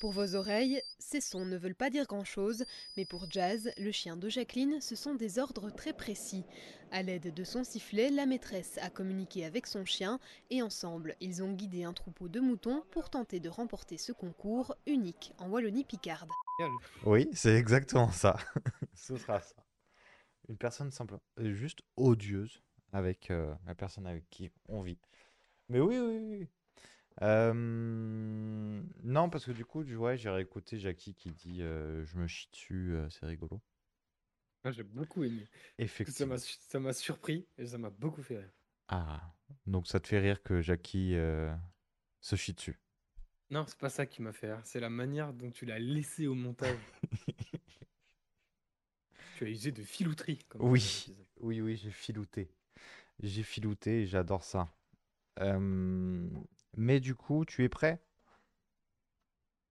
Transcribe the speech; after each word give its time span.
Pour 0.00 0.12
vos 0.12 0.34
oreilles, 0.34 0.80
ces 0.98 1.20
sons 1.20 1.44
ne 1.44 1.58
veulent 1.58 1.74
pas 1.74 1.90
dire 1.90 2.06
grand-chose, 2.06 2.64
mais 2.96 3.04
pour 3.04 3.30
Jazz, 3.30 3.70
le 3.76 3.92
chien 3.92 4.16
de 4.16 4.30
Jacqueline, 4.30 4.80
ce 4.80 4.96
sont 4.96 5.14
des 5.14 5.38
ordres 5.38 5.68
très 5.68 5.92
précis. 5.92 6.42
À 6.90 7.02
l'aide 7.02 7.34
de 7.34 7.44
son 7.44 7.64
sifflet, 7.64 8.08
la 8.08 8.24
maîtresse 8.24 8.78
a 8.78 8.88
communiqué 8.88 9.44
avec 9.44 9.66
son 9.66 9.84
chien 9.84 10.18
et 10.48 10.62
ensemble, 10.62 11.16
ils 11.20 11.42
ont 11.42 11.52
guidé 11.52 11.84
un 11.84 11.92
troupeau 11.92 12.28
de 12.28 12.40
moutons 12.40 12.82
pour 12.92 13.10
tenter 13.10 13.40
de 13.40 13.50
remporter 13.50 13.98
ce 13.98 14.12
concours 14.12 14.74
unique 14.86 15.34
en 15.36 15.50
Wallonie-Picarde. 15.50 16.30
Oui, 17.04 17.28
c'est 17.34 17.56
exactement 17.56 18.10
ça. 18.10 18.36
Ce 18.94 19.18
sera 19.18 19.42
ça. 19.42 19.56
Une 20.48 20.56
personne 20.56 20.90
simple, 20.90 21.18
juste 21.38 21.80
odieuse 21.98 22.62
avec 22.92 23.30
euh, 23.30 23.54
la 23.66 23.74
personne 23.74 24.06
avec 24.06 24.30
qui 24.30 24.50
on 24.66 24.80
vit. 24.80 24.98
Mais 25.68 25.78
oui, 25.78 25.98
oui, 25.98 26.18
oui. 26.38 26.48
Euh, 27.22 28.82
non, 29.02 29.28
parce 29.30 29.44
que 29.44 29.52
du 29.52 29.64
coup, 29.64 29.84
tu 29.84 29.94
vois, 29.94 30.16
j'ai 30.16 30.30
réécouté 30.30 30.78
Jackie 30.78 31.14
qui 31.14 31.30
dit 31.32 31.62
euh, 31.62 32.04
Je 32.04 32.16
me 32.18 32.26
chie 32.26 32.48
dessus, 32.50 32.94
euh, 32.94 33.08
c'est 33.10 33.26
rigolo. 33.26 33.60
Ah, 34.64 34.70
j'ai 34.72 34.82
beaucoup 34.82 35.22
aimé. 35.24 35.46
Ça 35.46 35.78
Effectivement. 35.78 36.26
m'a 36.26 36.38
ça 36.38 36.80
m'a 36.80 36.92
surpris 36.92 37.46
et 37.58 37.66
ça 37.66 37.78
m'a 37.78 37.90
beaucoup 37.90 38.22
fait 38.22 38.38
rire. 38.38 38.50
Ah, 38.88 39.34
donc 39.66 39.86
ça 39.86 40.00
te 40.00 40.08
fait 40.08 40.18
rire 40.18 40.42
que 40.42 40.60
Jackie 40.60 41.14
euh, 41.16 41.54
se 42.20 42.36
chie 42.36 42.52
dessus. 42.54 42.78
Non, 43.50 43.66
c'est 43.66 43.78
pas 43.78 43.90
ça 43.90 44.06
qui 44.06 44.22
m'a 44.22 44.32
fait 44.32 44.52
rire, 44.52 44.64
c'est 44.64 44.80
la 44.80 44.88
manière 44.90 45.32
dont 45.34 45.50
tu 45.50 45.66
l'as 45.66 45.78
laissé 45.78 46.26
au 46.26 46.34
montage. 46.34 46.78
Tu 49.34 49.44
as 49.44 49.48
usé 49.48 49.72
de 49.72 49.82
filouterie, 49.82 50.38
comme 50.48 50.62
on 50.62 50.70
Oui, 50.70 51.06
oui, 51.40 51.60
oui, 51.60 51.76
j'ai 51.76 51.90
filouté. 51.90 52.50
J'ai 53.22 53.42
filouté 53.42 54.02
et 54.02 54.06
j'adore 54.06 54.44
ça. 54.44 54.68
Euh, 55.40 56.28
mais 56.76 57.00
du 57.00 57.14
coup, 57.14 57.44
tu 57.44 57.64
es 57.64 57.68
prêt? 57.68 58.02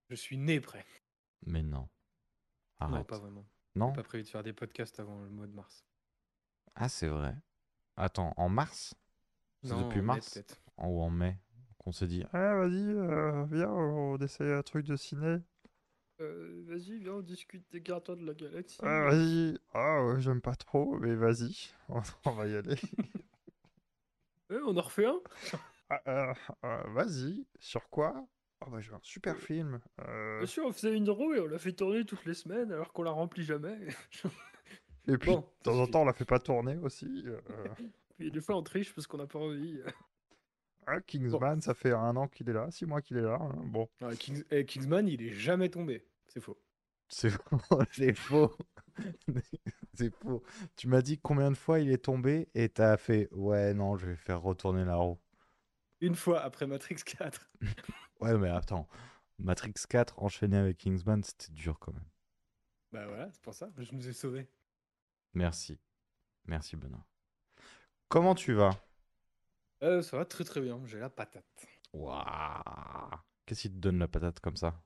Je 0.10 0.16
suis 0.16 0.38
né 0.38 0.60
prêt. 0.60 0.86
Mais 1.46 1.64
non, 1.64 1.88
Non, 2.82 2.88
arrête. 2.88 3.08
pas 3.08 3.20
vraiment. 3.20 3.46
Non? 3.76 3.92
Pas 3.94 4.04
prévu 4.04 4.24
de 4.24 4.30
faire 4.30 4.44
des 4.44 4.54
podcasts 4.54 5.00
avant 5.00 5.20
le 5.22 5.30
mois 5.30 5.48
de 5.48 5.54
mars. 5.54 5.86
Ah, 6.76 6.90
c'est 6.90 7.08
vrai. 7.08 7.36
Attends, 7.98 8.34
en 8.38 8.50
mars? 8.50 8.96
C'est 9.64 9.70
Non, 9.70 9.82
depuis 9.82 10.00
en 10.00 10.04
mars? 10.04 10.40
En- 10.78 10.88
Ou 10.88 11.02
en 11.02 11.10
mai 11.10 11.38
qu'on 11.78 11.92
s'est 11.92 12.08
dit, 12.08 12.24
Ah, 12.34 12.56
vas-y, 12.56 12.84
euh, 12.84 13.46
viens, 13.52 13.70
on 13.70 14.18
essaye 14.18 14.52
un 14.52 14.64
truc 14.64 14.86
de 14.86 14.96
ciné. 14.96 15.40
Euh, 16.22 16.64
vas-y, 16.68 16.98
viens, 17.00 17.14
on 17.14 17.22
discute 17.22 17.66
des 17.72 17.82
gardiens 17.82 18.16
de 18.16 18.26
la 18.26 18.34
galaxie. 18.34 18.78
Ah, 18.84 19.02
vas-y. 19.04 19.58
Ah, 19.74 20.06
ouais, 20.06 20.22
j'aime 20.22 20.42
pas 20.42 20.56
trop, 20.56 20.98
mais 21.00 21.16
vas-y, 21.16 21.70
on, 21.90 22.02
on 22.26 22.32
va 22.32 22.48
y 22.48 22.56
aller. 22.56 22.76
Ouais, 24.50 24.58
on 24.66 24.76
en 24.78 24.82
refait 24.82 25.06
un? 25.06 25.20
Ah, 25.90 26.02
euh, 26.08 26.34
euh, 26.66 26.84
vas-y, 26.94 27.46
sur 27.60 27.90
quoi? 27.90 28.26
Oh, 28.62 28.70
bah, 28.70 28.80
j'ai 28.80 28.94
un 28.94 29.00
super 29.02 29.36
film. 29.38 29.80
Euh, 30.02 30.40
Bien 30.40 30.48
sûr, 30.48 30.66
on 30.66 30.72
faisait 30.72 30.96
une 30.96 31.10
roue 31.10 31.34
et 31.34 31.40
on 31.40 31.48
l'a 31.48 31.58
fait 31.60 31.72
tourner 31.74 32.06
toutes 32.06 32.26
les 32.26 32.34
semaines 32.34 32.72
alors 32.72 32.94
qu'on 32.94 33.04
la 33.04 33.12
remplit 33.12 33.44
jamais. 33.44 33.78
Et 35.08 35.18
puis, 35.18 35.32
Bon, 35.32 35.38
de 35.40 35.46
temps 35.64 35.80
en 35.80 35.88
temps, 35.88 36.02
on 36.02 36.06
la 36.06 36.14
fait 36.14 36.26
pas 36.26 36.40
tourner 36.40 36.78
aussi. 36.78 37.08
Puis 38.18 38.32
des 38.32 38.42
fois, 38.42 38.56
on 38.58 38.64
triche 38.64 38.94
parce 38.94 39.08
qu'on 39.08 39.18
n'a 39.18 39.28
pas 39.28 39.40
envie. 39.40 39.80
ah, 40.88 41.00
Kingsman, 41.02 41.62
ça 41.62 41.74
fait 41.74 41.94
un 41.94 42.16
an 42.18 42.28
qu'il 42.28 42.50
est 42.50 42.54
là, 42.54 42.70
six 42.72 42.86
mois 42.86 43.02
qu'il 43.02 43.18
est 43.18 43.22
là. 43.22 43.38
hein, 43.42 43.56
Bon, 43.66 43.88
Ah, 44.02 44.14
Kings- 44.16 44.44
eh, 44.52 44.66
Kingsman, 44.66 45.08
il 45.08 45.22
est 45.22 45.32
jamais 45.34 45.70
tombé. 45.70 46.06
C'est 46.28 46.42
faux. 46.42 46.58
c'est 47.08 47.30
faux, 47.30 47.40
c'est 47.92 48.14
faux. 48.14 48.52
C'est 49.94 50.14
faux. 50.16 50.44
Tu 50.76 50.88
m'as 50.88 51.02
dit 51.02 51.18
combien 51.20 51.52
de 51.52 51.56
fois 51.58 51.80
il 51.80 51.92
est 51.92 52.04
tombé 52.06 52.50
et 52.54 52.70
t'as 52.70 52.98
fait, 52.98 53.30
ouais, 53.32 53.74
non, 53.74 53.98
je 53.98 54.08
vais 54.08 54.16
faire 54.16 54.42
retourner 54.42 54.86
la 54.86 54.96
roue. 54.96 55.20
Une 56.02 56.16
fois 56.16 56.42
après 56.42 56.68
Matrix 56.68 56.98
4. 57.06 57.50
Ouais, 58.20 58.38
mais 58.38 58.50
attends, 58.50 58.86
Matrix 59.38 59.74
4 59.88 60.22
enchaîné 60.22 60.58
avec 60.58 60.78
Kingsman, 60.78 61.24
c'était 61.24 61.54
dur 61.54 61.80
quand 61.80 61.94
même. 61.94 62.10
Bah 62.92 63.08
voilà, 63.08 63.32
c'est 63.32 63.42
pour 63.42 63.54
ça. 63.54 63.70
Je 63.78 63.94
nous 63.94 64.10
ai 64.10 64.14
sauvés. 64.14 64.46
Merci. 65.34 65.80
Merci, 66.46 66.76
Benoît. 66.76 67.06
Comment 68.10 68.36
tu 68.36 68.54
vas? 68.54 68.72
Euh, 69.84 70.02
ça 70.02 70.18
va 70.18 70.26
très 70.26 70.44
très 70.44 70.60
bien. 70.60 70.82
J'ai 70.86 71.00
la 71.00 71.10
patate. 71.10 71.68
Waouh. 71.94 73.18
Qu'est-ce 73.46 73.62
qui 73.62 73.70
te 73.70 73.78
donne 73.78 74.00
la 74.00 74.08
patate 74.08 74.40
comme 74.40 74.58
ça? 74.58 74.82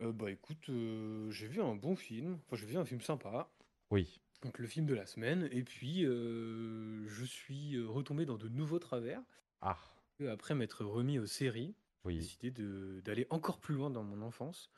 Euh, 0.00 0.12
bah 0.12 0.30
écoute, 0.30 0.68
euh, 0.68 1.30
j'ai 1.30 1.46
vu 1.46 1.60
un 1.60 1.74
bon 1.74 1.94
film. 1.94 2.38
Enfin, 2.46 2.56
j'ai 2.56 2.66
vu 2.66 2.76
un 2.76 2.84
film 2.84 3.00
sympa. 3.00 3.50
Oui. 3.90 4.20
Donc 4.42 4.58
le 4.58 4.66
film 4.66 4.86
de 4.86 4.94
la 4.94 5.06
semaine. 5.06 5.48
Et 5.52 5.62
puis, 5.62 6.02
je 6.02 7.24
suis 7.24 7.80
retombé 7.84 8.24
dans 8.24 8.38
de 8.38 8.48
nouveaux 8.48 8.78
travers. 8.78 9.22
Ah, 9.60 9.78
Après 10.30 10.54
m'être 10.54 10.84
remis 10.84 11.18
aux 11.18 11.26
séries, 11.26 11.74
j'ai 12.06 12.14
décidé 12.18 12.50
d'aller 13.02 13.26
encore 13.30 13.60
plus 13.60 13.74
loin 13.74 13.90
dans 13.90 14.02
mon 14.04 14.22
enfance, 14.22 14.70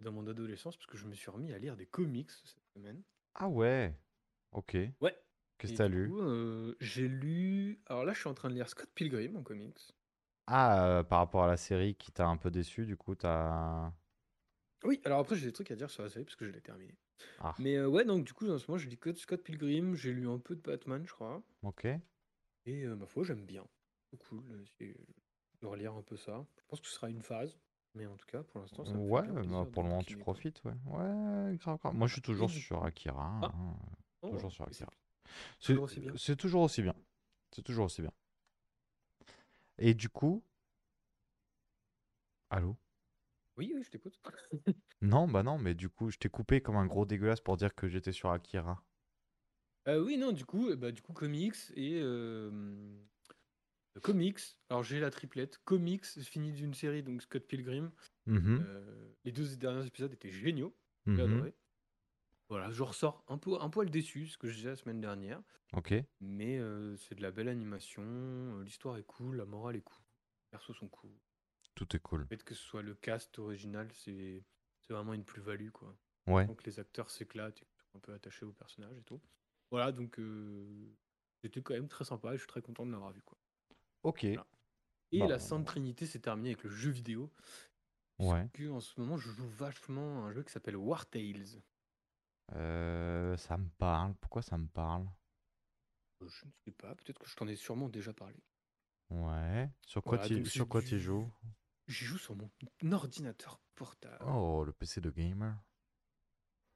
dans 0.00 0.12
mon 0.12 0.26
adolescence, 0.26 0.76
parce 0.76 0.86
que 0.86 0.96
je 0.96 1.06
me 1.06 1.14
suis 1.14 1.30
remis 1.30 1.52
à 1.52 1.58
lire 1.58 1.76
des 1.76 1.86
comics 1.86 2.30
cette 2.30 2.62
semaine. 2.74 3.02
Ah 3.34 3.48
ouais. 3.48 3.94
Ok. 4.52 4.76
Ouais. 5.00 5.16
Qu'est-ce 5.58 5.72
que 5.72 5.78
t'as 5.78 5.88
lu? 5.88 6.12
euh, 6.12 6.74
j'ai 6.80 7.08
lu. 7.08 7.80
Alors 7.86 8.04
là, 8.04 8.12
je 8.12 8.20
suis 8.20 8.28
en 8.28 8.34
train 8.34 8.48
de 8.50 8.54
lire 8.54 8.68
Scott 8.68 8.90
Pilgrim 8.94 9.36
en 9.36 9.42
comics. 9.42 9.94
Ah, 10.46 10.86
euh, 10.86 11.02
par 11.02 11.18
rapport 11.18 11.44
à 11.44 11.46
la 11.48 11.56
série 11.56 11.94
qui 11.94 12.12
t'a 12.12 12.26
un 12.26 12.36
peu 12.36 12.50
déçu, 12.50 12.86
du 12.86 12.96
coup, 12.96 13.14
t'as... 13.14 13.92
Oui, 14.84 15.00
alors 15.04 15.20
après, 15.20 15.34
j'ai 15.36 15.46
des 15.46 15.52
trucs 15.52 15.70
à 15.70 15.76
dire 15.76 15.90
sur 15.90 16.02
la 16.02 16.08
série 16.10 16.24
parce 16.24 16.36
que 16.36 16.46
je 16.46 16.50
l'ai 16.50 16.60
terminé. 16.60 16.94
Ah, 17.40 17.54
Mais 17.58 17.76
euh, 17.76 17.88
ouais, 17.88 18.04
donc 18.04 18.24
du 18.24 18.32
coup, 18.32 18.48
en 18.48 18.58
ce 18.58 18.70
moment, 18.70 18.78
je 18.78 18.88
lis 18.88 18.98
Scott 19.16 19.42
Pilgrim. 19.42 19.94
J'ai 19.94 20.12
lu 20.12 20.28
un 20.28 20.38
peu 20.38 20.54
de 20.54 20.60
Batman, 20.60 21.02
je 21.06 21.12
crois. 21.12 21.42
ok. 21.62 21.86
Et 22.66 22.86
ma 22.86 23.06
foi, 23.06 23.24
j'aime 23.24 23.44
bien. 23.44 23.66
Cool 24.16 24.44
euh, 24.82 24.94
de 25.60 25.66
relire 25.66 25.94
un 25.94 26.02
peu 26.02 26.16
ça. 26.16 26.46
Je 26.58 26.64
pense 26.68 26.80
que 26.80 26.86
ce 26.86 26.94
sera 26.94 27.08
une 27.08 27.22
phase. 27.22 27.56
Mais 27.94 28.06
en 28.06 28.16
tout 28.16 28.26
cas, 28.26 28.42
pour 28.42 28.60
l'instant, 28.60 28.84
ça 28.84 28.92
me 28.92 28.98
Ouais, 28.98 29.22
bah, 29.22 29.66
pour 29.72 29.82
le 29.82 29.88
moment, 29.88 30.02
tu 30.02 30.18
profites, 30.18 30.62
ouais. 30.64 30.74
Ouais, 30.84 31.56
grave, 31.56 31.78
grave. 31.78 31.94
Moi, 31.94 32.06
je 32.06 32.12
suis 32.12 32.22
toujours 32.22 32.48
du 32.48 32.60
sur 32.60 32.84
Akira. 32.84 33.40
Ah. 33.42 33.52
hein, 33.54 33.76
Oh, 34.20 34.30
Toujours 34.30 34.52
sur 34.52 34.66
Akira. 34.66 34.90
C'est 35.60 35.72
toujours 35.72 35.84
aussi 35.84 36.00
bien. 36.00 36.12
c'est 36.16 36.36
toujours 36.36 36.62
aussi 36.62 36.82
bien. 36.82 36.94
C'est 37.52 37.62
toujours 37.62 37.86
aussi 37.86 38.02
bien. 38.02 38.12
Et 39.78 39.94
du 39.94 40.08
coup... 40.10 40.42
Allô? 42.50 42.76
Oui, 43.56 43.72
oui, 43.74 43.82
je 43.82 43.90
t'écoute. 43.90 44.20
Non, 45.02 45.28
bah 45.28 45.42
non, 45.42 45.58
mais 45.58 45.74
du 45.74 45.88
coup, 45.90 46.10
je 46.10 46.16
t'ai 46.18 46.28
coupé 46.30 46.60
comme 46.62 46.76
un 46.76 46.86
gros 46.86 47.04
dégueulasse 47.04 47.40
pour 47.42 47.56
dire 47.58 47.74
que 47.74 47.86
j'étais 47.86 48.12
sur 48.12 48.30
Akira. 48.30 48.82
Euh, 49.88 50.02
oui, 50.02 50.16
non, 50.16 50.32
du 50.32 50.44
coup, 50.46 50.70
euh, 50.70 50.76
bah, 50.76 50.90
du 50.90 51.02
coup, 51.02 51.12
comics 51.12 51.54
et 51.74 52.00
euh, 52.00 52.50
comics. 54.00 54.40
Alors 54.70 54.82
j'ai 54.82 55.00
la 55.00 55.10
triplette. 55.10 55.58
Comics, 55.64 56.04
fini 56.22 56.52
d'une 56.52 56.74
série, 56.74 57.02
donc 57.02 57.22
Scott 57.22 57.46
Pilgrim. 57.46 57.92
Mhm, 58.26 58.64
Euh, 58.66 59.12
les 59.24 59.32
deux 59.32 59.56
derniers 59.56 59.86
épisodes 59.86 60.12
étaient 60.12 60.30
géniaux. 60.32 60.76
J'ai 61.06 61.12
mhm, 61.12 61.20
adoré. 61.34 61.54
Voilà, 62.48 62.70
je 62.70 62.82
ressors 62.82 63.24
un 63.28 63.38
peu, 63.38 63.60
un 63.60 63.70
poil 63.70 63.90
déçu, 63.90 64.28
ce 64.28 64.38
que 64.38 64.48
je 64.48 64.54
disais 64.56 64.68
la 64.70 64.76
semaine 64.76 65.00
dernière. 65.00 65.42
Ok. 65.72 65.94
Mais 66.20 66.58
euh, 66.58 66.96
c'est 66.96 67.16
de 67.16 67.22
la 67.22 67.32
belle 67.32 67.48
animation. 67.48 68.02
euh, 68.04 68.62
L'histoire 68.62 68.96
est 68.98 69.02
cool, 69.04 69.36
la 69.36 69.44
morale 69.46 69.76
est 69.76 69.80
cool. 69.82 70.04
Les 70.44 70.50
persos 70.58 70.76
sont 70.76 70.88
cool. 70.88 71.10
Tout 71.74 71.94
est 71.96 72.00
cool. 72.00 72.20
Le 72.20 72.26
fait 72.26 72.44
que 72.44 72.54
ce 72.54 72.62
soit 72.62 72.82
le 72.82 72.94
cast 72.94 73.38
original, 73.38 73.88
c'est 73.92 74.44
c'est 74.82 74.92
vraiment 74.92 75.14
une 75.14 75.24
plus-value, 75.24 75.70
quoi. 75.70 75.96
Ouais. 76.28 76.46
Donc 76.46 76.64
les 76.64 76.78
acteurs 76.78 77.10
s'éclatent, 77.10 77.60
ils 77.60 77.66
sont 77.82 77.96
un 77.96 78.00
peu 78.00 78.12
attachés 78.12 78.44
au 78.46 78.52
personnage 78.52 78.96
et 78.96 79.02
tout. 79.02 79.20
Voilà, 79.72 79.90
donc 79.90 80.18
euh, 80.20 80.94
c'était 81.42 81.60
quand 81.62 81.74
même 81.74 81.88
très 81.88 82.04
sympa 82.04 82.30
et 82.30 82.36
je 82.36 82.42
suis 82.42 82.46
très 82.48 82.62
content 82.62 82.86
de 82.86 82.92
l'avoir 82.92 83.12
vu, 83.12 83.22
quoi. 83.22 83.36
Ok. 84.06 84.24
Voilà. 84.24 84.46
Et 85.10 85.18
la 85.26 85.38
Sainte 85.40 85.66
Trinité 85.66 86.06
s'est 86.06 86.20
terminée 86.20 86.50
avec 86.50 86.62
le 86.62 86.70
jeu 86.70 86.90
vidéo. 86.90 87.32
Ouais. 88.20 88.48
Que 88.52 88.70
en 88.70 88.78
ce 88.80 88.98
moment, 89.00 89.16
je 89.16 89.30
joue 89.30 89.48
vachement 89.48 90.24
à 90.24 90.28
un 90.28 90.32
jeu 90.32 90.44
qui 90.44 90.52
s'appelle 90.52 90.76
War 90.76 91.06
Tales. 91.06 91.60
Euh, 92.52 93.36
ça 93.36 93.56
me 93.56 93.68
parle. 93.78 94.14
Pourquoi 94.20 94.42
ça 94.42 94.56
me 94.58 94.68
parle? 94.68 95.08
Euh, 96.22 96.28
Je 96.28 96.46
ne 96.46 96.50
sais 96.64 96.70
pas, 96.70 96.94
peut-être 96.94 97.18
que 97.18 97.28
je 97.28 97.34
t'en 97.34 97.48
ai 97.48 97.56
sûrement 97.56 97.88
déjà 97.88 98.12
parlé. 98.12 98.36
Ouais. 99.10 99.68
Sur 99.82 100.02
quoi 100.04 100.18
Voilà, 100.18 100.34
tu 100.34 100.46
sur 100.46 100.68
quoi 100.68 100.80
joues? 100.80 101.28
J'y 101.88 102.04
joue 102.04 102.18
sur 102.18 102.36
mon 102.36 102.48
ordinateur 102.92 103.60
portable. 103.74 104.24
Oh, 104.24 104.64
le 104.64 104.72
PC 104.72 105.00
de 105.00 105.10
gamer. 105.10 105.56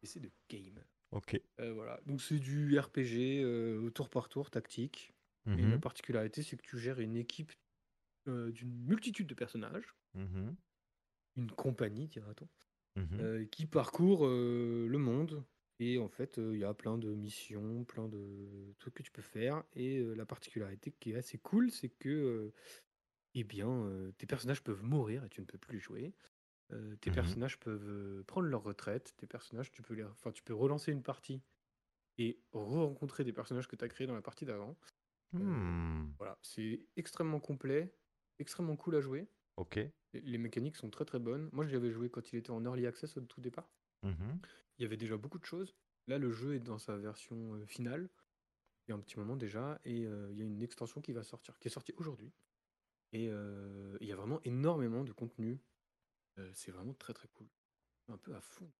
PC 0.00 0.19
de 0.19 0.32
game. 0.49 0.84
Ok. 1.12 1.40
Euh, 1.60 1.72
voilà, 1.75 2.00
donc 2.06 2.20
c'est 2.22 2.38
du 2.38 2.78
RPG 2.78 3.43
euh, 3.44 3.90
tour 3.90 4.08
par 4.08 4.28
tour, 4.28 4.50
tactique. 4.50 5.12
Et 5.56 5.67
la 5.67 5.79
Mhm, 5.79 5.81
particularité, 5.81 6.43
c'est 6.43 6.56
que 6.56 6.62
tu 6.62 6.79
gères 6.79 7.00
une 7.00 7.17
équipe 7.17 7.52
euh, 8.29 8.52
d'une 8.52 8.73
multitude 8.87 9.29
de 9.29 9.35
personnages, 9.35 9.97
mhm, 10.14 10.56
une 11.37 11.50
compagnie, 11.50 12.08
dira-t-on, 12.08 12.49
mhm. 12.97 13.25
euh, 13.25 13.47
qui 13.47 13.67
parcourt 13.67 14.26
euh, 14.26 14.87
le 14.88 14.99
monde. 14.99 15.44
Et 15.81 15.99
en 15.99 16.08
fait, 16.08 16.38
il 16.38 16.58
y 16.58 16.64
a 16.64 16.75
plein 16.75 16.99
de 16.99 17.14
missions, 17.14 17.85
plein 17.85 18.08
de 18.08 18.75
trucs 18.79 18.94
que 18.94 19.02
tu 19.02 19.12
peux 19.12 19.23
faire. 19.23 19.64
Et 19.75 20.00
la 20.17 20.26
particularité 20.26 20.93
qui 20.93 21.12
est 21.12 21.17
assez 21.17 21.38
cool, 21.38 21.70
c'est 21.70 21.91
que 21.91 22.53
eh 23.35 23.44
bien, 23.44 23.91
tes 24.19 24.26
personnages 24.26 24.62
peuvent 24.64 24.85
mourir 24.85 25.25
et 25.25 25.31
tu 25.31 25.41
ne 25.41 25.46
peux 25.46 25.58
plus 25.58 25.75
les 25.76 25.81
jouer. 25.81 26.14
Tes 27.00 27.11
personnages 27.11 27.58
peuvent 27.61 28.25
prendre 28.25 28.49
leur 28.49 28.62
retraite. 28.64 29.14
Tes 29.19 29.26
personnages, 29.26 29.70
tu 29.73 29.82
peux, 29.82 29.94
les... 29.94 30.05
enfin, 30.05 30.32
tu 30.32 30.43
peux 30.43 30.55
relancer 30.55 30.93
une 30.93 31.03
partie 31.03 31.43
et 32.19 32.43
re-rencontrer 32.53 33.25
des 33.25 33.32
personnages 33.32 33.69
que 33.69 33.76
tu 33.76 33.85
as 33.85 33.88
créés 33.88 34.06
dans 34.06 34.14
la 34.14 34.23
partie 34.23 34.44
d'avant. 34.46 34.79
Hmm, 35.32 36.11
Voilà, 36.19 36.38
c'est 36.43 36.87
extrêmement 36.97 37.41
complet, 37.41 37.94
extrêmement 38.38 38.77
cool 38.77 38.97
à 38.97 39.00
jouer. 39.00 39.29
Ok. 39.56 39.77
Les- 39.77 39.93
Les 40.23 40.38
mécaniques 40.38 40.77
sont 40.77 40.91
très 40.91 41.05
très 41.05 41.19
bonnes. 41.19 41.49
Moi, 41.53 41.67
j'y 41.67 41.77
avais 41.77 41.91
joué 41.93 42.11
quand 42.11 42.32
il 42.32 42.37
était 42.37 42.50
en 42.50 42.65
early 42.65 42.87
access 42.87 43.17
au 43.17 43.21
tout 43.21 43.41
départ. 43.41 43.69
Mhm. 44.03 44.41
Il 44.79 44.82
y 44.82 44.85
avait 44.87 44.97
déjà 44.97 45.17
beaucoup 45.17 45.38
de 45.38 45.44
choses. 45.44 45.75
Là, 46.09 46.19
le 46.19 46.32
jeu 46.32 46.55
est 46.55 46.61
dans 46.61 46.79
sa 46.79 46.97
version 46.97 47.55
euh, 47.55 47.67
finale. 47.67 48.09
Il 48.87 48.91
y 48.91 48.93
a 48.93 48.97
un 48.97 49.00
petit 49.00 49.19
moment 49.19 49.37
déjà. 49.37 49.81
Et 49.85 50.05
euh, 50.06 50.29
il 50.32 50.38
y 50.38 50.43
a 50.43 50.44
une 50.44 50.62
extension 50.62 51.00
qui 51.00 51.12
va 51.12 51.23
sortir, 51.23 51.59
qui 51.59 51.69
est 51.69 51.71
sortie 51.71 51.93
aujourd'hui. 51.97 52.32
Et 53.12 53.29
euh, 53.31 53.97
il 54.00 54.09
y 54.09 54.12
a 54.12 54.17
vraiment 54.17 54.41
énormément 54.44 55.05
de 55.05 55.12
contenu. 55.12 55.61
Euh, 56.38 56.50
c'est 56.55 56.73
vraiment 56.73 56.94
très 56.94 57.12
très 57.12 57.29
cool. 57.29 57.49
Un 58.09 58.17
peu 58.17 58.35
à 58.35 58.41
fond. 58.41 58.71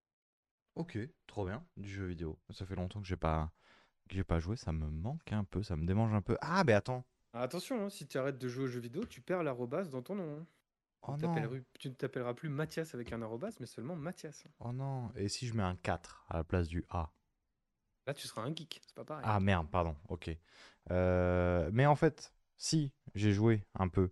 Ok, 0.75 0.97
trop 1.27 1.45
bien, 1.45 1.65
du 1.77 1.89
jeu 1.89 2.05
vidéo. 2.05 2.39
Ça 2.49 2.65
fait 2.65 2.75
longtemps 2.75 3.01
que 3.01 3.07
j'ai 3.07 3.17
pas 3.17 3.53
que 4.11 4.17
j'ai 4.17 4.23
pas 4.23 4.39
joué, 4.39 4.55
ça 4.55 4.71
me 4.71 4.87
manque 4.89 5.31
un 5.31 5.43
peu, 5.43 5.63
ça 5.63 5.75
me 5.75 5.85
démange 5.85 6.13
un 6.13 6.21
peu. 6.21 6.37
Ah, 6.41 6.63
mais 6.65 6.73
attends. 6.73 7.03
Ah, 7.33 7.41
attention, 7.43 7.85
hein, 7.85 7.89
si 7.89 8.05
tu 8.07 8.17
arrêtes 8.17 8.37
de 8.37 8.47
jouer 8.47 8.65
aux 8.65 8.67
jeux 8.67 8.81
vidéo, 8.81 9.05
tu 9.05 9.21
perds 9.21 9.43
l'arrobas 9.43 9.85
dans 9.85 10.01
ton 10.01 10.15
nom. 10.15 10.39
hein. 10.39 10.45
Oh 11.03 11.15
Tu 11.17 11.25
non. 11.25 11.33
t'appelleras- 11.33 11.63
tu 11.79 11.89
ne 11.89 11.93
t'appelleras 11.93 12.33
plus 12.33 12.49
Mathias 12.49 12.93
avec 12.93 13.11
un 13.13 13.21
arrobas, 13.21 13.51
mais 13.59 13.65
seulement 13.65 13.95
Mathias. 13.95 14.43
Oh 14.59 14.71
non. 14.71 15.11
Et 15.15 15.29
si 15.29 15.47
je 15.47 15.53
mets 15.55 15.63
un 15.63 15.75
4 15.75 16.25
à 16.29 16.37
la 16.37 16.43
place 16.43 16.67
du 16.67 16.85
A? 16.89 17.11
Là, 18.05 18.13
tu 18.13 18.27
seras 18.27 18.43
un 18.43 18.53
geek. 18.55 18.81
C'est 18.85 18.95
pas 18.95 19.05
pareil. 19.05 19.25
Ah 19.27 19.39
merde, 19.39 19.69
pardon, 19.71 19.95
ok. 20.09 20.29
Euh, 20.91 21.69
mais 21.73 21.85
en 21.85 21.95
fait, 21.95 22.33
si, 22.57 22.91
j'ai 23.15 23.31
joué 23.33 23.63
un 23.75 23.87
peu. 23.87 24.11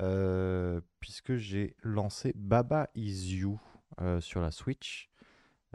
Euh, 0.00 0.80
puisque 1.00 1.36
j'ai 1.36 1.76
lancé 1.82 2.32
Baba 2.36 2.90
Is 2.94 3.36
You 3.36 3.60
euh, 4.00 4.20
sur 4.20 4.40
la 4.40 4.50
Switch. 4.50 5.10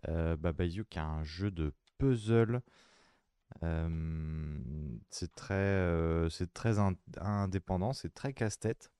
Baba 0.07 0.65
Is 0.65 0.75
You 0.75 0.85
qui 0.89 0.97
est 0.99 1.01
un 1.01 1.23
jeu 1.23 1.49
de 1.49 1.73
puzzle. 1.97 2.61
Euh, 3.61 4.97
c'est 5.09 5.33
très, 5.35 5.53
euh, 5.53 6.29
c'est 6.29 6.53
très 6.53 6.79
in- 6.79 6.95
indépendant, 7.17 7.93
c'est 7.93 8.13
très 8.13 8.33
casse-tête. 8.33 8.91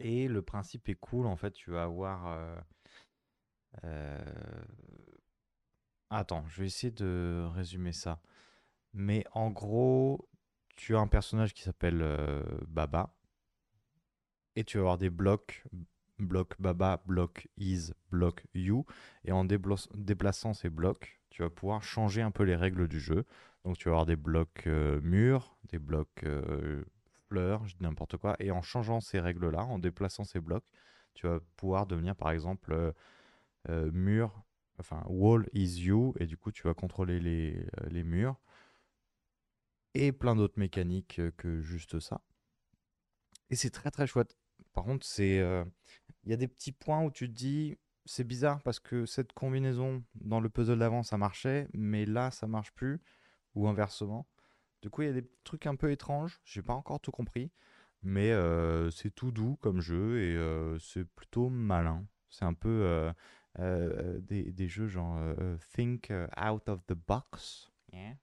Et 0.00 0.26
le 0.26 0.42
principe 0.42 0.88
est 0.88 0.94
cool, 0.96 1.26
en 1.26 1.36
fait, 1.36 1.52
tu 1.52 1.70
vas 1.70 1.84
avoir... 1.84 2.26
euh, 3.84 4.18
Attends, 6.10 6.44
je 6.48 6.60
vais 6.60 6.66
essayer 6.66 6.90
de 6.90 7.46
résumer 7.54 7.92
ça. 7.92 8.20
Mais 8.94 9.24
en 9.32 9.50
gros, 9.50 10.28
tu 10.76 10.96
as 10.96 11.00
un 11.00 11.08
personnage 11.08 11.54
qui 11.54 11.62
s'appelle 11.62 12.04
Baba. 12.68 13.14
Et 14.56 14.64
tu 14.64 14.78
vas 14.78 14.82
avoir 14.82 14.98
des 14.98 15.10
blocs. 15.10 15.64
Bloc 16.18 16.60
Baba, 16.60 17.02
bloc 17.06 17.48
Is, 17.56 17.92
bloc 18.10 18.44
You. 18.54 18.84
Et 19.24 19.32
en 19.32 19.44
déplaçant 19.44 20.54
ces 20.54 20.68
blocs, 20.70 21.19
tu 21.30 21.42
vas 21.42 21.50
pouvoir 21.50 21.82
changer 21.82 22.22
un 22.22 22.30
peu 22.30 22.42
les 22.42 22.56
règles 22.56 22.88
du 22.88 23.00
jeu. 23.00 23.24
Donc 23.64 23.78
tu 23.78 23.84
vas 23.84 23.92
avoir 23.92 24.06
des 24.06 24.16
blocs 24.16 24.66
euh, 24.66 25.00
murs, 25.02 25.56
des 25.64 25.78
blocs 25.78 26.24
euh, 26.24 26.84
fleurs, 27.28 27.66
je 27.66 27.76
dis 27.76 27.82
n'importe 27.82 28.16
quoi. 28.16 28.36
Et 28.38 28.50
en 28.50 28.62
changeant 28.62 29.00
ces 29.00 29.20
règles-là, 29.20 29.64
en 29.64 29.78
déplaçant 29.78 30.24
ces 30.24 30.40
blocs, 30.40 30.64
tu 31.14 31.26
vas 31.26 31.40
pouvoir 31.56 31.86
devenir 31.86 32.16
par 32.16 32.30
exemple 32.30 32.92
euh, 33.68 33.90
mur, 33.92 34.42
enfin 34.78 35.04
wall 35.08 35.48
is 35.52 35.82
you. 35.82 36.14
Et 36.18 36.26
du 36.26 36.36
coup, 36.36 36.52
tu 36.52 36.62
vas 36.62 36.74
contrôler 36.74 37.20
les, 37.20 38.04
murs. 38.04 38.40
Et 39.94 40.12
plein 40.12 40.36
d'autres 40.36 40.58
mécaniques 40.58 41.20
que 41.36 41.60
juste 41.60 42.00
ça. 42.00 42.20
Et 43.50 43.56
c'est 43.56 43.70
très 43.70 43.90
très 43.90 44.06
chouette. 44.06 44.36
Par 44.72 44.84
contre, 44.84 45.04
c'est 45.04 45.42
il 46.24 46.30
y 46.30 46.32
a 46.32 46.36
des 46.36 46.48
petits 46.48 46.72
points 46.72 47.02
où 47.02 47.10
tu 47.10 47.28
te 47.28 47.34
dis 47.34 47.76
c'est 48.04 48.24
bizarre 48.24 48.62
parce 48.62 48.80
que 48.80 49.06
cette 49.06 49.32
combinaison 49.32 50.04
dans 50.14 50.40
le 50.40 50.48
puzzle 50.48 50.78
d'avant 50.78 51.02
ça 51.02 51.18
marchait, 51.18 51.68
mais 51.72 52.06
là 52.06 52.30
ça 52.30 52.46
marche 52.46 52.72
plus 52.72 53.00
ou 53.54 53.68
inversement. 53.68 54.26
Du 54.82 54.88
coup, 54.88 55.02
il 55.02 55.06
y 55.06 55.10
a 55.10 55.20
des 55.20 55.30
trucs 55.44 55.66
un 55.66 55.76
peu 55.76 55.90
étranges. 55.90 56.40
J'ai 56.44 56.62
pas 56.62 56.72
encore 56.72 57.00
tout 57.00 57.10
compris, 57.10 57.52
mais 58.02 58.30
euh, 58.30 58.90
c'est 58.90 59.10
tout 59.10 59.30
doux 59.30 59.56
comme 59.56 59.80
jeu 59.80 60.22
et 60.22 60.34
euh, 60.36 60.78
c'est 60.78 61.04
plutôt 61.04 61.50
malin. 61.50 62.06
C'est 62.30 62.44
un 62.44 62.54
peu 62.54 62.68
euh, 62.68 63.12
euh, 63.58 64.20
des, 64.20 64.52
des 64.52 64.68
jeux 64.68 64.86
genre 64.86 65.18
euh, 65.18 65.58
Think 65.74 66.12
Out 66.40 66.68
of 66.68 66.86
the 66.86 66.94
Box. 66.94 67.70
Yeah. 67.92 68.16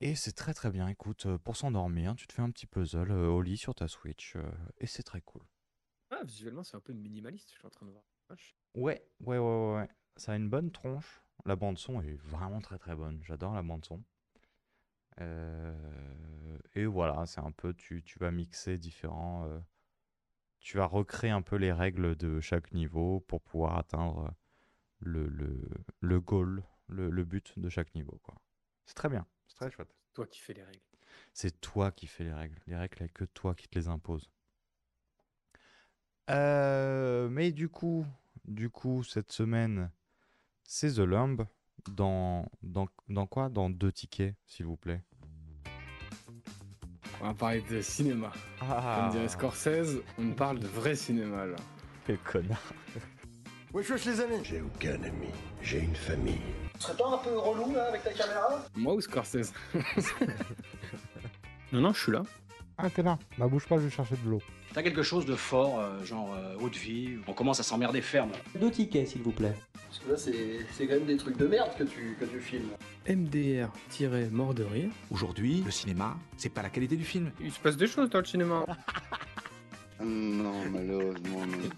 Et 0.00 0.14
c'est 0.14 0.32
très 0.32 0.52
très 0.52 0.70
bien. 0.70 0.88
Écoute, 0.88 1.26
pour 1.38 1.56
s'endormir, 1.56 2.14
tu 2.16 2.26
te 2.26 2.34
fais 2.34 2.42
un 2.42 2.50
petit 2.50 2.66
puzzle 2.66 3.12
au 3.12 3.40
lit 3.40 3.56
sur 3.56 3.74
ta 3.74 3.88
Switch 3.88 4.36
euh, 4.36 4.42
et 4.78 4.86
c'est 4.86 5.04
très 5.04 5.22
cool. 5.22 5.42
Ah, 6.10 6.22
visuellement, 6.24 6.62
c'est 6.62 6.76
un 6.76 6.80
peu 6.80 6.92
minimaliste, 6.92 7.50
je 7.52 7.58
suis 7.58 7.66
en 7.66 7.70
train 7.70 7.86
de 7.86 7.92
voir. 7.92 8.04
Ouais, 8.74 9.02
ouais, 9.20 9.38
ouais, 9.38 9.38
ouais, 9.38 9.74
ouais. 9.80 9.88
Ça 10.16 10.32
a 10.32 10.36
une 10.36 10.48
bonne 10.48 10.70
tronche. 10.70 11.20
La 11.44 11.56
bande 11.56 11.78
son 11.78 12.00
est 12.00 12.14
vraiment 12.14 12.60
très 12.60 12.78
très 12.78 12.94
bonne. 12.94 13.20
J'adore 13.24 13.54
la 13.54 13.62
bande 13.62 13.84
son. 13.84 14.02
Euh, 15.20 16.58
et 16.74 16.84
voilà, 16.86 17.26
c'est 17.26 17.40
un 17.40 17.50
peu, 17.52 17.72
tu, 17.74 18.02
tu 18.02 18.18
vas 18.18 18.30
mixer 18.30 18.78
différents. 18.78 19.46
euh, 19.46 19.58
tu 20.60 20.76
vas 20.76 20.86
recréer 20.86 21.30
un 21.30 21.42
peu 21.42 21.56
les 21.56 21.72
règles 21.72 22.16
de 22.16 22.40
chaque 22.40 22.72
niveau 22.72 23.20
pour 23.20 23.40
pouvoir 23.40 23.76
atteindre 23.78 24.32
le, 25.00 25.28
le, 25.28 25.68
le 26.00 26.20
goal, 26.20 26.64
le, 26.88 27.10
le 27.10 27.24
but 27.24 27.58
de 27.58 27.68
chaque 27.68 27.94
niveau, 27.94 28.20
quoi. 28.24 28.36
C'est 28.86 28.94
très 28.96 29.08
bien, 29.10 29.26
c'est 29.48 29.56
très 29.56 29.70
chouette. 29.70 29.94
C'est 30.08 30.14
toi 30.14 30.26
qui 30.26 30.40
fais 30.40 30.54
les 30.54 30.64
règles. 30.64 30.82
C'est 31.32 31.60
toi 31.60 31.92
qui 31.92 32.06
fais 32.08 32.24
les 32.24 32.32
règles. 32.32 32.58
Les 32.66 32.76
règles, 32.76 32.96
il 33.00 33.02
n'y 33.04 33.10
a 33.10 33.12
que 33.12 33.24
toi 33.26 33.54
qui 33.54 33.68
te 33.68 33.78
les 33.78 33.88
impose. 33.88 34.30
Euh, 36.30 37.28
mais 37.28 37.52
du 37.52 37.68
coup, 37.68 38.04
du 38.46 38.68
coup, 38.70 39.02
cette 39.04 39.32
semaine, 39.32 39.90
c'est 40.64 40.92
The 40.94 40.98
Lumb. 41.00 41.42
Dans, 41.90 42.50
dans, 42.64 42.88
dans 43.08 43.26
quoi? 43.26 43.48
Dans 43.48 43.70
deux 43.70 43.92
tickets, 43.92 44.34
s'il 44.44 44.66
vous 44.66 44.76
plaît. 44.76 45.02
On 47.20 47.26
va 47.28 47.34
parler 47.34 47.62
de 47.70 47.80
cinéma. 47.80 48.32
Ah, 48.60 48.98
Comme 49.02 49.10
dirait 49.12 49.28
Scorsese, 49.28 50.00
on 50.18 50.32
parle 50.32 50.58
de 50.58 50.66
vrai 50.66 50.96
cinéma 50.96 51.46
là. 51.46 51.56
quel 52.04 52.18
connard. 52.18 52.60
Wesh 53.72 53.90
wesh 53.90 54.04
les 54.06 54.20
amis 54.20 54.40
J'ai 54.42 54.60
aucun 54.62 55.00
ami, 55.04 55.28
j'ai 55.62 55.78
une 55.80 55.94
famille. 55.94 56.40
Tu 56.74 56.80
serais 56.80 56.96
pas 56.96 57.08
un 57.08 57.18
peu 57.18 57.38
relou 57.38 57.72
là 57.72 57.84
avec 57.88 58.02
ta 58.02 58.12
caméra? 58.12 58.64
Moi 58.74 58.94
ou 58.94 59.00
Scorsese? 59.00 59.52
Non, 61.72 61.80
non, 61.80 61.92
je 61.92 62.00
suis 62.00 62.12
là. 62.12 62.22
Ah, 62.78 62.90
t'es 62.90 63.02
là. 63.02 63.18
Bah, 63.38 63.46
bouge 63.46 63.66
pas, 63.66 63.76
je 63.78 63.82
vais 63.84 63.90
chercher 63.90 64.16
de 64.22 64.28
l'eau. 64.28 64.42
T'as 64.74 64.82
quelque 64.82 65.02
chose 65.02 65.24
de 65.24 65.34
fort, 65.34 65.80
euh, 65.80 66.04
genre 66.04 66.34
euh, 66.34 66.56
haute 66.60 66.76
vie, 66.76 67.16
on 67.26 67.32
commence 67.32 67.58
à 67.60 67.62
s'emmerder 67.62 68.02
ferme. 68.02 68.32
Deux 68.60 68.70
tickets, 68.70 69.08
s'il 69.08 69.22
vous 69.22 69.30
plaît. 69.32 69.54
Parce 69.72 69.98
que 70.00 70.10
là 70.10 70.16
c'est 70.18 70.66
c'est 70.72 70.86
quand 70.86 70.94
même 70.94 71.06
des 71.06 71.16
trucs 71.16 71.38
de 71.38 71.46
merde 71.46 71.70
que 71.78 71.84
tu, 71.84 72.16
que 72.20 72.26
tu 72.26 72.38
filmes. 72.40 72.68
MDR-mort 73.08 74.52
de 74.52 74.64
rire. 74.64 74.90
Aujourd'hui, 75.10 75.62
le 75.64 75.70
cinéma, 75.70 76.18
c'est 76.36 76.50
pas 76.50 76.62
la 76.62 76.68
qualité 76.68 76.96
du 76.96 77.04
film. 77.04 77.30
Il 77.40 77.50
se 77.50 77.58
passe 77.58 77.76
des 77.78 77.86
choses 77.86 78.10
dans 78.10 78.18
le 78.18 78.24
cinéma. 78.24 78.64
Non, 79.98 80.68
malheureusement, 80.70 81.46
non. 81.46 81.70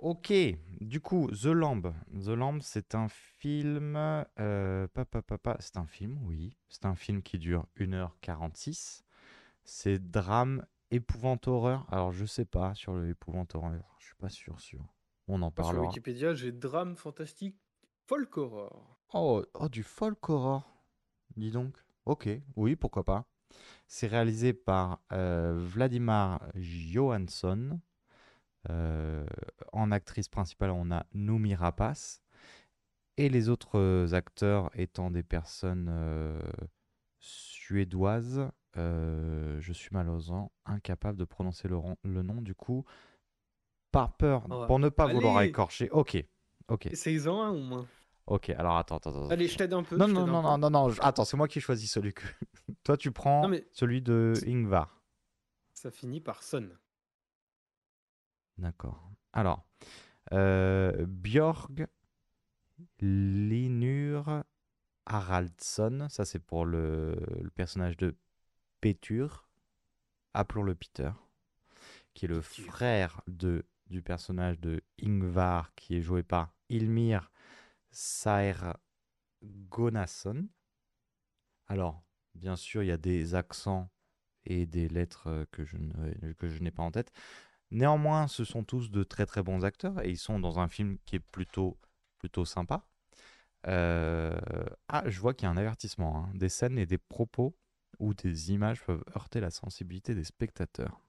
Ok, 0.00 0.30
du 0.80 1.00
coup, 1.00 1.28
The 1.30 1.46
Lamb. 1.46 1.92
The 2.12 2.28
Lamb, 2.28 2.60
c'est 2.62 2.94
un 2.94 3.08
film. 3.08 3.96
euh, 3.96 4.86
pa, 4.88 5.04
pa, 5.04 5.22
pa, 5.22 5.38
pa, 5.38 5.56
C'est 5.60 5.76
un 5.76 5.86
film, 5.86 6.18
oui. 6.22 6.56
C'est 6.68 6.86
un 6.86 6.94
film 6.94 7.22
qui 7.22 7.38
dure 7.38 7.66
1h46. 7.78 9.02
C'est 9.64 9.98
drame, 9.98 10.64
épouvante 10.90 11.48
horreur. 11.48 11.86
Alors, 11.92 12.12
je 12.12 12.24
sais 12.24 12.44
pas 12.44 12.74
sur 12.74 12.94
le 12.94 13.08
épouvante 13.10 13.54
horreur. 13.54 13.96
Je 13.98 14.06
suis 14.06 14.16
pas 14.16 14.28
sûr, 14.28 14.60
sûr. 14.60 14.84
On 15.26 15.42
en 15.42 15.48
Sur 15.48 15.54
parlera. 15.54 15.86
Wikipédia, 15.86 16.34
j'ai 16.34 16.52
drame 16.52 16.96
fantastique 16.96 17.56
folk 18.06 18.36
horror. 18.38 18.98
Oh, 19.12 19.44
oh, 19.54 19.68
du 19.68 19.82
folk 19.82 20.28
horror. 20.28 20.62
Dis 21.36 21.50
donc. 21.50 21.76
Ok, 22.06 22.28
oui, 22.56 22.74
pourquoi 22.76 23.04
pas. 23.04 23.26
C'est 23.86 24.06
réalisé 24.06 24.52
par 24.54 25.00
euh, 25.12 25.54
Vladimir 25.58 26.38
Johansson. 26.54 27.80
Euh, 28.70 29.24
en 29.72 29.90
actrice 29.90 30.28
principale, 30.28 30.70
on 30.70 30.90
a 30.90 31.06
Noumi 31.14 31.54
Rapace. 31.54 32.22
Et 33.16 33.28
les 33.28 33.48
autres 33.48 34.14
acteurs 34.14 34.70
étant 34.74 35.10
des 35.10 35.22
personnes 35.24 35.88
euh, 35.90 36.40
suédoises. 37.18 38.48
Euh, 38.76 39.58
je 39.60 39.72
suis 39.72 39.88
malheureusement 39.92 40.52
incapable 40.66 41.18
de 41.18 41.24
prononcer 41.24 41.68
le, 41.68 42.22
nom. 42.22 42.40
Du 42.42 42.54
coup, 42.54 42.84
par 43.90 44.16
peur, 44.16 44.46
Oh, 44.50 44.66
pour 44.66 44.78
ne 44.78 44.88
pas 44.88 45.06
vouloir 45.06 45.42
écorcher. 45.42 45.90
Ok, 45.90 46.22
ok, 46.68 46.86
Essayez-en 46.86 47.42
un 47.42 47.50
au 47.50 47.60
moins. 47.60 47.86
ok. 48.26 48.50
Alors 48.50 48.76
attends, 48.76 48.96
attends, 48.98 49.10
attends. 49.10 49.30
Allez, 49.30 49.48
je 49.48 49.56
t'aide 49.56 49.72
un 49.72 49.82
peu. 49.82 49.96
Non, 49.96 50.06
non, 50.06 50.26
non, 50.26 50.42
non, 50.42 50.58
non, 50.58 50.70
non, 50.70 50.88
je- 50.90 51.00
Attends, 51.02 51.24
c'est 51.24 51.36
moi 51.36 51.48
qui 51.48 51.60
choisis 51.60 51.90
celui 51.90 52.12
que. 52.12 52.22
Toi, 52.84 52.96
tu 52.96 53.10
prends 53.10 53.42
Non, 53.42 53.48
mais- 53.48 53.66
celui 53.72 54.00
de 54.00 54.34
Ingvar. 54.46 55.00
Ça 55.72 55.90
finit 55.90 56.20
par 56.20 56.42
son. 56.42 56.68
D'accord. 58.58 59.10
Alors, 59.32 59.64
euh, 60.32 61.06
Björg 61.06 61.86
Linur 63.00 64.44
Haraldsson, 65.06 66.06
ça 66.10 66.24
c'est 66.24 66.38
pour 66.38 66.64
le, 66.64 67.16
le 67.40 67.50
personnage 67.50 67.96
de 67.96 68.16
Petur, 68.80 69.48
appelons-le 70.34 70.74
Peter, 70.74 71.10
qui 72.14 72.26
est 72.26 72.28
le 72.28 72.40
frère 72.40 73.22
de, 73.26 73.64
du 73.88 74.02
personnage 74.02 74.58
de 74.60 74.82
Ingvar, 75.02 75.74
qui 75.74 75.96
est 75.96 76.02
joué 76.02 76.22
par 76.22 76.52
Ilmir 76.68 77.30
Saer 77.90 78.74
Gonasson. 79.42 80.48
Alors, 81.66 82.02
bien 82.34 82.56
sûr, 82.56 82.82
il 82.82 82.86
y 82.86 82.92
a 82.92 82.96
des 82.96 83.34
accents 83.34 83.90
et 84.44 84.66
des 84.66 84.88
lettres 84.88 85.46
que 85.52 85.64
je 85.64 85.76
ne- 85.76 86.32
que 86.34 86.48
je 86.48 86.62
n'ai 86.62 86.70
pas 86.70 86.82
en 86.82 86.90
tête. 86.90 87.12
Néanmoins, 87.70 88.28
ce 88.28 88.44
sont 88.44 88.64
tous 88.64 88.90
de 88.90 89.02
très 89.04 89.26
très 89.26 89.42
bons 89.42 89.64
acteurs 89.64 90.02
et 90.04 90.10
ils 90.10 90.16
sont 90.18 90.40
dans 90.40 90.58
un 90.58 90.68
film 90.68 90.98
qui 91.04 91.16
est 91.16 91.20
plutôt, 91.20 91.76
plutôt 92.18 92.44
sympa. 92.44 92.84
Euh, 93.66 94.38
Ah, 94.88 95.02
je 95.06 95.20
vois 95.20 95.34
qu'il 95.34 95.44
y 95.44 95.48
a 95.48 95.52
un 95.52 95.56
avertissement. 95.56 96.16
hein. 96.24 96.30
Des 96.34 96.48
scènes 96.48 96.78
et 96.78 96.86
des 96.86 96.98
propos 96.98 97.54
ou 97.98 98.14
des 98.14 98.52
images 98.52 98.82
peuvent 98.84 99.04
heurter 99.16 99.40
la 99.40 99.50
sensibilité 99.50 100.14
des 100.14 100.24
spectateurs. 100.24 101.00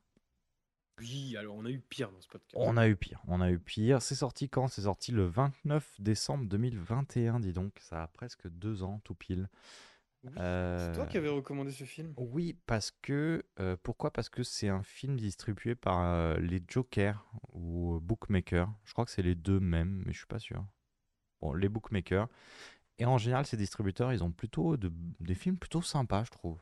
Oui, 1.00 1.38
alors 1.38 1.56
on 1.56 1.63
a 1.63 1.70
eu 1.70 1.80
pire 1.80 2.12
dans 2.12 2.20
ce 2.20 2.28
podcast. 2.28 2.54
On 2.58 2.75
a 2.75 2.88
eu 2.89 2.98
pire, 2.98 3.22
on 3.28 3.39
a 3.39 3.50
eu 3.50 3.60
pire. 3.60 4.01
C'est 4.01 4.16
sorti 4.16 4.50
quand? 4.50 4.68
C'est 4.68 4.82
sorti 4.82 5.13
le 5.13 5.25
29 5.28 5.96
décembre 6.01 6.46
2021, 6.46 7.39
dis 7.39 7.54
donc. 7.54 7.78
Ça 7.80 8.04
a 8.04 8.08
presque 8.08 8.50
deux 8.50 8.84
ans, 8.84 9.00
tout 9.06 9.16
pile. 9.16 9.48
Oui, 10.24 10.32
Euh, 10.38 10.78
C'est 10.78 10.94
toi 10.96 11.06
qui 11.06 11.18
avais 11.18 11.30
recommandé 11.30 11.72
ce 11.72 11.84
film 11.86 12.14
Oui, 12.18 12.58
parce 12.66 12.92
que... 13.02 13.44
euh, 13.60 13.78
pourquoi? 13.82 14.12
Parce 14.12 14.30
que 14.30 14.44
c'est 14.44 14.68
un 14.70 14.84
film 14.84 15.18
distribué 15.18 15.76
par 15.76 16.00
euh, 16.02 16.38
les 16.40 16.62
Jokers 16.68 17.26
ou 17.54 17.96
euh, 17.96 18.00
Bookmakers. 18.00 18.70
Je 18.84 18.94
crois 18.94 19.06
que 19.06 19.12
c'est 19.12 19.22
les 19.22 19.36
deux 19.36 19.60
mêmes, 19.60 20.04
mais 20.06 20.14
je 20.14 20.18
suis 20.20 20.28
pas 20.28 20.40
sûr. 20.40 20.66
Bon, 21.42 21.54
les 21.54 21.70
Bookmakers. 21.70 22.28
Et 23.00 23.06
en 23.06 23.18
général, 23.18 23.46
ces 23.46 23.58
distributeurs, 23.58 24.14
ils 24.14 24.24
ont 24.24 24.32
plutôt 24.32 24.78
de- 24.78 24.92
des 25.22 25.36
films 25.36 25.58
plutôt 25.58 25.82
sympas, 25.82 26.24
je 26.26 26.32
trouve. 26.32 26.60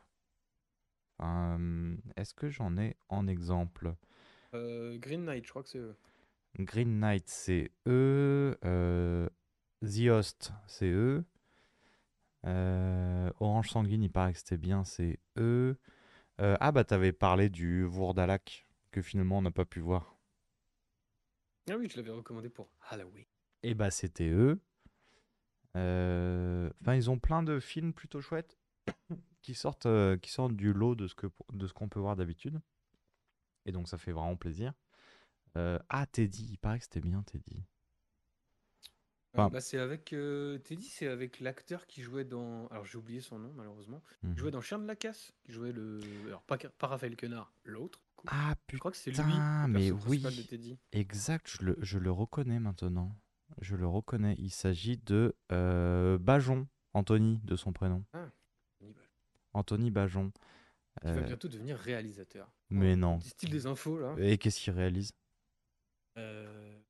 Euh, 1.22 1.96
Est-ce 2.16 2.34
que 2.34 2.48
j'en 2.50 2.76
ai 2.76 2.96
en 3.08 3.26
exemple? 3.28 3.94
Euh, 4.54 4.98
Green 4.98 5.24
Knight, 5.24 5.44
je 5.46 5.50
crois 5.50 5.62
que 5.62 5.68
c'est 5.70 5.78
eux. 5.78 5.96
Green 6.58 6.98
Knight, 7.00 7.28
c'est 7.28 7.70
eux. 7.86 8.56
euh, 8.64 9.28
The 9.82 10.08
Host, 10.10 10.52
c'est 10.66 10.90
eux. 10.90 11.24
Euh, 12.46 13.30
Orange 13.40 13.70
Sanguine, 13.70 14.02
il 14.02 14.10
paraît 14.10 14.32
que 14.32 14.38
c'était 14.38 14.58
bien, 14.58 14.84
c'est 14.84 15.18
eux. 15.36 15.76
Euh, 16.40 16.56
ah 16.60 16.70
bah 16.70 16.84
t'avais 16.84 17.12
parlé 17.12 17.48
du 17.48 17.84
Vourdalak, 17.84 18.66
que 18.92 19.02
finalement 19.02 19.38
on 19.38 19.42
n'a 19.42 19.50
pas 19.50 19.64
pu 19.64 19.80
voir. 19.80 20.16
Ah 21.70 21.76
oui, 21.76 21.88
je 21.90 21.96
l'avais 21.96 22.10
recommandé 22.12 22.48
pour 22.48 22.70
Halloween. 22.88 23.26
Et 23.62 23.74
bah 23.74 23.90
c'était 23.90 24.28
eux. 24.28 24.60
Euh, 25.76 26.70
Enfin, 26.80 26.94
ils 26.94 27.10
ont 27.10 27.18
plein 27.18 27.42
de 27.42 27.60
films 27.60 27.92
plutôt 27.92 28.20
chouettes 28.20 28.58
qui 29.42 29.54
sortent, 29.54 29.86
euh, 29.86 30.16
qui 30.16 30.30
sortent 30.30 30.56
du 30.56 30.72
lot 30.72 30.94
de 30.94 31.06
ce 31.06 31.14
que 31.14 31.26
de 31.52 31.66
ce 31.66 31.72
qu'on 31.72 31.88
peut 31.88 32.00
voir 32.00 32.16
d'habitude. 32.16 32.60
Et 33.66 33.72
donc 33.72 33.88
ça 33.88 33.98
fait 33.98 34.12
vraiment 34.12 34.36
plaisir. 34.36 34.72
Euh, 35.56 35.78
ah 35.88 36.06
Teddy, 36.06 36.48
il 36.52 36.58
paraît 36.58 36.78
que 36.78 36.84
c'était 36.84 37.00
bien 37.00 37.22
Teddy. 37.22 37.64
Enfin- 39.46 39.50
bah, 39.52 39.60
c'est 39.60 39.78
avec 39.78 40.12
euh, 40.12 40.58
Teddy, 40.58 40.86
c'est 40.88 41.06
avec 41.08 41.40
l'acteur 41.40 41.86
qui 41.86 42.02
jouait 42.02 42.24
dans. 42.24 42.66
Alors 42.68 42.84
j'ai 42.84 42.98
oublié 42.98 43.20
son 43.20 43.38
nom 43.38 43.52
malheureusement. 43.54 44.02
Mhm. 44.22 44.32
Il 44.32 44.38
jouait 44.38 44.50
dans 44.50 44.60
Chien 44.60 44.78
de 44.78 44.86
la 44.86 44.96
casse, 44.96 45.32
qui 45.44 45.52
jouait 45.52 45.72
le. 45.72 46.00
Alors 46.26 46.42
pas, 46.42 46.56
pas 46.58 46.86
Raphaël 46.88 47.16
Quenard, 47.16 47.52
l'autre. 47.64 48.00
Ah 48.26 48.54
je 48.72 48.78
crois 48.78 48.90
que 48.90 48.96
c'est 48.96 49.10
lui, 49.10 49.16
putain, 49.22 49.68
mais 49.68 49.92
oui. 49.92 50.18
de 50.20 50.42
Teddy. 50.42 50.76
Exact, 50.92 51.46
je 51.48 51.64
le, 51.64 51.76
je 51.80 51.98
le 51.98 52.10
reconnais 52.10 52.58
maintenant. 52.58 53.14
Je 53.60 53.76
le 53.76 53.86
reconnais. 53.86 54.34
Il 54.38 54.50
s'agit 54.50 54.96
de 54.98 55.34
euh, 55.52 56.18
Bajon, 56.18 56.66
Anthony, 56.94 57.40
de 57.44 57.54
son 57.56 57.72
prénom. 57.72 58.04
Anthony 58.12 58.92
Bajon, 58.92 59.10
Anthony 59.54 59.90
Bajon. 59.90 60.30
Qui 61.00 61.06
va 61.06 61.10
Euh, 61.12 61.22
bientôt 61.22 61.46
devenir 61.46 61.76
réalisateur. 61.78 62.50
mais 62.70 62.96
non. 62.96 63.20
Petit 63.20 63.28
style 63.30 63.50
des 63.50 63.66
infos 63.66 63.98
là. 64.00 64.16
Et 64.18 64.36
qu'est-ce 64.36 64.58
qu'il 64.60 64.72
réalise? 64.72 65.12
Euh, 66.16 66.76
Ah, 66.80 66.87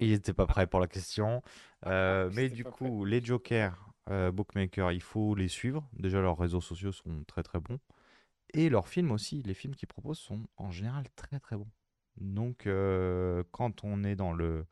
il 0.00 0.10
n'était 0.10 0.32
pas 0.34 0.46
prêt 0.46 0.66
pour 0.66 0.80
la 0.80 0.86
question. 0.88 1.42
Euh, 1.86 2.28
ah, 2.28 2.32
mais 2.32 2.48
j'étais 2.48 2.50
du 2.50 2.64
prêt. 2.70 2.74
coup, 2.78 3.04
les 3.04 3.24
Jokers, 3.24 3.76
euh, 4.10 4.30
Bookmaker, 4.32 4.92
il 4.92 5.02
faut 5.02 5.34
les 5.34 5.48
suivre. 5.48 5.88
Déjà, 5.94 6.20
leurs 6.20 6.38
réseaux 6.38 6.60
sociaux 6.60 6.92
sont 6.92 7.24
très 7.26 7.42
très 7.42 7.60
bons. 7.60 7.78
Et 8.54 8.68
leurs 8.70 8.88
films 8.88 9.12
aussi. 9.12 9.42
Les 9.42 9.54
films 9.54 9.74
qu'ils 9.76 9.88
proposent 9.88 10.18
sont 10.18 10.46
en 10.56 10.70
général 10.70 11.04
très 11.16 11.40
très 11.40 11.56
bons. 11.56 11.70
Donc, 12.18 12.66
euh, 12.66 13.44
quand 13.52 13.84
on 13.84 14.04
est 14.04 14.16
dans 14.16 14.32
le, 14.32 14.66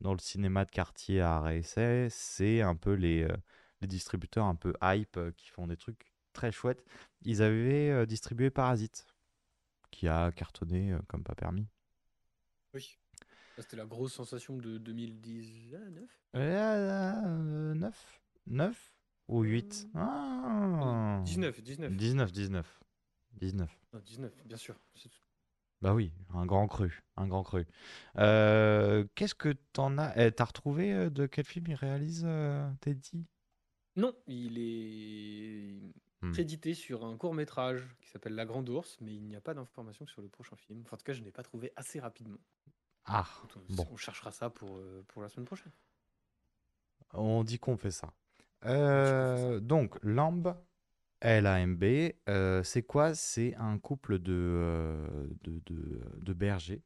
dans 0.00 0.12
le 0.12 0.18
cinéma 0.18 0.64
de 0.64 0.70
quartier 0.70 1.20
à 1.20 1.36
Arrêt-Essai, 1.36 2.08
c'est 2.10 2.62
un 2.62 2.76
peu 2.76 2.94
les, 2.94 3.24
euh, 3.24 3.36
les 3.82 3.88
distributeurs 3.88 4.46
un 4.46 4.54
peu 4.56 4.74
hype 4.82 5.16
euh, 5.18 5.32
qui 5.36 5.48
font 5.50 5.66
des 5.66 5.76
trucs 5.76 6.12
très 6.32 6.52
chouettes. 6.52 6.84
Ils 7.22 7.42
avaient 7.42 7.90
euh, 7.90 8.06
distribué 8.06 8.50
Parasite, 8.50 9.06
qui 9.92 10.08
a 10.08 10.32
cartonné 10.32 10.92
euh, 10.92 11.00
comme 11.08 11.24
pas 11.24 11.34
permis. 11.36 11.68
oui. 12.74 12.99
C'était 13.58 13.76
la 13.76 13.86
grosse 13.86 14.14
sensation 14.14 14.56
de 14.56 14.78
2019. 14.78 16.20
Euh, 16.36 17.74
9 17.74 18.20
9 18.46 18.94
ou 19.28 19.42
8 19.42 19.88
ah. 19.94 21.20
19, 21.24 21.62
19. 21.62 21.96
19, 21.96 22.32
19. 22.32 22.80
19. 23.32 23.78
Non, 23.92 24.00
19, 24.00 24.32
bien 24.46 24.56
sûr. 24.56 24.74
Bah 25.82 25.94
oui, 25.94 26.12
un 26.34 26.44
grand 26.46 26.66
cru, 26.66 27.02
un 27.16 27.26
grand 27.26 27.42
cru. 27.42 27.66
Euh, 28.18 29.06
Qu'est-ce 29.14 29.34
que 29.34 29.54
t'en 29.72 29.96
as? 29.98 30.12
Eh, 30.16 30.30
T'as 30.32 30.44
retrouvé 30.44 30.92
euh, 30.92 31.10
de 31.10 31.26
quel 31.26 31.46
film 31.46 31.66
il 31.68 31.74
réalise, 31.74 32.22
euh, 32.26 32.70
Teddy? 32.80 33.24
Non, 33.96 34.14
il 34.26 34.58
est 34.58 35.94
Hmm. 36.22 36.32
crédité 36.32 36.74
sur 36.74 37.06
un 37.06 37.16
court 37.16 37.32
métrage 37.32 37.96
qui 38.02 38.10
s'appelle 38.10 38.34
La 38.34 38.44
Grande 38.44 38.68
Ourse, 38.68 38.98
mais 39.00 39.14
il 39.14 39.22
n'y 39.24 39.36
a 39.36 39.40
pas 39.40 39.54
d'informations 39.54 40.06
sur 40.06 40.20
le 40.20 40.28
prochain 40.28 40.54
film. 40.56 40.82
Enfin, 40.82 40.96
en 40.96 40.98
tout 40.98 41.04
cas, 41.04 41.14
je 41.14 41.22
n'ai 41.22 41.30
pas 41.30 41.42
trouvé 41.42 41.72
assez 41.76 41.98
rapidement. 41.98 42.36
Ah, 43.04 43.26
On, 43.70 43.74
bon, 43.74 43.86
on 43.92 43.96
cherchera 43.96 44.30
ça 44.30 44.50
pour, 44.50 44.76
euh, 44.76 45.04
pour 45.08 45.22
la 45.22 45.28
semaine 45.28 45.46
prochaine. 45.46 45.72
on 47.12 47.44
dit 47.44 47.58
qu'on 47.58 47.76
fait 47.76 47.90
ça. 47.90 48.12
Euh, 48.66 49.58
donc, 49.60 49.98
Lamb, 50.02 50.54
L-A-M-B, 51.20 52.14
euh, 52.28 52.62
c'est 52.62 52.82
quoi? 52.82 53.14
C'est 53.14 53.54
un 53.56 53.78
couple 53.78 54.18
de, 54.18 55.28
de, 55.42 55.60
de, 55.66 56.00
de 56.22 56.32
bergers 56.32 56.82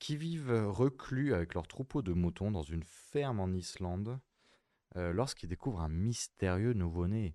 qui 0.00 0.16
vivent 0.16 0.66
reclus 0.68 1.34
avec 1.34 1.54
leur 1.54 1.66
troupeau 1.66 2.02
de 2.02 2.12
moutons 2.12 2.50
dans 2.50 2.62
une 2.62 2.84
ferme 2.84 3.40
en 3.40 3.48
Islande 3.48 4.18
lorsqu'ils 4.94 5.48
découvrent 5.48 5.80
un 5.80 5.88
mystérieux 5.88 6.72
nouveau-né. 6.72 7.34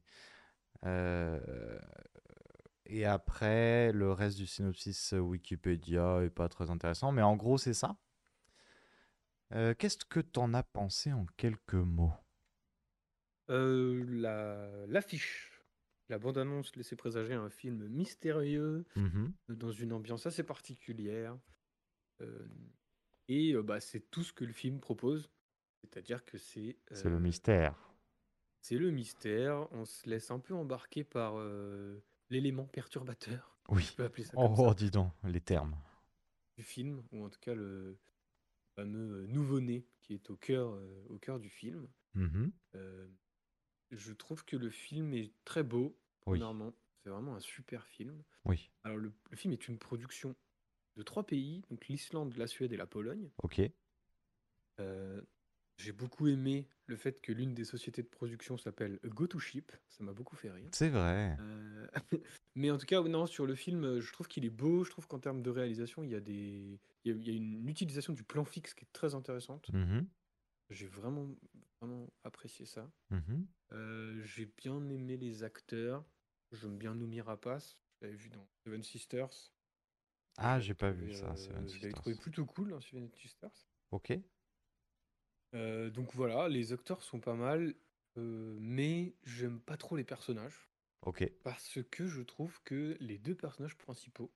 Euh, 2.88 2.90
et 2.90 3.06
après, 3.06 3.92
le 3.92 4.12
reste 4.12 4.38
du 4.38 4.48
synopsis 4.48 5.14
Wikipédia 5.14 6.22
est 6.24 6.30
pas 6.30 6.50
très 6.50 6.70
intéressant, 6.70 7.12
mais 7.12 7.22
en 7.22 7.36
gros, 7.36 7.58
c'est 7.58 7.74
ça. 7.74 7.98
Euh, 9.54 9.74
Qu'est-ce 9.78 10.06
que 10.06 10.20
t'en 10.20 10.54
as 10.54 10.64
pensé 10.64 11.14
en 11.14 11.26
quelques 11.38 11.74
mots? 11.74 12.14
Euh, 13.50 14.04
la- 14.08 14.86
L'affiche, 14.88 15.62
la 16.10 16.18
bande-annonce 16.18 16.76
laissait 16.76 16.96
présager 16.96 17.34
un 17.34 17.50
film 17.50 17.88
mystérieux, 17.88 18.86
Mhm. 18.96 19.34
dans 19.50 19.72
une 19.72 19.94
ambiance 19.94 20.26
assez 20.26 20.44
particulière. 20.44 21.38
Euh, 22.22 22.48
et 23.28 23.54
euh, 23.54 23.62
bah, 23.64 23.80
c'est 23.80 24.10
tout 24.12 24.24
ce 24.24 24.34
que 24.34 24.46
le 24.46 24.54
film 24.54 24.80
propose. 24.80 25.30
C'est-à-dire 25.82 26.24
que 26.26 26.38
c'est 26.38 26.78
C'est 26.92 27.10
le 27.10 27.18
euh, 27.18 27.20
mystère. 27.20 27.76
c'est 28.62 28.78
le 28.78 28.92
mystère. 28.92 29.68
On 29.72 29.84
se 29.86 30.10
laisse 30.10 30.32
un 30.32 30.40
peu 30.40 30.54
embarquer 30.54 31.04
par 31.04 31.34
euh, 31.38 32.02
l'élément 32.30 32.66
perturbateur, 32.66 33.58
Oui. 33.70 33.84
je 33.84 33.94
peux 33.94 34.04
appeler 34.06 34.24
ça 34.24 34.34
Oh, 34.36 34.56
ça, 34.56 34.62
oh, 34.64 34.74
dis 34.74 34.92
donc, 34.92 35.12
les 35.24 35.42
termes. 35.42 35.76
du 36.58 36.64
film, 36.64 37.04
ou 37.12 37.24
en 37.24 37.30
tout 37.30 37.40
cas 37.40 37.54
le 37.56 37.98
fameux 38.76 39.24
euh, 39.24 39.28
nouveau-né 39.28 39.86
qui 40.02 40.14
est 40.14 40.30
au 40.30 40.36
cœur, 40.38 40.72
euh, 40.74 41.06
au 41.10 41.18
cœur 41.20 41.40
du 41.40 41.50
film. 41.50 41.88
Mhm. 42.16 42.52
Euh, 42.76 43.08
je 43.92 44.14
trouve 44.14 44.44
que 44.46 44.56
le 44.58 44.70
film 44.72 45.14
est 45.14 45.34
très 45.46 45.64
beau, 45.64 45.98
Oui. 46.26 46.40
C'est 47.04 47.10
vraiment 47.10 47.36
un 47.36 47.40
super 47.42 47.86
film. 47.88 48.24
oui, 48.46 48.72
Alors, 48.84 48.98
le, 48.98 49.12
le 49.30 49.36
film 49.38 49.52
est 49.54 49.68
une 49.68 49.78
production 49.78 50.36
de 50.96 51.04
trois 51.04 51.26
pays, 51.26 51.62
donc 51.70 51.86
l'Islande, 51.88 52.34
la 52.38 52.48
Suède 52.48 52.72
et 52.72 52.78
la 52.78 52.88
Pologne. 52.88 53.30
ok. 53.44 53.62
Euh, 54.80 55.22
j'ai 55.78 55.92
beaucoup 55.92 56.28
aimé 56.28 56.68
le 56.86 56.96
fait 56.96 57.20
que 57.22 57.32
l'une 57.32 57.54
des 57.54 57.66
sociétés 57.66 58.04
de 58.04 58.08
production 58.08 58.58
s'appelle 58.58 59.00
Go 59.06 59.26
to 59.28 59.40
Ship. 59.40 59.72
Ça 59.90 60.04
m'a 60.04 60.14
beaucoup 60.14 60.36
fait 60.36 60.52
rire. 60.52 60.70
C'est 60.74 60.90
vrai. 60.90 61.36
Euh, 61.40 61.88
mais 62.56 62.70
en 62.72 62.78
tout 62.78 62.86
cas, 62.86 63.02
non, 63.02 63.26
sur 63.26 63.46
le 63.46 63.56
film, 63.56 63.84
euh, 63.84 64.02
je 64.02 64.12
trouve 64.14 64.28
qu'il 64.28 64.46
est 64.46 64.50
beau. 64.50 64.84
Je 64.84 64.92
trouve 64.92 65.08
qu'en 65.08 65.20
termes 65.20 65.42
de 65.42 65.50
réalisation, 65.50 66.04
il 66.04 66.12
y 66.12 66.16
a 66.16 66.20
des, 66.20 66.80
il 67.06 67.12
y 67.12 67.16
a, 67.16 67.18
il 67.18 67.28
y 67.28 67.30
a 67.32 67.34
une 67.34 67.68
utilisation 67.68 68.14
du 68.14 68.24
plan 68.24 68.46
fixe 68.46 68.74
qui 68.74 68.86
est 68.86 68.92
très 68.94 69.16
intéressante. 69.16 69.70
Mhm, 69.74 70.08
J'ai 70.70 70.88
vraiment, 70.88 71.28
vraiment 71.82 72.08
apprécié 72.24 72.66
ça. 72.66 72.92
mhm. 73.10 73.48
Euh, 73.72 74.22
j'ai 74.24 74.46
bien 74.46 74.88
aimé 74.90 75.18
les 75.18 75.44
acteurs. 75.44 76.06
J'aime 76.52 76.78
bien 76.78 76.94
Noomi 76.94 77.22
Rapace. 77.22 77.78
Je 78.00 78.06
l'avais 78.06 78.18
vu 78.18 78.30
dans 78.30 78.48
Seven 78.64 78.84
Sisters. 78.84 79.52
Ah, 80.38 80.60
j'ai 80.60 80.74
pas 80.76 80.92
vu 80.92 81.12
ça, 81.14 81.36
Seven 81.36 81.64
euh, 81.64 81.68
Je 81.68 81.74
l'avais 81.76 81.88
Sisters. 81.88 81.94
trouvé 81.94 82.16
plutôt 82.16 82.46
cool 82.46 82.70
dans 82.70 82.82
Seven 82.82 83.10
Sisters. 83.16 83.68
Ok. 83.92 84.14
Euh, 85.54 85.90
donc 85.90 86.14
voilà, 86.14 86.50
les 86.50 86.74
acteurs 86.74 87.04
sont 87.04 87.20
pas 87.20 87.36
mal, 87.36 87.76
euh, 88.18 88.58
mais 88.60 89.16
j'aime 89.24 89.60
pas 89.60 89.78
trop 89.78 89.96
les 89.96 90.04
personnages 90.04 90.70
Ok. 91.02 91.24
parce 91.44 91.80
que 91.92 92.08
je 92.08 92.22
trouve 92.24 92.62
que 92.64 92.98
les 93.00 93.18
deux 93.20 93.36
personnages 93.36 93.78
principaux 93.78 94.34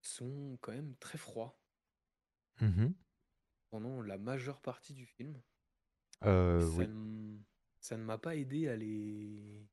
sont 0.00 0.58
quand 0.60 0.72
même 0.72 0.96
très 0.96 1.18
froids 1.18 1.60
Mhm. 2.60 2.94
pendant 3.70 4.02
la 4.02 4.18
majeure 4.18 4.60
partie 4.60 4.92
du 4.94 5.06
film. 5.06 5.40
Euh, 6.24 6.60
ça, 6.60 6.66
oui. 6.78 6.86
ne, 6.86 7.38
ça 7.80 7.96
ne 7.96 8.04
m'a 8.04 8.18
pas 8.18 8.36
aidé 8.36 8.68
à 8.68 8.76
les 8.76 9.68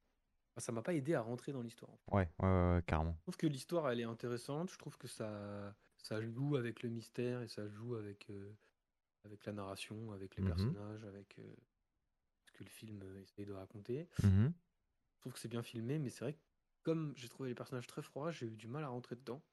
ça 0.57 0.71
m'a 0.71 0.81
pas 0.81 0.93
aidé 0.93 1.13
à 1.15 1.21
rentrer 1.21 1.51
dans 1.53 1.61
l'histoire. 1.61 1.91
en 1.91 1.97
fait. 1.97 2.11
Ouais, 2.11 2.29
ouais, 2.39 2.45
ouais, 2.47 2.75
ouais, 2.75 2.83
carrément. 2.87 3.15
Je 3.17 3.21
trouve 3.23 3.37
que 3.37 3.47
l'histoire, 3.47 3.89
elle 3.89 3.99
est 3.99 4.03
intéressante. 4.05 4.71
Je 4.71 4.77
trouve 4.77 4.97
que 4.97 5.07
ça, 5.07 5.75
ça 5.97 6.21
joue 6.21 6.55
avec 6.55 6.81
le 6.83 6.89
mystère 6.89 7.41
et 7.41 7.47
ça 7.47 7.67
joue 7.67 7.95
avec, 7.95 8.29
euh, 8.29 8.53
avec 9.25 9.45
la 9.45 9.53
narration, 9.53 10.11
avec 10.13 10.35
les 10.37 10.41
Mhm. 10.41 10.51
personnages, 10.51 11.03
avec 11.05 11.39
euh, 11.39 11.55
ce 12.45 12.51
que 12.53 12.63
le 12.63 12.69
film 12.69 13.01
euh, 13.03 13.21
essaye 13.21 13.45
de 13.45 13.53
raconter. 13.53 14.09
Mhm. 14.23 14.53
Je 15.15 15.19
trouve 15.19 15.33
que 15.33 15.39
c'est 15.39 15.49
bien 15.49 15.61
filmé, 15.63 15.99
mais 15.99 16.09
c'est 16.09 16.23
vrai 16.23 16.33
que 16.35 16.41
comme 16.83 17.13
j'ai 17.17 17.27
trouvé 17.27 17.49
les 17.49 17.55
personnages 17.55 17.87
très 17.87 18.01
froids, 18.01 18.31
j'ai 18.31 18.45
eu 18.47 18.55
du 18.55 18.67
mal 18.69 18.83
à 18.83 18.87
rentrer 18.87 19.15
dedans. 19.17 19.43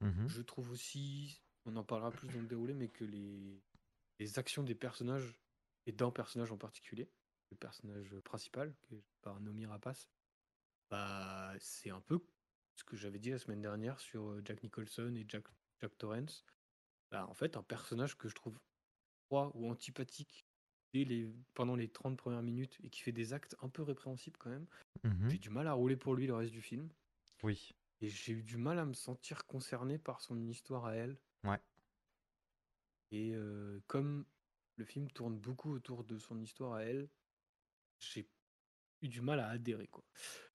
Mhm. 0.00 0.28
Je 0.28 0.42
trouve 0.42 0.70
aussi, 0.70 1.42
on 1.64 1.76
en 1.76 1.84
parlera 1.84 2.14
plus 2.14 2.28
dans 2.28 2.40
le 2.40 2.46
déroulé, 2.46 2.74
mais 2.74 2.88
que 2.88 3.04
les, 3.04 3.62
les 4.18 4.38
actions 4.38 4.62
des 4.62 4.74
personnages, 4.74 5.40
et 5.86 5.92
d'un 5.92 6.10
personnage 6.10 6.52
en 6.52 6.58
particulier, 6.58 7.12
le 7.50 7.56
personnage 7.56 8.18
principal, 8.20 8.74
joué 8.88 9.04
par 9.22 9.40
Nomi 9.40 9.66
Rapace, 9.66 10.08
bah, 10.90 11.54
c'est 11.60 11.90
un 11.90 12.00
peu 12.00 12.20
ce 12.76 12.84
que 12.84 12.96
j'avais 12.96 13.18
dit 13.18 13.30
la 13.30 13.38
semaine 13.38 13.62
dernière 13.62 14.00
sur 14.00 14.30
euh, 14.30 14.42
Jack 14.44 14.62
Nicholson 14.62 15.14
et 15.16 15.24
Jack, 15.28 15.46
Jack 15.80 15.96
Torrance. 15.98 16.44
Bah, 17.10 17.26
en 17.28 17.34
fait, 17.34 17.56
un 17.56 17.62
personnage 17.62 18.16
que 18.18 18.28
je 18.28 18.34
trouve 18.34 18.60
froid 19.26 19.50
ou 19.54 19.70
antipathique 19.70 20.46
dès 20.94 21.04
les, 21.04 21.32
pendant 21.54 21.76
les 21.76 21.88
30 21.88 22.16
premières 22.16 22.42
minutes 22.42 22.78
et 22.82 22.90
qui 22.90 23.00
fait 23.02 23.12
des 23.12 23.32
actes 23.32 23.56
un 23.60 23.68
peu 23.68 23.82
répréhensibles 23.82 24.38
quand 24.38 24.50
même, 24.50 24.66
Mhm. 25.04 25.30
j'ai 25.30 25.38
du 25.38 25.50
mal 25.50 25.66
à 25.68 25.72
rouler 25.74 25.96
pour 25.96 26.14
lui 26.14 26.26
le 26.26 26.34
reste 26.34 26.52
du 26.52 26.62
film. 26.62 26.88
Oui. 27.42 27.72
Et 28.00 28.08
j'ai 28.08 28.32
eu 28.32 28.42
du 28.42 28.56
mal 28.56 28.78
à 28.78 28.84
me 28.84 28.92
sentir 28.94 29.46
concerné 29.46 29.98
par 29.98 30.20
son 30.20 30.46
histoire 30.48 30.86
à 30.86 30.94
elle. 30.94 31.18
Ouais. 31.44 31.60
Et 33.10 33.32
euh, 33.34 33.80
comme 33.86 34.26
le 34.76 34.84
film 34.84 35.10
tourne 35.10 35.38
beaucoup 35.38 35.72
autour 35.72 36.04
de 36.04 36.18
son 36.18 36.40
histoire 36.40 36.74
à 36.74 36.84
elle, 36.84 37.08
j'ai 38.00 38.28
eu 39.02 39.08
du 39.08 39.20
mal 39.20 39.40
à 39.40 39.48
adhérer, 39.48 39.88
quoi. 39.88 40.04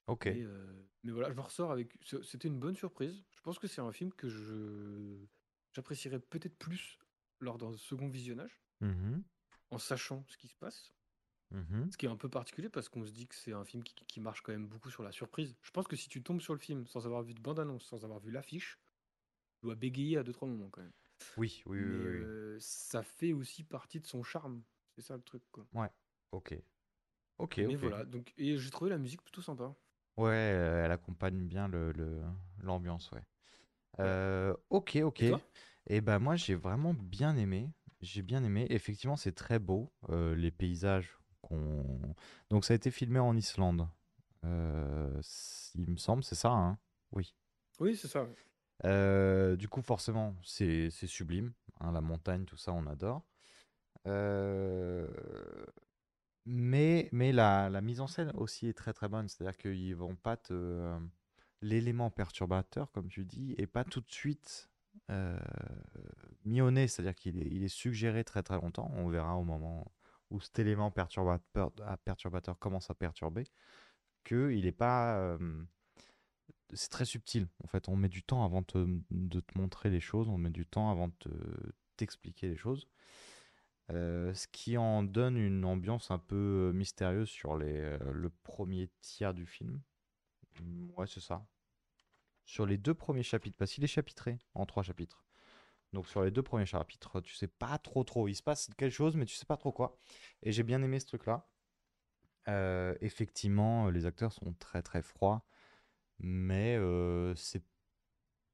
Ok. 0.08 0.26
Mais, 0.26 0.42
euh, 0.42 0.90
mais 1.04 1.12
voilà, 1.12 1.30
je 1.30 1.36
me 1.36 1.42
ressors 1.42 1.72
avec. 1.72 1.98
C'était 2.24 2.48
une 2.48 2.60
bonne 2.60 2.76
surprise. 2.76 3.24
Je 3.36 3.42
pense 3.42 3.60
que 3.60 3.68
c'est 3.68 3.82
un 3.82 3.92
film 3.92 4.12
que 4.14 4.30
je 4.30 5.26
j'apprécierais 5.74 6.20
peut-être 6.20 6.58
plus 6.58 7.00
lors 7.40 7.58
d'un 7.58 7.76
second 7.78 8.10
visionnage, 8.10 8.61
Mhm. 8.82 9.24
en 9.72 9.80
sachant 9.80 10.24
ce 10.28 10.38
qui 10.38 10.48
se 10.48 10.56
passe. 10.56 10.94
Mhm. 11.52 11.92
Ce 11.92 11.98
qui 11.98 12.06
est 12.06 12.10
un 12.10 12.16
peu 12.16 12.30
particulier 12.30 12.70
parce 12.70 12.90
qu'on 12.90 13.06
se 13.06 13.12
dit 13.12 13.28
que 13.28 13.36
c'est 13.36 13.54
un 13.54 13.66
film 13.66 13.84
qui, 13.84 13.94
qui 14.08 14.20
marche 14.22 14.42
quand 14.42 14.52
même 14.52 14.68
beaucoup 14.68 14.90
sur 14.90 15.04
la 15.04 15.12
surprise. 15.12 15.56
Je 15.62 15.72
pense 15.72 15.88
que 15.88 15.96
si 15.96 16.10
tu 16.10 16.24
tombes 16.24 16.42
sur 16.42 16.54
le 16.54 16.60
film 16.60 16.88
sans 16.88 17.06
avoir 17.06 17.22
vu 17.22 17.34
de 17.34 17.42
bande-annonce, 17.42 17.84
sans 17.86 18.04
avoir 18.04 18.20
vu 18.20 18.32
l'affiche, 18.32 18.80
tu 19.62 19.68
dois 19.68 19.76
bégayer 19.76 20.18
à 20.18 20.24
deux 20.24 20.34
trois 20.34 20.48
moments 20.50 20.70
quand 20.72 20.82
même. 20.82 20.94
Oui, 21.36 21.62
oui, 21.66 21.78
oui, 21.84 21.84
Mais 21.84 21.98
oui, 21.98 22.10
oui. 22.20 22.28
euh, 22.28 22.58
ça 22.62 23.04
fait 23.04 23.34
aussi 23.34 23.64
partie 23.64 24.00
de 24.02 24.08
son 24.08 24.24
charme. 24.24 24.64
C'est 24.96 25.02
ça 25.04 25.16
le 25.18 25.24
truc 25.24 25.44
quoi. 25.52 25.66
Ok. 26.32 26.54
Ok, 27.38 27.60
Mais 27.60 27.76
ok. 27.76 27.78
voilà, 27.78 28.04
donc 28.04 28.34
et 28.38 28.58
j'ai 28.58 28.70
trouvé 28.72 28.90
la 28.90 28.98
musique 28.98 29.22
plutôt 29.22 29.42
sympa. 29.42 29.74
Ouais, 30.18 30.30
euh, 30.54 30.86
elle 30.86 30.92
accompagne 30.92 31.48
bien 31.48 31.68
le, 31.68 31.92
le- 31.94 32.22
l'ambiance, 32.62 33.12
ouais. 33.12 33.24
Euh, 34.00 34.56
ok, 34.70 34.98
ok. 35.04 35.24
Et 35.24 35.34
Et 35.88 36.02
ben 36.02 36.20
moi 36.20 36.36
j'ai 36.36 36.56
vraiment 36.56 36.94
bien 36.94 37.36
aimé. 37.38 37.70
J'ai 38.02 38.22
bien 38.22 38.44
aimé. 38.44 38.66
Effectivement, 38.70 39.16
c'est 39.16 39.34
très 39.34 39.60
beau 39.60 39.92
euh, 40.10 40.36
les 40.36 40.52
paysages 40.52 41.18
qu'on. 41.42 42.00
Donc 42.50 42.66
ça 42.66 42.74
a 42.74 42.76
été 42.76 42.92
filmé 42.92 43.20
en 43.20 43.36
Islande. 43.38 43.88
Euh, 44.44 45.22
il 45.76 45.90
me 45.92 45.98
semble, 45.98 46.24
c'est 46.24 46.36
ça, 46.36 46.50
hein? 46.52 46.78
Oui. 47.12 47.36
Oui, 47.80 47.96
c'est 47.96 48.08
ça. 48.08 48.28
Euh, 48.86 49.56
du 49.56 49.68
coup, 49.68 49.82
forcément, 49.82 50.36
c'est 50.44 50.90
c'est 50.90 51.08
sublime. 51.08 51.54
hein, 51.80 51.92
la 51.92 52.02
montagne, 52.02 52.46
tout 52.46 52.58
ça, 52.58 52.74
on 52.74 52.88
adore. 52.88 53.24
Euh, 54.08 55.08
mais 56.46 57.10
mais 57.12 57.32
la, 57.32 57.70
la 57.70 57.82
mise 57.82 58.02
en 58.02 58.08
scène 58.08 58.32
aussi 58.36 58.68
est 58.68 58.74
très 58.74 58.94
très 58.94 59.08
bonne. 59.08 59.28
C'est-à-dire 59.28 59.58
qu'ils 59.58 59.96
vont 59.96 60.16
pas 60.16 60.38
te. 60.38 60.54
euh, 60.54 61.00
L'élément 61.64 62.10
perturbateur, 62.10 62.92
comme 62.92 63.08
tu 63.08 63.24
dis, 63.24 63.54
est 63.60 63.68
pas 63.68 63.84
tout 63.84 64.02
de 64.02 64.12
suite 64.12 64.70
euh, 65.12 65.38
mis. 66.46 66.60
C'est-à-dire 66.88 67.16
qu'il 67.16 67.64
est, 67.64 67.68
suggéré 67.68 68.24
très 68.24 68.44
très 68.44 68.56
longtemps. 68.56 68.92
On 68.96 69.08
verra 69.10 69.36
au 69.38 69.44
moment 69.44 69.92
où 70.30 70.40
cet 70.40 70.60
élément 70.60 70.92
perturbateur, 70.92 71.72
ah, 71.86 71.98
perturbateur 71.98 72.58
commence 72.60 72.90
à 72.90 72.96
perturber 72.96 73.46
qu'il 74.24 74.64
n'est 74.64 74.72
pas. 74.72 75.38
c'est 76.74 76.90
très 76.90 77.06
subtil. 77.06 77.48
En 77.64 77.68
fait, 77.68 77.90
on 77.90 77.96
met 77.96 78.10
du 78.10 78.24
temps 78.24 78.44
avant 78.46 78.62
de 78.62 79.40
te 79.40 79.58
montrer 79.58 79.90
les 79.90 80.00
choses, 80.00 80.30
on 80.30 80.38
met 80.38 80.50
du 80.50 80.66
temps 80.66 80.90
avant 80.92 81.08
de 81.10 81.14
te- 81.20 81.72
t'expliquer 81.98 82.48
les 82.50 82.58
choses. 82.58 82.88
Ce 83.90 84.48
qui 84.48 84.78
en 84.78 85.04
donne 85.04 85.38
une 85.38 85.66
ambiance 85.66 86.12
un 86.12 86.20
peu 86.20 86.72
mystérieuse 86.74 87.30
sur 87.30 87.56
le 87.58 88.30
premier 88.44 88.90
tiers 89.02 89.34
du 89.34 89.46
film. 89.46 89.82
Mm, 90.62 90.92
Ouais, 90.98 91.08
c'est 91.08 91.20
ça. 91.22 91.46
Sur 92.46 92.66
les 92.66 92.78
deux 92.78 92.94
premiers 92.94 93.24
chapitres, 93.24 93.58
parce 93.58 93.72
qu'il 93.72 93.84
est 93.84 93.88
chapitré 93.88 94.38
en 94.54 94.66
trois 94.66 94.84
chapitres. 94.84 95.24
Donc 95.94 96.08
sur 96.08 96.24
les 96.24 96.32
deux 96.32 96.44
premiers 96.44 96.66
chapitres, 96.66 97.22
tu 97.22 97.36
sais 97.36 97.48
pas 97.48 97.78
trop 97.78 98.04
trop. 98.04 98.28
Il 98.28 98.36
se 98.36 98.44
passe 98.44 98.70
quelque 98.78 98.94
chose, 98.94 99.16
mais 99.16 99.26
tu 99.26 99.36
sais 99.36 99.46
pas 99.46 99.58
trop 99.58 99.72
quoi. 99.72 99.98
Et 100.44 100.52
j'ai 100.52 100.64
bien 100.64 100.82
aimé 100.82 101.00
ce 101.00 101.06
truc-là. 101.08 101.48
Euh, 102.48 102.96
effectivement, 103.02 103.90
les 103.90 104.06
acteurs 104.06 104.32
sont 104.34 104.54
très 104.54 104.82
très 104.82 105.02
froids. 105.02 105.46
Mais 106.20 106.78
euh, 106.78 107.36
c'est 107.36 107.64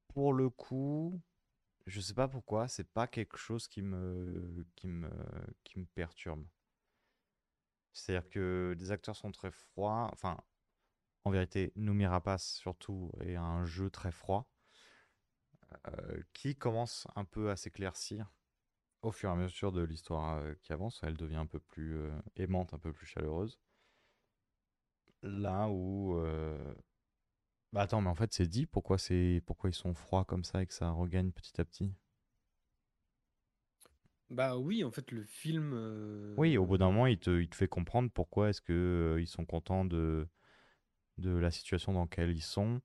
pour 0.07 0.33
le 0.33 0.49
coup, 0.49 1.21
je 1.85 2.01
sais 2.01 2.13
pas 2.13 2.27
pourquoi, 2.27 2.67
c'est 2.67 2.91
pas 2.91 3.07
quelque 3.07 3.37
chose 3.37 3.67
qui 3.67 3.81
me, 3.81 4.65
qui 4.75 4.87
me, 4.87 5.09
qui 5.63 5.79
me 5.79 5.85
perturbe. 5.85 6.45
C'est-à-dire 7.93 8.29
que 8.29 8.75
les 8.77 8.91
acteurs 8.91 9.15
sont 9.15 9.31
très 9.31 9.51
froids. 9.51 10.09
Enfin, 10.13 10.37
en 11.23 11.31
vérité, 11.31 11.73
Noomi 11.75 12.05
Rapace 12.05 12.53
surtout 12.55 13.11
est 13.21 13.35
un 13.35 13.65
jeu 13.65 13.89
très 13.89 14.11
froid 14.11 14.49
qui 16.33 16.55
commence 16.55 17.07
un 17.15 17.25
peu 17.25 17.49
à 17.49 17.55
s'éclaircir 17.55 18.31
au 19.01 19.11
fur 19.11 19.29
et 19.29 19.33
à 19.33 19.35
mesure 19.35 19.71
de 19.71 19.81
l'histoire 19.83 20.37
euh, 20.37 20.53
qui 20.61 20.73
avance. 20.73 20.99
Elle 21.03 21.17
devient 21.17 21.35
un 21.37 21.45
peu 21.45 21.59
plus 21.59 21.97
euh, 21.97 22.11
aimante, 22.35 22.73
un 22.73 22.79
peu 22.79 22.93
plus 22.93 23.05
chaleureuse. 23.05 23.59
Là 25.23 25.67
où 25.69 26.17
euh, 26.19 26.73
bah 27.73 27.81
attends, 27.81 28.01
mais 28.01 28.09
en 28.09 28.15
fait, 28.15 28.33
c'est 28.33 28.47
dit 28.47 28.65
pourquoi 28.65 28.97
c'est 28.97 29.41
pourquoi 29.45 29.69
ils 29.69 29.73
sont 29.73 29.93
froids 29.93 30.25
comme 30.25 30.43
ça 30.43 30.61
et 30.61 30.67
que 30.67 30.73
ça 30.73 30.89
regagne 30.91 31.31
petit 31.31 31.59
à 31.59 31.65
petit? 31.65 31.93
Bah 34.29 34.57
oui, 34.57 34.83
en 34.83 34.91
fait, 34.91 35.11
le 35.11 35.23
film. 35.23 35.73
Oui, 36.37 36.57
au 36.57 36.65
bout 36.65 36.77
d'un 36.77 36.87
euh, 36.87 36.91
moment, 36.91 37.07
il 37.07 37.19
te, 37.19 37.41
il 37.41 37.49
te 37.49 37.55
fait 37.55 37.67
comprendre 37.67 38.09
pourquoi 38.13 38.49
est-ce 38.49 38.61
que 38.61 38.73
euh, 39.17 39.21
ils 39.21 39.27
sont 39.27 39.45
contents 39.45 39.85
de 39.85 40.27
de 41.17 41.31
la 41.31 41.51
situation 41.51 41.93
dans 41.93 42.01
laquelle 42.01 42.31
ils 42.31 42.41
sont 42.41 42.81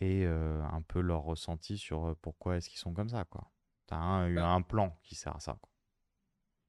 et 0.00 0.24
euh, 0.26 0.62
un 0.64 0.82
peu 0.82 1.00
leur 1.00 1.22
ressenti 1.22 1.78
sur 1.78 2.16
pourquoi 2.22 2.56
est-ce 2.56 2.68
qu'ils 2.70 2.78
sont 2.78 2.94
comme 2.94 3.08
ça, 3.08 3.24
quoi. 3.24 3.50
T'as 3.86 3.96
un, 3.96 4.28
eu 4.28 4.40
Bah, 4.40 4.44
un 4.44 4.62
plan 4.62 4.98
qui 5.02 5.14
sert 5.14 5.36
à 5.36 5.40
ça, 5.40 5.58
quoi. 5.60 5.70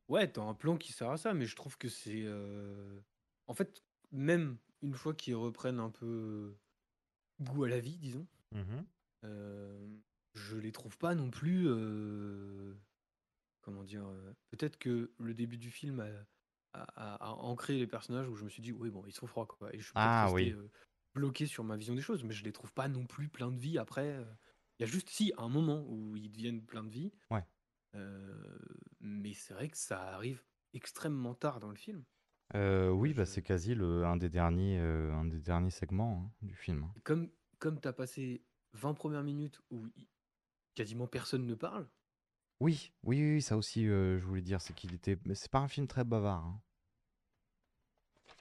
Ouais, 0.08 0.32
t'as 0.32 0.42
un 0.42 0.54
plan 0.54 0.78
qui 0.78 0.94
sert 0.94 1.10
à 1.10 1.18
ça, 1.18 1.34
mais 1.34 1.46
je 1.46 1.56
trouve 1.56 1.78
que 1.78 1.90
c'est. 1.90 2.24
euh, 2.24 3.02
En 3.48 3.54
fait, 3.54 3.84
même 4.12 4.58
une 4.82 4.94
fois 4.94 5.14
qu'ils 5.14 5.36
reprennent 5.36 5.80
un 5.80 5.90
peu 5.90 6.58
goût 7.42 7.66
à 7.66 7.70
la 7.70 7.80
vie, 7.80 7.98
disons, 7.98 8.28
Mhm. 8.52 8.86
euh, 9.26 9.98
je 10.36 10.58
les 10.58 10.72
trouve 10.72 10.98
pas 10.98 11.16
non 11.16 11.32
plus. 11.32 11.68
Comment 13.62 13.84
dire 13.84 14.06
Peut-être 14.50 14.78
que 14.80 15.12
le 15.20 15.34
début 15.34 15.58
du 15.58 15.72
film 15.72 16.00
a, 16.74 17.34
ancré 17.34 17.78
les 17.78 17.88
personnages 17.88 18.28
où 18.30 18.36
je 18.36 18.44
me 18.46 18.50
suis 18.50 18.62
dit, 18.62 18.72
oui, 18.72 18.90
bon, 18.90 19.04
ils 19.08 19.14
sont 19.14 19.28
froids, 19.28 19.46
quoi. 19.48 19.74
Et 19.76 19.80
je 19.80 19.86
suis 19.86 19.96
peut-être 19.96 20.16
Ah 20.16 20.20
resté 20.20 20.52
oui. 20.52 20.54
euh, 20.54 20.70
bloqué 21.18 21.48
sur 21.48 21.64
ma 21.64 21.76
vision 21.78 21.96
des 21.96 22.02
choses, 22.02 22.24
mais 22.24 22.34
je 22.34 22.44
les 22.44 22.52
trouve 22.54 22.74
pas 22.74 22.88
non 22.88 23.06
plus 23.06 23.30
plein 23.30 23.52
de 23.52 23.60
vie 23.60 23.78
après. 23.78 24.08
euh. 24.08 24.26
Il 24.80 24.84
y 24.84 24.90
a 24.90 24.92
juste, 24.92 25.10
si, 25.10 25.34
un 25.38 25.50
moment 25.50 25.84
où 25.90 26.16
ils 26.18 26.32
deviennent 26.32 26.64
plein 26.66 26.84
de 26.84 26.90
vie, 26.90 27.12
Ouais. 27.32 27.44
euh, 27.96 28.60
mais 29.02 29.34
c'est 29.34 29.54
vrai 29.56 29.70
que 29.70 29.78
ça 29.78 30.02
arrive 30.14 30.44
extrêmement 30.74 31.36
tard 31.36 31.60
dans 31.60 31.70
le 31.70 31.76
film. 31.78 32.06
Euh, 32.56 32.90
oui, 32.90 33.14
bah 33.14 33.26
c'est 33.26 33.42
quasi 33.42 33.76
le, 33.76 34.06
un 34.06 34.16
des 34.18 34.30
derniers, 34.30 34.80
euh, 34.80 35.14
un 35.14 35.26
des 35.26 35.40
derniers 35.40 35.70
segments 35.70 36.24
hein, 36.26 36.32
du 36.46 36.56
film. 36.56 36.84
hein. 36.84 36.94
Et 36.96 37.02
Comme, 37.02 37.30
comme 37.60 37.80
tu 37.80 37.88
as 37.88 37.94
passé 37.94 38.44
20 38.74 38.94
premières 38.94 39.24
minutes 39.24 39.60
où 39.72 39.88
quasiment 40.76 41.08
personne 41.08 41.46
ne 41.46 41.56
parle, 41.56 41.90
Oui, 42.60 42.92
oui, 43.04 43.20
oui, 43.34 43.42
ça 43.42 43.58
aussi, 43.58 43.86
je 43.86 44.24
voulais 44.26 44.42
dire, 44.44 44.62
c'est 44.62 44.74
qu'il 44.76 44.94
était, 44.94 45.18
mais 45.26 45.34
c'est 45.36 45.50
pas 45.52 45.58
un 45.60 45.68
film 45.68 45.88
très 45.88 46.04
bavard. 46.04 46.46
hein. 46.46 46.62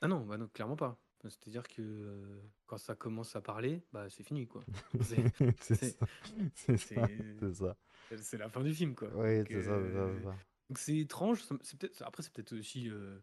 ah 0.00 0.08
non, 0.08 0.24
bah 0.24 0.38
non, 0.38 0.48
clairement 0.48 0.76
pas. 0.76 0.98
Enfin, 1.18 1.28
C'est-à-dire 1.30 1.66
que 1.68 1.80
euh, 1.82 2.40
quand 2.66 2.78
ça 2.78 2.94
commence 2.94 3.34
à 3.36 3.40
parler, 3.40 3.82
bah 3.92 4.08
c'est 4.10 4.22
fini 4.22 4.46
quoi. 4.46 4.64
C'est 5.00 5.16
c'est 5.60 5.74
c'est- 5.74 5.98
ça, 5.98 6.06
c'est 6.54 6.76
ça, 6.76 6.76
c'est- 6.76 7.36
c'est 7.40 7.54
ça. 7.54 7.76
c'est 8.22 8.38
la 8.38 8.48
fin 8.48 8.62
du 8.62 8.72
film 8.74 8.94
quoi. 8.94 9.08
Oui, 9.14 9.38
Donc 9.38 9.48
c'est 9.48 9.62
ça, 9.62 9.70
c'est 9.82 9.92
ça, 9.92 9.98
euh, 9.98 10.18
c'est 10.18 10.24
ça. 10.24 10.36
donc 10.68 10.78
c'est 10.78 10.96
étrange. 10.96 11.42
ça- 11.42 11.56
C'est 11.62 11.78
peut-être 11.78 12.02
après 12.02 12.22
c'est 12.22 12.32
peut-être 12.32 12.52
aussi, 12.54 12.88
euh, 12.90 13.18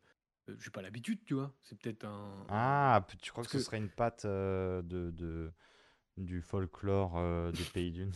euh, 0.50 0.56
j'ai 0.60 0.72
pas 0.72 0.82
l'habitude, 0.82 1.24
tu 1.26 1.36
vois. 1.36 1.54
C'est 1.64 1.78
peut-être 1.78 2.04
un, 2.06 2.46
Ah, 2.50 3.06
p- 3.08 3.16
tu 3.22 3.32
crois 3.32 3.44
que 3.44 3.48
parce 3.48 3.54
ce 3.54 3.58
que 3.60 3.64
serait 3.64 3.78
une 3.78 3.90
patte 3.90 4.26
euh, 4.26 4.82
de, 4.82 5.12
de- 5.12 5.52
du 6.18 6.42
folklore 6.42 7.18
euh, 7.18 7.52
des 7.52 7.64
pays 7.74 7.92
du 7.92 8.06
non, 8.06 8.12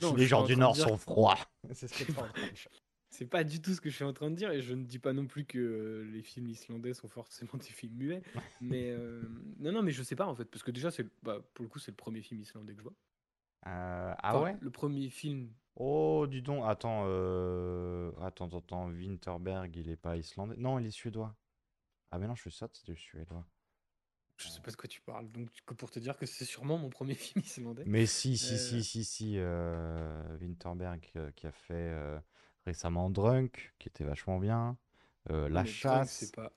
je 0.00 0.06
Les 0.08 0.18
suis 0.18 0.26
gens 0.28 0.42
en 0.42 0.46
du 0.46 0.52
train 0.52 0.56
de 0.56 0.60
Nord 0.60 0.74
dire 0.74 0.88
sont 0.88 0.96
froids. 0.96 1.38
C'est 1.72 1.88
ce 1.88 1.94
que 2.04 2.10
t'es 2.10 2.18
en 2.18 2.28
train 2.28 2.42
de 2.46 2.50
dire. 2.52 2.70
C'est 3.14 3.26
pas 3.26 3.44
du 3.44 3.62
tout 3.62 3.72
ce 3.72 3.80
que 3.80 3.90
je 3.90 3.94
suis 3.94 4.04
en 4.04 4.12
train 4.12 4.28
de 4.28 4.34
dire, 4.34 4.50
et 4.50 4.60
je 4.60 4.74
ne 4.74 4.82
dis 4.82 4.98
pas 4.98 5.12
non 5.12 5.28
plus 5.28 5.44
que 5.44 5.56
euh, 5.56 6.02
les 6.10 6.20
films 6.20 6.48
islandais 6.48 6.94
sont 6.94 7.06
forcément 7.06 7.52
des 7.54 7.70
films 7.70 7.94
muets. 7.94 8.22
Mais 8.60 8.90
euh, 8.90 9.22
non, 9.60 9.70
non, 9.70 9.82
mais 9.82 9.92
je 9.92 10.02
sais 10.02 10.16
pas 10.16 10.26
en 10.26 10.34
fait, 10.34 10.46
parce 10.46 10.64
que 10.64 10.72
déjà, 10.72 10.90
c'est 10.90 11.06
bah, 11.22 11.38
pour 11.54 11.62
le 11.62 11.68
coup, 11.68 11.78
c'est 11.78 11.92
le 11.92 11.96
premier 11.96 12.22
film 12.22 12.40
islandais 12.40 12.72
que 12.72 12.80
je 12.80 12.82
vois. 12.82 12.94
Euh, 13.68 14.14
ah 14.18 14.36
Enfin, 14.36 14.42
ouais? 14.42 14.56
Le 14.60 14.70
premier 14.70 15.10
film. 15.10 15.52
Oh, 15.76 16.26
dis 16.28 16.42
donc, 16.42 16.64
attends, 16.66 17.04
euh... 17.06 18.10
attends, 18.20 18.48
attends, 18.48 18.88
Winterberg, 18.88 19.76
il 19.76 19.90
est 19.90 19.96
pas 19.96 20.16
islandais? 20.16 20.56
Non, 20.56 20.80
il 20.80 20.86
est 20.86 20.90
suédois. 20.90 21.36
Ah 22.10 22.18
mais 22.18 22.26
non, 22.26 22.34
je 22.34 22.42
suis 22.42 22.50
ça, 22.50 22.68
c'est 22.72 22.84
du 22.84 22.96
suédois. 22.96 23.46
Je 24.38 24.48
sais 24.48 24.60
pas 24.60 24.72
de 24.72 24.76
quoi 24.76 24.88
tu 24.88 25.00
parles, 25.00 25.30
donc 25.30 25.50
que 25.64 25.74
pour 25.74 25.92
te 25.92 26.00
dire 26.00 26.18
que 26.18 26.26
c'est 26.26 26.44
sûrement 26.44 26.78
mon 26.78 26.90
premier 26.90 27.14
film 27.14 27.44
islandais. 27.44 27.84
Mais 27.86 28.06
si, 28.06 28.36
si, 28.36 28.58
si, 28.58 28.82
si, 28.82 29.04
si, 29.04 29.38
Winterberg 30.40 31.00
qui 31.36 31.46
a 31.46 31.52
fait 31.52 32.20
récemment 32.66 33.10
Drunk, 33.10 33.72
qui 33.78 33.88
était 33.88 34.04
vachement 34.04 34.38
bien, 34.38 34.76
euh, 35.30 35.48
La 35.48 35.62
mais 35.62 35.68
Chasse. 35.68 36.12
c'est 36.12 36.34
pas. 36.34 36.52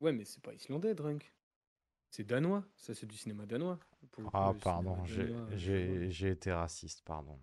Ouais, 0.00 0.12
mais 0.12 0.24
c'est 0.24 0.42
pas 0.42 0.52
islandais, 0.52 0.94
Drunk. 0.94 1.32
C'est 2.10 2.24
danois, 2.24 2.64
ça 2.76 2.94
c'est 2.94 3.06
du 3.06 3.16
cinéma 3.16 3.46
danois. 3.46 3.78
Pour 4.12 4.22
le 4.22 4.28
coup, 4.28 4.36
Ah, 4.36 4.54
pardon, 4.62 5.04
j'ai, 5.04 5.22
euh, 5.22 6.10
j'ai, 6.10 6.30
été 6.30 6.52
raciste, 6.52 7.02
pardon. 7.04 7.38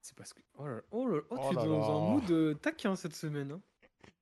C'est 0.00 0.16
parce 0.16 0.32
que. 0.32 0.40
Oh 0.58 0.66
là 0.66 0.76
là, 0.76 0.82
oh 0.90 1.06
là- 1.08 1.20
oh, 1.30 1.36
Oh 1.38 1.48
tu 1.48 1.52
es 1.52 1.56
dans 1.56 1.96
un 1.96 2.10
mood 2.14 2.30
euh, 2.30 2.54
taquin 2.54 2.96
cette 2.96 3.14
semaine. 3.14 3.52
hein. 3.52 3.62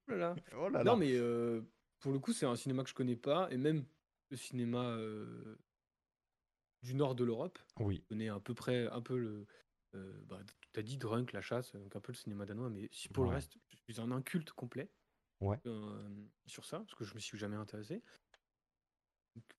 Oh 0.08 0.12
là 0.12 0.16
là. 0.16 0.36
Oh 0.58 0.68
là 0.68 0.84
Non, 0.84 0.96
mais 0.96 1.12
euh, 1.14 1.62
pour 2.00 2.12
le 2.12 2.18
coup, 2.18 2.32
c'est 2.32 2.46
un 2.46 2.56
cinéma 2.56 2.82
que 2.82 2.90
je 2.90 2.94
connais 2.94 3.16
pas, 3.16 3.48
et 3.50 3.56
même 3.56 3.84
le 4.30 4.36
cinéma 4.36 4.82
euh, 4.90 5.56
du 6.82 6.94
nord 6.94 7.14
de 7.14 7.24
l'Europe. 7.24 7.58
Oui, 7.78 7.96
Je 8.02 8.08
connais 8.08 8.28
à 8.28 8.40
peu 8.40 8.52
près 8.54 8.88
un 8.88 9.00
peu 9.00 9.16
le. 9.18 9.46
Euh, 9.94 10.22
bah, 10.26 10.40
tu 10.72 10.80
as 10.80 10.82
dit 10.82 10.96
Drunk, 10.96 11.32
La 11.32 11.42
Chasse, 11.42 11.74
donc 11.74 11.94
un 11.94 12.00
peu 12.00 12.12
le 12.12 12.16
cinéma 12.16 12.46
danois, 12.46 12.70
mais 12.70 12.88
si 12.92 13.08
pour 13.08 13.24
le 13.24 13.30
reste, 13.30 13.58
je 13.68 13.76
suis 13.76 14.00
un 14.00 14.10
inculte 14.10 14.50
complet 14.52 14.90
ouais. 15.40 15.58
euh, 15.66 16.26
sur 16.46 16.64
ça, 16.64 16.78
parce 16.78 16.94
que 16.94 17.04
je 17.04 17.14
me 17.14 17.20
suis 17.20 17.36
jamais 17.38 17.56
intéressé. 17.56 18.02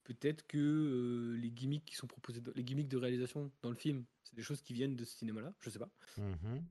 Peut-être 0.04 0.46
que 0.48 0.58
euh, 0.58 1.38
les 1.38 1.50
gimmicks 1.52 1.86
qui 1.86 1.96
sont 1.96 2.08
proposés, 2.08 2.42
dans- 2.42 2.52
les 2.56 2.64
gimmicks 2.64 2.90
de 2.90 2.98
réalisation 2.98 3.52
dans 3.62 3.70
le 3.70 3.76
film, 3.76 4.06
c'est 4.24 4.36
des 4.36 4.42
choses 4.44 4.62
qui 4.62 4.74
viennent 4.74 4.96
de 4.96 5.06
ce 5.06 5.18
cinéma-là, 5.18 5.54
je 5.62 5.70
sais 5.70 5.80
pas. 5.80 5.90
Mhm. 6.18 6.64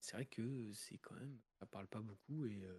C'est 0.00 0.16
vrai 0.16 0.26
que 0.26 0.72
c'est 0.72 0.98
quand 0.98 1.14
même, 1.14 1.38
ça 1.58 1.66
parle 1.66 1.86
pas 1.86 2.00
beaucoup 2.00 2.46
et 2.46 2.64
euh, 2.64 2.78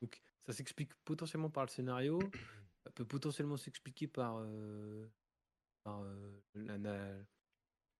donc 0.00 0.20
ça 0.46 0.52
s'explique 0.52 0.94
potentiellement 1.04 1.50
par 1.50 1.64
le 1.64 1.70
scénario, 1.70 2.18
ça 2.84 2.90
peut 2.92 3.04
potentiellement 3.04 3.56
s'expliquer 3.56 4.06
par, 4.06 4.44
par 5.82 6.02
la, 6.54 6.78
na- 6.78 7.26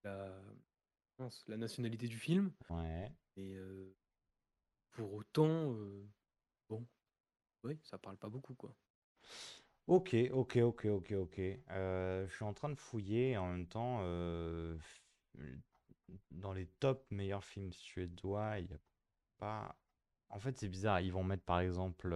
la, 0.05 0.43
la 1.49 1.57
nationalité 1.57 2.09
du 2.09 2.19
film 2.19 2.53
Ouais. 2.71 3.11
et 3.37 3.55
euh, 3.55 3.95
pour 4.93 5.13
autant, 5.15 5.73
euh, 5.75 6.07
bon, 6.69 6.87
oui, 7.65 7.79
ça 7.85 7.99
parle 7.99 8.17
pas 8.17 8.29
beaucoup 8.29 8.55
quoi. 8.55 8.75
Ok, 9.87 10.15
ok, 10.33 10.57
ok, 10.63 10.85
ok, 10.87 11.13
ok. 11.13 11.39
Euh, 11.71 12.27
je 12.29 12.35
suis 12.35 12.45
en 12.45 12.55
train 12.55 12.69
de 12.69 12.77
fouiller 12.77 13.37
en 13.37 13.49
même 13.49 13.67
temps, 13.67 14.01
dans 16.31 16.53
les 16.53 16.67
top 16.67 17.05
meilleurs 17.11 17.45
films 17.45 17.73
suédois, 17.73 18.59
il 18.59 18.67
n'y 18.67 18.75
a 18.75 18.79
pas. 19.39 19.77
En 20.29 20.39
fait, 20.39 20.57
c'est 20.59 20.69
bizarre. 20.69 21.01
Ils 21.01 21.13
vont 21.13 21.25
mettre 21.25 21.45
par 21.45 21.61
exemple 21.61 22.15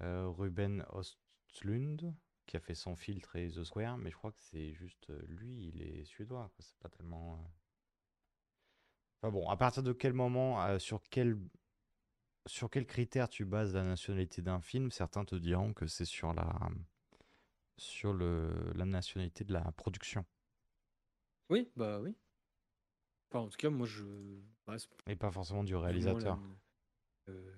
Ruben 0.00 0.84
Östlund, 0.92 2.14
qui 2.46 2.56
a 2.56 2.60
fait 2.60 2.74
Sans 2.74 2.96
filtre 2.96 3.36
et 3.36 3.48
The 3.50 3.64
Square, 3.64 3.98
mais 3.98 4.10
je 4.10 4.16
crois 4.16 4.32
que 4.32 4.40
c'est 4.42 4.72
juste 4.74 5.10
euh, 5.10 5.22
lui, 5.28 5.68
il 5.74 5.82
est 5.82 6.04
suédois. 6.04 6.50
C'est 6.58 6.76
pas 6.78 6.88
tellement. 6.88 7.34
euh, 7.34 7.48
Enfin 9.22 9.32
bon, 9.32 9.48
à 9.48 9.56
partir 9.56 9.82
de 9.82 9.92
quel 9.92 10.12
moment, 10.12 10.62
euh, 10.64 10.78
sur 10.78 11.00
quel 11.10 11.36
sur 12.46 12.70
quels 12.70 12.86
critères 12.86 13.28
tu 13.28 13.44
bases 13.44 13.74
la 13.74 13.82
nationalité 13.82 14.42
d'un 14.42 14.60
film? 14.60 14.92
Certains 14.92 15.24
te 15.24 15.34
diront 15.34 15.72
que 15.72 15.86
c'est 15.88 16.04
sur 16.04 16.32
la, 16.32 16.70
sur 17.76 18.14
le, 18.14 18.72
la 18.74 18.86
nationalité 18.86 19.44
de 19.44 19.52
la 19.52 19.70
production? 19.72 20.24
Oui, 21.48 21.70
bah 21.76 22.00
oui. 22.00 22.16
Enfin, 23.30 23.40
en 23.44 23.48
tout 23.48 23.56
cas, 23.56 23.70
moi 23.70 23.86
je 23.86 24.04
et 25.06 25.14
pas 25.14 25.30
forcément 25.30 25.62
du 25.62 25.76
réalisateur. 25.76 26.40
euh, 27.28 27.52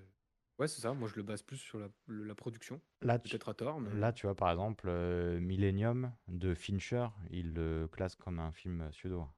ouais, 0.59 0.69
c'est 0.69 0.81
ça. 0.81 0.93
Moi, 0.95 1.09
je 1.09 1.17
le 1.17 1.23
base 1.23 1.43
plus 1.43 1.57
sur 1.57 1.79
la, 1.79 1.89
le- 2.07 2.25
la 2.25 2.35
production. 2.35 2.81
Là, 3.03 3.19
tu, 3.21 3.31
Peut-être 3.31 3.49
à 3.49 3.55
tort, 3.55 3.81
mais 3.81 3.91
là, 3.91 4.13
tu 4.13 4.27
vois, 4.27 4.35
par 4.35 4.51
exemple, 4.51 4.87
euh, 4.89 5.39
Millennium 5.41 6.13
de 6.29 6.55
Fincher, 6.55 7.07
il 7.31 7.53
le 7.55 7.87
classe 7.89 8.17
comme 8.17 8.39
un 8.41 8.53
film 8.53 8.89
suédois. 8.93 9.33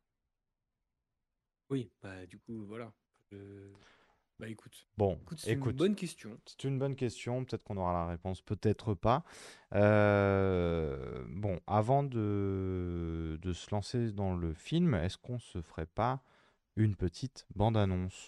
oui, 1.71 1.91
bah 2.03 2.27
du 2.27 2.39
coup, 2.39 2.65
voilà. 2.67 2.93
Euh, 3.33 3.73
Bah 4.39 4.49
écoute, 4.49 4.87
Bon, 4.97 5.19
écoute, 5.23 5.39
c'est 5.41 5.53
une 5.53 5.59
écoute, 5.59 5.77
bonne 5.77 5.95
question. 5.95 6.39
c'est 6.47 6.65
une 6.65 6.79
bonne 6.79 6.97
question. 6.97 7.45
Peut-être 7.45 7.65
qu'on 7.65 7.77
aura 7.77 7.93
la 7.93 8.07
réponse, 8.07 8.41
peut-être 8.43 8.95
pas. 8.95 9.25
Euh, 9.75 11.25
bon, 11.29 11.61
avant 11.67 12.03
de, 12.03 13.39
de 13.41 13.53
se 13.53 13.71
lancer 13.75 14.13
dans 14.13 14.35
le 14.35 14.55
film, 14.55 14.95
est-ce 14.95 15.19
qu'on 15.19 15.39
se 15.39 15.61
ferait 15.61 15.87
pas 15.87 16.23
une 16.77 16.97
petite 16.97 17.47
bande-annonce? 17.55 18.27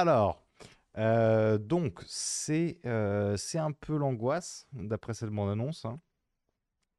Alors, 0.00 0.46
euh, 0.96 1.58
donc, 1.58 2.00
c'est 2.06 2.78
euh, 2.86 3.36
c'est 3.36 3.58
un 3.58 3.72
peu 3.72 3.96
l'angoisse, 3.96 4.68
d'après 4.72 5.12
cette 5.12 5.30
bande-annonce. 5.30 5.84
hein. 5.84 6.00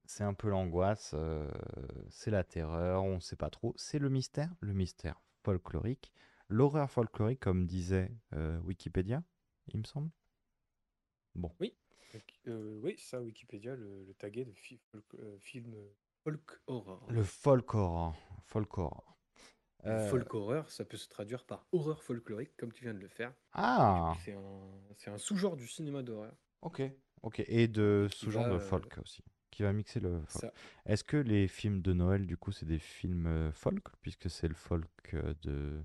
C'est 0.03 0.23
un 0.25 0.33
peu 0.33 0.49
l'angoisse, 0.49 1.11
euh, 1.13 1.47
c'est 2.09 2.31
la 2.31 2.43
terreur, 2.43 3.03
on 3.03 3.15
ne 3.15 3.19
sait 3.19 3.37
pas 3.37 3.49
trop. 3.49 3.73
C'est 3.77 3.99
le 3.99 4.09
mystère, 4.09 4.49
le 4.59 4.73
mystère 4.73 5.21
folklorique, 5.43 6.11
l'horreur 6.49 6.89
folklorique, 6.91 7.39
comme 7.39 7.65
disait 7.67 8.11
euh, 8.33 8.59
Wikipédia, 8.61 9.23
il 9.67 9.79
me 9.79 9.85
semble. 9.85 10.09
Bon, 11.35 11.53
euh, 12.47 12.79
oui, 12.83 12.95
ça, 12.97 13.21
Wikipédia 13.21 13.75
le, 13.75 14.03
le 14.03 14.13
taguait 14.15 14.45
de 14.45 14.51
fi- 14.51 14.81
folk, 14.91 15.05
euh, 15.19 15.37
film 15.39 15.73
folk 16.23 16.59
horror. 16.67 17.05
le 17.09 17.23
folk 17.23 17.73
horror. 17.75 18.15
Folk 18.47 18.77
horror. 18.77 19.18
Euh, 19.85 20.07
folk 20.09 20.33
horror, 20.33 20.69
ça 20.69 20.83
peut 20.83 20.97
se 20.97 21.07
traduire 21.07 21.45
par 21.45 21.65
horreur 21.71 22.03
folklorique, 22.03 22.55
comme 22.57 22.71
tu 22.73 22.83
viens 22.83 22.93
de 22.93 22.99
le 22.99 23.07
faire. 23.07 23.33
ah, 23.53 24.13
C'est 24.17 25.09
un, 25.09 25.17
sous-genre 25.17 25.55
du 25.55 25.67
cinéma 25.67 26.03
d'horreur. 26.03 26.33
ok, 26.61 26.81
ok. 27.21 27.43
Et 27.47 27.67
de 27.67 28.07
sous-genre 28.11 28.45
de 28.49 28.55
euh, 28.55 28.59
folk 28.59 28.97
aussi, 29.01 29.23
qui 29.51 29.63
va 29.63 29.71
mixer 29.71 29.99
le 30.01 30.21
folk. 30.27 30.51
Est-ce 30.85 31.03
que 31.03 31.17
les 31.17 31.47
films 31.47 31.81
de 31.81 31.93
Noël, 31.93 32.27
du 32.27 32.35
coup, 32.37 32.51
c'est 32.51 32.65
des 32.65 32.79
films 32.79 33.27
euh, 33.27 33.51
folk, 33.53 33.85
puisque 34.01 34.29
c'est 34.29 34.47
le 34.49 34.53
folk 34.55 35.15
de... 35.43 35.81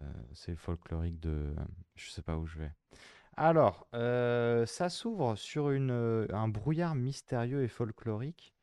euh, 0.00 0.12
c'est 0.32 0.52
le 0.52 0.56
folklorique 0.56 1.20
de... 1.20 1.54
Je 1.96 2.10
sais 2.10 2.22
pas 2.22 2.36
où 2.36 2.46
je 2.46 2.58
vais. 2.58 2.72
Alors, 3.36 3.86
euh, 3.94 4.66
ça 4.66 4.88
s'ouvre 4.88 5.36
sur 5.36 5.70
une, 5.70 6.26
un 6.30 6.48
brouillard 6.48 6.94
mystérieux 6.94 7.62
et 7.62 7.68
folklorique. 7.68 8.54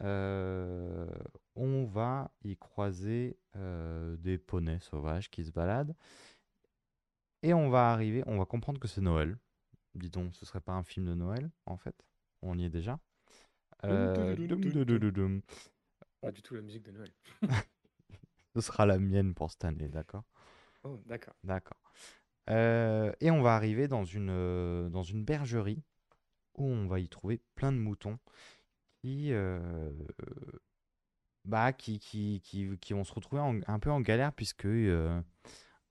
Euh, 0.00 1.08
on 1.56 1.84
va 1.84 2.30
y 2.44 2.56
croiser 2.56 3.36
euh, 3.56 4.16
des 4.16 4.38
poneys 4.38 4.80
sauvages 4.80 5.30
qui 5.30 5.44
se 5.44 5.50
baladent. 5.50 5.94
Et 7.42 7.54
on 7.54 7.68
va 7.68 7.90
arriver, 7.90 8.22
on 8.26 8.38
va 8.38 8.44
comprendre 8.44 8.80
que 8.80 8.88
c'est 8.88 9.00
Noël. 9.00 9.38
Dis 9.94 10.10
donc, 10.10 10.34
ce 10.34 10.44
serait 10.44 10.60
pas 10.60 10.72
un 10.72 10.82
film 10.82 11.06
de 11.06 11.14
Noël, 11.14 11.50
en 11.66 11.76
fait? 11.76 12.04
On 12.42 12.58
y 12.58 12.64
est 12.64 12.70
déjà. 12.70 12.98
Euh, 13.84 14.34
pas 16.20 16.32
du 16.32 16.42
tout 16.42 16.54
la 16.54 16.62
musique 16.62 16.82
de 16.82 16.90
Noël. 16.92 17.12
Ce 18.54 18.60
sera 18.60 18.86
la 18.86 18.98
mienne 18.98 19.34
pour 19.34 19.50
cette 19.50 19.64
année, 19.64 19.88
d'accord? 19.88 20.24
Oh, 20.82 21.00
d'accord. 21.06 21.34
D'accord. 21.44 21.80
Euh, 22.50 23.12
et 23.20 23.30
on 23.30 23.42
va 23.42 23.54
arriver 23.54 23.88
dans 23.88 24.04
une, 24.04 24.88
dans 24.90 25.02
une 25.02 25.24
bergerie 25.24 25.82
où 26.54 26.66
on 26.66 26.88
va 26.88 26.98
y 26.98 27.08
trouver 27.08 27.40
plein 27.54 27.72
de 27.72 27.78
moutons 27.78 28.18
qui, 29.02 29.32
euh, 29.32 29.90
bah, 31.44 31.72
qui, 31.72 31.98
qui, 31.98 32.40
qui, 32.44 32.78
qui 32.78 32.92
vont 32.92 33.04
se 33.04 33.12
retrouver 33.12 33.40
en- 33.42 33.60
un 33.66 33.78
peu 33.78 33.90
en 33.90 34.00
galère 34.00 34.32
puisque 34.32 34.66
euh, 34.66 35.20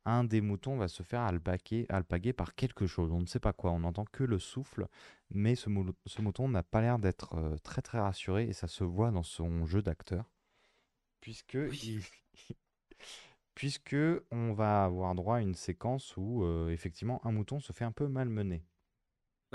un 0.05 0.23
des 0.23 0.41
moutons 0.41 0.77
va 0.77 0.87
se 0.87 1.03
faire 1.03 1.21
alpaguer, 1.21 1.85
alpaguer 1.89 2.33
par 2.33 2.55
quelque 2.55 2.87
chose. 2.87 3.11
On 3.11 3.21
ne 3.21 3.25
sait 3.27 3.39
pas 3.39 3.53
quoi, 3.53 3.71
on 3.71 3.79
n'entend 3.81 4.05
que 4.05 4.23
le 4.23 4.39
souffle, 4.39 4.87
mais 5.31 5.55
ce, 5.55 5.69
mou- 5.69 5.93
ce 6.05 6.21
mouton 6.21 6.49
n'a 6.49 6.63
pas 6.63 6.81
l'air 6.81 6.99
d'être 6.99 7.35
euh, 7.35 7.57
très 7.59 7.81
très 7.81 7.99
rassuré 7.99 8.45
et 8.49 8.53
ça 8.53 8.67
se 8.67 8.83
voit 8.83 9.11
dans 9.11 9.23
son 9.23 9.65
jeu 9.65 9.81
d'acteur 9.81 10.25
puisque 11.21 11.57
il- 11.83 12.03
puisque 13.55 13.95
on 14.31 14.53
va 14.53 14.85
avoir 14.85 15.15
droit 15.15 15.37
à 15.37 15.41
une 15.41 15.55
séquence 15.55 16.15
où 16.17 16.43
euh, 16.43 16.69
effectivement 16.69 17.19
un 17.25 17.31
mouton 17.31 17.59
se 17.59 17.73
fait 17.73 17.85
un 17.85 17.91
peu 17.91 18.07
malmener. 18.07 18.63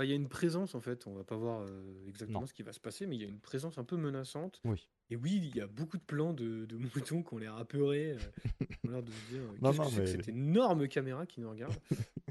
Bah, 0.03 0.07
il 0.07 0.09
y 0.09 0.13
a 0.13 0.17
une 0.17 0.27
présence 0.27 0.75
en 0.75 0.81
fait, 0.81 1.07
on 1.07 1.13
va 1.13 1.23
pas 1.23 1.37
voir 1.37 1.61
euh, 1.61 2.07
exactement 2.09 2.41
Non. 2.41 2.45
ce 2.45 2.53
qui 2.53 2.61
va 2.61 2.73
se 2.73 2.79
passer, 2.81 3.05
mais 3.07 3.15
il 3.15 3.21
y 3.21 3.25
a 3.25 3.29
une 3.29 3.39
présence 3.39 3.77
un 3.77 3.85
peu 3.85 3.95
menaçante. 3.95 4.59
Oui. 4.65 4.89
Et 5.09 5.15
oui, 5.15 5.31
il 5.41 5.55
y 5.55 5.61
a 5.61 5.67
beaucoup 5.67 5.95
de 5.97 6.03
plans 6.03 6.33
de, 6.33 6.65
de 6.65 6.75
moutons 7.15 7.23
qui 7.23 7.33
ont 7.33 7.37
l'air 7.37 7.55
apeurés, 7.55 8.11
euh, 8.11 8.65
ont 8.85 8.91
l'air 8.91 9.03
de 9.03 9.11
se 9.11 9.29
dire 9.29 9.41
euh, 9.43 9.55
Non, 9.61 9.71
qu'est-ce 9.71 9.77
que 9.79 9.83
non, 9.83 9.89
c'est 9.91 10.03
que 10.03 10.05
cette 10.07 10.27
énorme 10.27 10.87
caméra 10.89 11.25
qui 11.25 11.39
nous 11.39 11.49
regarde. 11.49 11.73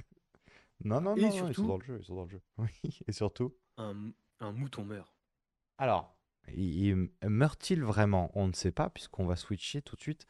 Non, 0.84 1.00
non, 1.00 1.14
Et 1.16 1.20
non, 1.22 1.28
non, 1.28 1.48
ils 1.48 1.54
sont 1.54 1.66
dans 1.66 1.78
le 1.78 1.84
jeu, 1.84 1.98
ils 2.00 2.04
sont 2.04 2.16
dans 2.16 2.24
le 2.24 2.28
jeu. 2.30 2.40
Oui, 2.58 2.68
et 3.06 3.12
surtout. 3.12 3.54
Un, 3.76 4.10
un 4.40 4.52
mouton 4.52 4.84
meurt. 4.84 5.14
Alors, 5.78 6.16
il- 6.54 6.86
il- 7.22 7.28
meurt-il 7.28 7.82
vraiment? 7.84 8.32
On 8.34 8.48
ne 8.48 8.52
sait 8.52 8.72
pas, 8.72 8.90
puisqu'on 8.90 9.24
va 9.24 9.36
switcher 9.36 9.80
tout 9.80 9.94
de 9.96 10.00
suite. 10.00 10.26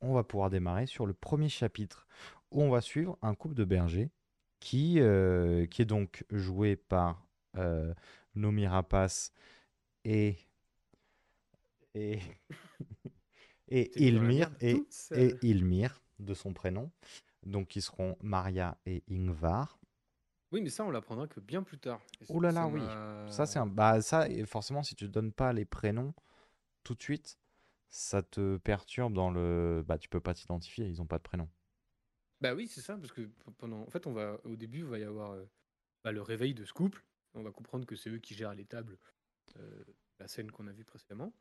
On 0.00 0.12
va 0.12 0.24
pouvoir 0.24 0.50
démarrer 0.50 0.86
sur 0.86 1.06
le 1.06 1.14
premier 1.14 1.48
chapitre, 1.48 2.06
où 2.50 2.60
on 2.62 2.70
va 2.70 2.80
suivre 2.80 3.16
un 3.22 3.34
couple 3.36 3.54
de 3.54 3.64
bergers 3.64 4.10
qui, 4.64 4.98
euh, 4.98 5.66
qui 5.66 5.82
est 5.82 5.84
donc 5.84 6.24
joué 6.30 6.74
par 6.74 7.28
euh, 7.58 7.92
Nomi 8.34 8.66
Rapace 8.66 9.30
et. 10.06 10.38
et. 11.94 12.18
et 13.68 14.06
Ilmir. 14.06 14.50
Et, 14.62 14.82
et. 15.14 15.34
Ilmir, 15.42 16.02
de 16.18 16.32
son 16.32 16.54
prénom. 16.54 16.90
Donc, 17.44 17.68
qui 17.68 17.82
seront 17.82 18.16
Maria 18.22 18.78
et 18.86 19.04
Ingvar. 19.10 19.78
Oui, 20.50 20.62
mais 20.62 20.70
ça, 20.70 20.86
on 20.86 20.90
l'apprendra 20.90 21.26
que 21.26 21.40
bien 21.40 21.62
plus 21.62 21.78
tard. 21.78 22.00
Ouh 22.30 22.40
là 22.40 22.50
là, 22.50 22.66
oui. 22.66 22.80
Ça, 23.30 23.44
c'est 23.44 23.58
un. 23.58 23.66
Bah, 23.66 24.00
ça, 24.00 24.26
forcément, 24.46 24.82
si 24.82 24.94
tu 24.94 25.08
donnes 25.08 25.32
pas 25.32 25.52
les 25.52 25.66
prénoms 25.66 26.14
tout 26.84 26.94
de 26.94 27.02
suite, 27.02 27.38
ça 27.90 28.22
te 28.22 28.56
perturbe 28.56 29.12
dans 29.12 29.30
le. 29.30 29.84
Bah, 29.86 29.98
tu 29.98 30.08
peux 30.08 30.20
pas 30.20 30.32
t'identifier, 30.32 30.86
ils 30.86 31.02
ont 31.02 31.06
pas 31.06 31.18
de 31.18 31.22
prénom. 31.22 31.50
Bah 32.44 32.54
oui, 32.54 32.68
c'est 32.68 32.82
ça, 32.82 32.98
parce 32.98 33.10
que 33.10 33.22
pendant, 33.56 33.80
en 33.80 33.88
fait, 33.88 34.06
on 34.06 34.12
va, 34.12 34.38
au 34.44 34.54
début, 34.54 34.80
il 34.80 34.84
va 34.84 34.98
y 34.98 35.02
avoir 35.02 35.30
euh, 35.30 35.46
bah, 36.04 36.12
le 36.12 36.20
réveil 36.20 36.52
de 36.52 36.66
ce 36.66 36.74
couple. 36.74 37.02
On 37.32 37.42
va 37.42 37.50
comprendre 37.50 37.86
que 37.86 37.96
c'est 37.96 38.10
eux 38.10 38.18
qui 38.18 38.34
gèrent 38.34 38.52
les 38.52 38.66
tables, 38.66 38.98
euh, 39.56 39.84
la 40.18 40.28
scène 40.28 40.50
qu'on 40.50 40.66
a 40.66 40.72
vue 40.72 40.84
précédemment. 40.84 41.32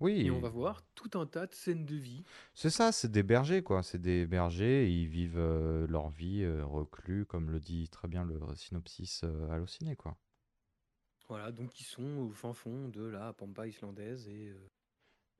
Oui, 0.00 0.26
Et 0.26 0.30
on 0.30 0.38
va 0.38 0.50
voir 0.50 0.82
tout 0.94 1.18
un 1.18 1.26
tas 1.26 1.48
de 1.48 1.54
scènes 1.54 1.84
de 1.84 1.96
vie. 1.96 2.22
c'est 2.54 2.70
ça, 2.70 2.92
c'est 2.92 3.10
des 3.10 3.24
bergers, 3.24 3.64
quoi. 3.64 3.82
C'est 3.82 4.00
des 4.00 4.26
bergers, 4.26 4.88
ils 4.88 5.08
vivent 5.08 5.38
euh, 5.38 5.88
leur 5.88 6.08
vie 6.08 6.46
reclus, 6.46 7.26
comme 7.26 7.50
le 7.50 7.58
dit 7.58 7.88
très 7.88 8.06
bien 8.06 8.24
le 8.24 8.38
synopsis 8.54 9.24
halluciné, 9.50 9.96
quoi. 9.96 10.16
Voilà, 11.28 11.52
donc 11.52 11.80
ils 11.80 11.84
sont 11.84 12.18
au 12.18 12.30
fin 12.30 12.52
fond 12.52 12.88
de 12.88 13.02
la 13.02 13.32
pampa 13.32 13.66
islandaise 13.66 14.28
et 14.28 14.50
euh, 14.50 14.70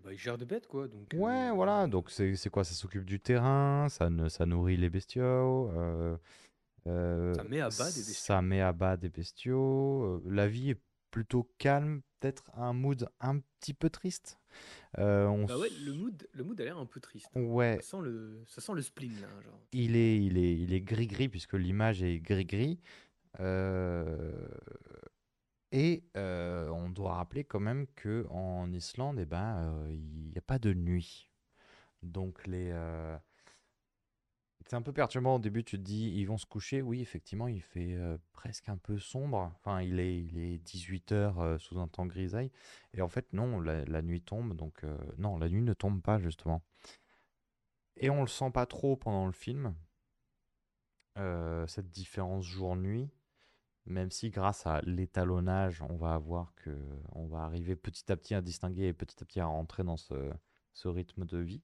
bah, 0.02 0.12
ils 0.12 0.18
gèrent 0.18 0.38
des 0.38 0.44
bêtes, 0.44 0.66
quoi. 0.66 0.88
Donc, 0.88 1.08
Ouais, 1.14 1.48
euh, 1.50 1.52
voilà. 1.52 1.86
Donc, 1.86 2.10
c'est 2.10 2.50
quoi? 2.50 2.64
Ça 2.64 2.74
s'occupe 2.74 3.04
du 3.04 3.20
terrain, 3.20 3.88
ça, 3.88 4.10
ne, 4.10 4.28
ça 4.28 4.46
nourrit 4.46 4.76
les 4.76 4.90
bestiaux. 4.90 5.70
euh, 5.70 6.16
euh, 6.86 7.34
Ça 7.34 7.44
met 7.44 7.60
à 7.60 7.68
bas 7.68 7.90
des 7.90 8.00
bestiaux. 8.00 8.14
Ça 8.14 8.42
met 8.42 8.60
à 8.60 8.72
bas 8.72 8.96
des 8.96 9.08
bestiaux. 9.08 10.22
la 10.26 10.48
vie 10.48 10.70
est 10.70 10.80
plutôt 11.10 11.48
calme, 11.58 12.02
peut-être 12.18 12.50
un 12.54 12.72
mood 12.72 13.08
un 13.20 13.38
petit 13.38 13.72
peu 13.72 13.88
triste. 13.88 14.38
On 14.98 15.46
Bah 15.46 15.58
ouais, 15.58 15.70
le 15.84 15.92
mood, 15.92 16.26
le 16.32 16.44
mood 16.44 16.60
a 16.60 16.64
l'air 16.64 16.76
un 16.78 16.86
peu 16.86 17.00
triste. 17.00 17.28
Ouais, 17.34 17.78
Ça 17.80 17.96
sent 17.98 18.02
le, 18.02 18.42
ça 18.46 18.60
sent 18.60 18.72
le 18.74 18.82
spleen, 18.82 19.12
là. 19.20 19.28
Genre. 19.42 19.60
il 19.72 19.96
est, 19.96 20.18
il 20.22 20.38
est, 20.38 20.54
il 20.54 20.72
est 20.74 20.80
gris-gris 20.80 21.28
puisque 21.28 21.54
l'image 21.54 22.02
est 22.02 22.18
gris-gris. 22.18 22.80
Euh, 23.40 24.46
et 25.76 26.04
euh, 26.16 26.68
on 26.68 26.88
doit 26.88 27.14
rappeler 27.14 27.42
quand 27.42 27.58
même 27.58 27.88
que 27.96 28.28
en 28.30 28.72
Islande, 28.72 29.18
eh 29.18 29.24
ben, 29.24 29.56
euh, 29.58 29.88
il 29.90 30.30
n'y 30.30 30.38
a 30.38 30.40
pas 30.40 30.60
de 30.60 30.72
nuit. 30.72 31.28
Donc 32.04 32.46
les, 32.46 32.70
euh, 32.72 33.18
c'est 34.66 34.76
un 34.76 34.82
peu 34.82 34.92
perturbant 34.92 35.34
au 35.34 35.38
début. 35.40 35.64
Tu 35.64 35.76
te 35.76 35.82
dis, 35.82 36.12
ils 36.14 36.26
vont 36.26 36.38
se 36.38 36.46
coucher. 36.46 36.80
Oui, 36.80 37.00
effectivement, 37.00 37.48
il 37.48 37.60
fait 37.60 37.98
presque 38.32 38.68
un 38.68 38.76
peu 38.76 39.00
sombre. 39.00 39.52
Enfin, 39.56 39.82
il 39.82 39.98
est, 39.98 40.16
il 40.22 40.38
est 40.38 40.58
18 40.58 41.10
heures 41.10 41.60
sous 41.60 41.80
un 41.80 41.88
temps 41.88 42.06
grisaille. 42.06 42.52
Et 42.92 43.02
en 43.02 43.08
fait, 43.08 43.32
non, 43.32 43.60
la, 43.60 44.02
nuit 44.02 44.22
tombe. 44.22 44.54
Donc 44.54 44.84
non, 45.18 45.38
la 45.38 45.48
nuit 45.48 45.62
ne 45.62 45.74
tombe 45.74 46.00
pas 46.00 46.20
justement. 46.20 46.62
Et 47.96 48.10
on 48.10 48.20
le 48.20 48.28
sent 48.28 48.52
pas 48.52 48.66
trop 48.66 48.94
pendant 48.94 49.26
le 49.26 49.32
film, 49.32 49.74
cette 51.66 51.90
différence 51.90 52.44
jour-nuit, 52.44 53.10
même 53.86 54.10
si 54.10 54.30
grâce 54.30 54.66
à 54.66 54.80
l'étalonnage, 54.82 55.82
on 55.82 55.96
va 55.96 56.14
avoir 56.14 56.54
que 56.56 56.70
on 57.12 57.26
va 57.26 57.42
arriver 57.42 57.76
petit 57.76 58.10
à 58.10 58.16
petit 58.16 58.34
à 58.34 58.40
distinguer 58.40 58.88
et 58.88 58.92
petit 58.92 59.16
à 59.22 59.26
petit 59.26 59.40
à 59.40 59.46
rentrer 59.46 59.84
dans 59.84 59.96
ce, 59.96 60.14
ce 60.72 60.88
rythme 60.88 61.24
de 61.26 61.38
vie. 61.38 61.62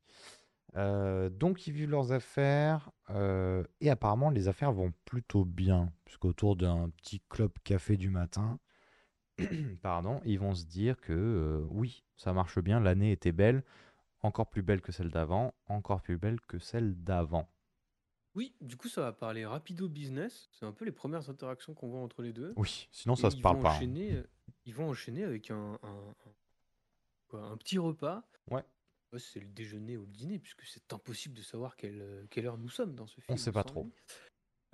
Euh, 0.77 1.31
donc 1.31 1.67
ils 1.67 1.73
vivent 1.73 1.91
leurs 1.91 2.13
affaires 2.13 2.91
euh, 3.11 3.65
et 3.81 3.91
apparemment 3.91 4.31
les 4.31 4.47
affaires 4.47 4.73
vont 4.73 4.93
plutôt 5.05 5.45
bien, 5.45 5.93
puisqu'autour 6.05 6.57
d'un 6.57 6.91
petit 6.91 7.21
club 7.29 7.51
café 7.65 7.97
du 7.97 8.09
matin, 8.11 8.61
pardon, 9.83 10.21
ils 10.25 10.39
vont 10.39 10.55
se 10.55 10.65
dire 10.67 11.01
que 11.01 11.13
euh, 11.13 11.67
oui, 11.71 12.05
ça 12.17 12.33
marche 12.33 12.59
bien, 12.61 12.81
l'année 12.81 13.13
était 13.13 13.33
belle, 13.33 13.65
encore 14.23 14.49
plus 14.49 14.63
belle 14.63 14.81
que 14.81 14.93
celle 14.93 15.11
d'avant, 15.11 15.55
encore 15.67 16.03
plus 16.03 16.19
belle 16.19 16.41
que 16.43 16.59
celle 16.59 16.95
d'avant. 17.03 17.49
Oui, 18.35 18.55
du 18.61 18.77
coup, 18.77 18.89
ça 18.89 19.01
va 19.03 19.13
parler 19.13 19.45
rapido 19.45 19.89
business. 19.89 20.49
C'est 20.53 20.65
un 20.67 20.73
peu 20.73 20.85
les 20.85 20.93
premières 20.93 21.29
interactions 21.31 21.75
qu'on 21.75 21.89
voit 21.89 22.01
entre 22.01 22.23
les 22.23 22.33
deux. 22.33 22.53
Oui, 22.57 22.89
sinon 22.93 23.15
Et 23.15 23.21
ça 23.21 23.31
se 23.31 23.37
ils 23.37 23.43
parle 23.43 23.57
vont 23.57 23.63
pas. 23.63 23.71
hein. 23.73 23.77
enchaîner, 23.77 24.13
euh, 24.15 24.23
ils 24.67 24.75
vont 24.75 24.89
enchaîner 24.89 25.25
avec 25.25 25.51
un, 25.51 25.79
un, 25.83 26.09
un- 26.11 26.35
quoi, 27.29 27.43
un 27.43 27.57
petit 27.57 27.79
repas. 27.79 28.25
Ouais. 28.51 28.65
Ouais, 29.13 29.19
c'est 29.19 29.41
le 29.41 29.49
déjeuner 29.49 29.97
ou 29.97 30.03
le 30.07 30.13
dîner, 30.13 30.39
puisque 30.39 30.63
c'est 30.65 30.93
impossible 30.93 31.35
de 31.35 31.43
savoir 31.43 31.75
quelle, 31.77 32.01
euh, 32.01 32.27
quelle 32.31 32.47
heure 32.47 32.59
nous 32.59 32.69
sommes 32.69 32.95
dans 32.95 33.09
ce 33.09 33.21
film. 33.21 33.35
On 33.35 33.37
sait 33.37 33.51
pas 33.51 33.63
sans 33.63 33.69
trop. 33.69 33.85
lui. 33.85 33.93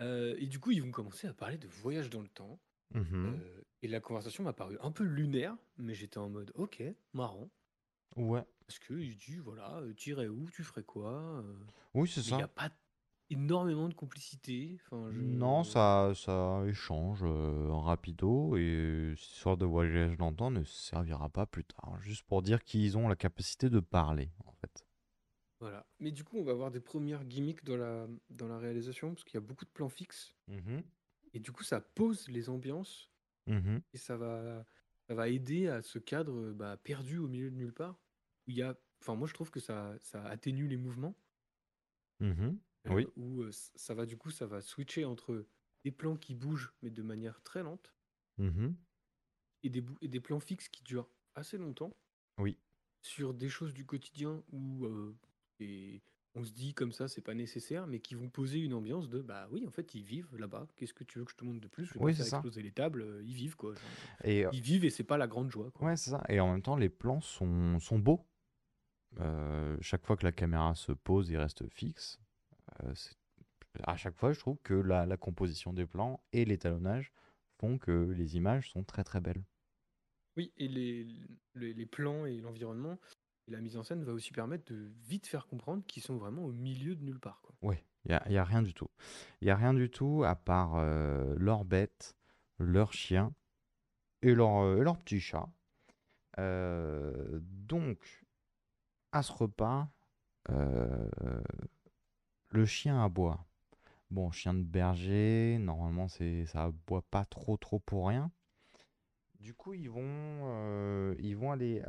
Euh, 0.03 0.37
et 0.39 0.47
du 0.47 0.59
coup, 0.61 0.73
ils 0.73 0.83
vont 0.83 0.91
commencer 0.91 1.27
à 1.27 1.33
parler 1.33 1.57
de 1.57 1.69
voyage 1.69 2.11
dans 2.11 2.21
le 2.21 2.29
temps. 2.29 2.61
Mhm. 2.95 3.41
Euh, 3.41 3.63
et 3.83 3.89
la 3.89 4.01
conversation 4.01 4.45
m'a 4.45 4.53
paru 4.53 4.77
un 4.83 4.93
peu 4.93 5.05
lunaire, 5.05 5.57
mais 5.79 5.95
j'étais 5.95 6.19
en 6.19 6.29
mode 6.29 6.53
ok, 6.55 6.83
marrant. 7.15 7.49
Ouais. 8.17 8.45
Parce 8.67 8.79
qu'il 8.79 9.17
dit 9.17 9.39
voilà, 9.39 9.77
euh, 9.79 9.95
tu 9.95 10.11
irais 10.11 10.29
où, 10.29 10.51
tu 10.51 10.63
ferais 10.63 10.85
quoi 10.85 11.13
euh, 11.43 11.57
Oui, 11.95 12.09
c'est 12.09 12.21
mais 12.21 12.27
Il 12.27 12.35
n'y 12.35 12.39
ça. 12.41 12.45
a 12.45 12.49
pas 12.49 12.71
énormément 13.31 13.89
de 13.89 13.95
complicité. 13.95 14.79
Enfin, 14.85 15.11
je... 15.13 15.21
Non, 15.21 15.65
ça, 15.65 16.13
ça 16.15 16.63
échange 16.67 17.21
euh, 17.23 17.69
en 17.71 17.81
rapido 17.81 18.57
et 18.57 19.15
cette 19.17 19.33
histoire 19.33 19.57
de 19.57 19.65
voyage 19.65 20.17
dans 20.17 20.31
le 20.31 20.37
temps 20.37 20.51
ne 20.51 20.65
servira 20.65 21.29
pas 21.29 21.47
plus 21.47 21.65
tard. 21.65 21.99
Juste 22.01 22.25
pour 22.25 22.43
dire 22.43 22.63
qu'ils 22.63 22.97
ont 22.97 23.09
la 23.09 23.17
capacité 23.17 23.71
de 23.71 23.81
parler, 23.81 24.31
en 24.45 24.53
fait. 24.53 24.87
Voilà. 25.61 25.87
Mais 26.01 26.13
du 26.13 26.23
coup, 26.23 26.39
on 26.39 26.45
va 26.45 26.53
avoir 26.53 26.71
des 26.71 26.81
premières 26.81 27.25
gimmicks 27.25 27.65
dans 27.65 27.77
la, 27.77 28.07
dans 28.31 28.49
la 28.49 28.59
réalisation, 28.59 29.15
parce 29.15 29.25
qu'il 29.25 29.35
y 29.35 29.43
a 29.43 29.47
beaucoup 29.47 29.65
de 29.65 29.71
plans 29.71 29.89
fixes. 29.89 30.35
Mhm. 30.49 30.83
Et 31.33 31.41
du 31.41 31.53
coup, 31.53 31.65
ça 31.65 31.81
pose 31.81 32.29
les 32.29 32.49
ambiances 32.49 33.11
Mhm. 33.47 33.81
et 33.93 33.99
ça 33.99 34.17
va, 34.17 34.67
ça 35.07 35.15
va 35.15 35.29
aider 35.29 35.69
à 35.69 35.81
ce 35.81 36.01
cadre 36.01 36.53
bah, 36.53 36.77
perdu 36.77 37.19
au 37.19 37.29
milieu 37.29 37.51
de 37.51 37.57
nulle 37.57 37.73
part. 37.73 38.01
Où 38.47 38.51
il 38.51 38.57
y 38.57 38.63
a, 38.63 38.77
enfin, 39.01 39.15
moi, 39.15 39.29
je 39.29 39.35
trouve 39.35 39.51
que 39.51 39.61
ça, 39.61 39.95
ça 40.01 40.25
atténue 40.25 40.67
les 40.69 40.77
mouvements. 40.77 41.15
Mhm. 42.21 42.59
Euh, 42.89 42.95
Oui. 42.95 43.07
Où 43.17 43.43
euh, 43.43 43.51
ça 43.53 43.95
va, 43.95 44.07
du 44.07 44.17
coup, 44.17 44.31
ça 44.31 44.47
va 44.47 44.61
switcher 44.61 45.05
entre 45.05 45.47
des 45.85 45.91
plans 45.93 46.17
qui 46.17 46.35
bougent, 46.35 46.73
mais 46.83 46.91
de 46.91 47.03
manière 47.03 47.41
très 47.43 47.63
lente, 47.63 47.95
Mhm. 48.39 48.75
et 49.63 49.71
des, 49.71 49.85
et 50.03 50.09
des 50.09 50.21
plans 50.21 50.41
fixes 50.41 50.69
qui 50.69 50.83
durent 50.83 51.09
assez 51.35 51.57
longtemps. 51.59 51.97
Oui. 52.39 52.59
Sur 53.03 53.35
des 53.35 53.49
choses 53.49 53.73
du 53.73 53.85
quotidien 53.87 54.43
où 54.53 54.85
euh, 54.87 55.17
et 55.61 56.03
on 56.35 56.45
se 56.45 56.53
dit 56.53 56.75
comme 56.75 56.93
ça, 56.93 57.09
c'est 57.09 57.23
pas 57.23 57.33
nécessaire, 57.35 57.87
mais 57.87 58.01
qui 58.01 58.15
vont 58.15 58.29
poser 58.29 58.59
une 58.59 58.75
ambiance 58.75 59.09
de 59.09 59.21
bah 59.23 59.49
oui, 59.53 59.65
en 59.67 59.71
fait, 59.71 59.95
ils 59.95 60.03
vivent 60.03 60.37
là-bas. 60.37 60.69
Qu'est-ce 60.77 60.93
que 60.93 61.05
tu 61.05 61.19
veux 61.19 61.25
que 61.25 61.31
je 61.31 61.37
te 61.37 61.45
montre 61.45 61.61
de 61.63 61.69
plus? 61.69 61.87
Je 61.87 61.95
vais 61.95 62.01
Oui, 62.01 62.15
faire 62.15 62.25
c'est 62.25 62.31
ça. 62.31 62.37
exploser 62.39 62.63
les 62.63 62.73
tables, 62.73 63.23
ils 63.25 63.33
vivent 63.35 63.57
quoi. 63.57 63.73
Euh, 64.27 64.49
Ils 64.53 64.61
vivent 64.61 64.85
et 64.85 64.91
c'est 64.91 65.05
pas 65.05 65.17
la 65.17 65.27
grande 65.29 65.51
joie. 65.51 65.71
Quoi. 65.71 65.89
ouais, 65.89 65.97
c'est 65.97 66.11
ça. 66.11 66.23
Et 66.29 66.39
en 66.41 66.51
même 66.53 66.61
temps, 66.63 66.77
les 66.77 66.91
plans 66.91 67.21
sont, 67.23 67.79
sont 67.79 67.99
beaux. 67.99 68.27
Euh, 69.19 69.79
chaque 69.81 70.05
fois 70.05 70.17
que 70.17 70.25
la 70.25 70.33
caméra 70.33 70.75
se 70.75 70.93
pose, 70.93 71.31
il 71.31 71.39
reste 71.39 71.67
fixe. 71.73 72.19
Euh, 72.85 72.95
à 73.85 73.97
chaque 73.97 74.17
fois, 74.17 74.33
je 74.33 74.41
trouve 74.41 74.59
que 74.63 74.75
la, 74.75 75.07
la 75.07 75.17
composition 75.17 75.73
des 75.73 75.87
plans 75.87 76.21
et 76.33 76.45
l'étalonnage 76.45 77.13
font 77.59 77.79
que 77.79 78.11
les 78.11 78.37
images 78.37 78.71
sont 78.71 78.85
très 78.85 79.05
très 79.05 79.21
belles. 79.21 79.45
Oui, 80.37 80.53
et 80.57 80.69
les, 80.69 81.07
les, 81.55 81.73
les 81.73 81.87
plans 81.87 82.27
et 82.27 82.41
l'environnement 82.41 82.99
et 83.49 83.53
la 83.53 83.61
mise 83.61 83.77
en 83.77 83.83
scène 83.83 84.03
va 84.05 84.13
aussi 84.13 84.33
permettre 84.33 84.73
de 84.73 84.91
vite 85.07 85.27
faire 85.27 85.47
comprendre 85.47 85.85
qu'ils 85.87 86.03
sont 86.03 86.17
vraiment 86.17 86.45
au 86.45 86.53
milieu 86.53 86.95
de 86.95 87.03
nulle 87.03 87.21
part. 87.21 87.43
Oui, 87.63 87.77
il 88.05 88.11
n'y 88.11 88.15
a, 88.15 88.31
y 88.31 88.37
a 88.39 88.45
rien 88.45 88.63
du 88.63 88.75
tout. 88.75 88.89
Il 89.41 89.47
n'y 89.47 89.51
a 89.51 89.57
rien 89.57 89.73
du 89.73 89.89
tout 89.89 90.25
à 90.25 90.35
part 90.35 90.75
euh, 90.77 91.35
leurs 91.39 91.65
bêtes, 91.65 92.17
leurs 92.59 92.93
chiens 92.93 93.33
et 94.23 94.35
leur, 94.35 94.59
euh, 94.59 94.81
et 94.81 94.85
leur 94.85 94.99
petit 94.99 95.21
chat. 95.21 95.49
Euh, 96.39 97.39
donc, 97.41 98.25
à 99.13 99.23
ce 99.23 99.33
repas, 99.33 99.89
le 102.51 102.67
chien 102.67 103.03
aboie. 103.03 103.45
Bon, 104.11 104.31
chien 104.31 104.55
de 104.55 104.63
berger, 104.63 105.59
normalement 105.61 106.09
c'est 106.09 106.47
ça 106.47 106.65
aboie 106.65 107.03
pas 107.11 107.25
trop 107.25 107.57
trop 107.57 107.79
pour 107.81 108.09
rien. 108.09 108.31
Du 109.41 109.55
coup, 109.55 109.75
ils 109.75 109.91
vont, 109.91 110.03
euh, 110.03 111.15
ils 111.19 111.37
vont 111.37 111.53
aller, 111.53 111.83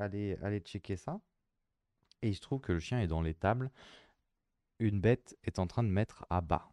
checker 0.66 0.98
ça. 0.98 1.20
Et 2.22 2.30
il 2.30 2.36
se 2.36 2.42
trouve 2.42 2.60
que 2.62 2.74
le 2.74 2.80
chien 2.80 3.00
est 3.00 3.08
dans 3.08 3.22
l'étable 3.22 3.72
une 4.80 5.00
bête 5.02 5.38
est 5.44 5.60
en 5.60 5.68
train 5.68 5.84
de 5.84 5.90
mettre 5.90 6.26
à 6.30 6.42
bas. 6.42 6.70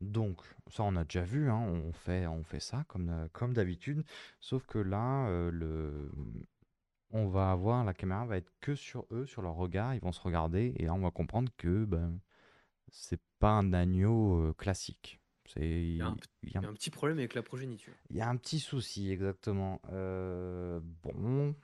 Donc, 0.00 0.40
ça, 0.68 0.82
on 0.84 0.96
a 0.96 1.04
déjà 1.04 1.22
vu, 1.22 1.50
hein, 1.50 1.58
on 1.58 1.92
fait, 1.92 2.60
ça 2.60 2.84
comme, 2.88 3.52
d'habitude. 3.52 4.04
Sauf 4.40 4.66
que 4.66 4.78
là, 4.78 5.26
euh, 5.28 6.08
on 7.10 7.28
va 7.28 7.50
avoir, 7.50 7.84
la 7.84 7.92
caméra 7.92 8.24
va 8.24 8.38
être 8.38 8.50
que 8.60 8.74
sur 8.74 9.06
eux, 9.10 9.26
sur 9.26 9.42
leur 9.42 9.54
regard. 9.56 9.94
Ils 9.94 10.00
vont 10.00 10.12
se 10.12 10.20
regarder 10.20 10.72
et 10.76 10.86
là, 10.86 10.94
on 10.94 11.00
va 11.00 11.10
comprendre 11.10 11.52
que 11.58 11.84
ben, 11.84 12.18
c'est 12.90 13.20
pas 13.38 13.50
un 13.50 13.72
agneau 13.72 14.40
euh, 14.40 14.52
classique. 14.54 15.20
Il 15.56 15.96
y 15.96 16.00
a 16.00 16.06
un, 16.06 16.16
il 16.44 16.50
y 16.52 16.56
a 16.56 16.60
il 16.60 16.62
y 16.62 16.66
a 16.66 16.68
un 16.68 16.74
petit 16.74 16.90
problème 16.90 17.18
avec 17.18 17.34
la 17.34 17.42
progéniture. 17.42 17.92
il 18.08 18.16
y 18.16 18.20
a 18.20 18.28
un 18.28 18.36
petit 18.36 18.60
souci, 18.60 19.10
exactement. 19.10 19.80
Euh, 19.90 20.78
bon, 21.02 21.56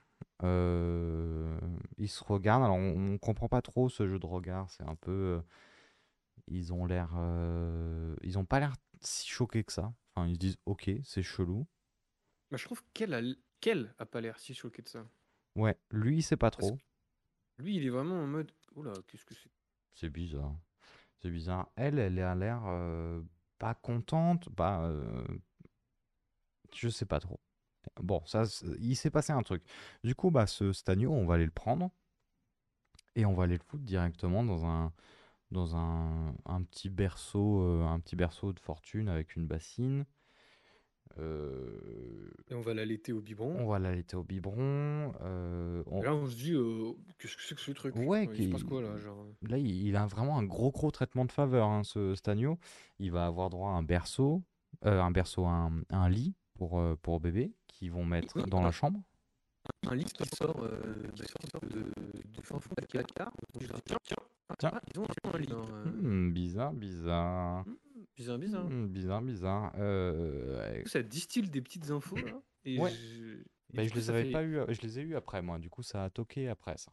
euh, 0.43 1.57
ils 1.97 2.09
se 2.09 2.21
regardent. 2.23 2.63
Alors, 2.63 2.75
on, 2.75 3.13
on 3.13 3.17
comprend 3.17 3.47
pas 3.47 3.61
trop 3.61 3.87
ce 3.87 4.05
jeu 4.07 4.19
de 4.19 4.25
regard. 4.25 4.69
C'est 4.71 4.83
un 4.83 4.95
peu. 4.95 5.11
euh, 5.11 5.41
ils 6.47 6.73
ont 6.73 6.85
l'air. 6.85 7.11
ils 8.23 8.37
ont 8.37 8.45
pas 8.45 8.59
l'air 8.59 8.73
si 9.01 9.27
choqués 9.29 9.63
que 9.63 9.71
ça. 9.71 9.93
Enfin, 10.15 10.27
ils 10.27 10.33
se 10.35 10.39
disent, 10.39 10.57
ok, 10.65 10.89
c'est 11.03 11.23
chelou. 11.23 11.65
Bah, 12.51 12.57
je 12.57 12.65
trouve 12.65 12.83
qu'elle 12.93 13.13
a, 13.13 13.21
qu'elle 13.61 13.93
a 13.99 14.05
pas 14.05 14.19
l'air 14.21 14.37
si 14.39 14.53
choquée 14.53 14.81
de 14.81 14.89
ça. 14.89 15.05
Ouais, 15.55 15.77
lui, 15.91 16.17
il 16.17 16.23
sait 16.23 16.37
pas 16.37 16.51
trop. 16.51 16.77
Lui, 17.57 17.75
il 17.77 17.85
est 17.85 17.89
vraiment 17.89 18.15
en 18.21 18.27
mode. 18.27 18.51
Oula, 18.75 18.93
qu'est-ce 19.07 19.25
que 19.25 19.33
c'est? 19.33 19.49
C'est 19.93 20.09
bizarre. 20.09 20.55
C'est 21.21 21.29
bizarre. 21.29 21.69
Elle, 21.75 21.99
elle 21.99 22.19
a 22.19 22.35
l'air 22.35 22.63
euh, 22.65 23.21
pas 23.59 23.73
contente. 23.75 24.49
Pas. 24.55 24.81
euh, 24.83 25.25
je 26.73 26.89
sais 26.89 27.05
pas 27.05 27.19
trop. 27.19 27.39
Bon, 28.01 28.21
ça, 28.25 28.43
il 28.79 28.95
s'est 28.95 29.09
passé 29.11 29.33
un 29.33 29.43
truc. 29.43 29.63
Du 30.03 30.15
coup, 30.15 30.31
bah, 30.31 30.47
ce 30.47 30.73
stagno, 30.73 31.11
on 31.11 31.25
va 31.25 31.35
aller 31.35 31.45
le 31.45 31.51
prendre 31.51 31.91
et 33.15 33.25
on 33.25 33.33
va 33.33 33.43
aller 33.43 33.57
le 33.57 33.63
foutre 33.63 33.83
directement 33.83 34.43
dans 34.43 34.65
un, 34.65 34.93
dans 35.51 35.75
un, 35.75 36.35
un 36.45 36.63
petit 36.63 36.89
berceau, 36.89 37.63
euh, 37.63 37.85
un 37.85 37.99
petit 37.99 38.15
berceau 38.15 38.53
de 38.53 38.59
fortune 38.59 39.09
avec 39.09 39.35
une 39.35 39.47
bassine. 39.47 40.05
Euh, 41.19 42.29
Et 42.49 42.53
on 42.55 42.61
va 42.61 42.73
l'allaiter 42.73 43.11
au 43.13 43.21
biberon. 43.21 43.55
on 43.59 43.67
va 43.67 43.79
l'allaiter 43.79 44.15
au 44.15 44.23
biberon. 44.23 45.13
euh, 45.21 45.83
on- 45.87 46.01
Et 46.01 46.05
Là, 46.05 46.15
on 46.15 46.27
se 46.27 46.35
dit, 46.35 46.53
euh, 46.53 46.91
qu'est-ce 47.19 47.35
que 47.35 47.41
c'est 47.43 47.55
que 47.55 47.61
ce 47.61 47.71
truc? 47.71 47.95
Ouais, 47.95 48.29
Il 48.35 48.47
se 48.47 48.51
passe 48.51 48.61
qui- 48.63 48.67
quoi 48.69 48.81
là 48.81 48.97
genre... 48.97 49.25
Là, 49.41 49.57
il 49.57 49.87
il 49.87 49.95
a 49.95 50.05
vraiment 50.05 50.37
un 50.37 50.43
gros, 50.43 50.71
gros 50.71 50.91
traitement 50.91 51.25
de 51.25 51.31
faveur, 51.31 51.67
hein, 51.67 51.83
ce 51.83 52.15
stagno. 52.15 52.57
Il 52.99 53.11
va 53.11 53.25
avoir 53.25 53.49
droit 53.49 53.71
à 53.71 53.73
un 53.73 53.83
berceau, 53.83 54.43
euh, 54.85 55.01
un 55.01 55.11
berceau, 55.11 55.45
un, 55.45 55.81
un 55.89 56.09
lit 56.09 56.35
pour, 56.57 56.79
euh, 56.79 56.95
pour 57.01 57.19
bébé 57.19 57.53
qu'ils 57.67 57.91
vont 57.91 58.05
mettre 58.05 58.35
oui, 58.37 58.43
dans 58.49 58.57
la 58.57 58.63
alors- 58.67 58.73
chambre. 58.73 59.01
Un 59.89 59.95
lit 59.95 60.05
qui 60.05 60.23
sort, 60.35 60.63
euh, 60.63 60.79
qui 61.13 61.23
sort 61.51 61.61
de, 61.69 61.83
du 62.31 62.41
fin 62.41 62.57
fond 62.59 62.69
de 62.77 62.81
la 62.81 62.87
placard. 62.87 63.31
On 63.55 63.59
se 63.59 63.65
dit, 63.65 63.71
Tiens, 63.85 63.97
tiens, 64.03 64.17
Tiens. 64.57 64.71
ah, 64.73 64.81
ils 64.93 64.99
ont 64.99 65.05
un 65.33 65.37
lit. 65.37 65.47
euh, 65.51 65.85
Hmm, 66.01 66.31
bizarre, 66.31 66.71
bizarre. 66.73 67.65
Bizarre, 68.17 68.39
bizarre. 68.39 68.65
Hmm, 68.69 68.87
bizarre, 68.87 69.21
bizarre. 69.21 69.73
Euh, 69.77 70.57
ouais. 70.59 70.77
Du 70.79 70.83
coup, 70.83 70.89
Ça 70.89 71.03
distille 71.03 71.49
des 71.49 71.61
petites 71.61 71.89
infos 71.91 72.15
là. 72.17 72.41
Et 72.65 72.79
Ouais. 72.79 72.89
je... 72.91 73.35
et 73.35 73.43
Bah, 73.73 73.83
je 73.87 73.93
les 73.93 74.09
avais 74.09 74.25
fait- 74.25 74.31
pas 74.31 74.43
eu, 74.43 74.59
je 74.69 74.81
les 74.81 74.99
ai 74.99 75.01
eu 75.03 75.15
après 75.15 75.41
moi. 75.41 75.59
Du 75.59 75.69
coup, 75.69 75.83
ça 75.83 76.03
a 76.03 76.09
toqué 76.09 76.49
après 76.49 76.77
ça. 76.77 76.91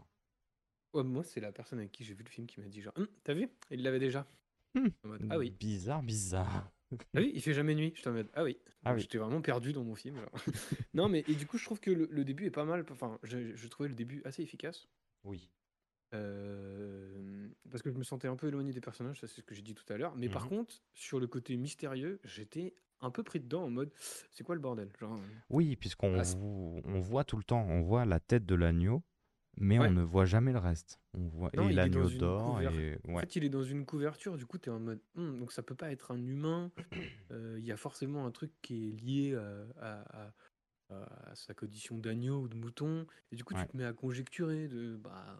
Ouais, 0.92 1.02
moi, 1.02 1.24
c'est 1.24 1.40
la 1.40 1.50
personne 1.50 1.78
avec 1.80 1.90
qui 1.92 2.04
j'ai 2.04 2.14
vu 2.14 2.22
le 2.22 2.28
film 2.30 2.46
qui 2.46 2.60
m'a 2.60 2.68
dit 2.68 2.80
genre, 2.82 2.92
Hum, 2.96 3.08
t'as 3.24 3.34
vu? 3.34 3.48
Il 3.70 3.82
l'avait 3.82 3.98
déjà. 3.98 4.26
Hmm. 4.74 4.88
Mode, 5.04 5.26
ah 5.30 5.38
oui. 5.38 5.50
Bizarre, 5.50 6.02
bizarre. 6.02 6.70
Ah 6.92 6.96
oui, 7.20 7.32
il 7.34 7.40
fait 7.40 7.54
jamais 7.54 7.74
nuit. 7.74 7.92
Je 7.96 8.02
t'en 8.02 8.12
mode, 8.12 8.28
ah 8.34 8.44
oui. 8.44 8.58
Ah 8.84 8.94
oui. 8.94 9.00
J'étais 9.00 9.18
vraiment 9.18 9.40
perdu 9.40 9.72
dans 9.72 9.82
mon 9.82 9.94
film. 9.96 10.16
genre. 10.16 10.30
non, 10.94 11.08
mais 11.08 11.24
et 11.26 11.34
du 11.34 11.46
coup, 11.46 11.58
je 11.58 11.64
trouve 11.64 11.80
que 11.80 11.90
le, 11.90 12.06
le 12.10 12.24
début 12.24 12.44
est 12.44 12.50
pas 12.50 12.64
mal. 12.64 12.84
Enfin, 12.90 13.18
je, 13.22 13.56
je 13.56 13.68
trouvais 13.68 13.88
le 13.88 13.94
début 13.96 14.20
assez 14.24 14.42
efficace. 14.42 14.86
Oui. 15.24 15.50
Euh, 16.14 17.48
parce 17.70 17.82
que 17.82 17.90
je 17.90 17.96
me 17.96 18.04
sentais 18.04 18.28
un 18.28 18.36
peu 18.36 18.48
éloigné 18.48 18.72
des 18.72 18.80
personnages, 18.80 19.20
ça 19.20 19.26
c'est 19.26 19.40
ce 19.40 19.42
que 19.46 19.54
j'ai 19.54 19.62
dit 19.62 19.74
tout 19.74 19.90
à 19.92 19.96
l'heure. 19.96 20.14
Mais 20.16 20.28
par 20.28 20.44
Mhm. 20.44 20.48
contre, 20.50 20.74
sur 20.92 21.18
le 21.20 21.26
côté 21.26 21.56
mystérieux, 21.56 22.20
j'étais 22.24 22.74
un 23.00 23.10
peu 23.10 23.22
pris 23.22 23.40
dedans 23.40 23.64
en 23.64 23.70
mode 23.70 23.90
c'est 24.30 24.44
quoi 24.44 24.54
le 24.54 24.60
bordel? 24.60 24.88
Genre, 24.98 25.14
euh, 25.14 25.18
Oui, 25.50 25.76
puisqu'on 25.76 26.18
Ah, 26.18 26.22
on 26.84 27.00
voit 27.00 27.24
tout 27.24 27.36
le 27.36 27.44
temps, 27.44 27.66
on 27.68 27.82
voit 27.82 28.04
la 28.04 28.20
tête 28.20 28.46
de 28.46 28.54
l'agneau, 28.54 29.02
mais 29.58 29.78
Ouais. 29.78 29.88
on 29.88 29.90
ne 29.90 30.02
voit 30.02 30.24
jamais 30.24 30.52
le 30.52 30.58
reste. 30.58 31.00
On 31.14 31.26
voit 31.26 31.50
Non, 31.56 31.68
et 31.68 31.72
l'agneau 31.72 32.02
couver- 32.02 32.18
et 32.18 32.98
En 33.08 33.14
ouais. 33.14 33.20
fait, 33.20 33.36
il 33.36 33.44
est 33.44 33.48
dans 33.50 33.62
une 33.64 33.84
couverture, 33.84 34.36
du 34.36 34.46
coup, 34.46 34.58
tu 34.58 34.68
es 34.70 34.72
en 34.72 34.80
mode 34.80 35.00
Hum, 35.16 35.38
donc 35.38 35.52
ça 35.52 35.62
peut 35.62 35.74
pas 35.74 35.90
être 35.90 36.12
un 36.12 36.22
humain. 36.22 36.70
Euh, 37.32 37.56
Il 37.58 37.64
y 37.64 37.72
a 37.72 37.76
forcément 37.76 38.24
un 38.26 38.30
truc 38.30 38.52
qui 38.62 38.88
est 38.90 39.00
lié 39.02 39.34
à, 39.34 39.66
à- 39.80 40.34
à- 40.90 41.30
à 41.30 41.34
sa 41.34 41.54
condition 41.54 41.98
d'agneau 41.98 42.42
ou 42.42 42.48
de 42.48 42.56
mouton. 42.56 43.06
Et 43.32 43.36
du 43.36 43.42
coup, 43.44 43.54
Ouais. 43.54 43.62
tu 43.64 43.68
te 43.72 43.76
mets 43.76 43.84
à 43.84 43.92
conjecturer 43.92 44.68
de 44.68 44.96
bah. 44.96 45.36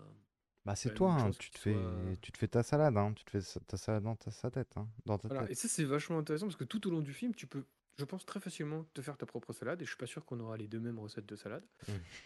Bah 0.65 0.75
c'est 0.75 0.95
toi, 0.95 1.13
hein, 1.13 1.31
tu 1.33 1.51
te 1.51 1.59
fais, 1.59 1.75
soit- 1.75 2.17
tu 2.23 2.33
te 2.33 2.39
fais 2.39 2.49
ta 2.49 2.63
salade, 2.63 2.97
hein, 2.97 3.13
tu 3.13 3.25
te 3.25 3.31
fais 3.39 3.61
ta 3.67 3.77
salade 3.77 4.03
dans 4.05 4.17
ta 4.17 4.31
sa 4.31 4.51
tête, 4.51 4.77
hein, 4.77 4.89
dans 5.05 5.19
ta 5.19 5.29
Voilà. 5.29 5.45
Et 5.45 5.49
tête. 5.49 5.59
ça, 5.59 5.69
c'est 5.69 5.85
vachement 5.85 6.19
intéressant 6.19 6.47
parce 6.47 6.57
que 6.57 6.65
tout 6.65 6.87
au 6.87 6.91
long 6.91 7.03
du 7.03 7.13
film, 7.13 7.35
tu 7.35 7.47
peux, 7.47 7.67
je 7.99 8.05
pense, 8.07 8.25
très 8.25 8.41
facilement 8.41 8.85
te 8.95 9.03
faire 9.03 9.19
ta 9.19 9.27
propre 9.27 9.53
salade. 9.53 9.83
Et 9.83 9.85
je 9.85 9.91
suis 9.91 9.99
pas 9.99 10.07
sûr 10.07 10.25
qu'on 10.25 10.41
aura 10.41 10.57
les 10.57 10.67
deux 10.67 10.81
mêmes 10.81 10.99
recettes 10.99 11.27
de 11.27 11.37
salade. 11.37 11.67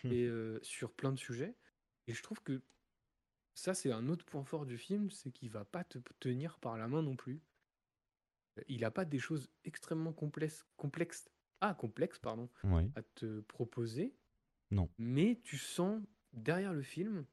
et 0.04 0.24
euh, 0.28 0.58
sur 0.62 0.92
plein 0.92 1.10
de 1.12 1.18
sujets. 1.18 1.56
Et 2.06 2.14
je 2.14 2.22
trouve 2.22 2.40
que 2.42 2.62
ça, 3.54 3.74
c'est 3.74 3.90
un 3.90 4.08
autre 4.08 4.24
point 4.24 4.44
fort 4.44 4.66
du 4.66 4.78
film, 4.78 5.10
c'est 5.10 5.32
qu'il 5.32 5.50
va 5.50 5.64
pas 5.64 5.82
te 5.82 5.98
tenir 6.20 6.58
par 6.60 6.78
la 6.78 6.86
main 6.86 7.02
non 7.02 7.16
plus. 7.16 7.40
Il 8.68 8.84
a 8.84 8.90
pas 8.92 9.04
des 9.04 9.18
choses 9.18 9.50
extrêmement 9.64 10.12
complexes, 10.12 10.64
complexes, 10.76 11.28
ah, 11.60 11.74
complexes, 11.74 12.18
pardon, 12.18 12.48
Oui. 12.64 12.90
à 12.94 13.02
te 13.02 13.40
proposer. 13.42 14.14
Non. 14.70 14.88
Mais 14.98 15.40
tu 15.42 15.58
sens 15.58 16.00
derrière 16.32 16.72
le 16.72 16.82
film 16.82 17.24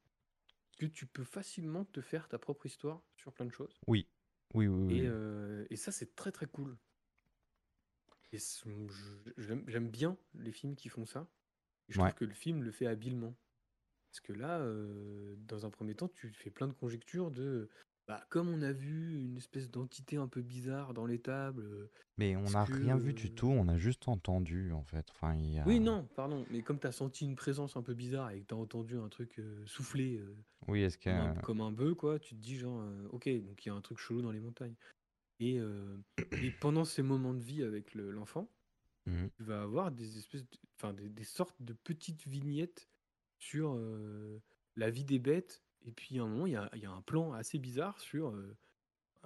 que 0.75 0.85
tu 0.85 1.05
peux 1.05 1.23
facilement 1.23 1.85
te 1.85 2.01
faire 2.01 2.27
ta 2.27 2.37
propre 2.39 2.65
histoire 2.65 3.01
sur 3.15 3.33
plein 3.33 3.45
de 3.45 3.51
choses. 3.51 3.83
Oui. 3.87 4.07
Oui, 4.53 4.67
oui, 4.67 4.83
oui. 4.87 4.97
Et, 4.97 5.07
euh, 5.07 5.65
et 5.69 5.75
ça, 5.75 5.91
c'est 5.91 6.15
très 6.15 6.31
très 6.31 6.45
cool. 6.47 6.77
Et 8.31 8.37
j'aime 9.37 9.63
j'aime 9.67 9.89
bien 9.89 10.17
les 10.33 10.51
films 10.51 10.75
qui 10.75 10.89
font 10.89 11.05
ça. 11.05 11.27
Et 11.89 11.93
je 11.93 11.99
Ouais. 11.99 12.09
trouve 12.09 12.15
que 12.15 12.25
le 12.25 12.33
film 12.33 12.63
le 12.63 12.71
fait 12.71 12.87
habilement. 12.87 13.35
Parce 14.11 14.21
que 14.21 14.33
là, 14.33 14.59
euh, 14.59 15.35
dans 15.39 15.65
un 15.65 15.69
premier 15.69 15.95
temps, 15.95 16.07
tu 16.09 16.31
fais 16.33 16.51
plein 16.51 16.67
de 16.67 16.73
conjectures 16.73 17.31
de. 17.31 17.69
Bah, 18.07 18.23
comme 18.29 18.49
on 18.49 18.61
a 18.61 18.71
vu 18.71 19.19
une 19.19 19.37
espèce 19.37 19.71
d'entité 19.71 20.17
un 20.17 20.27
peu 20.27 20.41
bizarre 20.41 20.93
dans 20.93 21.07
les 21.07 21.19
tables. 21.19 21.63
euh, 21.63 21.89
Mais 22.17 22.35
on 22.35 22.51
n'a 22.51 22.63
rien 22.63 22.97
vu 22.97 23.13
du 23.13 23.27
euh, 23.27 23.35
tout, 23.35 23.47
on 23.47 23.67
a 23.67 23.77
juste 23.77 24.07
entendu 24.07 24.71
en 24.73 24.83
fait. 24.83 25.09
Enfin, 25.09 25.35
il 25.35 25.53
y 25.53 25.59
a... 25.59 25.65
Oui, 25.65 25.79
non, 25.79 26.07
pardon. 26.15 26.45
Mais 26.51 26.61
comme 26.61 26.79
tu 26.79 26.85
as 26.85 26.91
senti 26.91 27.25
une 27.25 27.35
présence 27.35 27.75
un 27.77 27.81
peu 27.81 27.95
bizarre 27.95 28.29
et 28.31 28.41
que 28.41 28.45
tu 28.47 28.53
as 28.53 28.57
entendu 28.57 28.97
un 28.97 29.09
truc 29.09 29.39
euh, 29.39 29.65
souffler 29.65 30.17
euh, 30.17 30.35
Oui, 30.67 30.81
est-ce 30.81 30.99
que... 30.99 31.09
comme, 31.09 31.17
un, 31.19 31.35
comme 31.41 31.61
un 31.61 31.71
bœuf, 31.71 31.95
quoi, 31.95 32.19
tu 32.19 32.35
te 32.35 32.39
dis 32.41 32.57
genre, 32.57 32.79
euh, 32.79 33.07
ok, 33.11 33.27
donc 33.43 33.65
il 33.65 33.69
y 33.69 33.71
a 33.71 33.75
un 33.75 33.81
truc 33.81 33.97
chelou 33.97 34.21
dans 34.21 34.31
les 34.31 34.39
montagnes. 34.39 34.75
Et, 35.39 35.59
et 36.43 36.51
pendant 36.61 36.85
ces 36.85 37.01
moments 37.01 37.33
de 37.33 37.41
vie 37.43 37.63
avec 37.63 37.95
le- 37.95 38.11
l'enfant, 38.11 38.49
Mhm. 39.07 39.29
tu 39.37 39.43
vas 39.43 39.61
avoir 39.63 39.91
des 39.91 40.17
espèces, 40.19 40.45
de- 40.47 40.91
des, 40.93 41.09
des 41.09 41.23
sortes 41.23 41.59
de 41.59 41.73
petites 41.73 42.27
vignettes 42.27 42.87
sur 43.39 43.79
la 44.75 44.89
vie 44.91 45.03
des 45.03 45.19
bêtes. 45.19 45.63
Et 45.85 45.91
puis 45.91 46.19
à 46.19 46.23
un 46.23 46.27
moment, 46.27 46.47
il 46.47 46.53
y 46.53 46.55
a, 46.55 46.69
il 46.73 46.81
y 46.81 46.85
a 46.85 46.91
un 46.91 47.01
plan 47.01 47.33
assez 47.33 47.59
bizarre 47.59 47.99
sur 47.99 48.29
euh, 48.29 48.57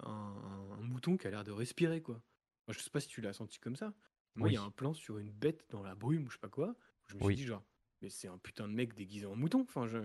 un, 0.04 0.82
mouton 0.82 1.17
qui 1.17 1.28
a 1.28 1.32
l'air 1.32 1.43
de 1.43 1.52
respirer, 1.52 2.02
quoi. 2.02 2.22
Moi, 2.67 2.74
je 2.74 2.80
sais 2.80 2.89
pas 2.89 3.00
si 3.00 3.08
tu 3.08 3.22
l'as 3.22 3.34
senti 3.34 3.60
comme 3.60 3.76
ça. 3.76 3.93
Moi, 4.36 4.50
il 4.50 4.54
y 4.54 4.58
a 4.58 4.62
un 4.62 4.72
plan 4.72 4.93
sur 4.93 5.17
une 5.17 5.32
bête 5.32 5.65
dans 5.69 5.82
la 5.82 5.95
brume, 5.95 6.26
ou 6.26 6.30
je 6.30 6.36
sais 6.36 6.39
pas 6.39 6.50
quoi. 6.50 6.76
Je 7.08 7.15
me 7.15 7.22
suis 7.22 7.36
dit 7.36 7.45
genre, 7.45 7.63
mais 8.02 8.10
c'est 8.10 8.28
un 8.28 8.38
putain 8.38 8.67
de 8.67 8.74
mec 8.74 8.93
déguisé 8.93 9.26
en 9.26 9.36
mouton. 9.36 9.62
Enfin, 9.62 9.88
je, 9.88 9.98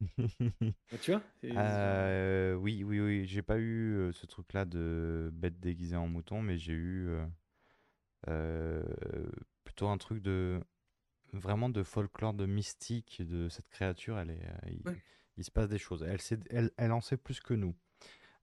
Ah, 0.92 0.98
tu 1.00 1.12
vois. 1.12 1.22
Euh, 1.44 2.54
oui, 2.54 2.82
oui, 2.82 3.00
oui. 3.00 3.26
J'ai 3.26 3.42
pas 3.42 3.58
eu 3.58 3.96
euh, 3.96 4.12
ce 4.12 4.26
truc-là 4.26 4.64
de 4.64 5.30
bête 5.32 5.60
déguisée 5.60 5.96
en 5.96 6.08
mouton, 6.08 6.42
mais 6.42 6.56
j'ai 6.56 6.72
eu 6.72 7.08
euh, 8.28 8.82
plutôt 9.64 9.88
un 9.88 9.98
truc 9.98 10.22
de 10.22 10.60
vraiment 11.32 11.68
de 11.68 11.82
folklore, 11.82 12.34
de 12.34 12.46
mystique 12.46 13.22
de 13.22 13.48
cette 13.48 13.68
créature. 13.68 14.18
Elle 14.18 14.30
est, 14.30 14.42
il, 14.68 14.88
Ouais. 14.88 15.02
Il 15.36 15.44
se 15.44 15.50
passe 15.50 15.68
des 15.68 15.78
choses. 15.78 16.04
Elle, 16.76 16.92
en 16.92 17.00
sait 17.00 17.16
plus 17.16 17.40
que 17.40 17.54
nous. 17.54 17.74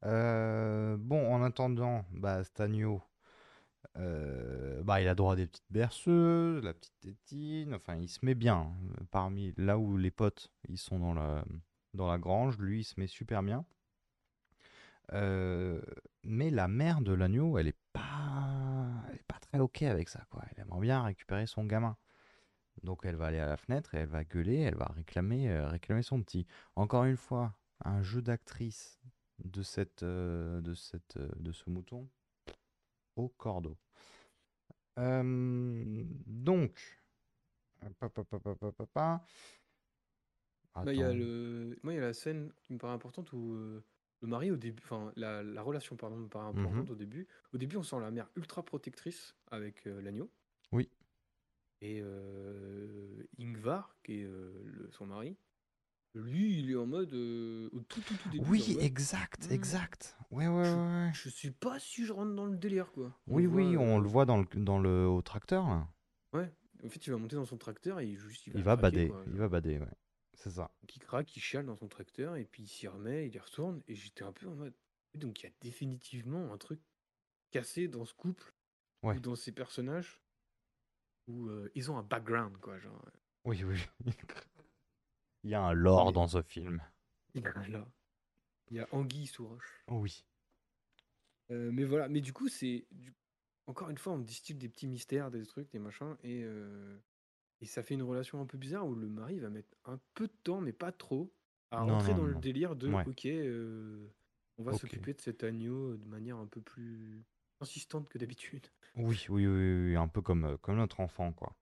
Euh, 0.06 0.97
bon, 0.99 1.34
en 1.34 1.43
attendant, 1.43 2.06
bah, 2.12 2.43
Stagno, 2.43 3.01
euh, 3.97 4.84
bah, 4.84 5.01
il 5.01 5.08
a 5.08 5.15
droit 5.15 5.34
à 5.34 5.36
des 5.36 5.47
petites 5.47 5.71
berceuses, 5.71 6.63
la 6.63 6.73
petite 6.73 6.99
tétine. 6.99 7.74
Enfin, 7.74 7.95
il 7.95 8.09
se 8.09 8.20
met 8.24 8.36
bien. 8.36 8.57
hein. 8.57 9.05
Parmi 9.11 9.53
là 9.57 9.78
où 9.78 9.97
les 9.97 10.11
potes, 10.11 10.51
ils 10.67 10.78
sont 10.78 10.99
dans 10.99 11.13
la 11.13 11.43
dans 11.93 12.07
la 12.07 12.17
grange, 12.17 12.57
lui, 12.57 12.80
il 12.80 12.84
se 12.84 12.99
met 12.99 13.07
super 13.07 13.43
bien. 13.43 13.65
Euh, 15.11 15.82
mais 16.24 16.49
la 16.49 16.67
mère 16.67 17.01
de 17.01 17.13
l'agneau, 17.13 17.57
elle 17.57 17.67
est 17.67 17.78
pas, 17.93 18.89
elle 19.09 19.15
est 19.15 19.28
pas 19.28 19.39
très 19.39 19.59
ok 19.59 19.84
avec 19.84 20.09
ça, 20.09 20.24
quoi. 20.30 20.43
Elle 20.51 20.63
aimerait 20.63 20.82
bien 20.82 21.03
récupérer 21.03 21.45
son 21.45 21.65
gamin. 21.65 21.97
Donc 22.84 23.05
elle 23.05 23.15
va 23.15 23.27
aller 23.27 23.39
à 23.39 23.45
la 23.45 23.57
fenêtre 23.57 23.95
et 23.95 23.99
elle 23.99 24.09
va 24.09 24.23
gueuler, 24.23 24.57
elle 24.59 24.75
va 24.75 24.86
réclamer, 24.86 25.49
euh, 25.49 25.67
réclamer 25.67 26.03
son 26.03 26.21
petit. 26.21 26.45
Encore 26.75 27.05
une 27.05 27.17
fois, 27.17 27.55
un 27.86 28.01
jeu 28.01 28.21
d'actrice 28.21 28.99
de 29.43 29.63
cette, 29.63 30.03
euh, 30.03 30.61
de 30.61 30.73
cette, 30.73 31.17
euh, 31.17 31.29
de 31.39 31.51
ce 31.51 31.69
mouton 31.69 32.09
au 33.15 33.29
cordeau. 33.29 33.77
Donc, 36.27 37.01
pa, 37.99 38.09
pa, 38.09 38.23
pa, 38.23 38.39
pa, 38.39 38.55
pa, 38.55 38.71
pa, 38.71 38.86
pa. 38.86 39.25
Bah, 40.75 40.93
il 40.93 40.99
y 40.99 41.03
a 41.03 41.13
le... 41.13 41.77
Moi, 41.84 41.93
il 41.93 41.95
y 41.97 41.99
a 41.99 42.01
la 42.01 42.13
scène 42.13 42.51
qui 42.63 42.73
me 42.73 42.79
paraît 42.79 42.93
importante 42.93 43.31
où 43.34 43.53
euh, 43.53 43.84
le 44.21 44.27
mari 44.27 44.51
au 44.51 44.55
début, 44.55 44.81
enfin 44.84 45.11
la, 45.15 45.43
la 45.43 45.61
relation 45.61 45.95
pardon 45.95 46.17
me 46.17 46.27
paraît 46.27 46.51
Mhm. 46.53 46.65
importante 46.65 46.89
au 46.89 46.95
début. 46.95 47.27
Au 47.53 47.57
début, 47.57 47.77
on 47.77 47.84
sent 47.84 47.99
la 47.99 48.11
mère 48.11 48.29
ultra 48.36 48.63
protectrice 48.63 49.36
avec 49.51 49.86
euh, 49.88 50.01
l'agneau 50.01 50.31
Oui. 50.71 50.89
Et 51.84 51.99
euh, 52.01 53.27
Ingvar, 53.39 53.95
qui 54.03 54.21
est 54.21 54.23
euh, 54.23 54.61
le- 54.63 54.89
son 54.91 55.05
mari, 55.05 55.38
lui, 56.15 56.59
il 56.59 56.71
est 56.71 56.75
en 56.75 56.86
mode 56.86 57.13
euh, 57.13 57.69
tout 57.89 58.01
tout 58.01 58.15
tout 58.15 58.29
début. 58.29 58.43
il 58.45 58.49
Oui, 58.49 58.77
exact, 58.79 59.47
exact. 59.51 60.15
Ouais, 60.31 60.47
ouais, 60.47 60.53
ouais. 60.63 60.73
ouais. 60.73 61.11
je 61.13 61.27
suis 61.29 61.51
pas 61.51 61.79
si 61.79 62.05
je 62.05 62.13
rentre 62.13 62.34
dans 62.36 62.45
le 62.45 62.55
délire 62.57 62.91
quoi. 62.91 63.13
On 63.27 63.36
Oui, 63.36 63.43
le 63.43 63.49
oui, 63.49 63.75
voit, 63.75 63.84
on 63.86 63.99
le 63.99 64.07
voit 64.07 64.25
dans 64.25 64.38
le, 64.38 64.45
dans 64.55 64.79
le 64.79 65.07
au 65.07 65.21
tracteur. 65.21 65.67
là. 65.67 65.88
Ouais. 66.34 66.51
En 66.86 66.89
fait, 66.89 67.05
il 67.05 67.11
va 67.11 67.17
monter 67.17 67.36
dans 67.36 67.45
son 67.45 67.57
tracteur 67.57 67.99
et 67.99 68.07
il, 68.07 68.17
juste, 68.17 68.47
Il 68.47 68.61
va 68.63 68.75
craquer, 68.77 68.81
bader, 68.97 69.07
quoi. 69.09 69.23
il 69.27 69.34
va 69.34 69.47
bader, 69.49 69.79
ouais. 69.79 69.93
C'est 70.36 70.49
ça. 70.51 70.71
Il 70.93 70.99
craque, 70.99 71.36
il 71.36 71.39
chiale 71.41 71.65
dans 71.65 71.75
son 71.77 71.88
tracteur 71.88 72.36
et 72.36 72.45
puis 72.45 72.63
il 72.63 72.67
s'y 72.67 72.88
remet, 72.88 73.27
il 73.27 73.36
y 73.36 73.39
retourne 73.39 73.81
et 73.88 73.95
j'étais 73.95 74.23
un 74.23 74.31
peu 74.34 74.47
en 74.47 74.55
mode. 74.55 74.73
Donc 75.15 75.41
il 75.41 75.45
y 75.45 75.49
a 75.49 75.51
définitivement 75.61 76.51
un 76.53 76.57
truc 76.57 76.79
cassé 77.51 77.88
dans 77.88 78.05
ce 78.05 78.13
couple 78.13 78.53
Ouais. 79.03 79.17
ou 79.17 79.19
dans 79.19 79.36
ces 79.36 79.51
personnages 79.51 80.22
où 81.28 81.47
euh, 81.47 81.69
ils 81.76 81.91
ont 81.91 81.97
un 81.97 82.03
background 82.03 82.57
quoi, 82.57 82.78
genre. 82.80 83.01
Oui, 83.45 83.63
oui. 83.63 83.86
Il 85.43 85.49
y 85.49 85.53
a 85.55 85.61
un 85.61 85.74
lore 85.74 86.13
dans 86.13 86.28
ce 86.28 86.41
film. 86.41 86.82
Il 87.36 87.41
y 87.41 87.45
a 87.47 87.67
là, 87.67 87.88
il 88.71 88.78
y 88.78 88.80
a 88.80 88.88
Anguille 88.91 89.28
sous 89.28 89.47
roche. 89.47 89.84
Oui. 89.89 90.24
Euh, 91.51 91.71
mais 91.74 91.84
voilà, 91.84 92.07
mais 92.07 92.21
du 92.21 92.32
coup 92.32 92.47
c'est 92.47 92.86
du- 92.91 93.13
encore 93.67 93.89
une 93.89 93.97
fois 93.97 94.13
on 94.13 94.19
distille 94.19 94.55
des 94.55 94.69
petits 94.69 94.88
mystères, 94.88 95.30
des 95.32 95.45
trucs, 95.45 95.69
des 95.71 95.80
machins 95.80 96.15
et 96.24 96.41
euh, 96.43 96.97
et 97.59 97.65
ça 97.65 97.84
fait 97.84 97.93
une 97.95 98.03
relation 98.03 98.39
un 98.39 98.45
peu 98.45 98.57
bizarre 98.57 98.88
où 98.88 98.95
le 98.95 99.07
mari 99.09 99.39
va 99.39 99.49
mettre 99.49 99.76
un 99.86 99.99
peu 100.13 100.28
de 100.28 100.34
temps 100.43 100.61
mais 100.61 100.71
pas 100.74 100.91
trop 100.93 101.34
à 101.71 101.82
rentrer 101.82 102.11
non, 102.13 102.19
dans 102.19 102.26
le 102.26 102.36
délire 102.36 102.76
de 102.78 102.88
Ouais. 102.89 103.03
ok 103.07 103.26
euh, 103.26 104.07
on 104.57 104.63
va 104.63 104.71
s'occuper 104.74 105.13
de 105.13 105.21
cet 105.21 105.43
agneau 105.43 105.97
de 105.97 106.05
manière 106.07 106.38
un 106.38 106.47
peu 106.47 106.61
plus 106.61 107.26
insistante 107.64 108.07
que 108.07 108.18
d'habitude. 108.18 108.68
Oui, 108.95 109.26
oui, 109.30 109.47
oui, 109.47 109.95
un 109.95 110.07
peu 110.07 110.22
comme, 110.22 110.45
euh, 110.45 110.57
comme 110.57 110.78
notre 110.78 110.99
enfant, 110.99 111.34
quoi. 111.34 111.55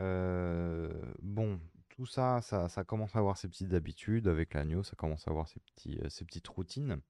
Euh, 0.00 0.90
bon, 1.22 1.60
tout 1.88 2.06
ça, 2.06 2.40
ça, 2.42 2.68
ça 2.68 2.84
commence 2.84 3.14
à 3.14 3.20
avoir 3.20 3.38
ses 3.38 3.48
petites 3.48 3.72
habitudes 3.72 4.26
avec 4.26 4.52
l'agneau, 4.54 4.82
ça 4.82 4.96
commence 4.96 5.26
à 5.28 5.30
avoir 5.30 5.48
ses 5.48 5.60
petits, 5.60 5.98
euh, 6.02 6.08
ses 6.08 6.24
petites 6.24 6.48
routines. 6.48 7.00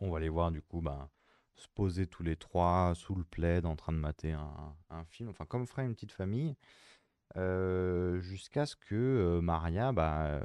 On 0.00 0.10
va 0.10 0.20
les 0.20 0.28
voir, 0.28 0.50
du 0.50 0.62
coup, 0.62 0.82
ben, 0.82 1.08
se 1.56 1.66
poser 1.74 2.06
tous 2.06 2.22
les 2.22 2.36
trois 2.36 2.92
sous 2.94 3.14
le 3.14 3.24
plaid 3.24 3.66
en 3.66 3.74
train 3.74 3.92
de 3.92 3.98
mater 3.98 4.32
un, 4.32 5.04
film, 5.06 5.30
enfin, 5.30 5.44
comme 5.44 5.66
ferait 5.66 5.84
une 5.84 5.94
petite 5.94 6.12
famille, 6.12 6.54
jusqu'à 8.20 8.64
ce 8.64 8.76
que 8.76 9.40
Maria, 9.42 9.90
bah, 9.92 10.40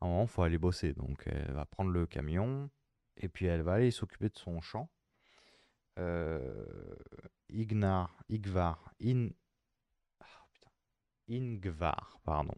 à 0.00 0.04
un 0.04 0.08
moment, 0.08 0.26
faut 0.28 0.42
aller 0.42 0.58
bosser. 0.58 0.92
Donc, 0.92 1.24
elle 1.26 1.52
va 1.52 1.64
prendre 1.64 1.90
le 1.90 2.06
camion 2.06 2.70
et 3.16 3.28
puis 3.28 3.46
elle 3.46 3.62
va 3.62 3.74
aller 3.74 3.90
s'occuper 3.90 4.28
de 4.28 4.38
son 4.38 4.60
champ. 4.60 4.88
Euh, 5.98 6.94
Ignar, 7.48 8.16
Igvar, 8.28 8.92
In... 9.02 9.28
ah. 10.20 10.46
Ingvar, 11.28 12.18
pardon. 12.24 12.54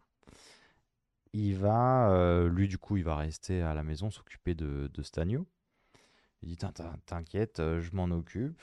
Il 1.32 1.57
va, 1.57 2.11
euh, 2.11 2.49
lui 2.49 2.68
du 2.68 2.78
coup, 2.78 2.97
il 2.97 3.05
va 3.05 3.16
rester 3.16 3.62
à 3.62 3.74
la 3.74 3.82
maison 3.82 4.11
s'occuper 4.11 4.55
de, 4.55 4.91
de 4.93 5.03
cet 5.03 5.18
agneau. 5.18 5.47
Il 6.43 6.49
dit, 6.51 6.57
T'in- 6.57 6.72
t'in- 6.72 6.99
t'inquiète, 7.07 7.61
euh, 7.61 7.80
je 7.80 7.95
m'en 7.95 8.05
occupe. 8.11 8.61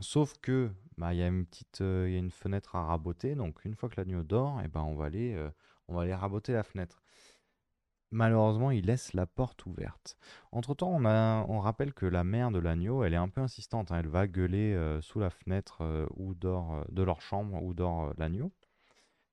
Sauf 0.00 0.34
que, 0.40 0.70
bah, 0.96 1.12
il 1.14 1.18
y 1.18 1.22
a 1.22 1.28
une 1.28 1.46
petite, 1.46 1.80
il 1.80 2.10
y 2.12 2.16
a 2.16 2.18
une 2.18 2.30
fenêtre 2.30 2.74
à 2.76 2.84
raboter. 2.86 3.34
Donc, 3.34 3.64
une 3.64 3.74
fois 3.74 3.88
que 3.88 3.96
l'agneau 4.00 4.22
dort, 4.22 4.60
et 4.62 4.68
ben, 4.68 4.82
on 4.82 4.94
va 4.94 5.06
aller, 5.06 5.36
on 5.88 5.94
va 5.94 6.02
aller 6.02 6.14
raboter 6.14 6.52
la 6.52 6.62
fenêtre. 6.62 7.02
Malheureusement, 8.12 8.72
il 8.72 8.86
laisse 8.86 9.12
la 9.14 9.26
porte 9.26 9.66
ouverte. 9.66 10.16
Entre-temps, 10.50 10.90
on, 10.92 11.04
a, 11.04 11.44
on 11.48 11.60
rappelle 11.60 11.94
que 11.94 12.06
la 12.06 12.24
mère 12.24 12.50
de 12.50 12.58
l'agneau, 12.58 13.04
elle 13.04 13.14
est 13.14 13.16
un 13.16 13.28
peu 13.28 13.40
insistante. 13.40 13.92
hein. 13.92 13.98
Elle 14.00 14.08
va 14.08 14.26
gueuler 14.26 14.74
euh, 14.74 15.00
sous 15.00 15.20
la 15.20 15.30
fenêtre 15.30 15.82
euh, 15.82 16.06
où 16.16 16.34
dort, 16.34 16.74
euh, 16.74 16.84
de 16.90 17.02
leur 17.04 17.20
chambre 17.20 17.62
où 17.62 17.72
dort 17.72 18.06
euh, 18.08 18.12
l'agneau. 18.18 18.50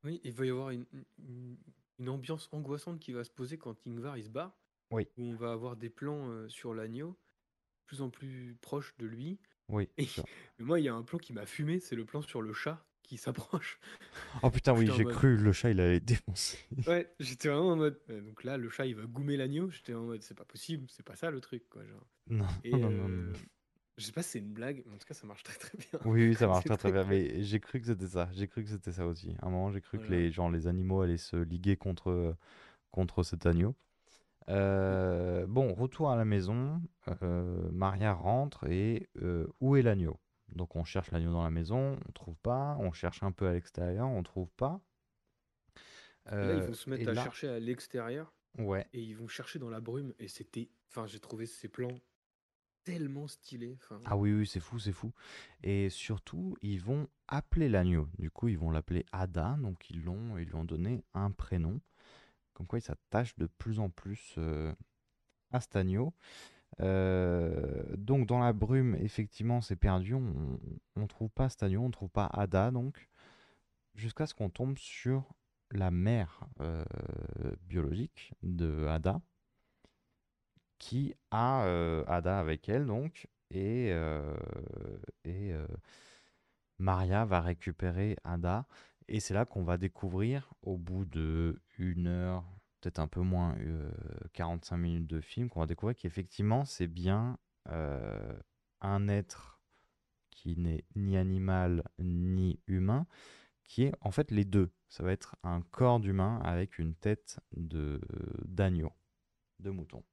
Oui, 0.03 0.21
il 0.23 0.31
va 0.31 0.45
y 0.45 0.49
avoir 0.51 0.69
une, 0.69 0.85
une- 1.17 1.57
une 1.99 2.09
ambiance 2.09 2.47
angoissante 2.51 2.99
qui 2.99 3.11
va 3.11 3.23
se 3.23 3.31
poser 3.31 3.57
quand 3.57 3.75
Ingvar 3.87 4.17
il 4.17 4.23
se 4.25 4.29
barre. 4.29 4.55
Oui. 4.91 5.07
Où 5.17 5.23
on 5.23 5.35
va 5.35 5.51
avoir 5.51 5.75
des 5.75 5.89
plans 5.89 6.29
euh, 6.29 6.47
sur 6.47 6.75
l'agneau, 6.75 7.09
de 7.09 7.85
plus 7.87 8.01
en 8.03 8.09
plus 8.11 8.55
proches 8.61 8.95
de 8.99 9.07
lui. 9.07 9.39
Oui. 9.69 9.89
Et 9.97 10.07
moi, 10.59 10.79
il 10.79 10.83
y 10.83 10.89
a 10.89 10.93
un 10.93 11.01
plan 11.03 11.17
qui 11.17 11.33
m'a 11.33 11.47
fumé, 11.47 11.79
c'est 11.79 11.95
le 11.95 12.05
plan 12.05 12.21
sur 12.21 12.43
le 12.43 12.53
chat 12.53 12.85
qui 13.07 13.17
s'approche. 13.17 13.79
Oh 14.43 14.49
putain, 14.51 14.73
oui, 14.73 14.87
j'ai 14.87 15.03
mode- 15.03 15.15
cru 15.15 15.37
le 15.37 15.51
chat, 15.51 15.71
il 15.71 15.79
allait 15.79 15.99
défoncer. 15.99 16.57
Ouais, 16.87 17.11
j'étais 17.19 17.49
vraiment 17.49 17.71
en 17.71 17.75
mode. 17.75 17.99
euh, 18.09 18.21
donc 18.21 18.43
là, 18.43 18.57
le 18.57 18.69
chat 18.69 18.85
il 18.85 18.95
va 18.95 19.05
goumer 19.05 19.35
l'agneau. 19.37 19.69
J'étais 19.69 19.93
en 19.93 20.03
mode, 20.03 20.21
c'est 20.23 20.35
pas 20.37 20.45
possible, 20.45 20.87
c'est 20.89 21.03
pas 21.03 21.15
ça 21.15 21.29
le 21.31 21.41
truc, 21.41 21.67
quoi. 21.69 21.85
Genre. 21.85 22.07
Non, 22.29 22.45
Et 22.63 22.73
non, 22.73 22.91
non, 22.91 22.91
non. 22.91 23.09
euh, 23.09 23.33
je 23.97 24.05
sais 24.05 24.11
pas 24.11 24.23
si 24.23 24.31
c'est 24.31 24.39
une 24.39 24.53
blague, 24.53 24.83
mais 24.85 24.93
en 24.95 24.97
tout 24.97 25.07
cas, 25.07 25.13
ça 25.13 25.27
marche 25.27 25.43
très 25.43 25.57
très 25.57 25.77
bien. 25.77 25.99
Oui, 26.05 26.27
oui, 26.27 26.35
ça 26.35 26.47
marche 26.47 26.65
très 26.65 26.77
très 26.77 26.91
bien. 26.91 27.03
cool. 27.03 27.09
Mais 27.11 27.43
j'ai 27.43 27.59
cru 27.59 27.79
que 27.79 27.87
c'était 27.87 28.07
ça. 28.07 28.29
J'ai 28.33 28.47
cru 28.47 28.63
que 28.63 28.69
c'était 28.69 28.91
ça 28.91 29.05
aussi. 29.05 29.35
À 29.41 29.47
un 29.47 29.49
moment, 29.49 29.71
j'ai 29.71 29.81
cru 29.81 29.99
que 29.99 30.11
les, 30.11 30.31
genre, 30.31 30.49
les 30.49 30.67
animaux 30.67 31.01
allaient 31.01 31.17
se 31.17 31.35
liguer 31.37 31.75
contre, 31.75 32.35
contre 32.91 33.23
cet 33.23 33.45
agneau. 33.45 33.75
Euh, 34.49 35.47
bon, 35.47 35.73
retour 35.73 36.11
à 36.11 36.17
la 36.17 36.25
maison. 36.25 36.81
euh, 37.23 37.69
Maria 37.71 38.13
rentre 38.13 38.65
et 38.69 39.09
euh, 39.21 39.47
où 39.61 39.75
est 39.77 39.83
l'agneau? 39.83 40.19
Donc 40.49 40.75
on 40.75 40.83
cherche 40.83 41.11
l'agneau 41.11 41.31
dans 41.31 41.43
la 41.43 41.49
maison, 41.51 41.97
on 42.07 42.11
trouve 42.11 42.37
pas. 42.37 42.75
On 42.79 42.91
cherche 42.91 43.21
un 43.23 43.31
peu 43.31 43.47
à 43.47 43.53
l'extérieur, 43.53 44.07
on 44.07 44.23
trouve 44.23 44.49
pas. 44.51 44.81
Là, 46.25 46.33
ils 46.55 46.59
Euh, 46.61 46.65
vont 46.67 46.73
se 46.73 46.89
et 46.89 46.91
mettre 46.97 47.09
à 47.09 47.13
là- 47.13 47.23
chercher 47.23 47.47
à 47.49 47.59
l'extérieur 47.59 48.33
Ouais. 48.57 48.87
et 48.93 49.01
ils 49.01 49.15
vont 49.15 49.27
chercher 49.27 49.59
dans 49.59 49.69
la 49.69 49.79
brume. 49.79 50.13
Et 50.19 50.27
c'était. 50.27 50.69
Enfin, 50.89 51.05
j'ai 51.07 51.19
trouvé 51.19 51.45
ces 51.45 51.67
plans 51.67 51.99
tellement 52.83 53.27
stylés. 53.27 53.77
Enfin, 53.81 54.01
Ah 54.05 54.17
oui, 54.17 54.33
oui, 54.33 54.47
c'est 54.47 54.59
fou, 54.59 54.79
c'est 54.79 54.91
fou. 54.93 55.13
Et 55.63 55.89
surtout, 55.89 56.55
ils 56.61 56.81
vont 56.81 57.07
appeler 57.27 57.69
l'agneau. 57.69 58.07
Du 58.17 58.31
coup, 58.31 58.47
ils 58.47 58.57
vont 58.57 58.71
l'appeler 58.71 59.05
Ada. 59.11 59.57
Donc, 59.59 59.89
ils 59.89 60.03
l'ont, 60.03 60.37
ils 60.37 60.45
lui 60.47 60.55
ont 60.55 60.63
donné 60.65 61.03
un 61.13 61.31
prénom. 61.31 61.79
Comme 62.53 62.65
quoi, 62.67 62.79
il 62.79 62.81
s'attache 62.81 63.35
de 63.37 63.45
plus 63.45 63.79
en 63.79 63.89
plus 63.89 64.35
euh, 64.37 64.73
à 65.51 65.59
cet 65.61 65.75
agneau. 65.75 66.13
Euh, 66.81 67.83
donc, 67.97 68.27
dans 68.27 68.39
la 68.39 68.53
brume, 68.53 68.95
effectivement, 68.95 69.61
c'est 69.61 69.75
perdu. 69.75 70.13
On 70.13 70.59
ne 70.95 71.07
trouve 71.07 71.29
pas 71.29 71.47
agneau, 71.61 71.81
on 71.81 71.87
ne 71.87 71.91
trouve 71.91 72.09
pas 72.09 72.27
Ada. 72.27 72.71
Donc, 72.71 73.07
jusqu'à 73.95 74.25
ce 74.27 74.33
qu'on 74.33 74.49
tombe 74.49 74.77
sur 74.77 75.33
la 75.71 75.91
mère 75.91 76.47
euh, 76.61 76.83
biologique 77.63 78.33
de 78.43 78.85
Ada 78.87 79.21
qui 80.77 81.13
a 81.31 81.65
euh, 81.65 82.03
Ada 82.07 82.39
avec 82.39 82.69
elle 82.69 82.85
donc 82.85 83.27
et, 83.49 83.93
et 85.25 85.53
Maria 86.77 87.25
va 87.25 87.41
récupérer 87.41 88.15
Ada 88.23 88.65
et 89.07 89.19
c'est 89.19 89.33
là 89.33 89.45
qu'on 89.45 89.63
va 89.63 89.77
découvrir 89.77 90.53
au 90.61 90.77
bout 90.77 91.05
de 91.05 91.59
une 91.77 92.07
heure 92.07 92.45
peut-être 92.81 92.99
un 92.99 93.07
peu 93.07 93.21
moins 93.21 93.57
euh, 93.59 93.91
45 94.33 94.77
minutes 94.77 95.07
de 95.07 95.21
film 95.21 95.49
qu'on 95.49 95.59
va 95.59 95.65
découvrir 95.65 95.95
qu'effectivement 95.95 96.65
c'est 96.65 96.87
bien 96.87 97.37
euh, 97.69 98.37
un 98.81 99.07
être 99.07 99.61
qui 100.29 100.57
n'est 100.57 100.85
ni 100.95 101.17
animal 101.17 101.83
ni 101.99 102.59
humain 102.67 103.07
qui 103.63 103.83
est 103.83 103.93
en 104.01 104.11
fait 104.11 104.31
les 104.31 104.45
deux 104.45 104.71
ça 104.87 105.03
va 105.03 105.11
être 105.11 105.35
un 105.43 105.61
corps 105.61 105.99
d'humain 105.99 106.39
avec 106.43 106.79
une 106.79 106.95
tête 106.95 107.39
de 107.55 107.99
d'agneau 108.45 108.93
de 109.59 109.71
mouton 109.71 110.03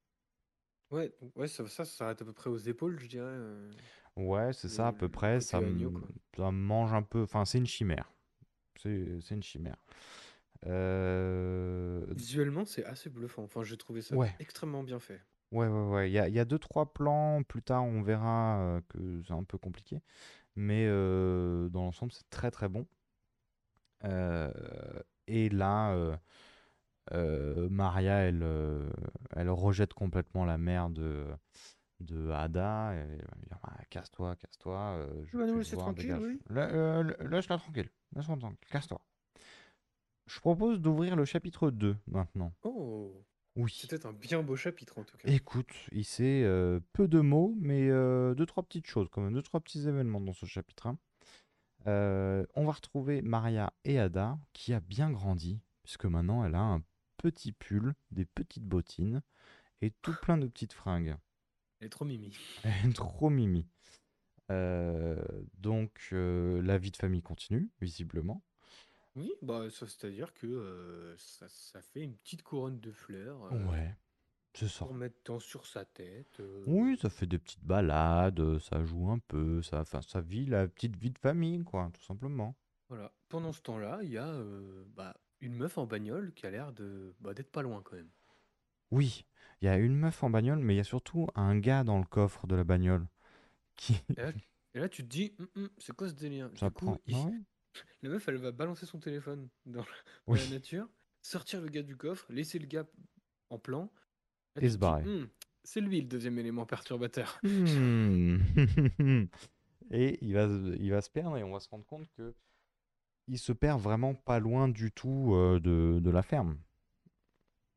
Ouais, 0.90 1.12
ouais 1.34 1.48
ça, 1.48 1.66
ça, 1.66 1.84
s'arrête 1.84 2.22
à 2.22 2.24
peu 2.24 2.32
près 2.32 2.50
aux 2.50 2.58
épaules, 2.58 3.00
je 3.00 3.08
dirais. 3.08 3.26
euh. 3.26 3.72
Ouais, 4.16 4.52
c'est 4.52 4.68
ça 4.68 4.88
à 4.88 4.92
peu 4.92 5.08
près. 5.08 5.40
Ça, 5.40 5.58
agneau, 5.58 5.92
ça 6.36 6.52
mange 6.52 6.92
un 6.92 7.02
peu. 7.02 7.22
Enfin, 7.22 7.44
c'est 7.44 7.58
une 7.58 7.66
chimère. 7.66 8.12
C'est 8.80 9.20
c'est 9.20 9.34
une 9.34 9.42
chimère. 9.42 9.76
Euh, 10.66 12.04
Visuellement, 12.14 12.64
c'est 12.64 12.84
assez 12.84 13.10
bluffant. 13.10 13.42
Enfin, 13.44 13.62
j'ai 13.64 13.76
trouvé 13.76 14.02
ça 14.02 14.16
Ouais. 14.16 14.34
extrêmement 14.38 14.82
bien 14.82 14.98
fait. 14.98 15.20
Ouais, 15.52 15.68
ouais, 15.68 15.88
ouais. 15.88 16.10
Il 16.10 16.12
y 16.12 16.18
a, 16.18 16.28
il 16.28 16.34
y 16.34 16.40
a 16.40 16.44
deux, 16.44 16.58
trois 16.58 16.92
plans. 16.92 17.42
Plus 17.42 17.62
tard, 17.62 17.84
on 17.84 18.02
verra 18.02 18.58
euh, 18.60 18.80
que 18.88 19.22
c'est 19.26 19.32
un 19.34 19.44
peu 19.44 19.58
compliqué. 19.58 20.00
Mais 20.56 20.86
euh, 20.88 21.68
dans 21.68 21.84
l'ensemble, 21.84 22.12
c'est 22.12 22.28
très, 22.30 22.50
très 22.50 22.68
bon. 22.68 22.86
Euh, 24.04 24.50
et 25.26 25.48
là, 25.48 25.92
euh, 25.94 26.16
euh, 27.12 27.68
Maria, 27.70 28.14
elle, 28.18 28.42
euh, 28.42 28.88
elle 29.34 29.50
rejette 29.50 29.94
complètement 29.94 30.44
la 30.44 30.58
mère 30.58 30.90
de, 30.90 31.26
de 32.00 32.30
Ada. 32.30 32.92
Elle 32.94 33.18
va 33.18 33.36
lui 33.36 33.46
dire, 33.46 33.58
Ah, 33.62 33.78
casse-toi, 33.90 34.36
casse-toi. 34.36 34.78
euh, 34.98 35.24
je 35.24 35.30
Tu 35.30 35.36
vas 35.36 35.42
veux 35.42 35.46
nous 35.48 35.52
plus 35.54 35.58
laisser 35.60 35.74
voir, 35.76 35.86
tranquille, 35.86 36.06
dégage. 36.06 36.22
oui 36.22 36.40
La- 36.50 36.68
euh, 36.70 37.02
la- 37.02 37.28
Laisse-la 37.28 37.58
tranquille. 37.58 37.90
Laisse-la 38.14 38.36
tranquille. 38.36 38.58
Casse-toi. 38.70 39.00
Je 40.26 40.40
propose 40.40 40.80
d'ouvrir 40.80 41.16
le 41.16 41.24
chapitre 41.24 41.70
2 41.70 41.96
maintenant. 42.06 42.52
Oh, 42.62 43.24
Oui. 43.56 43.72
c'était 43.72 44.06
un 44.06 44.12
bien 44.12 44.42
beau 44.42 44.56
chapitre 44.56 44.98
en 44.98 45.04
tout 45.04 45.16
cas. 45.18 45.28
Écoute, 45.28 45.72
il 45.92 46.04
sait 46.04 46.42
euh, 46.44 46.80
peu 46.92 47.08
de 47.08 47.20
mots, 47.20 47.54
mais 47.58 47.88
euh, 47.90 48.34
deux, 48.34 48.46
trois 48.46 48.62
petites 48.62 48.86
choses, 48.86 49.08
quand 49.10 49.20
même, 49.20 49.34
deux, 49.34 49.42
trois 49.42 49.60
petits 49.60 49.86
événements 49.86 50.20
dans 50.20 50.32
ce 50.32 50.46
chapitre 50.46 50.86
1. 50.86 50.98
Euh, 51.86 52.46
on 52.54 52.64
va 52.64 52.72
retrouver 52.72 53.20
Maria 53.20 53.72
et 53.84 53.98
Ada, 53.98 54.38
qui 54.54 54.72
a 54.72 54.80
bien 54.80 55.10
grandi, 55.10 55.60
puisque 55.82 56.06
maintenant 56.06 56.44
elle 56.44 56.54
a 56.54 56.62
un 56.62 56.82
petit 57.18 57.52
pull, 57.52 57.94
des 58.10 58.24
petites 58.24 58.64
bottines, 58.64 59.22
et 59.82 59.90
tout 60.02 60.14
plein 60.22 60.38
de 60.38 60.46
petites 60.46 60.72
fringues. 60.72 61.16
Elle 61.80 61.86
est 61.86 61.90
trop 61.90 62.06
mimi. 62.06 62.34
Elle 62.64 62.90
est 62.90 62.94
trop 62.94 63.28
mimi. 63.28 63.66
Euh, 64.50 65.22
donc, 65.58 66.08
euh, 66.12 66.62
la 66.62 66.78
vie 66.78 66.90
de 66.90 66.96
famille 66.96 67.22
continue, 67.22 67.70
visiblement. 67.80 68.42
Oui, 69.16 69.32
bah 69.42 69.70
ça 69.70 69.86
c'est-à-dire 69.86 70.32
que 70.34 70.46
euh, 70.46 71.16
ça, 71.18 71.48
ça 71.48 71.80
fait 71.82 72.02
une 72.02 72.16
petite 72.16 72.42
couronne 72.42 72.80
de 72.80 72.90
fleurs 72.92 73.44
euh, 73.44 73.50
Ouais, 73.50 73.96
c'est 74.54 74.68
ça. 74.68 74.86
pour 74.86 74.94
mettre 74.94 75.16
dans 75.24 75.40
sur 75.40 75.66
sa 75.66 75.84
tête. 75.84 76.40
euh, 76.40 76.66
Oui, 76.66 76.98
ça 77.00 77.08
fait 77.08 77.24
des 77.26 77.38
petites 77.38 77.64
balades, 77.64 78.38
euh, 78.40 78.58
ça 78.60 78.84
joue 78.84 79.08
un 79.10 79.18
peu, 79.18 79.62
ça, 79.62 79.80
enfin, 79.80 80.02
ça 80.02 80.20
vit 80.20 80.44
la 80.44 80.68
petite 80.68 80.96
vie 80.96 81.10
de 81.10 81.18
famille, 81.18 81.64
quoi, 81.64 81.90
tout 81.94 82.02
simplement. 82.02 82.54
Voilà. 82.88 83.12
Pendant 83.28 83.52
ce 83.52 83.60
temps-là, 83.60 84.00
il 84.02 84.10
y 84.10 84.16
a 84.18 84.26
euh, 84.26 84.84
bah, 84.96 85.14
une 85.40 85.52
meuf 85.54 85.76
en 85.78 85.84
bagnole 85.86 86.32
qui 86.34 86.46
a 86.46 86.50
l'air 86.50 86.72
de 86.72 87.14
bah, 87.20 87.34
d'être 87.34 87.50
pas 87.52 87.60
loin 87.62 87.82
quand 87.82 87.96
même. 87.96 88.10
Oui, 88.90 89.26
il 89.60 89.66
y 89.66 89.68
a 89.68 89.76
une 89.76 89.94
meuf 89.96 90.22
en 90.22 90.30
bagnole, 90.30 90.58
mais 90.60 90.72
il 90.74 90.76
y 90.78 90.80
a 90.80 90.84
surtout 90.84 91.28
un 91.34 91.58
gars 91.58 91.84
dans 91.84 91.98
le 91.98 92.04
coffre 92.06 92.46
de 92.46 92.54
la 92.54 92.64
bagnole 92.64 93.06
qui... 93.76 94.00
Et 94.16 94.22
là, 94.22 94.32
et 94.74 94.80
là, 94.80 94.88
tu 94.88 95.02
te 95.04 95.08
dis, 95.08 95.34
Hum, 95.38 95.48
hum, 95.56 95.70
c'est 95.78 95.94
quoi 95.94 96.08
ce 96.08 96.14
délire? 96.14 96.50
Ça 96.58 96.68
Du 96.68 96.72
coup, 96.72 96.98
prend... 96.98 97.00
il- 97.06 97.16
ouais 97.16 97.32
la 98.02 98.08
meuf, 98.10 98.26
elle 98.28 98.36
va 98.36 98.52
balancer 98.52 98.86
son 98.86 98.98
téléphone 99.00 99.48
dans, 99.66 99.80
la- 99.80 99.86
dans 100.26 100.32
Oui. 100.34 100.40
la 100.40 100.50
nature, 100.50 100.88
sortir 101.22 101.60
le 101.60 101.68
gars 101.68 101.82
du 101.82 101.96
coffre, 101.96 102.26
laisser 102.32 102.58
le 102.58 102.66
gars 102.66 102.86
en 103.50 103.58
plan. 103.58 103.90
Et 104.60 104.68
se 104.70 104.78
barrer. 104.78 105.02
Hum, 105.04 105.28
c'est 105.64 105.80
lui 105.80 106.00
le 106.00 106.06
deuxième 106.08 106.38
élément 106.38 106.66
perturbateur. 106.66 107.40
Hmm. 107.42 108.38
Et 109.90 110.18
il 110.24 110.32
va, 110.34 110.46
se- 110.48 110.76
il 110.78 110.90
va 110.90 111.02
se 111.02 111.10
perdre 111.10 111.36
et 111.36 111.42
on 111.42 111.52
va 111.52 111.60
se 111.60 111.68
rendre 111.68 111.84
compte 111.84 112.08
que 112.16 112.34
il 113.26 113.38
se 113.38 113.52
perd 113.52 113.80
vraiment 113.80 114.14
pas 114.14 114.38
loin 114.38 114.68
du 114.68 114.90
tout 114.92 115.32
euh, 115.34 115.60
de, 115.60 115.98
de 116.00 116.10
la 116.10 116.22
ferme. 116.22 116.58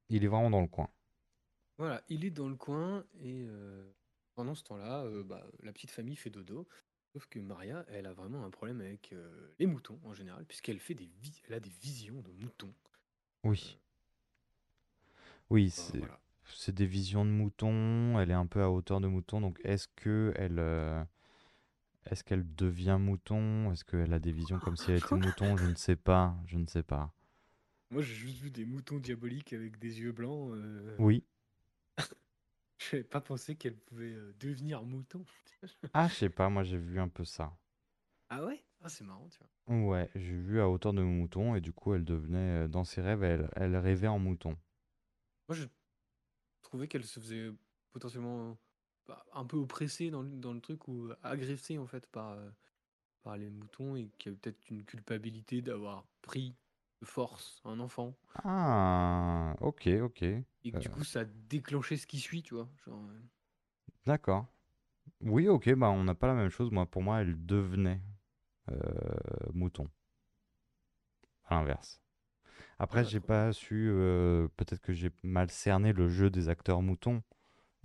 Il 0.09 0.23
est 0.23 0.27
vraiment 0.27 0.49
dans 0.49 0.61
le 0.61 0.67
coin. 0.67 0.89
Voilà, 1.77 2.01
il 2.09 2.23
est 2.25 2.31
dans 2.31 2.47
le 2.49 2.55
coin 2.55 3.05
et 3.19 3.45
euh, 3.47 3.91
pendant 4.35 4.55
ce 4.55 4.63
temps-là, 4.63 5.03
euh, 5.03 5.23
bah, 5.23 5.45
la 5.63 5.71
petite 5.73 5.91
famille 5.91 6.15
fait 6.15 6.29
dodo. 6.29 6.67
Sauf 7.17 7.25
que 7.29 7.39
Maria, 7.39 7.83
elle 7.87 8.05
a 8.05 8.13
vraiment 8.13 8.45
un 8.45 8.51
problème 8.51 8.79
avec 8.79 9.11
euh, 9.11 9.49
les 9.57 9.65
moutons 9.65 9.99
en 10.03 10.13
général, 10.13 10.45
puisqu'elle 10.45 10.77
fait 10.77 10.93
des 10.93 11.09
vi- 11.23 11.41
elle 11.47 11.55
a 11.55 11.59
des 11.59 11.71
visions 11.81 12.21
de 12.21 12.31
moutons. 12.31 12.71
Oui. 13.43 13.79
Oui, 15.49 15.73
Bah, 15.75 15.83
c'est 15.83 15.97
voilà. 15.97 16.19
c'est 16.45 16.75
des 16.75 16.85
visions 16.85 17.25
de 17.25 17.31
mouton. 17.31 18.19
Elle 18.19 18.29
est 18.29 18.35
un 18.35 18.45
peu 18.45 18.61
à 18.61 18.69
hauteur 18.69 19.01
de 19.01 19.07
mouton. 19.07 19.41
Donc 19.41 19.59
est-ce 19.63 19.87
que 19.95 20.31
elle, 20.35 20.59
euh, 20.59 21.03
est-ce 22.09 22.23
qu'elle 22.23 22.55
devient 22.55 22.97
mouton? 22.99 23.71
Est-ce 23.71 23.85
qu'elle 23.85 24.11
a 24.13 24.17
des 24.19 24.31
visions 24.31 24.59
comme 24.59 24.77
si 24.77 24.89
elle 24.91 24.97
était 24.97 25.15
mouton? 25.15 25.57
Je 25.57 25.65
ne 25.65 25.75
sais 25.75 25.95
pas. 25.95 26.35
Je 26.47 26.57
ne 26.57 26.65
sais 26.65 26.83
pas. 26.83 27.13
Moi, 27.91 28.01
j'ai 28.01 28.15
juste 28.15 28.37
vu 28.39 28.51
des 28.51 28.65
moutons 28.65 28.97
diaboliques 28.99 29.53
avec 29.53 29.77
des 29.79 29.99
yeux 29.99 30.11
blancs. 30.11 30.51
euh, 30.53 30.95
Oui. 30.99 31.23
Je 32.79 32.95
n'avais 32.95 33.03
pas 33.07 33.21
pensé 33.21 33.55
qu'elle 33.55 33.77
pouvait 33.77 34.13
euh, 34.13 34.33
devenir 34.39 34.83
mouton. 34.83 35.25
Ah, 35.93 36.07
je 36.07 36.13
sais 36.13 36.29
pas. 36.29 36.47
Moi, 36.49 36.63
j'ai 36.63 36.77
vu 36.77 36.97
un 36.99 37.09
peu 37.09 37.25
ça. 37.25 37.57
Ah 38.29 38.45
ouais? 38.45 38.63
Ah, 38.81 38.89
c'est 38.89 39.03
marrant, 39.03 39.27
tu 39.29 39.39
vois. 39.39 39.49
Ouais, 39.67 40.09
j'ai 40.15 40.35
vu 40.35 40.59
à 40.59 40.67
hauteur 40.69 40.93
de 40.93 41.01
mouton 41.01 41.55
et 41.55 41.61
du 41.61 41.71
coup, 41.73 41.93
elle 41.93 42.03
devenait, 42.03 42.65
euh, 42.65 42.67
dans 42.67 42.83
ses 42.83 43.01
rêves, 43.01 43.23
elle, 43.23 43.49
elle 43.55 43.75
rêvait 43.77 44.07
en 44.07 44.19
mouton. 44.19 44.57
Moi, 45.47 45.55
je 45.55 45.65
trouvais 46.61 46.87
qu'elle 46.87 47.05
se 47.05 47.19
faisait 47.19 47.51
potentiellement 47.91 48.57
bah, 49.07 49.25
un 49.33 49.45
peu 49.45 49.57
oppressée 49.57 50.09
dans 50.09 50.21
le, 50.21 50.29
dans 50.29 50.53
le 50.53 50.61
truc 50.61 50.87
ou 50.87 51.09
agressée 51.23 51.77
en 51.77 51.87
fait 51.87 52.07
par, 52.07 52.31
euh, 52.31 52.49
par 53.23 53.37
les 53.37 53.49
moutons 53.49 53.95
et 53.95 54.09
qu'il 54.17 54.31
y 54.31 54.33
avait 54.33 54.39
peut-être 54.39 54.69
une 54.69 54.85
culpabilité 54.85 55.61
d'avoir 55.61 56.07
pris 56.21 56.55
de 57.01 57.05
force 57.05 57.61
un 57.65 57.79
enfant 57.79 58.15
Ah, 58.43 59.55
ok, 59.61 59.87
ok. 60.01 60.21
et 60.63 60.71
que 60.71 60.77
du 60.77 60.87
Euh. 60.87 60.91
coup 60.91 61.03
ça 61.03 61.21
a 61.21 61.25
déclenché 61.25 61.97
ce 61.97 62.05
qui 62.05 62.19
suit, 62.19 62.43
tu 62.43 62.53
vois. 62.53 62.69
Genre, 62.85 63.01
euh, 63.09 63.19
D'accord. 64.05 64.47
Oui, 65.21 65.47
ok, 65.49 65.73
bah 65.75 65.89
on 65.89 66.03
n'a 66.05 66.15
pas 66.15 66.27
la 66.27 66.33
même 66.35 66.49
chose. 66.49 66.71
Moi, 66.71 66.85
pour 66.85 67.03
moi, 67.03 67.21
elle 67.21 67.45
devenait 67.45 68.01
euh, 68.71 68.75
mouton. 69.53 69.89
À 71.45 71.55
l'inverse. 71.55 71.99
Après, 72.79 73.03
Ah, 73.03 73.03
j'ai 73.03 73.19
pas 73.21 73.53
su. 73.53 73.89
euh, 73.91 74.47
peut-être 74.57 74.81
que 74.81 74.93
j'ai 74.93 75.11
mal 75.23 75.51
cerné 75.51 75.93
le 75.93 76.09
jeu 76.09 76.29
des 76.29 76.49
acteurs 76.49 76.81
moutons. 76.81 77.23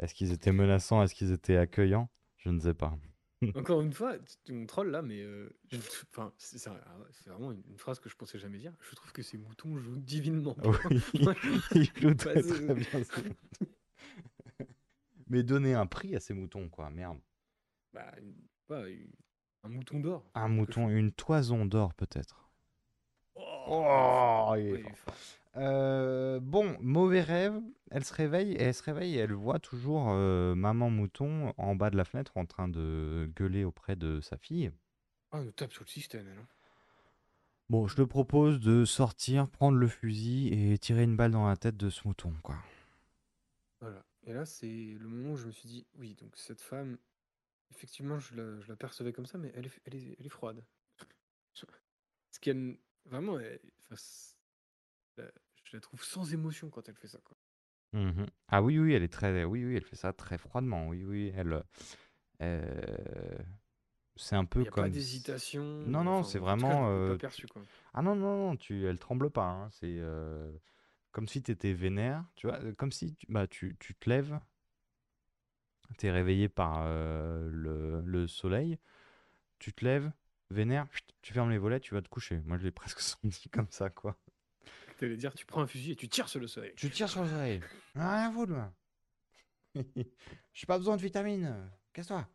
Est-ce 0.00 0.14
qu'ils 0.14 0.32
étaient 0.32 0.52
menaçants? 0.52 1.02
Est-ce 1.02 1.14
qu'ils 1.14 1.32
étaient 1.32 1.56
accueillants? 1.58 2.10
Je 2.38 2.50
ne 2.50 2.60
sais 2.60 2.74
pas. 2.74 2.98
Encore 3.56 3.80
une 3.82 3.92
fois, 3.92 4.16
tu 4.44 4.52
me 4.52 4.66
trolles 4.66 4.90
là, 4.90 5.02
mais 5.02 5.20
euh, 5.22 5.48
je- 5.70 5.78
enfin, 6.12 6.32
c'est 6.38 6.64
ah 6.68 6.72
ouais, 6.98 7.06
c'est 7.10 7.28
vraiment 7.30 7.52
une, 7.52 7.62
une 7.68 7.78
phrase 7.78 7.98
que 8.00 8.08
je 8.08 8.16
pensais 8.16 8.38
jamais 8.38 8.58
dire. 8.58 8.72
Je 8.80 8.94
trouve 8.94 9.12
que 9.12 9.22
ces 9.22 9.36
moutons 9.38 9.76
jouent 9.76 9.98
divinement 9.98 10.54
bien. 10.60 10.70
Oui, 10.90 11.00
Moi, 11.22 11.34
je- 11.42 11.78
ils 11.78 11.84
jouent 12.00 12.08
Bah, 12.08 12.14
très 12.14 12.42
c'est- 12.42 12.48
très 12.48 12.74
bien. 12.74 12.98
moutons. 12.98 13.66
Mais 15.28 15.42
donner 15.42 15.74
un 15.74 15.86
prix 15.86 16.14
à 16.14 16.20
ces 16.20 16.34
moutons, 16.34 16.68
quoi, 16.68 16.90
merde. 16.90 17.18
bah, 17.92 18.12
une- 18.20 18.34
pas, 18.66 18.88
une- 18.88 19.10
un 19.64 19.68
mouton 19.68 20.00
d'or. 20.00 20.30
Un 20.34 20.42
quelque 20.46 20.54
mouton, 20.56 20.88
chose. 20.88 20.96
une 20.98 21.12
toison 21.12 21.64
d'or 21.66 21.94
peut-être. 21.94 22.48
Oh, 23.34 24.52
il 24.56 24.60
est 24.66 24.72
ouais, 24.72 24.80
il 24.80 24.86
est 24.86 24.94
fort. 24.94 25.14
fort. 25.14 25.41
Euh, 25.56 26.40
bon, 26.40 26.76
mauvais 26.80 27.20
rêve. 27.22 27.60
Elle 27.90 28.04
se 28.04 28.14
réveille 28.14 28.52
et 28.52 28.62
elle 28.62 28.74
se 28.74 28.82
réveille 28.82 29.16
et 29.16 29.18
elle 29.18 29.32
voit 29.34 29.58
toujours 29.58 30.06
euh, 30.10 30.54
maman 30.54 30.88
mouton 30.90 31.52
en 31.58 31.74
bas 31.76 31.90
de 31.90 31.96
la 31.96 32.04
fenêtre 32.04 32.36
en 32.36 32.46
train 32.46 32.68
de 32.68 33.30
gueuler 33.36 33.64
auprès 33.64 33.96
de 33.96 34.20
sa 34.20 34.36
fille. 34.38 34.72
Ah, 35.30 35.38
elle 35.40 35.46
nous 35.46 35.52
tape 35.52 35.72
sur 35.72 35.84
le 35.84 35.88
système, 35.88 36.26
elle, 36.28 36.38
hein. 36.38 36.46
Bon, 37.68 37.86
je 37.88 37.96
te 37.96 38.02
propose 38.02 38.60
de 38.60 38.84
sortir, 38.84 39.48
prendre 39.48 39.78
le 39.78 39.88
fusil 39.88 40.48
et 40.52 40.78
tirer 40.78 41.04
une 41.04 41.16
balle 41.16 41.32
dans 41.32 41.48
la 41.48 41.56
tête 41.56 41.76
de 41.76 41.90
ce 41.90 42.06
mouton, 42.06 42.32
quoi. 42.42 42.56
Voilà. 43.80 44.04
Et 44.24 44.32
là, 44.32 44.44
c'est 44.46 44.66
le 44.98 45.08
moment 45.08 45.32
où 45.32 45.36
je 45.36 45.46
me 45.46 45.52
suis 45.52 45.68
dit, 45.68 45.86
oui, 45.98 46.14
donc 46.14 46.36
cette 46.36 46.60
femme, 46.60 46.98
effectivement, 47.70 48.18
je 48.18 48.34
la, 48.36 48.60
je 48.60 48.68
la 48.68 48.76
percevais 48.76 49.12
comme 49.12 49.26
ça, 49.26 49.38
mais 49.38 49.52
elle 49.54 49.66
est, 49.66 49.80
elle 49.86 49.94
est, 49.96 50.16
elle 50.18 50.26
est 50.26 50.30
froide. 50.30 50.62
Parce 51.54 52.38
qu'elle, 52.40 52.78
vraiment, 53.06 53.38
elle- 53.38 53.60
enfin, 53.84 53.96
la- 55.16 55.30
je 55.64 55.76
la 55.76 55.80
trouve 55.80 56.02
sans 56.04 56.32
émotion 56.34 56.70
quand 56.70 56.88
elle 56.88 56.96
fait 56.96 57.08
ça, 57.08 57.18
quoi. 57.24 57.36
Mhm. 57.92 58.26
Ah 58.48 58.62
oui, 58.62 58.78
oui, 58.78 58.94
elle 58.94 59.02
est 59.02 59.12
très, 59.12 59.44
oui, 59.44 59.64
oui, 59.64 59.76
elle 59.76 59.84
fait 59.84 59.96
ça 59.96 60.12
très 60.12 60.38
froidement. 60.38 60.88
Oui, 60.88 61.04
oui, 61.04 61.32
elle, 61.36 61.62
euh, 62.42 63.38
c'est 64.16 64.36
un 64.36 64.44
Il 64.54 64.60
peu 64.60 64.62
n'y 64.62 64.68
a 64.68 64.72
pas 64.72 64.82
comme. 64.82 64.90
d'hésitation. 64.90 65.62
Non, 65.86 66.04
non, 66.04 66.22
enfin, 66.22 66.24
c'est 66.24 66.38
en 66.38 66.44
tout 66.44 66.64
cas, 66.64 66.76
je 66.76 66.84
vraiment. 66.86 66.88
l'ai 66.94 67.00
pas 67.00 67.14
euh, 67.14 67.18
perçu, 67.18 67.46
quoi. 67.46 67.62
Ah 67.94 68.02
non, 68.02 68.16
non, 68.16 68.48
non, 68.50 68.56
tu, 68.56 68.86
elle 68.86 68.98
tremble 68.98 69.30
pas. 69.30 69.46
hein, 69.48 69.70
C'est 69.72 69.96
euh, 69.98 70.52
comme 71.12 71.28
si 71.28 71.42
tu 71.42 71.52
étais 71.52 71.72
vénère, 71.74 72.24
tu 72.36 72.48
vois, 72.48 72.60
comme 72.74 72.92
si 72.92 73.14
tu, 73.16 73.26
bah, 73.30 73.46
tu, 73.48 73.76
tu 73.80 73.94
te 73.96 74.10
lèves, 74.10 74.38
tu 75.98 76.06
es 76.06 76.10
réveillé 76.10 76.48
par 76.48 76.84
le, 76.86 78.02
le 78.04 78.26
soleil, 78.26 78.78
tu 79.60 79.72
te 79.74 79.84
lèves, 79.84 80.12
vénère, 80.50 80.88
tu 81.22 81.32
fermes 81.34 81.50
les 81.50 81.58
volets, 81.58 81.80
tu 81.80 81.94
vas 81.94 82.02
te 82.02 82.08
coucher. 82.10 82.40
Moi, 82.46 82.58
je 82.58 82.64
l'ai 82.64 82.70
presque 82.72 83.00
senti 83.00 83.50
comme 83.50 83.70
ça, 83.70 83.90
quoi. 83.90 84.18
T'allais 84.98 85.16
dire, 85.16 85.34
tu 85.34 85.44
prends 85.46 85.60
un 85.62 85.66
fusil 85.66 85.92
et 85.92 85.96
tu 85.96 86.08
tires 86.08 86.28
sur 86.28 86.40
le 86.40 86.46
soleil. 86.46 86.72
Tu 86.76 86.90
tires 86.90 87.08
sur 87.08 87.22
le 87.22 87.28
soleil. 87.28 87.60
Rien 87.94 88.28
à 88.28 88.32
foutre, 88.32 88.52
moi. 88.52 88.72
J'ai 90.52 90.66
pas 90.66 90.78
besoin 90.78 90.96
de 90.96 91.02
vitamines. 91.02 91.70
Casse-toi. 91.92 92.28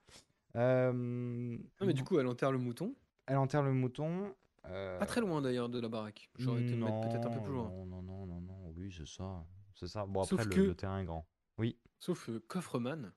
Euh, 0.56 0.92
Non, 0.94 1.86
mais 1.88 1.94
du 1.94 2.04
coup, 2.04 2.20
elle 2.20 2.28
enterre 2.28 2.52
le 2.52 2.58
mouton. 2.58 2.96
elle 3.28 3.38
enterre 3.38 3.64
le 3.64 3.74
mouton. 3.74 4.34
euh, 4.66 4.98
Pas 4.98 5.06
très 5.06 5.22
loin 5.22 5.42
d'ailleurs 5.42 5.70
de 5.70 5.80
la 5.80 5.88
baraque. 5.90 6.30
J'aurais 6.38 6.64
été 6.64 6.74
peut-être 6.76 7.28
un 7.28 7.32
peu 7.32 7.42
plus 7.44 7.54
loin. 7.54 7.70
Non, 7.70 7.86
non, 7.86 8.02
non, 8.02 8.26
non, 8.26 8.42
non, 8.42 8.74
oui, 8.76 8.94
c'est 8.96 9.08
ça. 9.08 9.46
C'est 9.76 9.88
ça. 9.88 10.06
Bon, 10.06 10.24
Sauf 10.24 10.40
après, 10.42 10.56
que- 10.56 10.62
le, 10.62 10.76
terrain 10.76 11.00
est 11.00 11.06
grand. 11.06 11.28
Oui, 11.58 11.78
Sauf 12.00 12.30
euh, 12.30 12.44
Coffreman. 12.48 13.12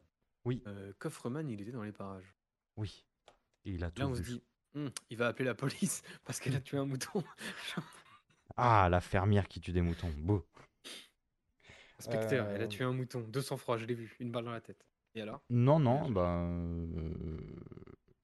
Oui. 0.44 0.62
Euh, 0.66 0.92
Coffreman, 0.98 1.48
il 1.50 1.60
était 1.60 1.72
dans 1.72 1.82
les 1.82 1.92
parages. 1.92 2.34
oui. 2.76 3.04
Et 3.66 3.72
il 3.72 3.84
a 3.84 3.90
tout 3.90 4.00
Là, 4.00 4.08
on 4.08 4.14
se 4.14 4.22
dit, 4.22 4.42
Hum, 4.74 4.88
il 5.10 5.16
va 5.18 5.26
appeler 5.28 5.44
la 5.44 5.54
police 5.54 6.02
parce 6.24 6.40
qu'elle 6.40 6.56
a 6.56 6.60
tué 6.60 6.78
un 6.78 6.86
mouton. 6.86 7.22
Ah, 8.56 8.88
la 8.90 9.00
fermière 9.00 9.48
qui 9.48 9.60
tue 9.60 9.72
des 9.72 9.82
moutons. 9.82 10.12
Beau. 10.18 10.46
Inspecteur, 11.98 12.48
elle 12.48 12.62
Euh, 12.62 12.64
a 12.64 12.68
tué 12.68 12.84
un 12.84 12.92
mouton. 12.92 13.20
200 13.28 13.56
francs, 13.58 13.78
je 13.78 13.84
l'ai 13.84 13.94
vu. 13.94 14.16
Une 14.20 14.30
balle 14.32 14.44
dans 14.44 14.52
la 14.52 14.60
tête. 14.60 14.86
Et 15.14 15.20
alors? 15.22 15.42
Non, 15.50 15.78
non, 15.78 16.10
bah. 16.10 16.44
euh, 16.46 17.38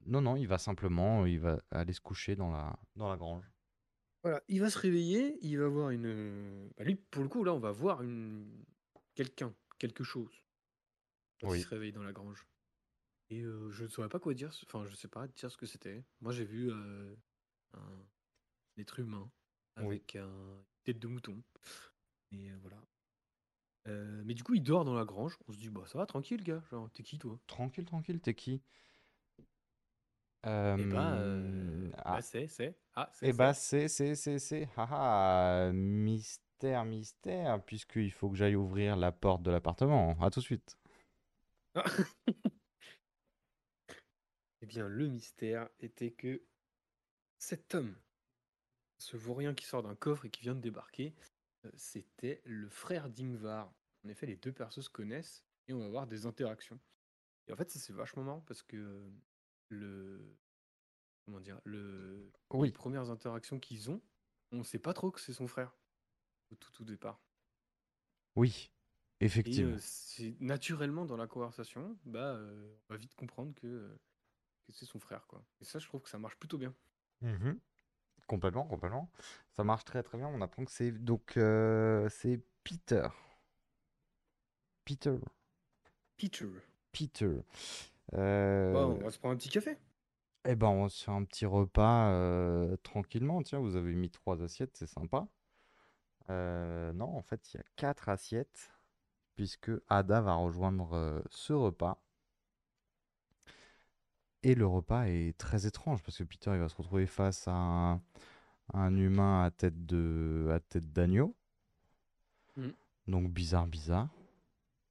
Non, 0.06 0.20
non, 0.20 0.36
il 0.36 0.46
va 0.46 0.56
simplement, 0.58 1.26
il 1.26 1.40
va 1.40 1.60
aller 1.70 1.92
se 1.92 2.00
coucher 2.00 2.36
dans 2.36 2.50
la, 2.52 2.78
dans 2.94 3.08
la 3.08 3.16
grange. 3.16 3.44
Voilà, 4.22 4.40
il 4.48 4.60
va 4.60 4.70
se 4.70 4.78
réveiller, 4.78 5.36
il 5.42 5.58
va 5.58 5.68
voir 5.68 5.90
une. 5.90 6.70
Bah, 6.76 6.84
lui, 6.84 6.94
pour 6.96 7.22
le 7.22 7.28
coup, 7.28 7.44
là, 7.44 7.52
on 7.54 7.58
va 7.58 7.70
voir 7.72 8.02
une. 8.02 8.64
Quelqu'un, 9.14 9.54
quelque 9.78 10.04
chose. 10.04 10.42
Quand 11.40 11.50
Oui. 11.50 11.58
il 11.58 11.62
se 11.62 11.68
réveille 11.68 11.92
dans 11.92 12.02
la 12.02 12.12
grange. 12.12 12.46
Et 13.30 13.42
euh, 13.42 13.70
je 13.70 13.82
ne 13.84 13.88
saurais 13.88 14.08
pas 14.08 14.20
quoi 14.20 14.32
dire. 14.34 14.50
Enfin, 14.66 14.84
je 14.86 14.94
sais 14.94 15.08
pas 15.08 15.26
dire 15.28 15.50
ce 15.50 15.56
que 15.56 15.66
c'était. 15.66 16.04
Moi, 16.20 16.32
j'ai 16.32 16.44
vu 16.44 16.70
euh, 16.70 17.14
un 17.74 18.06
être 18.78 19.00
humain 19.00 19.28
Oui. 19.78 19.96
avec 19.96 20.16
un 20.16 20.26
une 20.26 20.64
tête 20.84 20.98
de 20.98 21.08
mouton. 21.08 21.42
Et 22.32 22.50
euh, 22.50 22.56
voilà. 22.62 22.76
Euh, 23.88 24.22
mais 24.24 24.34
du 24.34 24.42
coup, 24.42 24.54
il 24.54 24.62
dort 24.62 24.84
dans 24.84 24.94
la 24.94 25.04
grange. 25.04 25.36
On 25.48 25.52
se 25.52 25.58
dit, 25.58 25.68
bah 25.68 25.82
ça 25.86 25.98
va, 25.98 26.06
tranquille, 26.06 26.42
gars. 26.42 26.62
Genre, 26.70 26.90
t'es 26.92 27.02
qui, 27.02 27.18
toi? 27.18 27.38
Tranquille, 27.46 27.84
tranquille, 27.84 28.20
t'es 28.20 28.34
qui? 28.34 28.62
Et 30.44 30.84
bah, 30.84 31.14
euh, 31.14 31.88
Euh, 31.88 31.90
ah, 31.98 32.14
bah, 32.14 32.22
c'est, 32.22 32.46
c'est. 32.46 32.78
Ah, 32.94 33.10
c'est. 33.12 33.28
Eh 33.28 33.32
c'est. 33.32 33.36
bah, 33.38 33.54
c'est, 33.54 33.88
c'est, 33.88 34.14
c'est, 34.14 34.38
c'est, 34.38 34.68
haha, 34.76 35.72
Miss 35.72 36.40
mystère, 36.56 36.84
mystère, 36.86 37.62
puisqu'il 37.64 38.10
faut 38.10 38.30
que 38.30 38.36
j'aille 38.36 38.56
ouvrir 38.56 38.96
la 38.96 39.12
porte 39.12 39.42
de 39.42 39.50
l'appartement. 39.50 40.16
À 40.22 40.30
tout 40.30 40.40
de 40.40 40.44
suite. 40.44 40.78
Ah. 41.74 41.84
Eh 44.62 44.66
bien, 44.66 44.88
le 44.88 45.06
mystère 45.06 45.68
était 45.80 46.12
que 46.12 46.42
cet 47.38 47.74
homme, 47.74 47.94
ce 48.98 49.16
vaurien 49.16 49.54
qui 49.54 49.66
sort 49.66 49.82
d'un 49.82 49.94
coffre 49.94 50.24
et 50.26 50.30
qui 50.30 50.42
vient 50.42 50.54
de 50.54 50.60
débarquer, 50.60 51.14
euh, 51.66 51.70
c'était 51.76 52.42
le 52.44 52.68
frère 52.68 53.10
d'Ingvar. 53.10 53.74
En 54.04 54.08
effet, 54.08 54.26
les 54.26 54.36
deux 54.36 54.52
persos 54.52 54.84
se 54.84 54.90
connaissent 54.90 55.44
et 55.68 55.72
on 55.74 55.80
va 55.80 55.86
avoir 55.86 56.06
des 56.06 56.26
interactions. 56.26 56.80
Et 57.48 57.52
en 57.52 57.56
fait, 57.56 57.70
ça 57.70 57.78
c'est 57.80 57.92
vachement 57.94 58.24
marrant 58.24 58.42
parce 58.42 58.62
que 58.62 58.76
euh, 58.76 59.10
le. 59.70 60.36
Comment 61.24 61.40
dire 61.40 61.60
le... 61.64 62.32
Les 62.60 62.70
Oui, 62.70 62.72
premières 62.72 63.10
interactions 63.10 63.60
qu'ils 63.60 63.90
ont, 63.90 64.02
on 64.52 64.62
sait 64.64 64.78
pas 64.78 64.94
trop 64.94 65.10
que 65.12 65.20
c'est 65.20 65.32
son 65.34 65.46
frère 65.48 65.76
au 66.50 66.56
tout, 66.56 66.72
tout 66.72 66.84
départ. 66.84 67.22
oui, 68.36 68.70
effectivement. 69.20 69.76
euh, 69.76 69.78
c'est 69.80 70.36
naturellement 70.40 71.04
dans 71.06 71.16
la 71.16 71.26
conversation, 71.26 71.98
bah, 72.04 72.34
euh, 72.36 72.76
on 72.88 72.94
va 72.94 72.98
vite 72.98 73.14
comprendre 73.14 73.54
que, 73.54 73.98
que 74.66 74.72
c'est 74.72 74.86
son 74.86 75.00
frère, 75.00 75.26
quoi. 75.26 75.44
Et 75.60 75.64
ça, 75.64 75.78
je 75.78 75.86
trouve 75.88 76.02
que 76.02 76.10
ça 76.10 76.18
marche 76.18 76.36
plutôt 76.38 76.58
bien. 76.58 76.74
Mhm. 77.20 77.60
Complètement, 78.26 78.64
complètement. 78.66 79.10
Ça 79.52 79.64
marche 79.64 79.84
très 79.84 80.02
très 80.02 80.18
bien. 80.18 80.28
On 80.28 80.40
apprend 80.40 80.64
que 80.64 80.70
c'est 80.72 80.90
donc 80.92 81.36
euh, 81.36 82.08
c'est 82.10 82.40
Peter. 82.64 83.06
Peter. 84.84 85.18
Peter. 86.16 86.48
Peter. 86.92 87.26
Bah, 88.12 88.18
Euh, 88.18 88.74
on 88.74 89.04
va 89.04 89.10
se 89.10 89.18
prendre 89.18 89.34
un 89.34 89.36
petit 89.36 89.48
café. 89.48 89.76
eh 90.44 90.54
ben, 90.54 90.68
on 90.68 90.88
se 90.88 91.04
fait 91.04 91.10
un 91.10 91.24
petit 91.24 91.46
repas 91.46 92.10
euh, 92.10 92.76
tranquillement. 92.78 93.42
Tiens, 93.42 93.58
vous 93.60 93.76
avez 93.76 93.94
mis 93.94 94.10
trois 94.10 94.42
assiettes, 94.42 94.76
c'est 94.76 94.86
sympa. 94.86 95.26
Euh, 96.30 96.92
non, 96.92 97.16
en 97.16 97.22
fait, 97.22 97.52
il 97.52 97.58
y 97.58 97.60
a 97.60 97.64
quatre 97.76 98.08
assiettes, 98.08 98.70
puisque 99.36 99.70
Ada 99.88 100.20
va 100.22 100.34
rejoindre 100.34 100.94
euh, 100.94 101.20
ce 101.30 101.52
repas. 101.52 101.98
Et 104.46 104.54
le 104.54 104.66
repas 104.66 105.06
est 105.08 105.36
très 105.36 105.66
étrange, 105.66 106.02
parce 106.02 106.18
que 106.18 106.24
Peter, 106.24 106.50
il 106.54 106.60
va 106.60 106.68
se 106.68 106.76
retrouver 106.76 107.06
face 107.06 107.48
à 107.48 107.52
un, 107.52 108.02
un 108.74 108.96
humain 108.96 109.44
à 109.44 109.50
tête 109.50 109.86
de, 109.86 110.48
à 110.52 110.60
tête 110.60 110.92
d'agneau. 110.92 111.34
Mhm. 112.56 112.72
Donc 113.08 113.30
bizarre, 113.32 113.66
bizarre. 113.66 114.08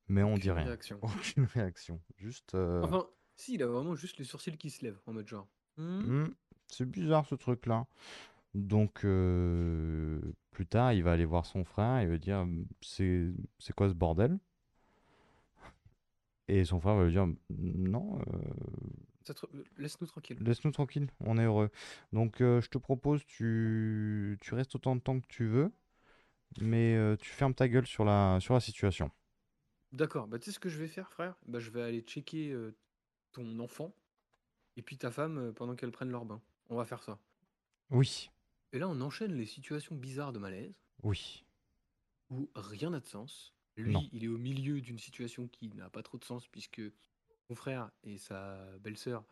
Mais 0.08 0.24
on 0.24 0.38
dit 0.38 0.52
Aucune 0.52 0.52
rien. 0.52 0.66
réaction. 0.66 1.00
Aucune 1.04 1.46
réaction. 1.46 2.02
Juste. 2.18 2.56
euh, 2.56 2.84
Enfin, 2.84 3.08
si, 3.36 3.56
il 3.56 3.64
a 3.64 3.68
vraiment 3.68 3.96
juste 3.96 4.18
les 4.18 4.26
sourcils 4.26 4.58
qui 4.58 4.70
se 4.70 4.84
lèvent, 4.84 5.00
en 5.08 5.14
mode 5.14 5.28
genre. 5.28 5.48
Hmm, 5.78 6.02
Hmm, 6.02 6.28
c'est 6.68 6.86
bizarre 6.90 7.26
ce 7.26 7.36
truc-là. 7.36 7.86
Donc, 8.56 9.06
euh, 9.06 10.22
plus 10.52 10.68
tard, 10.68 10.94
il 10.94 11.04
va 11.04 11.14
aller 11.14 11.26
voir 11.26 11.46
son 11.46 11.64
frère 11.66 12.00
et 12.00 12.04
il 12.04 12.10
va 12.10 12.18
dire 12.18 12.48
c'est 12.82 13.32
c'est 13.60 13.74
quoi 13.76 13.90
ce 13.90 13.94
bordel? 13.94 14.40
Et 16.48 16.64
son 16.66 16.80
frère 16.80 16.96
va 16.96 17.06
lui 17.06 17.12
dire 17.12 17.28
non, 17.50 18.20
euh, 18.20 18.40
Laisse-nous 19.78 20.08
tranquille. 20.08 20.38
laisse-nous 20.40 20.72
tranquille, 20.72 21.08
on 21.22 21.38
est 21.38 21.46
heureux. 21.46 21.70
Donc, 22.14 22.42
euh, 22.42 22.62
je 22.62 22.70
te 22.70 22.78
propose, 22.78 23.26
tu, 23.26 24.38
tu 24.42 24.54
restes 24.54 24.76
autant 24.76 24.96
de 24.96 25.02
temps 25.02 25.20
que 25.20 25.28
tu 25.28 25.46
veux, 25.48 25.72
mais 26.62 26.96
euh, 26.96 27.16
tu 27.18 27.30
fermes 27.30 27.54
ta 27.54 27.68
gueule 27.68 27.88
sur 27.88 28.06
la, 28.06 28.40
sur 28.40 28.54
la 28.54 28.60
situation. 28.60 29.12
D'accord, 29.92 30.28
bah 30.28 30.40
tu 30.40 30.46
sais 30.46 30.52
ce 30.52 30.60
que 30.60 30.70
je 30.70 30.78
vais 30.78 30.88
faire, 30.88 31.10
frère? 31.12 31.36
Bah, 31.48 31.60
je 31.60 31.70
vais 31.70 31.82
aller 31.82 32.02
checker 32.02 32.52
euh, 32.52 32.76
ton 33.32 33.60
enfant 33.60 33.96
et 34.76 34.82
puis 34.82 34.98
ta 34.98 35.10
femme 35.12 35.54
pendant 35.54 35.76
qu'elles 35.76 35.92
prennent 35.92 36.12
leur 36.12 36.26
bain. 36.26 36.42
On 36.70 36.76
va 36.76 36.86
faire 36.86 37.02
ça. 37.04 37.18
Oui, 37.92 38.30
Et 38.74 38.80
là, 38.80 38.90
on 38.90 39.00
enchaîne 39.02 39.34
les 39.36 39.46
situations 39.46 39.96
bizarres 39.96 40.34
de 40.34 40.40
malaise. 40.40 40.74
oui, 41.04 41.46
où 42.30 42.50
rien 42.56 42.90
n'a 42.90 43.00
de 43.00 43.06
sens. 43.06 43.54
Lui, 43.78 43.94
non, 43.94 44.08
il 44.12 44.24
est 44.24 44.28
au 44.30 44.38
milieu 44.38 44.82
d'une 44.82 44.98
situation 45.00 45.48
qui 45.48 45.70
n'a 45.70 45.90
pas 45.90 46.02
trop 46.02 46.18
de 46.18 46.24
sens 46.26 46.48
puisque 46.48 46.82
frère 47.54 47.92
et 48.04 48.18
sa 48.18 48.58
belle-sœur 48.80 49.24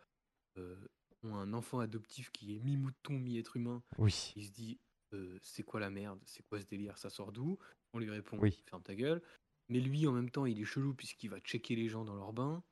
euh, 0.58 0.76
ont 1.24 1.34
un 1.34 1.52
enfant 1.52 1.80
adoptif 1.80 2.30
qui 2.30 2.54
est 2.54 2.60
mi-mouton, 2.60 3.14
mi-être 3.18 3.56
humain. 3.56 3.82
oui, 3.98 4.32
Il 4.36 4.44
se 4.46 4.52
dit 4.52 4.78
euh, 5.12 5.38
c'est 5.42 5.62
quoi 5.64 5.80
la 5.80 5.90
merde? 5.90 6.20
C'est 6.26 6.42
quoi 6.44 6.60
ce 6.60 6.66
délire? 6.66 6.96
Ça 6.98 7.10
sort 7.10 7.32
d'où? 7.32 7.58
On 7.92 7.98
lui 7.98 8.10
répond 8.10 8.38
oui, 8.38 8.62
ferme 8.66 8.82
ta 8.82 8.94
gueule. 8.94 9.22
Mais 9.68 9.80
lui, 9.80 10.06
en 10.06 10.12
même 10.12 10.30
temps, 10.30 10.44
il 10.46 10.60
est 10.60 10.64
chelou 10.64 10.94
puisqu'il 10.94 11.30
va 11.30 11.40
checker 11.40 11.74
les 11.74 11.88
gens 11.88 12.04
dans 12.04 12.14
leur 12.16 12.32
bain. 12.32 12.62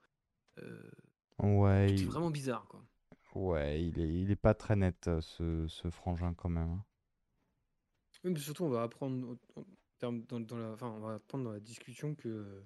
Euh, 0.58 0.90
ouais, 1.38 1.86
tout 1.88 1.94
est 1.94 2.00
il, 2.02 2.06
vraiment 2.06 2.30
bizarre, 2.30 2.66
quoi. 2.68 2.84
ouais, 3.34 3.82
il 3.84 3.98
est, 3.98 4.14
il 4.22 4.30
est 4.30 4.36
pas 4.36 4.54
très 4.54 4.76
net, 4.76 5.08
euh, 5.08 5.20
ce, 5.20 5.66
ce 5.68 5.90
frangin 5.90 6.34
quand 6.34 6.50
même. 6.50 6.68
hein. 6.68 6.84
Oui, 8.24 8.30
mais 8.32 8.38
surtout, 8.38 8.64
on 8.64 8.68
va 8.70 8.82
apprendre 8.82 9.36
dans 10.00 10.58
la, 10.58 10.70
enfin, 10.72 10.88
on 10.90 11.00
va 11.00 11.14
apprendre 11.14 11.44
dans 11.44 11.52
la 11.52 11.60
discussion 11.60 12.14
que 12.14 12.62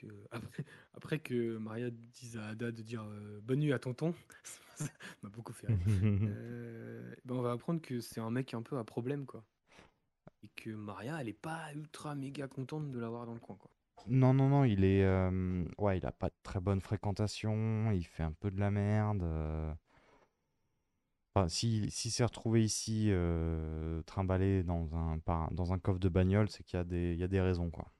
que 0.00 0.06
après, 0.30 0.64
après 0.94 1.18
que 1.18 1.56
Maria 1.58 1.90
dise 1.90 2.36
à 2.38 2.48
Ada 2.48 2.72
de 2.72 2.82
dire 2.82 3.02
euh, 3.04 3.40
bonne 3.42 3.60
nuit 3.60 3.72
à 3.72 3.78
tonton, 3.78 4.14
ça 4.76 4.86
m'a 5.22 5.28
beaucoup 5.30 5.52
fait 5.52 5.68
rire. 5.68 5.78
Euh, 6.28 7.14
ben 7.24 7.34
on 7.36 7.42
va 7.42 7.52
apprendre 7.52 7.80
que 7.80 8.00
c'est 8.00 8.20
un 8.20 8.30
mec 8.30 8.54
un 8.54 8.62
peu 8.62 8.78
à 8.78 8.84
problème 8.84 9.26
quoi. 9.26 9.44
Et 10.42 10.48
que 10.48 10.70
Maria, 10.70 11.20
elle 11.20 11.28
est 11.28 11.32
pas 11.32 11.72
ultra 11.74 12.14
méga 12.14 12.48
contente 12.48 12.90
de 12.90 12.98
l'avoir 12.98 13.26
dans 13.26 13.34
le 13.34 13.40
coin 13.40 13.56
quoi. 13.56 13.70
Non, 14.08 14.32
non, 14.34 14.48
non, 14.48 14.64
il 14.64 14.84
est. 14.84 15.04
euh, 15.04 15.64
ouais, 15.78 15.98
il 15.98 16.06
a 16.06 16.12
pas 16.12 16.28
de 16.28 16.34
très 16.42 16.60
bonne 16.60 16.80
fréquentation, 16.80 17.90
il 17.92 18.04
fait 18.04 18.22
un 18.22 18.32
peu 18.32 18.50
de 18.50 18.58
la 18.60 18.70
merde. 18.70 19.22
euh. 19.22 19.72
Enfin, 21.34 21.48
si, 21.48 21.90
si 21.90 22.10
s'est 22.10 22.24
retrouvé 22.24 22.64
ici, 22.64 23.08
euh, 23.10 24.02
trimballé 24.02 24.62
dans 24.64 24.96
un, 24.96 25.18
par- 25.18 25.52
dans 25.52 25.72
un 25.72 25.78
coffre 25.78 25.98
de 26.00 26.08
bagnole, 26.08 26.48
c'est 26.48 26.64
qu'il 26.64 26.78
y 26.78 26.80
a 26.80 26.84
des, 26.84 27.12
il 27.12 27.18
y 27.18 27.24
a 27.24 27.28
des 27.28 27.40
raisons, 27.40 27.70
quoi. 27.70 27.92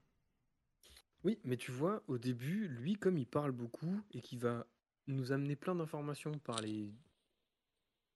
Oui, 1.27 1.37
mais 1.43 1.57
tu 1.57 1.71
vois, 1.71 2.03
au 2.07 2.17
début, 2.17 2.69
lui, 2.69 2.95
comme 2.95 3.17
il 3.17 3.27
parle 3.27 3.51
beaucoup 3.51 3.99
et 4.11 4.21
qu'il 4.21 4.39
va 4.39 4.65
nous 5.07 5.33
amener 5.33 5.57
plein 5.57 5.75
d'informations 5.75 6.31
par 6.39 6.61
les 6.61 6.93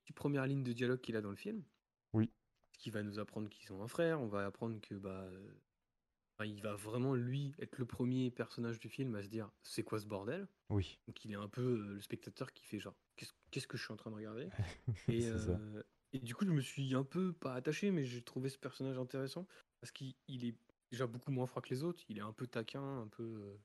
petites 0.01 0.15
premières 0.15 0.45
lignes 0.47 0.63
de 0.63 0.71
dialogue 0.71 1.01
qu'il 1.01 1.17
a 1.17 1.21
dans 1.21 1.29
le 1.29 1.35
film, 1.35 1.61
Oui, 2.13 2.31
qui 2.71 2.89
va 2.89 3.03
nous 3.03 3.19
apprendre 3.19 3.49
qu'ils 3.49 3.73
ont 3.73 3.83
un 3.83 3.87
frère, 3.89 4.21
on 4.21 4.27
va 4.27 4.45
apprendre 4.45 4.79
que 4.79 4.95
bah 4.95 5.23
euh, 5.23 5.53
enfin, 6.37 6.49
il 6.49 6.61
va 6.61 6.73
vraiment 6.75 7.13
lui 7.13 7.53
être 7.59 7.77
le 7.79 7.85
premier 7.85 8.31
personnage 8.31 8.79
du 8.79 8.87
film 8.87 9.13
à 9.15 9.23
se 9.23 9.27
dire 9.27 9.51
c'est 9.61 9.83
quoi 9.83 9.99
ce 9.99 10.05
bordel? 10.07 10.47
Oui, 10.69 10.97
Donc 11.07 11.25
il 11.25 11.31
est 11.33 11.35
un 11.35 11.49
peu 11.49 11.61
euh, 11.61 11.93
le 11.95 12.01
spectateur 12.01 12.53
qui 12.53 12.65
fait 12.65 12.79
genre 12.79 12.95
qu'est-ce 13.17 13.33
qu'est-ce 13.51 13.67
que 13.67 13.77
je 13.77 13.83
suis 13.83 13.93
en 13.93 13.97
train 13.97 14.11
de 14.11 14.15
regarder? 14.15 14.47
Et, 15.09 15.21
c'est 15.21 15.37
ça. 15.37 15.51
euh, 15.51 15.83
et 16.13 16.19
du 16.19 16.33
coup 16.33 16.45
je 16.45 16.51
me 16.51 16.61
suis 16.61 16.95
un 16.95 17.03
peu 17.03 17.33
pas 17.33 17.55
attaché 17.55 17.91
mais 17.91 18.05
j'ai 18.05 18.21
trouvé 18.21 18.49
ce 18.49 18.57
personnage 18.57 18.97
intéressant 18.97 19.47
parce 19.81 19.91
qu'il 19.91 20.15
il 20.29 20.45
est 20.45 20.57
déjà 20.91 21.07
beaucoup 21.07 21.31
moins 21.31 21.47
froid 21.47 21.61
que 21.61 21.69
les 21.69 21.83
autres, 21.83 22.03
il 22.09 22.17
est 22.17 22.21
un 22.21 22.33
peu 22.33 22.47
taquin, 22.47 23.01
un 23.01 23.07
peu, 23.07 23.23
euh, 23.23 23.57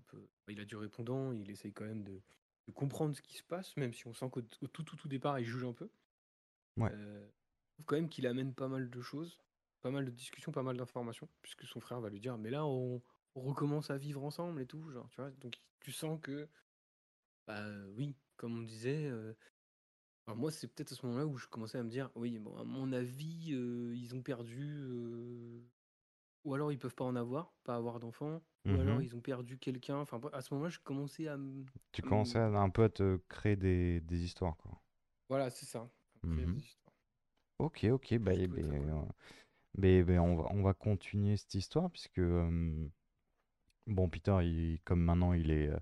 un 0.00 0.02
peu 0.06 0.28
il 0.48 0.60
a 0.60 0.64
du 0.64 0.76
répondant, 0.76 1.32
il 1.32 1.50
essaye 1.50 1.72
quand 1.72 1.84
même 1.86 2.04
de, 2.04 2.22
de 2.66 2.72
comprendre 2.72 3.14
ce 3.16 3.22
qui 3.22 3.36
se 3.36 3.44
passe 3.44 3.76
même 3.76 3.92
si 3.94 4.06
on 4.08 4.14
sent 4.14 4.30
qu'au 4.30 4.40
au 4.62 4.68
tout 4.68 4.84
tout 4.84 4.96
tout 4.96 5.08
départ 5.08 5.38
il 5.40 5.46
juge 5.46 5.64
un 5.64 5.74
peu. 5.74 5.90
Ouais, 6.76 6.92
Euh, 6.92 7.28
je 7.68 7.74
trouve 7.74 7.86
quand 7.86 7.96
même 7.96 8.08
qu'il 8.08 8.26
amène 8.26 8.54
pas 8.54 8.68
mal 8.68 8.90
de 8.90 9.00
choses, 9.00 9.38
pas 9.80 9.90
mal 9.90 10.04
de 10.04 10.10
discussions, 10.10 10.52
pas 10.52 10.62
mal 10.62 10.76
d'informations, 10.76 11.28
puisque 11.42 11.64
son 11.66 11.80
frère 11.80 12.00
va 12.00 12.10
lui 12.10 12.20
dire, 12.20 12.38
mais 12.38 12.50
là, 12.50 12.66
on, 12.66 13.02
on 13.34 13.40
recommence 13.40 13.90
à 13.90 13.98
vivre 13.98 14.24
ensemble 14.24 14.60
et 14.62 14.66
tout, 14.66 14.90
genre, 14.90 15.08
tu 15.10 15.16
vois. 15.20 15.30
Donc, 15.32 15.62
tu 15.80 15.92
sens 15.92 16.20
que, 16.22 16.48
bah 17.46 17.86
oui, 17.88 18.16
comme 18.36 18.58
on 18.58 18.62
disait, 18.62 19.06
euh, 19.06 19.34
moi, 20.28 20.50
c'est 20.52 20.68
peut-être 20.68 20.92
à 20.92 20.94
ce 20.96 21.04
moment-là 21.06 21.26
où 21.26 21.36
je 21.36 21.48
commençais 21.48 21.78
à 21.78 21.82
me 21.82 21.90
dire, 21.90 22.10
oui, 22.14 22.38
bon, 22.38 22.56
à 22.56 22.64
mon 22.64 22.92
avis, 22.92 23.52
euh, 23.52 23.94
ils 23.96 24.14
ont 24.14 24.22
perdu, 24.22 24.78
euh, 24.82 25.60
ou 26.44 26.54
alors 26.54 26.72
ils 26.72 26.78
peuvent 26.78 26.94
pas 26.94 27.04
en 27.04 27.16
avoir, 27.16 27.52
pas 27.64 27.76
avoir 27.76 28.00
d'enfants, 28.00 28.40
ou 28.66 28.70
alors 28.74 28.96
Mhm. 28.98 29.02
ils 29.02 29.16
ont 29.16 29.20
perdu 29.20 29.58
quelqu'un. 29.58 29.98
Enfin, 29.98 30.20
à 30.32 30.40
ce 30.40 30.52
moment-là, 30.54 30.70
je 30.70 30.78
commençais 30.80 31.28
à. 31.28 31.36
Tu 31.92 32.02
commençais 32.02 32.38
me- 32.38 32.56
à, 32.56 32.60
un 32.60 32.70
peu 32.70 32.84
à 32.84 32.88
te 32.88 33.18
créer 33.28 33.56
des, 33.56 34.00
des 34.00 34.24
histoires, 34.24 34.56
quoi. 34.56 34.80
Voilà, 35.28 35.50
c'est 35.50 35.66
ça. 35.66 35.88
Mhm. 36.22 36.60
Ok, 37.58 37.86
ok, 37.90 38.18
bah, 38.18 38.32
eh 38.34 38.46
ben, 38.46 38.72
euh, 38.72 39.02
ben- 39.74 40.04
ben, 40.04 40.18
on 40.20 40.36
va, 40.36 40.48
on 40.50 40.62
va 40.62 40.74
continuer 40.74 41.36
cette 41.36 41.54
histoire, 41.54 41.90
puisque, 41.90 42.18
euh, 42.18 42.88
bon, 43.86 44.08
Peter, 44.08 44.38
il- 44.42 44.80
comme 44.84 45.00
maintenant 45.02 45.32
il 45.34 45.50
est, 45.50 45.68
euh, 45.68 45.78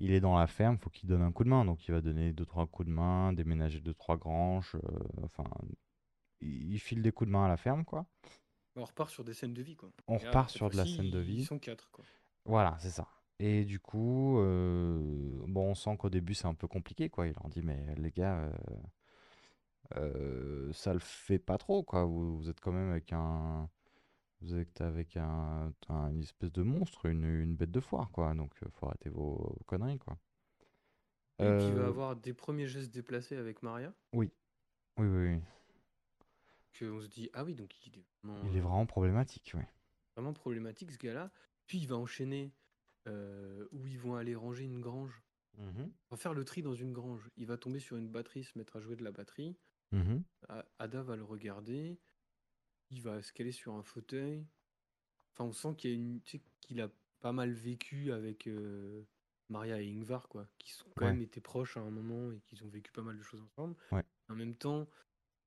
il 0.00 0.12
est 0.12 0.20
dans 0.20 0.36
la 0.36 0.46
ferme, 0.46 0.78
faut 0.78 0.90
qu'il 0.90 1.08
donne 1.08 1.22
un 1.22 1.32
coup 1.32 1.44
de 1.44 1.50
main. 1.50 1.64
Donc 1.64 1.86
il 1.86 1.92
va 1.92 2.00
donner 2.00 2.32
deux, 2.32 2.46
trois 2.46 2.66
coups 2.66 2.88
de 2.88 2.92
main, 2.92 3.32
déménager 3.32 3.80
deux, 3.80 3.94
trois 3.94 4.16
granges, 4.16 4.76
enfin, 5.22 5.44
il, 6.40 6.72
il 6.72 6.78
file 6.78 7.02
des 7.02 7.12
coups 7.12 7.28
de 7.28 7.32
main 7.32 7.44
à 7.44 7.48
la 7.48 7.56
ferme, 7.56 7.84
quoi. 7.84 8.06
On 8.76 8.84
repart 8.84 9.10
sur 9.10 9.24
des 9.24 9.34
scènes 9.34 9.52
de 9.54 9.62
vie, 9.62 9.74
quoi. 9.74 9.90
On 10.08 10.16
Et 10.20 10.26
repart 10.26 10.48
sur 10.50 10.70
de 10.70 10.76
la 10.76 10.86
scène 10.86 11.10
de 11.10 11.18
Ils 11.26 11.40
vie. 11.40 11.42
sont 11.42 11.58
quatre, 11.58 11.90
quoi. 11.90 12.04
Voilà, 12.46 12.76
c'est 12.80 12.90
ça. 12.90 13.08
Et 13.38 13.64
du 13.64 13.80
coup, 13.80 14.38
euh, 14.40 14.98
bon, 15.48 15.70
on 15.72 15.74
sent 15.74 15.96
qu'au 15.98 16.10
début 16.10 16.34
c'est 16.34 16.46
un 16.46 16.54
peu 16.54 16.68
compliqué, 16.68 17.10
quoi. 17.10 17.26
Il 17.26 17.34
leur 17.34 17.48
dit, 17.50 17.62
mais 17.62 17.94
les 17.96 18.10
gars, 18.12 18.38
euh, 18.40 18.52
euh, 19.96 20.72
ça 20.72 20.92
le 20.92 20.98
fait 21.00 21.38
pas 21.38 21.58
trop, 21.58 21.82
quoi. 21.82 22.04
Vous, 22.04 22.36
vous 22.38 22.48
êtes 22.50 22.60
quand 22.60 22.72
même 22.72 22.90
avec 22.90 23.12
un, 23.12 23.68
vous 24.42 24.56
êtes 24.56 24.80
avec 24.82 25.16
un, 25.16 25.72
un- 25.88 26.10
une 26.10 26.22
espèce 26.22 26.52
de 26.52 26.62
monstre, 26.62 27.06
une, 27.06 27.24
une 27.24 27.56
bête 27.56 27.70
de 27.72 27.80
foire, 27.80 28.10
quoi. 28.12 28.34
Donc, 28.34 28.52
euh, 28.64 28.68
faut 28.74 28.88
arrêter 28.88 29.10
vos, 29.10 29.36
vos 29.58 29.64
conneries, 29.66 29.98
quoi. 30.00 30.18
Et 31.42 31.52
puis 31.52 31.70
il 31.70 31.74
va 31.76 31.86
Euh, 31.86 31.86
avoir 31.86 32.16
des 32.16 32.34
premiers 32.34 32.66
gestes 32.66 32.92
déplacés 32.92 33.36
avec 33.36 33.62
Maria. 33.62 33.94
oui, 34.12 34.30
oui, 34.98 35.06
oui, 35.08 35.28
oui. 35.36 35.40
Qu'on 36.78 37.00
se 37.00 37.08
dit, 37.08 37.30
ah 37.34 37.44
oui, 37.44 37.54
donc 37.54 37.74
il 37.86 37.98
est 37.98 38.04
vraiment, 38.22 38.42
Il 38.48 38.56
est 38.56 38.60
euh, 38.60 38.62
vraiment 38.62 38.86
problématique, 38.86 39.52
oui. 39.54 39.62
vraiment 40.16 40.32
problématique 40.32 40.90
ce 40.92 40.98
gars-là. 40.98 41.30
Puis 41.66 41.78
il 41.78 41.86
va 41.88 41.96
enchaîner 41.96 42.52
euh, 43.06 43.66
où 43.72 43.86
ils 43.86 43.98
vont 43.98 44.14
aller 44.16 44.34
ranger 44.34 44.64
une 44.64 44.80
grange. 44.80 45.22
Mhm. 45.58 45.90
On 46.10 46.14
va 46.14 46.16
faire 46.16 46.34
le 46.34 46.44
tri 46.44 46.62
dans 46.62 46.74
une 46.74 46.92
grange. 46.92 47.30
Il 47.36 47.46
va 47.46 47.56
tomber 47.56 47.78
sur 47.78 47.96
une 47.96 48.08
batterie, 48.08 48.44
se 48.44 48.58
mettre 48.58 48.76
à 48.76 48.80
jouer 48.80 48.96
de 48.96 49.04
la 49.04 49.12
batterie. 49.12 49.56
Mhm. 49.92 50.22
Ada 50.78 51.02
va 51.02 51.16
le 51.16 51.24
regarder. 51.24 51.98
Il 52.90 53.00
va 53.02 53.22
se 53.22 53.32
caler 53.32 53.52
sur 53.52 53.72
un 53.74 53.82
fauteuil. 53.82 54.44
Enfin, 55.32 55.44
on 55.48 55.52
sent 55.52 55.74
qu'il 55.76 55.90
a 55.90 55.94
une, 55.94 56.20
tu 56.22 56.38
sais, 56.38 56.44
qu'il 56.60 56.80
a 56.80 56.90
pas 57.20 57.32
mal 57.32 57.52
vécu 57.52 58.12
avec 58.12 58.46
euh, 58.46 59.02
Maria 59.48 59.80
et 59.80 59.90
Ingvar, 59.92 60.28
quoi. 60.28 60.46
Qui 60.58 60.72
sont 60.72 60.88
quand 60.96 61.04
Ouais. 61.06 61.12
même 61.12 61.22
été 61.22 61.40
proches 61.40 61.76
à 61.76 61.80
un 61.80 61.90
moment 61.90 62.30
et 62.32 62.40
qu'ils 62.40 62.62
ont 62.64 62.68
vécu 62.68 62.92
pas 62.92 63.02
mal 63.02 63.16
de 63.16 63.22
choses 63.22 63.40
ensemble. 63.42 63.76
Ouais. 63.92 64.04
En 64.28 64.34
même 64.34 64.54
temps, 64.54 64.88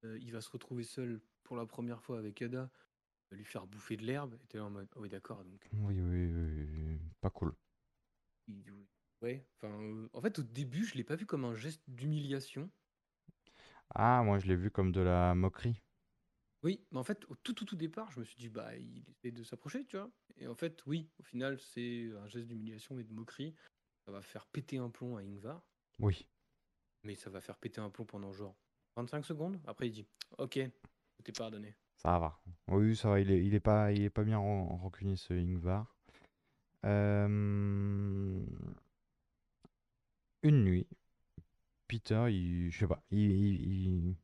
euh, 0.04 0.18
il 0.20 0.32
va 0.32 0.42
se 0.42 0.50
retrouver 0.50 0.84
seul 0.84 1.22
pour 1.44 1.56
la 1.58 1.66
première 1.66 2.02
fois 2.02 2.20
avec 2.20 2.42
Ada. 2.42 2.70
Il 3.32 3.36
va 3.36 3.38
lui 3.38 3.46
faire 3.46 3.68
bouffer 3.68 3.98
de 3.98 4.06
l'herbe. 4.06 4.36
Et 4.44 4.48
t'es 4.48 4.58
là 4.58 4.66
en 4.66 4.70
mode, 4.70 4.88
ah 4.96 5.00
oui, 5.00 5.10
d'accord. 5.10 5.44
Donc, 5.44 5.72
Oui, 5.72 6.02
oui, 6.02 6.26
oui, 6.34 6.68
oui, 6.78 7.00
pas 7.22 7.30
cool. 7.30 7.56
ouais. 9.22 9.46
Enfin, 9.56 9.82
euh, 9.82 10.10
en 10.14 10.22
fait, 10.22 10.40
au 10.40 10.44
début, 10.44 10.84
je 10.86 10.96
l'ai 10.96 11.04
pas 11.04 11.16
vu 11.16 11.26
comme 11.26 11.46
un 11.46 11.56
geste 11.56 11.84
d'humiliation. 11.88 12.70
Ah, 13.94 14.24
moi, 14.24 14.40
je 14.40 14.48
l'ai 14.48 14.56
vu 14.56 14.72
comme 14.72 14.92
de 14.94 15.02
la 15.02 15.36
moquerie. 15.36 15.82
Oui, 16.64 16.86
mais 16.92 17.00
en 17.00 17.04
fait, 17.04 17.24
au 17.30 17.36
tout, 17.36 17.54
tout, 17.54 17.66
tout 17.66 17.76
départ, 17.76 18.12
je 18.12 18.20
me 18.20 18.26
suis 18.26 18.36
dit, 18.38 18.50
bah, 18.50 18.76
il 18.76 19.04
essaie 19.10 19.32
de 19.32 19.44
s'approcher, 19.44 19.86
tu 19.86 19.98
vois. 19.98 20.12
Et 20.38 20.48
en 20.48 20.56
fait, 20.56 20.86
oui, 20.86 21.10
au 21.20 21.24
final, 21.24 21.60
c'est 21.60 22.12
un 22.18 22.28
geste 22.28 22.48
d'humiliation 22.48 23.00
et 23.00 23.04
de 23.04 23.14
moquerie. 23.14 23.54
Ça 24.06 24.12
va 24.12 24.22
faire 24.22 24.46
péter 24.48 24.78
un 24.78 24.90
plomb 24.90 25.18
à 25.18 25.22
Ingvar, 25.22 25.62
Oui. 26.00 26.28
mais 27.04 27.16
ça 27.16 27.30
va 27.30 27.42
faire 27.42 27.58
péter 27.58 27.82
un 27.82 27.90
plomb 27.90 28.06
pendant 28.06 28.32
genre 28.34 28.56
25 28.98 29.24
secondes. 29.26 29.60
Après, 29.68 29.88
il 29.88 29.92
dit, 29.92 30.06
ok, 30.40 30.58
est 30.58 30.72
pardonné. 31.38 31.76
Ça 31.98 32.18
va. 32.20 32.40
Oui, 32.68 32.96
ça 32.96 33.10
va. 33.10 33.20
Il 33.20 33.30
est, 33.32 33.46
il 33.46 33.54
est 33.54 33.60
pas, 33.60 33.92
il 33.92 34.02
est 34.04 34.10
pas 34.10 34.24
bien 34.24 34.38
ran- 34.40 34.78
rancunier 34.78 35.16
ce 35.16 35.34
Ingvar. 35.34 35.96
Euh, 36.86 38.40
Une 40.44 40.64
nuit, 40.64 40.88
Peter, 41.88 42.26
il, 42.30 42.72
je 42.72 42.80
sais 42.80 42.88
pas, 42.88 43.02
il, 43.12 43.20
il, 43.20 43.86
il- 44.10 44.16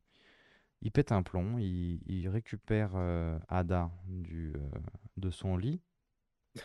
il 0.82 0.90
pète 0.90 1.12
un 1.12 1.22
plomb. 1.22 1.58
Il, 1.58 2.00
il 2.06 2.28
récupère 2.28 2.90
euh, 2.94 3.38
Ada 3.48 3.90
du, 4.06 4.52
euh, 4.56 4.68
de 5.16 5.30
son 5.30 5.56
lit. 5.56 5.80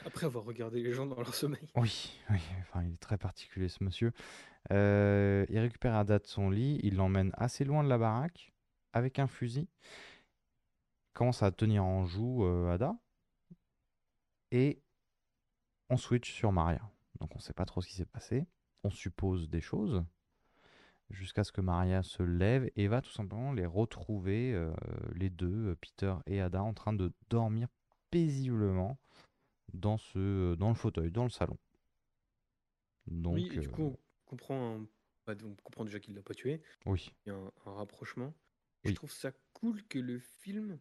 Après 0.05 0.25
avoir 0.27 0.43
regardé 0.43 0.81
les 0.83 0.93
gens 0.93 1.05
dans 1.07 1.15
leur 1.17 1.33
sommeil. 1.33 1.67
Oui, 1.75 2.11
oui. 2.29 2.39
Enfin, 2.61 2.83
il 2.83 2.93
est 2.93 2.97
très 2.97 3.17
particulier 3.17 3.69
ce 3.69 3.83
monsieur. 3.83 4.11
Euh, 4.71 5.45
il 5.49 5.59
récupère 5.59 5.95
Ada 5.95 6.19
de 6.19 6.27
son 6.27 6.49
lit. 6.49 6.79
Il 6.83 6.95
l'emmène 6.95 7.31
assez 7.35 7.65
loin 7.65 7.83
de 7.83 7.89
la 7.89 7.97
baraque 7.97 8.53
avec 8.93 9.19
un 9.19 9.27
fusil. 9.27 9.67
Commence 11.13 11.43
à 11.43 11.51
tenir 11.51 11.83
en 11.83 12.05
joue 12.05 12.45
euh, 12.45 12.71
Ada. 12.71 12.97
Et 14.51 14.81
on 15.89 15.97
switch 15.97 16.31
sur 16.31 16.51
Maria. 16.51 16.81
Donc 17.19 17.35
on 17.35 17.39
sait 17.39 17.53
pas 17.53 17.65
trop 17.65 17.81
ce 17.81 17.87
qui 17.87 17.95
s'est 17.95 18.05
passé. 18.05 18.47
On 18.83 18.89
suppose 18.89 19.49
des 19.49 19.61
choses. 19.61 20.03
Jusqu'à 21.09 21.43
ce 21.43 21.51
que 21.51 21.61
Maria 21.61 22.03
se 22.03 22.21
lève 22.21 22.69
et 22.75 22.87
va 22.87 23.01
tout 23.01 23.11
simplement 23.11 23.51
les 23.51 23.65
retrouver, 23.65 24.53
euh, 24.53 24.71
les 25.15 25.31
deux, 25.31 25.75
Peter 25.81 26.13
et 26.27 26.39
Ada, 26.39 26.61
en 26.61 26.73
train 26.73 26.93
de 26.93 27.11
dormir 27.29 27.67
paisiblement 28.11 28.99
dans, 29.73 29.97
ce, 29.97 30.55
dans 30.55 30.69
le 30.69 30.75
fauteuil, 30.75 31.11
dans 31.11 31.23
le 31.23 31.29
salon. 31.31 31.57
Donc, 33.07 33.35
oui, 33.35 33.49
du 33.49 33.69
coup, 33.69 33.97
comprend, 34.29 34.75
un- 34.77 34.87
bah, 35.27 35.35
on 35.43 35.55
comprend 35.55 35.85
déjà 35.85 35.99
qu'il 35.99 36.15
l'a 36.15 36.21
pas 36.23 36.33
tué. 36.35 36.61
oui, 36.85 37.15
Il 37.25 37.29
y 37.29 37.31
a 37.31 37.35
un, 37.35 37.51
un 37.67 37.73
rapprochement. 37.73 38.33
Oui. 38.85 38.91
Je 38.91 38.95
trouve 38.95 39.11
ça 39.11 39.31
cool 39.53 39.83
que 39.87 39.99
le 39.99 40.19
film 40.19 40.79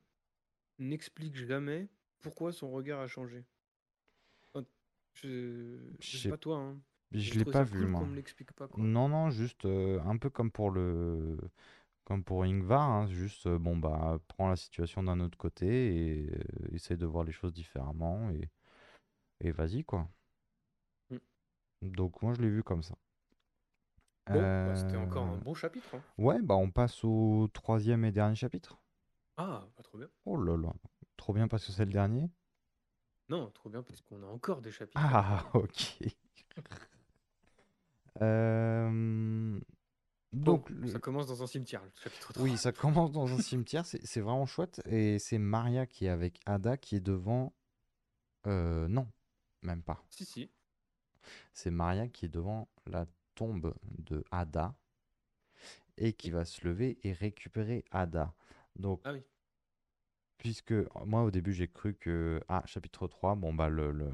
n'explique 0.78 1.36
jamais 1.36 1.88
pourquoi 2.20 2.52
son 2.52 2.70
regard 2.70 3.00
a 3.00 3.08
changé. 3.08 3.44
Enfin, 4.52 4.66
Je, 5.14 5.78
je 6.00 6.06
Je 6.06 6.18
sais 6.18 6.28
pas 6.28 6.36
toi, 6.38 6.58
hein. 6.58 6.80
je 7.12 7.18
J'ai 7.32 7.38
l'ai 7.38 7.44
pas 7.44 7.64
vu, 7.64 7.78
cool 7.80 7.88
moi. 7.88 8.02
pas, 8.56 8.68
quoi. 8.68 8.80
Non, 8.84 9.08
non, 9.08 9.30
juste 9.30 9.64
euh, 9.66 10.00
un 10.04 10.16
peu 10.18 10.30
comme 10.30 10.50
pour 10.50 10.70
le, 10.70 11.38
comme 12.04 12.24
pour 12.24 12.44
Ingvar, 12.44 12.82
hein, 12.82 13.08
juste 13.08 13.46
euh, 13.46 13.58
bon 13.58 13.76
bah 13.76 14.20
prends 14.28 14.48
la 14.50 14.56
situation 14.56 15.02
d'un 15.04 15.20
autre 15.20 15.38
côté 15.38 15.68
et 16.26 16.30
euh, 16.30 16.74
essaye 16.74 16.96
de 16.98 17.06
voir 17.06 17.24
les 17.24 17.32
choses 17.32 17.52
différemment 17.54 18.30
et, 18.30 18.50
et 19.40 19.52
vas-y 19.52 19.84
quoi. 19.84 20.08
Mm. 21.10 21.18
Donc 21.82 22.22
moi 22.22 22.34
je 22.34 22.40
l'ai 22.40 22.50
vu 22.50 22.62
comme 22.62 22.84
ça. 22.84 22.94
Bon, 24.28 24.52
bah, 24.64 24.74
c'était 24.74 24.96
encore 24.96 25.26
Euh, 25.26 25.32
un 25.32 25.36
bon 25.38 25.54
chapitre. 25.54 25.94
hein. 25.94 26.02
Ouais, 26.18 26.40
bah 26.42 26.54
on 26.56 26.70
passe 26.70 27.02
au 27.04 27.48
troisième 27.52 28.04
et 28.04 28.12
dernier 28.12 28.34
chapitre. 28.36 28.78
Ah, 29.36 29.66
pas 29.76 29.82
trop 29.82 29.98
bien. 29.98 30.08
Oh 30.26 30.36
là 30.40 30.56
là, 30.56 30.72
trop 31.16 31.32
bien 31.32 31.48
parce 31.48 31.64
que 31.66 31.72
c'est 31.72 31.84
le 31.84 31.92
dernier. 31.92 32.30
Non, 33.28 33.50
trop 33.52 33.68
bien 33.70 33.82
parce 33.82 34.00
qu'on 34.02 34.22
a 34.22 34.26
encore 34.26 34.60
des 34.62 34.72
chapitres. 34.72 35.00
Ah, 35.02 35.44
ok. 35.54 35.98
Euh, 38.20 39.60
Bon, 40.32 40.52
Donc, 40.52 40.68
le- 40.68 40.88
ça 40.88 40.98
commence 40.98 41.26
dans 41.26 41.42
un 41.42 41.46
cimetière, 41.46 41.82
le 41.82 41.90
chapitre 42.02 42.32
3. 42.34 42.44
Oui, 42.44 42.58
ça 42.58 42.70
commence 42.70 43.12
dans 43.12 43.26
un 43.32 43.38
cimetière, 43.40 43.86
c'est 43.86 44.04
c'est 44.04 44.20
vraiment 44.20 44.44
chouette. 44.44 44.82
Et 44.84 45.18
c'est 45.18 45.38
Maria 45.38 45.86
qui 45.86 46.04
est 46.06 46.10
avec 46.10 46.40
Ada 46.44 46.76
qui 46.76 46.96
est 46.96 47.00
devant. 47.00 47.54
Euh, 48.46 48.88
non, 48.88 49.08
même 49.62 49.82
pas. 49.82 50.02
Si, 50.10 50.24
si. 50.26 50.50
C'est 51.52 51.70
Maria 51.70 52.08
qui 52.08 52.26
est 52.26 52.28
devant 52.28 52.68
la 52.86 53.06
tombe 53.38 53.74
de 53.98 54.24
Ada 54.32 54.74
et 55.96 56.12
qui 56.12 56.30
va 56.30 56.44
se 56.44 56.66
lever 56.66 56.98
et 57.04 57.12
récupérer 57.12 57.84
Ada. 57.90 58.34
Donc, 58.76 59.00
Ah 59.04 59.12
oui. 59.12 59.22
puisque 60.38 60.74
moi 61.06 61.22
au 61.22 61.30
début 61.30 61.52
j'ai 61.52 61.68
cru 61.68 61.94
que. 61.94 62.40
Ah, 62.48 62.62
chapitre 62.66 63.06
3, 63.08 63.34
bon 63.36 63.52
bah 63.54 63.68
le, 63.68 63.92
le, 63.92 64.10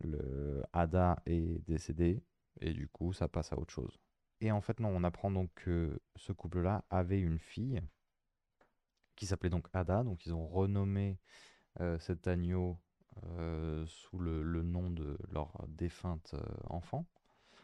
le 0.00 0.62
Ada 0.72 1.22
est 1.26 1.58
décédé 1.66 2.22
et 2.60 2.72
du 2.72 2.88
coup 2.88 3.12
ça 3.12 3.28
passe 3.28 3.52
à 3.52 3.58
autre 3.58 3.72
chose. 3.72 3.98
Et 4.40 4.52
en 4.52 4.60
fait, 4.60 4.80
non, 4.80 4.90
on 4.90 5.04
apprend 5.04 5.30
donc 5.30 5.50
que 5.54 6.00
ce 6.16 6.32
couple-là 6.32 6.84
avait 6.90 7.20
une 7.20 7.38
fille 7.38 7.80
qui 9.16 9.26
s'appelait 9.26 9.50
donc 9.50 9.68
Ada. 9.72 10.04
Donc, 10.04 10.26
ils 10.26 10.34
ont 10.34 10.46
renommé 10.46 11.18
euh, 11.80 11.98
cet 11.98 12.28
agneau 12.28 12.78
euh, 13.24 13.84
sous 13.86 14.18
le, 14.18 14.42
le 14.44 14.62
nom 14.62 14.90
de 14.90 15.18
leur 15.32 15.66
défunte 15.68 16.34
euh, 16.34 16.40
enfant. 16.68 17.06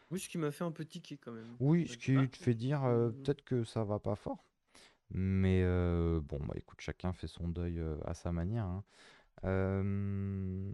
Oui, 0.09 0.19
ce 0.19 0.29
qui 0.29 0.37
m'a 0.39 0.51
fait 0.51 0.63
un 0.63 0.71
peu 0.71 0.83
tiquer 0.85 1.17
quand 1.17 1.31
même. 1.31 1.59
Oui, 1.59 1.87
ce 1.87 1.97
qui 1.97 2.29
te 2.29 2.37
fait 2.37 2.53
dire 2.53 2.83
euh, 2.83 3.09
Mhm. 3.09 3.23
peut-être 3.23 3.43
que 3.43 3.63
ça 3.63 3.83
va 3.83 3.99
pas 3.99 4.15
fort. 4.15 4.45
Mais 5.11 5.61
euh, 5.63 6.21
bon, 6.21 6.39
bah 6.45 6.55
écoute, 6.57 6.81
chacun 6.81 7.13
fait 7.13 7.27
son 7.27 7.47
deuil 7.49 7.79
euh, 7.79 7.97
à 8.05 8.13
sa 8.15 8.31
manière. 8.33 8.65
hein. 8.65 8.83
Euh, 9.45 10.71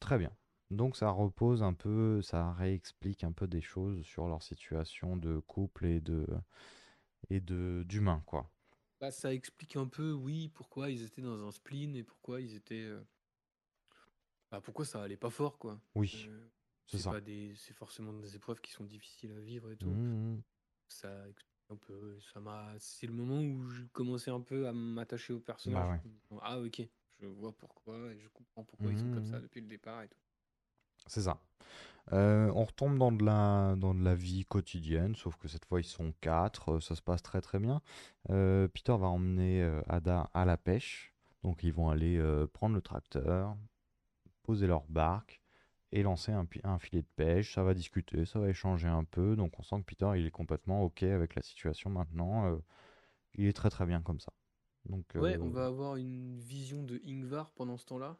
Très 0.00 0.18
bien. 0.18 0.32
Donc 0.70 0.96
ça 0.96 1.08
repose 1.10 1.62
un 1.62 1.72
peu, 1.72 2.20
ça 2.20 2.52
réexplique 2.52 3.22
un 3.22 3.30
peu 3.30 3.46
des 3.46 3.60
choses 3.60 4.02
sur 4.02 4.26
leur 4.26 4.42
situation 4.42 5.16
de 5.16 5.38
couple 5.38 5.86
et 5.86 6.00
de 6.00 6.26
et 7.30 7.40
de 7.40 7.84
d'humain, 7.88 8.22
quoi. 8.26 8.50
Bah, 9.00 9.10
ça 9.10 9.34
explique 9.34 9.74
un 9.74 9.88
peu, 9.88 10.12
oui, 10.12 10.48
pourquoi 10.54 10.90
ils 10.90 11.02
étaient 11.02 11.20
dans 11.22 11.44
un 11.44 11.50
spleen 11.50 11.96
et 11.96 12.04
pourquoi 12.04 12.40
ils 12.40 12.54
étaient. 12.54 12.84
euh, 12.84 13.02
Bah, 14.50 14.60
pourquoi 14.60 14.84
ça 14.84 15.02
allait 15.02 15.16
pas 15.16 15.30
fort, 15.30 15.58
quoi. 15.58 15.80
Oui, 15.94 16.30
Euh, 16.30 16.48
c'est 16.88 16.98
ça. 16.98 17.12
c'est 17.56 17.74
forcément 17.74 18.12
des 18.12 18.34
épreuves 18.36 18.60
qui 18.60 18.72
sont 18.72 18.84
difficiles 18.84 19.32
à 19.32 19.40
vivre 19.40 19.70
et 19.70 19.76
tout. 19.76 19.94
Ça 20.88 21.28
explique 21.28 21.64
un 21.70 21.76
peu. 21.76 22.18
Ça 22.32 22.40
m'a. 22.40 22.72
C'est 22.78 23.06
le 23.06 23.12
moment 23.12 23.40
où 23.40 23.68
je 23.68 23.82
commençais 23.92 24.30
un 24.30 24.40
peu 24.40 24.66
à 24.66 24.72
m'attacher 24.72 25.32
au 25.32 25.38
Bah 25.38 25.44
personnage. 25.46 25.90
ouais. 25.90 26.00
disant, 26.10 26.40
Ah 26.42 26.58
ok, 26.60 26.82
je 27.20 27.26
vois 27.26 27.52
pourquoi 27.52 27.96
et 28.12 28.18
je 28.20 28.28
comprends 28.28 28.64
pourquoi 28.64 28.90
ils 28.92 28.98
sont 28.98 29.10
comme 29.12 29.26
ça 29.26 29.36
Mhm. 29.36 29.42
depuis 29.42 29.60
le 29.60 29.66
départ 29.68 30.02
et 30.02 30.08
tout. 30.08 30.18
C'est 31.06 31.22
ça. 31.22 31.38
Euh, 32.12 32.50
on 32.54 32.64
retombe 32.64 32.98
dans 32.98 33.12
de 33.12 33.22
la, 33.22 33.76
dans 33.76 33.94
de 33.94 34.02
la 34.02 34.14
vie 34.14 34.44
quotidienne, 34.46 35.14
sauf 35.14 35.36
que 35.36 35.46
cette 35.46 35.66
fois 35.66 35.80
ils 35.80 35.84
sont 35.84 36.14
quatre, 36.22 36.76
euh, 36.76 36.80
ça 36.80 36.94
se 36.96 37.02
passe 37.02 37.22
très 37.22 37.42
très 37.42 37.58
bien. 37.58 37.82
Euh, 38.30 38.66
Peter 38.66 38.96
va 38.98 39.08
emmener 39.08 39.62
euh, 39.62 39.82
Ada 39.88 40.30
à 40.32 40.46
la 40.46 40.56
pêche, 40.56 41.12
donc 41.42 41.62
ils 41.62 41.72
vont 41.72 41.90
aller 41.90 42.18
prendre 42.54 42.74
le 42.74 42.80
tracteur, 42.80 43.56
poser 44.42 44.66
leur 44.66 44.86
barque 44.88 45.42
et 45.92 46.02
lancer 46.02 46.32
un, 46.32 46.46
un 46.64 46.78
filet 46.78 47.02
de 47.02 47.08
pêche. 47.16 47.54
Ça 47.54 47.62
va 47.64 47.74
discuter, 47.74 48.24
ça 48.26 48.38
va 48.40 48.48
échanger 48.50 48.88
un 48.88 49.04
peu, 49.04 49.36
donc 49.36 49.58
on 49.58 49.62
sent 49.62 49.76
que 49.80 49.86
Peter 49.86 50.10
il 50.16 50.26
est 50.26 50.30
complètement 50.30 50.82
ok 50.84 51.02
avec 51.04 51.34
la 51.34 51.42
situation 51.42 51.90
maintenant. 51.90 52.46
euh, 52.52 52.58
il 53.34 53.46
est 53.46 53.52
très 53.54 53.70
très 53.70 53.86
bien 53.86 54.02
comme 54.02 54.20
ça. 54.20 54.32
Donc 54.86 55.16
Ouais, 55.16 55.36
on 55.42 55.48
euh, 55.48 55.50
va 55.50 55.66
avoir 55.66 55.96
une 55.96 56.38
vision 56.40 56.82
de 56.82 57.00
Ingvar 57.04 57.50
pendant 57.52 57.76
ce 57.76 57.84
temps-là, 57.86 58.18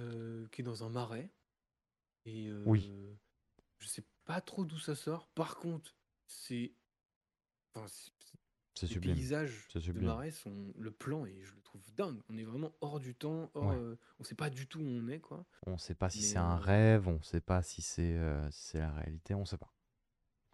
euh, 0.00 0.48
qui 0.48 0.62
est 0.62 0.64
dans 0.64 0.84
un 0.84 0.90
marais. 0.90 1.30
Et 2.26 2.50
Oui. 2.66 2.90
je 3.78 3.86
sais 3.86 4.04
pas 4.26 4.42
trop 4.42 4.66
d'où 4.66 4.78
ça 4.78 4.94
sort. 4.94 5.28
Par 5.28 5.56
contre. 5.56 5.94
Enfin, 7.74 7.86
c'est 7.86 8.35
les 8.82 8.88
sublime. 8.88 9.14
paysages 9.14 9.68
de 9.74 9.92
marais 10.00 10.30
sont. 10.30 10.72
Le 10.76 10.90
plan, 10.90 11.24
et 11.26 11.40
je 11.42 11.54
le 11.54 11.62
trouve 11.62 11.82
dingue. 11.94 12.20
On 12.28 12.36
est 12.36 12.44
vraiment 12.44 12.72
hors 12.80 13.00
du 13.00 13.14
temps. 13.14 13.50
Hors, 13.54 13.68
Ouais. 13.68 13.76
euh, 13.76 13.96
on 14.18 14.24
sait 14.24 14.34
pas 14.34 14.50
du 14.50 14.66
tout 14.66 14.80
où 14.80 14.84
on 14.86 15.08
est, 15.08 15.20
quoi. 15.20 15.46
On 15.66 15.78
sait 15.78 15.94
pas 15.94 16.10
si 16.10 16.18
Mais, 16.20 16.24
c'est 16.26 16.38
un 16.38 16.56
euh, 16.56 16.60
rêve, 16.60 17.08
on 17.08 17.22
sait 17.22 17.40
pas 17.40 17.62
si 17.62 17.82
c'est 17.82 18.16
euh, 18.16 18.50
si 18.50 18.64
c'est 18.68 18.78
la 18.80 18.92
réalité, 18.92 19.34
on 19.34 19.44
sait 19.44 19.58
pas. 19.58 19.72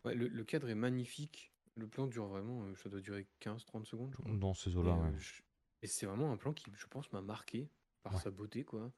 Ouais, 0.05 0.15
le, 0.15 0.29
le 0.29 0.45
cadre 0.45 0.69
est 0.69 0.75
magnifique. 0.75 1.53
Le 1.77 1.89
plan 1.89 2.07
dure 2.07 2.27
vraiment, 2.27 2.65
euh, 2.65 2.75
ça 2.77 2.89
doit 2.91 3.01
durer 3.01 3.27
15-30 3.41 3.87
secondes, 3.87 4.11
je 4.13 4.17
crois. 4.19 4.35
Dans 4.37 4.53
ces 4.55 4.77
eaux-là, 4.77 4.95
ouais. 4.95 5.13
je- 5.19 5.43
et 5.81 5.87
c'est 5.87 6.07
vraiment 6.07 6.31
un 6.31 6.37
plan 6.37 6.53
qui, 6.53 6.71
je 6.75 6.87
pense, 6.87 7.11
m'a 7.13 7.23
marqué 7.23 7.71
par 8.03 8.21
sa 8.21 8.31
beauté, 8.31 8.63
quoi. 8.65 8.93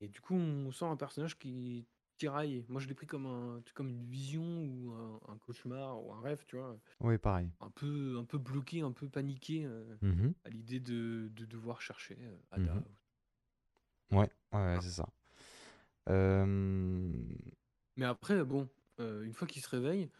Et 0.00 0.08
du 0.08 0.20
coup, 0.20 0.34
on 0.34 0.72
sent 0.72 0.84
un 0.84 0.96
personnage 0.96 1.38
qui 1.38 1.86
tiraille. 2.16 2.64
Moi, 2.68 2.80
je 2.80 2.88
l'ai 2.88 2.94
pris 2.94 3.06
comme, 3.06 3.26
un, 3.26 3.62
comme 3.74 3.88
une 3.88 4.04
vision 4.04 4.42
ou 4.42 4.92
un, 4.92 5.20
un 5.28 5.38
cauchemar 5.38 6.02
ou 6.04 6.12
un 6.12 6.20
rêve, 6.20 6.44
tu 6.46 6.56
vois. 6.56 6.78
Oui, 7.00 7.18
pareil. 7.18 7.50
Un 7.60 7.70
peu, 7.70 8.16
un 8.18 8.24
peu 8.24 8.38
bloqué, 8.38 8.80
un 8.82 8.92
peu 8.92 9.08
paniqué 9.08 9.64
euh, 9.64 9.96
Mhm. 10.02 10.34
à 10.44 10.48
l'idée 10.50 10.80
de, 10.80 11.30
de 11.34 11.44
devoir 11.44 11.80
chercher 11.80 12.16
euh, 12.20 12.36
Ada. 12.50 12.74
Mhm. 12.74 12.84
Ouais, 14.12 14.30
ouais, 14.52 14.78
c'est 14.82 14.90
ça. 14.90 15.08
Euh, 16.08 16.46
Mais 17.96 18.04
après, 18.04 18.44
bon, 18.44 18.68
euh, 19.00 19.22
une 19.24 19.32
fois 19.32 19.46
qu'il 19.46 19.62
se 19.62 19.68
réveille, 19.68 20.10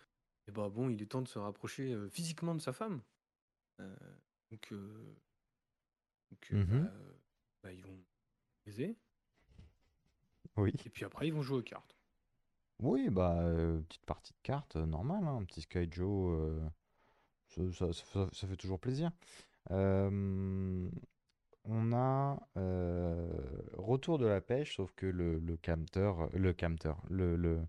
et 0.46 0.52
bah 0.52 0.68
bon, 0.68 0.88
il 0.88 1.02
est 1.02 1.06
temps 1.06 1.22
de 1.22 1.28
se 1.28 1.38
rapprocher 1.38 1.96
physiquement 2.10 2.54
de 2.54 2.60
sa 2.60 2.72
femme. 2.72 3.02
Donc, 4.50 4.72
donc, 6.30 6.52
bah, 6.52 6.58
euh, 6.94 7.12
bah, 7.62 7.72
ils 7.72 7.82
vont 7.84 7.98
baiser, 8.64 8.96
Oui. 10.56 10.72
et 10.84 10.90
puis 10.90 11.04
après, 11.04 11.26
ils 11.28 11.32
vont 11.32 11.42
jouer 11.42 11.58
aux 11.58 11.62
cartes. 11.62 11.96
Oui, 12.80 13.08
bah, 13.10 13.38
euh, 13.40 13.80
petite 13.82 14.04
partie 14.06 14.32
de 14.32 14.38
cartes, 14.42 14.76
euh, 14.76 14.86
normale, 14.86 15.24
hein, 15.24 15.36
un 15.36 15.44
petit 15.44 15.62
Sky 15.62 15.88
Joe, 15.90 16.34
euh, 16.40 16.68
ça, 17.48 17.62
ça- 17.72 17.92
ça- 17.92 18.28
ça 18.32 18.46
fait 18.46 18.56
toujours 18.56 18.80
plaisir. 18.80 19.10
Euh, 19.70 20.90
on 21.64 21.92
a 21.92 22.40
euh, 22.56 23.30
retour 23.74 24.18
de 24.18 24.26
la 24.26 24.40
pêche, 24.40 24.76
sauf 24.76 24.92
que 24.96 25.06
le, 25.06 25.38
le 25.38 25.56
camteur, 25.56 26.28
le 26.32 26.52
camteur, 26.52 27.00
le, 27.08 27.36
le, 27.36 27.60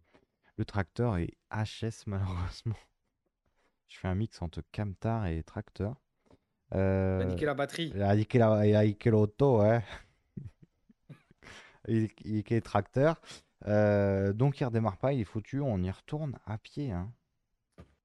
le 0.58 0.66
tracteur 0.66 1.18
est 1.18 1.36
HS 1.52 2.08
malheureusement. 2.08 2.76
Je 3.88 4.00
fais 4.00 4.08
un 4.08 4.16
mix 4.16 4.42
entre 4.42 4.64
camtar 4.72 5.28
et 5.28 5.44
tracteur. 5.44 5.96
Euh, 6.74 7.22
a 7.22 7.26
niqué 7.26 7.46
la 7.46 7.54
batterie. 7.54 7.92
il 7.94 8.02
a 8.02 8.16
niqué 8.16 8.40
la- 8.40 8.66
il 8.66 8.76
a 8.76 8.84
niqué 8.84 9.12
l'auto, 9.12 9.62
ouais. 9.62 9.84
Il 11.88 12.10
le 12.50 12.62
tracteur. 12.62 13.22
Euh, 13.66 14.34
donc 14.34 14.60
il 14.60 14.66
redémarre 14.66 14.98
pas, 14.98 15.14
il 15.14 15.22
est 15.22 15.26
foutu, 15.26 15.60
on 15.62 15.82
y 15.82 15.90
retourne 15.90 16.38
à 16.46 16.58
pied. 16.58 16.92
Hein. 16.92 17.14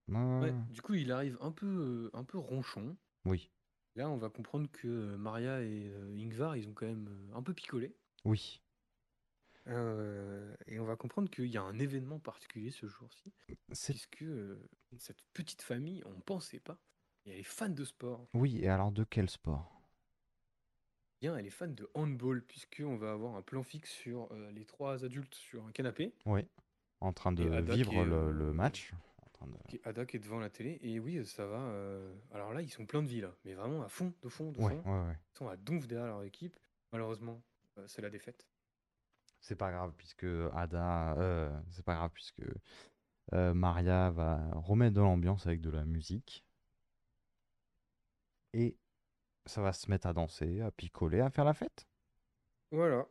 Ouais, 0.08 0.40
ouais. 0.40 0.54
du 0.70 0.80
coup, 0.80 0.94
il 0.94 1.12
arrive 1.12 1.36
un 1.40 1.50
peu, 1.52 1.66
euh, 1.66 2.10
un 2.16 2.24
peu 2.24 2.38
ronchon. 2.38 2.96
Oui, 3.24 3.50
Là, 3.96 4.08
on 4.08 4.16
va 4.16 4.30
comprendre 4.30 4.70
que 4.70 4.86
euh, 4.86 5.16
Maria 5.16 5.60
et 5.60 5.92
Ingvar, 6.16 6.56
ils 6.56 6.68
ont 6.68 6.72
quand 6.72 6.86
même 6.86 7.08
un 7.34 7.42
peu 7.42 7.52
picolé. 7.52 7.96
oui. 8.24 8.62
Euh, 9.66 10.54
et 10.66 10.80
on 10.80 10.84
va 10.86 10.96
comprendre 10.96 11.28
qu'il 11.28 11.46
y 11.46 11.58
a 11.58 11.62
un 11.62 11.78
événement 11.78 12.18
particulier 12.18 12.70
ce 12.70 12.86
jour-ci, 12.86 13.34
C'est... 13.72 13.92
puisque 13.92 14.22
euh, 14.22 14.66
cette 14.96 15.20
petite 15.34 15.60
famille, 15.60 16.02
on 16.06 16.10
ne 16.14 16.20
pensait 16.22 16.60
pas, 16.60 16.78
et 17.26 17.32
elle 17.32 17.40
est 17.40 17.42
fan 17.42 17.74
de 17.74 17.84
sport. 17.84 18.28
Oui, 18.32 18.60
et 18.62 18.68
alors 18.68 18.92
de 18.92 19.04
quel 19.04 19.28
sport? 19.28 19.77
Bien, 21.20 21.36
elle 21.36 21.46
est 21.46 21.50
fan 21.50 21.74
de 21.74 21.90
handball, 21.94 22.42
puisqu'on 22.42 22.96
va 22.96 23.12
avoir 23.12 23.34
un 23.34 23.42
plan 23.42 23.62
fixe 23.62 23.90
sur 23.90 24.28
euh, 24.32 24.50
les 24.52 24.64
trois 24.64 25.04
adultes 25.04 25.34
sur 25.34 25.64
un 25.66 25.72
canapé, 25.72 26.12
Oui, 26.26 26.46
en 27.00 27.12
train 27.12 27.32
de 27.32 27.50
Ada 27.50 27.74
vivre 27.74 27.92
est, 27.94 28.04
le, 28.04 28.30
le 28.32 28.44
euh, 28.46 28.52
match. 28.52 28.92
En 29.24 29.28
train 29.30 29.46
de... 29.48 29.56
qui 29.68 29.76
est 29.76 29.86
Ada 29.86 30.06
qui 30.06 30.16
est 30.16 30.20
devant 30.20 30.38
la 30.38 30.48
télé, 30.50 30.78
et 30.82 31.00
oui, 31.00 31.24
ça 31.26 31.46
va. 31.46 31.58
euh, 31.58 32.14
Alors 32.32 32.52
là, 32.52 32.62
ils 32.62 32.70
sont 32.70 32.86
plein 32.86 33.02
de 33.02 33.08
vie, 33.08 33.20
là, 33.20 33.34
mais 33.44 33.54
vraiment 33.54 33.82
à 33.82 33.88
fond, 33.88 34.12
de 34.22 34.28
fond, 34.28 34.52
de 34.52 34.60
Ouais, 34.60 34.80
fond. 34.82 34.90
ouais, 35.02 35.08
ouais. 35.08 35.16
Ils 35.34 35.38
sont 35.38 35.48
à 35.48 35.56
donf 35.56 35.86
derrière 35.88 36.06
leur 36.06 36.22
équipe. 36.22 36.56
Malheureusement, 36.92 37.42
euh, 37.78 37.84
c'est 37.88 38.00
la 38.02 38.10
défaite. 38.10 38.46
C'est 39.40 39.56
pas 39.56 39.70
grave 39.70 39.92
puisque 39.96 40.26
Ada, 40.54 41.16
euh, 41.18 41.60
c'est 41.70 41.84
pas 41.84 41.94
grave 41.94 42.10
puisque 42.12 42.42
euh, 43.32 43.54
Maria 43.54 44.10
va 44.10 44.50
remettre 44.54 44.94
de 44.94 45.00
l'ambiance 45.00 45.46
avec 45.46 45.60
de 45.60 45.70
la 45.70 45.84
musique 45.84 46.44
et 48.52 48.76
ça 49.48 49.62
va 49.62 49.72
se 49.72 49.90
mettre 49.90 50.06
à 50.06 50.12
danser, 50.12 50.60
à 50.60 50.70
picoler, 50.70 51.20
à 51.20 51.30
faire 51.30 51.44
la 51.44 51.54
fête. 51.54 51.86
Voilà. 52.70 53.06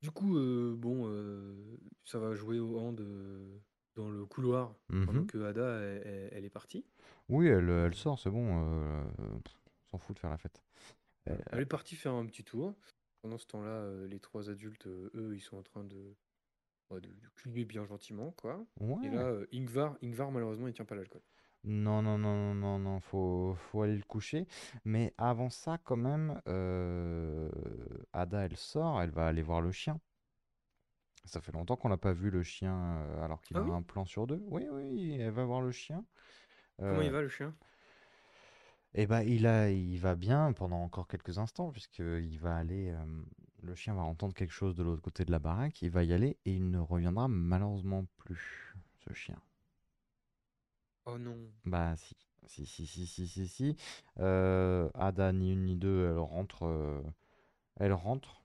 Du 0.00 0.10
coup, 0.10 0.36
euh, 0.36 0.74
bon, 0.76 1.06
euh, 1.08 1.76
ça 2.04 2.18
va 2.18 2.34
jouer 2.34 2.58
au 2.58 2.78
hand 2.78 3.00
euh, 3.00 3.58
dans 3.94 4.10
le 4.10 4.26
couloir 4.26 4.74
pendant 4.88 5.12
Mhm. 5.20 5.26
que 5.26 5.38
Ada, 5.44 5.80
elle, 5.80 6.02
elle- 6.06 6.28
elle 6.32 6.44
est 6.44 6.50
partie. 6.50 6.84
Oui, 7.28 7.46
elle, 7.48 7.68
elle 7.68 7.94
sort, 7.94 8.18
c'est 8.18 8.30
bon, 8.30 8.46
euh, 8.64 9.04
pff, 9.44 9.54
on 9.92 9.98
s'en 9.98 9.98
fout 9.98 10.16
de 10.16 10.20
faire 10.20 10.30
la 10.30 10.38
fête. 10.38 10.62
Euh, 11.28 11.36
Elle 11.52 11.60
est 11.60 11.66
partie 11.66 11.96
faire 11.96 12.14
un 12.14 12.26
petit 12.26 12.44
tour. 12.44 12.74
Pendant 13.22 13.38
ce 13.38 13.46
temps-là, 13.46 13.70
euh, 13.70 14.06
les 14.08 14.18
trois 14.18 14.50
adultes, 14.50 14.86
euh, 14.88 15.10
eux, 15.14 15.34
ils 15.36 15.40
sont 15.40 15.56
en 15.56 15.62
train 15.62 15.84
de, 15.84 16.16
ouais, 16.90 17.00
de, 17.00 17.08
de 17.08 17.28
culer 17.36 17.64
bien 17.64 17.84
gentiment, 17.84 18.32
quoi. 18.32 18.64
Et 19.02 19.08
ouais. 19.08 19.10
là, 19.10 19.28
euh, 19.28 19.46
Ingvar, 19.52 19.96
Ingvar, 20.02 20.32
malheureusement, 20.32 20.66
il 20.66 20.74
tient 20.74 20.84
pas 20.84 20.96
l'alcool. 20.96 21.22
Non, 21.64 22.02
non, 22.02 22.18
non, 22.18 22.34
non, 22.36 22.54
non, 22.54 22.78
non, 22.78 23.00
faut, 23.00 23.54
faut 23.56 23.82
aller 23.82 23.96
le 23.96 24.02
coucher. 24.04 24.46
Mais 24.84 25.14
avant 25.18 25.48
ça, 25.50 25.78
quand 25.84 25.96
même, 25.96 26.40
euh, 26.48 27.48
Ada, 28.12 28.46
elle 28.46 28.56
sort, 28.56 29.00
elle 29.02 29.10
va 29.10 29.26
aller 29.28 29.42
voir 29.42 29.60
le 29.60 29.70
chien. 29.72 30.00
Ça 31.24 31.40
fait 31.40 31.50
longtemps 31.52 31.76
qu'on 31.76 31.88
n'a 31.88 31.96
pas 31.96 32.12
vu 32.12 32.30
le 32.30 32.42
chien 32.44 32.74
euh, 32.76 33.24
alors 33.24 33.42
qu'il 33.42 33.56
Ah 33.56 33.60
a 33.60 33.62
oui 33.62 33.70
un 33.70 33.82
plan 33.82 34.04
sur 34.04 34.26
deux. 34.26 34.42
Oui, 34.46 34.68
oui, 34.70 35.16
elle 35.20 35.30
va 35.32 35.44
voir 35.44 35.60
le 35.60 35.70
chien. 35.72 36.04
Comment 36.86 37.00
Euh, 37.00 37.04
il 37.04 37.10
va, 37.10 37.22
le 37.22 37.28
chien? 37.28 37.54
Eh 38.94 39.06
ben, 39.06 39.22
il 39.22 39.46
a, 39.46 39.70
il 39.70 39.98
va 39.98 40.14
bien 40.16 40.52
pendant 40.52 40.82
encore 40.82 41.06
quelques 41.08 41.38
instants, 41.38 41.70
puisqu'il 41.70 42.38
va 42.38 42.56
aller, 42.56 42.90
euh, 42.90 43.04
le 43.62 43.74
chien 43.74 43.94
va 43.94 44.02
entendre 44.02 44.34
quelque 44.34 44.52
chose 44.52 44.74
de 44.76 44.82
l'autre 44.82 45.02
côté 45.02 45.24
de 45.24 45.30
la 45.30 45.38
baraque, 45.38 45.82
il 45.82 45.90
va 45.90 46.04
y 46.04 46.12
aller 46.12 46.38
et 46.44 46.52
il 46.54 46.70
ne 46.70 46.78
reviendra 46.78 47.28
malheureusement 47.28 48.04
plus, 48.18 48.74
ce 49.06 49.12
chien. 49.14 49.38
Oh 51.06 51.16
non. 51.18 51.52
Bah 51.64 51.94
si, 51.96 52.14
si, 52.46 52.66
si, 52.66 52.86
si, 52.86 53.06
si, 53.06 53.26
si, 53.28 53.48
si. 53.48 53.76
Euh, 54.20 54.88
Ada, 54.94 55.32
ni 55.32 55.52
une 55.52 55.64
ni 55.64 55.76
deux, 55.76 56.06
elle 56.10 56.18
rentre, 56.18 56.64
euh, 56.66 57.02
elle 57.76 57.92
rentre 57.94 58.42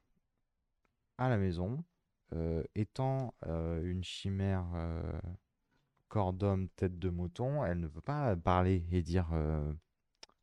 à 1.17 1.29
la 1.29 1.37
maison, 1.37 1.83
euh, 2.33 2.63
étant 2.75 3.33
euh, 3.45 3.81
une 3.83 4.03
chimère 4.03 4.65
euh, 4.75 5.19
corps 6.09 6.33
d'homme, 6.33 6.69
tête 6.69 6.99
de 6.99 7.09
mouton, 7.09 7.65
elle 7.65 7.79
ne 7.79 7.87
veut 7.87 8.01
pas 8.01 8.35
parler 8.35 8.85
et 8.91 9.01
dire, 9.01 9.29
euh, 9.33 9.73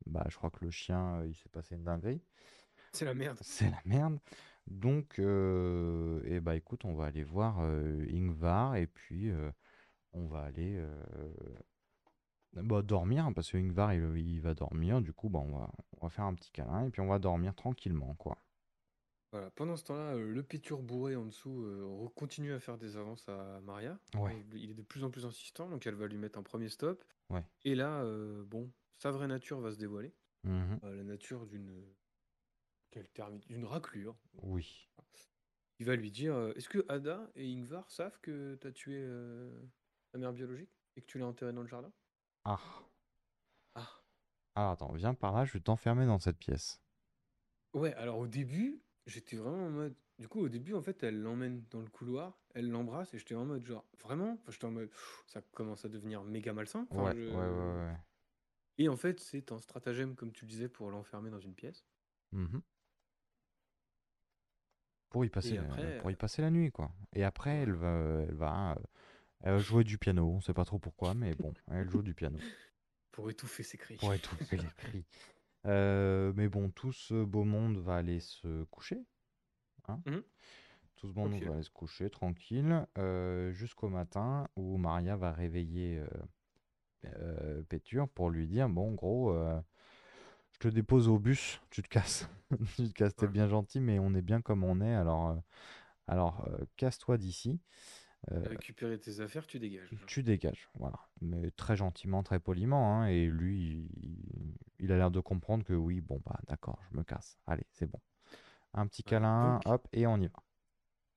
bah 0.07 0.27
je 0.31 0.37
crois 0.37 0.51
que 0.51 0.65
le 0.65 0.71
chien, 0.73 1.21
euh, 1.21 1.29
il 1.29 1.35
s'est 1.37 1.51
passé 1.51 1.77
une 1.77 1.85
dinguerie, 1.85 2.23
C'est 2.93 3.05
la 3.05 3.15
merde. 3.15 3.41
c'est 3.41 3.71
la 3.71 3.81
merde. 3.85 4.19
Donc, 4.67 5.19
euh, 5.19 6.21
eh 6.27 6.41
bah 6.41 6.57
écoute, 6.57 6.85
on 6.85 6.95
va 6.95 7.07
aller 7.07 7.25
voir 7.25 7.59
euh, 7.61 8.07
Ingvar 8.11 8.77
et 8.77 8.87
puis 8.87 9.31
euh, 9.31 9.51
on 10.15 10.27
va 10.27 10.43
aller 10.43 10.77
euh, 10.79 10.89
bah, 12.63 12.83
dormir 12.83 13.31
parce 13.35 13.51
que 13.51 13.57
Ingvar 13.57 13.95
il, 13.95 14.19
il 14.19 14.41
va 14.41 14.55
dormir. 14.55 15.01
Du 15.01 15.13
coup, 15.13 15.29
bah, 15.29 15.41
on 15.41 15.59
va, 15.59 15.71
on 16.01 16.07
va 16.07 16.11
faire 16.11 16.25
un 16.25 16.35
petit 16.35 16.51
câlin 16.51 16.87
et 16.87 16.91
puis 16.91 17.01
on 17.01 17.07
va 17.07 17.19
dormir 17.19 17.55
tranquillement, 17.55 18.15
quoi. 18.15 18.39
Voilà. 19.33 19.51
Pendant 19.51 19.77
ce 19.77 19.83
temps-là, 19.85 20.15
euh, 20.15 20.33
le 20.33 20.43
péture 20.45 20.81
bourré 20.81 21.17
en 21.17 21.25
dessous 21.25 21.65
euh, 21.65 22.09
continue 22.15 22.53
à 22.53 22.61
faire 22.61 22.79
des 22.79 22.97
avances 22.97 23.29
à 23.29 23.61
Maria. 23.63 23.99
Ouais. 24.15 24.45
Il 24.53 24.63
il 24.63 24.71
est 24.71 24.75
de 24.75 24.83
plus 24.83 25.03
en 25.03 25.11
plus 25.11 25.27
insistant, 25.27 25.69
donc 25.69 25.85
elle 25.89 25.97
va 25.97 26.07
lui 26.07 26.19
mettre 26.19 26.39
un 26.39 26.45
premier 26.45 26.69
stop. 26.69 27.05
Ouais. 27.31 27.45
Et 27.65 27.75
là, 27.75 28.03
euh, 28.03 28.45
bon, 28.45 28.71
sa 28.97 29.11
vraie 29.11 29.27
nature 29.27 29.59
va 29.59 29.73
se 29.73 29.77
dévoiler. 29.77 30.15
Euh, 30.47 30.77
la 30.83 31.03
nature 31.03 31.47
d'une 31.47 31.85
d'une 33.49 33.65
raclure. 33.65 34.15
Oui. 34.43 34.89
Il 35.81 35.87
va 35.87 35.97
lui 35.97 36.13
dire 36.13 36.37
Est-ce 36.55 36.69
que 36.69 36.85
Ada 36.89 37.29
et 37.35 37.53
Ingvar 37.53 37.91
savent 37.91 38.21
que 38.21 38.55
tu 38.61 38.67
as 38.69 38.71
tué 38.71 39.05
ta 40.13 40.19
mère 40.19 40.33
biologique 40.33 40.71
et 40.95 41.01
que 41.01 41.07
tu 41.07 41.19
l'as 41.19 41.27
enterrée 41.27 41.53
dans 41.53 41.63
le 41.63 41.67
jardin? 41.67 41.93
Ah. 42.45 42.61
Ah. 43.76 44.03
Ah, 44.57 44.70
attends, 44.72 44.92
viens 44.92 45.14
par 45.14 45.32
là, 45.32 45.45
je 45.45 45.53
vais 45.53 45.61
t'enfermer 45.61 46.07
dans 46.07 46.18
cette 46.18 46.38
pièce. 46.38 46.80
Ouais, 47.74 47.92
alors 47.95 48.18
au 48.18 48.26
début, 48.28 48.80
j'étais 49.07 49.36
vraiment 49.36 49.66
en 49.66 49.70
mode. 49.70 49.95
Du 50.18 50.28
coup, 50.28 50.40
au 50.40 50.49
début, 50.49 50.74
en 50.74 50.82
fait, 50.82 51.03
elle 51.03 51.20
l'emmène 51.20 51.64
dans 51.70 51.80
le 51.80 51.88
couloir, 51.88 52.38
elle 52.55 52.70
l'embrasse 52.70 53.12
et 53.14 53.18
j'étais 53.18 53.34
en 53.34 53.45
mode 53.45 53.66
genre 53.66 53.84
vraiment? 54.01 54.34
Enfin, 54.34 54.53
J'étais 54.53 54.64
en 54.66 54.70
mode 54.70 54.88
pff, 54.90 55.24
ça 55.26 55.42
commence 55.42 55.84
à 55.84 55.88
devenir 55.88 56.22
méga 56.22 56.53
malsain. 56.53 56.86
Enfin, 56.90 57.03
Ouais, 57.05 57.14
je- 57.16 57.30
ouais, 57.30 57.34
ouais, 57.34 57.86
ouais. 57.90 57.97
Et 58.78 58.88
en 58.88 58.97
fait, 58.97 59.18
c'est 59.20 59.51
un 59.53 59.59
stratagème, 59.59 60.14
comme 60.14 60.32
tu 60.32 60.45
le 60.45 60.51
disais, 60.51 60.68
pour 60.68 60.90
l'enfermer 60.90 61.30
dans 61.30 61.40
une 61.40 61.55
pièce. 61.55 61.84
Mhm. 62.32 62.62
Pour 65.11 65.24
y 65.24 65.28
passer, 65.30 65.55
Et 65.55 65.57
la- 65.57 65.62
après, 65.62 65.99
pour 65.99 66.11
y 66.11 66.16
passer 66.16 66.42
la 66.42 66.51
nuit, 66.51 66.70
quoi. 66.72 66.90
Et 67.14 67.24
après, 67.24 67.57
elle 67.59 67.72
va, 67.72 68.22
elle 68.28 68.34
va, 68.34 68.72
euh, 68.72 68.82
elle 69.45 69.59
jouer 69.61 69.84
du 69.84 69.99
piano. 69.99 70.28
On 70.28 70.40
sait 70.40 70.55
pas 70.55 70.64
trop 70.64 70.78
pourquoi, 70.78 71.14
mais 71.14 71.34
bon, 71.34 71.55
elle 71.70 71.88
joue 71.88 72.03
du 72.03 72.14
piano 72.14 72.38
Pour 73.12 73.30
étouffer 73.30 73.62
ses 73.62 73.78
cris. 73.78 73.97
pour 73.99 74.12
étouffer 74.12 74.57
les 74.57 74.70
cris. 74.76 75.05
Euh, 75.66 76.32
mais 76.36 76.49
bon, 76.49 76.70
tout 76.70 76.92
ce 76.92 77.24
beau 77.24 77.45
monde 77.45 77.78
va 77.78 77.97
aller 77.97 78.20
se 78.20 78.64
coucher. 78.64 79.01
hein. 79.88 80.01
Mhm. 80.07 80.22
Tout 80.97 81.09
ce 81.09 81.12
beau 81.12 81.28
monde 81.28 81.42
va 81.45 81.55
aller 81.55 81.62
se 81.62 81.70
coucher 81.70 82.11
tranquille 82.11 82.86
euh, 82.99 83.53
jusqu'au 83.53 83.88
matin 83.88 84.49
où 84.57 84.78
Maria 84.78 85.16
va 85.16 85.32
réveiller 85.32 85.99
euh, 85.99 86.07
euh, 87.18 87.62
Péture 87.68 88.09
pour 88.09 88.30
lui 88.30 88.47
dire 88.47 88.68
Bon, 88.68 88.92
gros, 88.92 89.34
je 90.53 90.59
te 90.59 90.68
dépose 90.68 91.09
au 91.09 91.18
bus, 91.18 91.61
tu 91.70 91.82
te 91.82 91.88
casses. 91.88 92.28
tu 92.76 92.88
te 92.88 92.92
casses, 92.92 93.14
t'es 93.16 93.26
Ouais. 93.26 93.32
bien 93.32 93.49
gentil, 93.49 93.80
mais 93.80 93.99
on 93.99 94.14
est 94.14 94.22
bien 94.22 94.40
comme 94.40 94.64
on 94.64 94.80
est, 94.80 94.95
alors, 94.95 95.36
alors 96.07 96.47
casse-toi 96.76 97.18
d'ici. 97.18 97.61
Euh, 98.33 98.41
Récupérer 98.49 98.99
tes 98.99 99.20
affaires, 99.20 99.47
tu 99.47 99.59
dégages. 99.59 99.91
tu 100.07 100.22
dégages, 100.22 100.68
voilà. 100.75 100.99
Mais 101.20 101.51
très 101.53 101.77
gentiment, 101.77 102.22
très 102.22 102.39
poliment, 102.41 103.01
hein, 103.03 103.07
et 103.07 103.27
lui, 103.27 103.87
il, 104.03 104.55
il 104.79 104.93
a 104.93 104.97
l'air 104.97 105.11
de 105.11 105.20
comprendre 105.20 105.64
que 105.64 105.75
oui, 105.75 106.01
bon, 106.01 106.20
bah 106.25 106.39
d'accord, 106.49 106.79
je 106.91 106.97
me 106.97 107.03
casse. 107.03 107.39
Allez, 107.47 107.66
c'est 107.72 107.87
bon. 107.87 108.01
Un 108.72 108.87
petit 108.87 109.03
câlin, 109.03 109.55
donc- 109.64 109.66
hop, 109.66 109.89
et 109.93 110.07
on 110.07 110.16
y 110.18 110.27
va. 110.27 110.43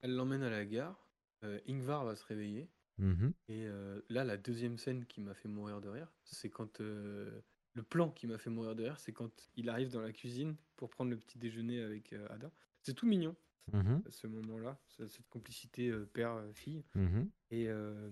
Elle 0.02 0.16
l'emmène 0.16 0.44
à 0.44 0.50
la 0.50 0.66
gare. 0.66 1.08
euh, 1.44 1.60
Ingvar 1.68 2.04
va 2.06 2.16
se 2.16 2.26
réveiller. 2.26 2.68
Mhm. 2.98 3.32
Et 3.48 3.66
euh, 3.68 4.02
là, 4.10 4.24
la 4.24 4.38
deuxième 4.38 4.78
scène 4.78 5.06
qui 5.06 5.22
m'a 5.22 5.34
fait 5.34 5.48
mourir 5.48 5.82
de 5.82 5.90
rire, 5.90 6.12
c'est 6.24 6.50
quand. 6.50 6.82
euh, 6.82 7.42
le 7.74 7.84
plan 7.84 8.10
qui 8.10 8.26
m'a 8.26 8.40
fait 8.40 8.50
mourir 8.50 8.76
de 8.76 8.84
rire, 8.86 9.00
c'est 9.00 9.14
quand 9.14 9.30
il 9.56 9.70
arrive 9.70 9.92
dans 9.92 10.02
la 10.02 10.12
cuisine 10.12 10.56
pour 10.78 10.90
prendre 10.90 11.12
le 11.12 11.18
petit 11.18 11.38
déjeuner 11.38 11.80
avec 11.84 12.12
euh, 12.12 12.28
Ada. 12.32 12.50
C'est 12.82 12.96
tout 12.96 13.06
mignon, 13.06 13.36
Mhm. 13.74 14.04
à 14.06 14.12
ce 14.12 14.28
moment-là, 14.28 14.80
ce- 14.88 15.08
cette 15.08 15.28
complicité 15.30 15.90
euh, 15.90 16.06
père-fille. 16.06 16.84
Mhm. 16.96 17.30
Et, 17.52 17.68
euh, 17.70 18.10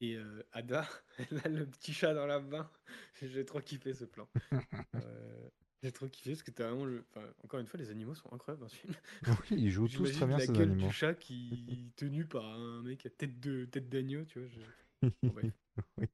et 0.00 0.16
euh, 0.16 0.42
Ada, 0.52 0.88
elle 1.18 1.38
a 1.44 1.48
le 1.48 1.66
petit 1.66 1.92
chat 1.92 2.14
dans 2.14 2.26
la 2.26 2.40
main. 2.40 2.70
J'ai 3.22 3.44
trop 3.44 3.60
kiffé 3.60 3.94
ce 3.94 4.04
plan. 4.04 4.28
Euh, 4.94 5.48
J'ai 5.82 5.92
trop 5.92 6.08
kiffé 6.08 6.30
parce 6.30 6.42
que 6.42 6.50
t'as 6.50 6.68
vraiment 6.68 6.84
le. 6.84 7.04
enfin, 7.10 7.26
encore 7.44 7.60
une 7.60 7.66
fois, 7.66 7.78
les 7.78 7.90
animaux 7.90 8.14
sont 8.14 8.32
incroyables 8.32 8.62
dans 8.62 8.68
ce 8.68 8.76
film. 8.76 8.94
Oui, 9.26 9.34
ils 9.58 9.70
jouent 9.70 9.86
tous 9.88 10.10
très 10.12 10.26
bien 10.26 10.38
la 10.38 10.46
ces 10.46 10.52
gueule 10.52 10.70
animaux. 10.72 10.88
du 10.88 10.92
chat 10.92 11.14
qui 11.14 11.92
tenu 11.96 12.26
par 12.26 12.44
un 12.46 12.82
mec 12.82 13.06
à 13.06 13.10
tête 13.10 13.38
de 13.40 13.64
tête 13.66 13.88
d'agneau, 13.88 14.24
tu 14.24 14.40
vois. 14.40 14.48
je- 14.48 15.08
Bon, 15.22 15.32
bref. 15.32 15.52
Oui. 15.98 16.06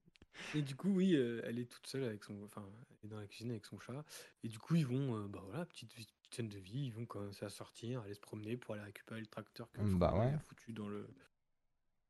Et 0.54 0.62
du 0.62 0.76
coup, 0.76 0.90
oui, 0.90 1.14
euh, 1.16 1.40
elle 1.44 1.58
est 1.58 1.70
toute 1.70 1.86
seule 1.86 2.04
avec 2.04 2.22
son, 2.24 2.42
enfin, 2.44 2.68
elle 3.02 3.06
est 3.06 3.10
dans 3.10 3.18
la 3.20 3.26
cuisine 3.26 3.50
avec 3.52 3.64
son 3.64 3.78
chat. 3.78 4.04
Et 4.42 4.48
du 4.48 4.58
coup, 4.58 4.74
ils 4.74 4.86
vont, 4.86 5.16
euh, 5.16 5.28
bah 5.28 5.42
voilà, 5.46 5.64
petite 5.66 5.94
scène 6.34 6.48
de 6.48 6.58
vie, 6.58 6.86
ils 6.86 6.92
vont 6.92 7.06
commencer 7.06 7.44
à 7.44 7.50
sortir, 7.50 8.02
aller 8.02 8.14
se 8.14 8.20
promener 8.20 8.56
pour 8.56 8.74
aller 8.74 8.84
récupérer 8.84 9.20
le 9.20 9.26
tracteur 9.26 9.70
que 9.72 9.80
Bah 9.82 10.12
il 10.14 10.18
ouais. 10.18 10.34
a 10.34 10.38
foutu 10.40 10.72
dans 10.72 10.88
le, 10.88 11.08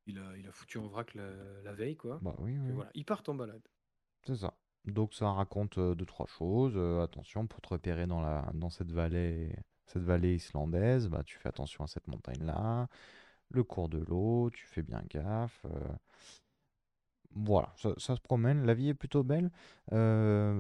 il 0.06 0.18
a, 0.18 0.36
il 0.38 0.46
a 0.48 0.52
foutu 0.52 0.78
en 0.78 0.86
vrac 0.86 1.14
la, 1.14 1.30
la 1.62 1.72
veille, 1.74 1.96
quoi. 1.96 2.22
Bah 2.22 2.34
oui, 2.38 2.58
oui, 2.58 2.72
voilà, 2.72 2.90
ils 2.94 3.04
partent 3.04 3.28
en 3.28 3.34
balade. 3.34 3.68
c'est 4.26 4.36
ça. 4.36 4.54
Donc 4.84 5.14
ça 5.14 5.30
raconte 5.32 5.78
euh, 5.78 5.94
deux, 5.94 6.04
trois 6.06 6.26
choses. 6.26 6.74
Euh, 6.76 7.02
attention, 7.02 7.46
pour 7.46 7.60
te 7.60 7.68
repérer 7.68 8.06
dans, 8.06 8.20
la, 8.20 8.50
dans 8.54 8.70
cette 8.70 8.92
vallée, 8.92 9.56
cette 9.86 10.02
vallée 10.02 10.34
islandaise, 10.36 11.08
bah, 11.08 11.22
tu 11.24 11.38
fais 11.38 11.48
attention 11.48 11.84
à 11.84 11.86
cette 11.86 12.06
montagne-là, 12.08 12.88
le 13.50 13.64
cours 13.64 13.88
de 13.88 13.98
l'eau, 13.98 14.50
tu 14.52 14.66
fais 14.66 14.82
bien 14.82 15.02
gaffe. 15.10 15.64
euh, 15.66 15.94
Voilà, 17.36 17.72
ça, 17.76 17.92
ça 17.96 18.14
se 18.14 18.20
promène, 18.20 18.64
la 18.64 18.74
vie 18.74 18.88
est 18.88 18.94
plutôt 18.94 19.24
belle. 19.24 19.50
Euh, 19.92 19.96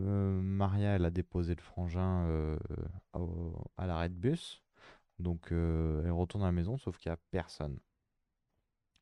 euh, 0.04 0.40
Maria, 0.42 0.96
elle 0.96 1.04
a 1.04 1.10
déposé 1.10 1.54
le 1.54 1.62
frangin 1.62 2.26
euh, 2.26 2.58
au- 3.12 3.54
à 3.76 3.86
l'arrêt 3.86 4.08
de 4.08 4.14
bus. 4.14 4.62
Donc 5.20 5.52
euh, 5.52 6.02
elle 6.04 6.10
retourne 6.12 6.42
à 6.42 6.46
la 6.46 6.52
maison, 6.52 6.76
sauf 6.76 6.98
qu'il 6.98 7.10
n'y 7.10 7.14
a 7.14 7.18
personne. 7.30 7.78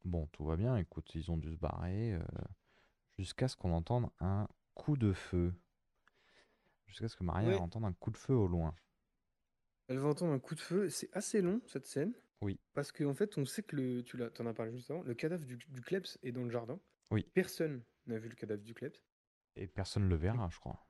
Bon, 0.05 0.27
tout 0.33 0.45
va 0.45 0.57
bien, 0.57 0.77
écoute, 0.77 1.15
ils 1.15 1.31
ont 1.31 1.39
dû 1.39 1.51
se 1.53 1.59
barrer 1.59 2.13
euh, 2.15 2.21
jusqu'à 3.19 3.49
ce 3.49 3.57
qu'on 3.57 3.73
entende 3.73 4.11
un 4.21 4.47
coup 4.75 4.97
de 4.99 5.13
feu. 5.13 5.55
Jusqu'à 6.87 7.09
ce 7.09 7.17
que 7.17 7.25
Maria 7.25 7.49
Ouais. 7.49 7.57
entende 7.57 7.85
un 7.87 7.93
coup 7.95 8.11
de 8.11 8.19
feu 8.19 8.35
au 8.35 8.47
loin. 8.49 8.75
Elle 9.89 9.99
va 9.99 10.09
entendre 10.09 10.33
un 10.33 10.39
coup 10.41 10.55
de 10.55 10.61
feu. 10.61 10.89
C'est 10.91 11.09
assez 11.17 11.41
long 11.41 11.61
cette 11.67 11.87
scène. 11.87 12.13
Oui. 12.43 12.59
Parce 12.75 12.91
qu'en 12.93 13.15
fait, 13.15 13.39
on 13.39 13.45
sait 13.45 13.63
que 13.63 13.77
le, 13.77 14.03
tu 14.03 14.17
l'as, 14.17 14.31
t'en 14.31 14.47
as 14.47 14.53
parlé 14.55 14.73
juste 14.73 14.91
avant, 14.91 15.03
le 15.03 15.15
cadavre 15.15 15.45
du, 15.47 15.57
du 15.57 15.81
Klebs 15.81 16.19
est 16.23 16.33
dans 16.33 16.43
le 16.43 16.51
jardin. 16.51 16.79
Oui. 17.13 17.25
Personne 17.35 17.83
n'a 18.07 18.19
vu 18.19 18.29
le 18.29 18.35
cadavre 18.35 18.63
du 18.63 18.75
Klebs. 18.75 18.97
Et 19.57 19.67
personne 19.67 20.05
ne 20.05 20.09
le 20.09 20.17
verra, 20.17 20.49
je 20.51 20.59
crois. 20.59 20.87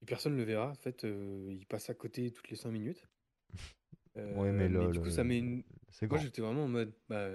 Et 0.00 0.06
personne 0.06 0.32
ne 0.32 0.38
le 0.38 0.44
verra. 0.44 0.68
En 0.70 0.74
fait, 0.74 1.04
euh, 1.04 1.46
il 1.52 1.66
passe 1.66 1.90
à 1.90 1.94
côté 1.94 2.32
toutes 2.32 2.48
les 2.48 2.56
5 2.56 2.70
minutes. 2.70 3.06
Ouais, 4.14 4.22
Euh, 4.48 4.52
mais 4.52 4.68
le- 4.68 4.90
du 4.92 4.98
coup, 4.98 5.06
le- 5.06 5.10
ça 5.10 5.24
met 5.24 5.38
une. 5.38 5.64
C'est 5.88 6.06
Moi, 6.06 6.18
j'étais 6.18 6.42
vraiment 6.42 6.64
en 6.64 6.68
mode, 6.68 6.92
bah, 7.08 7.30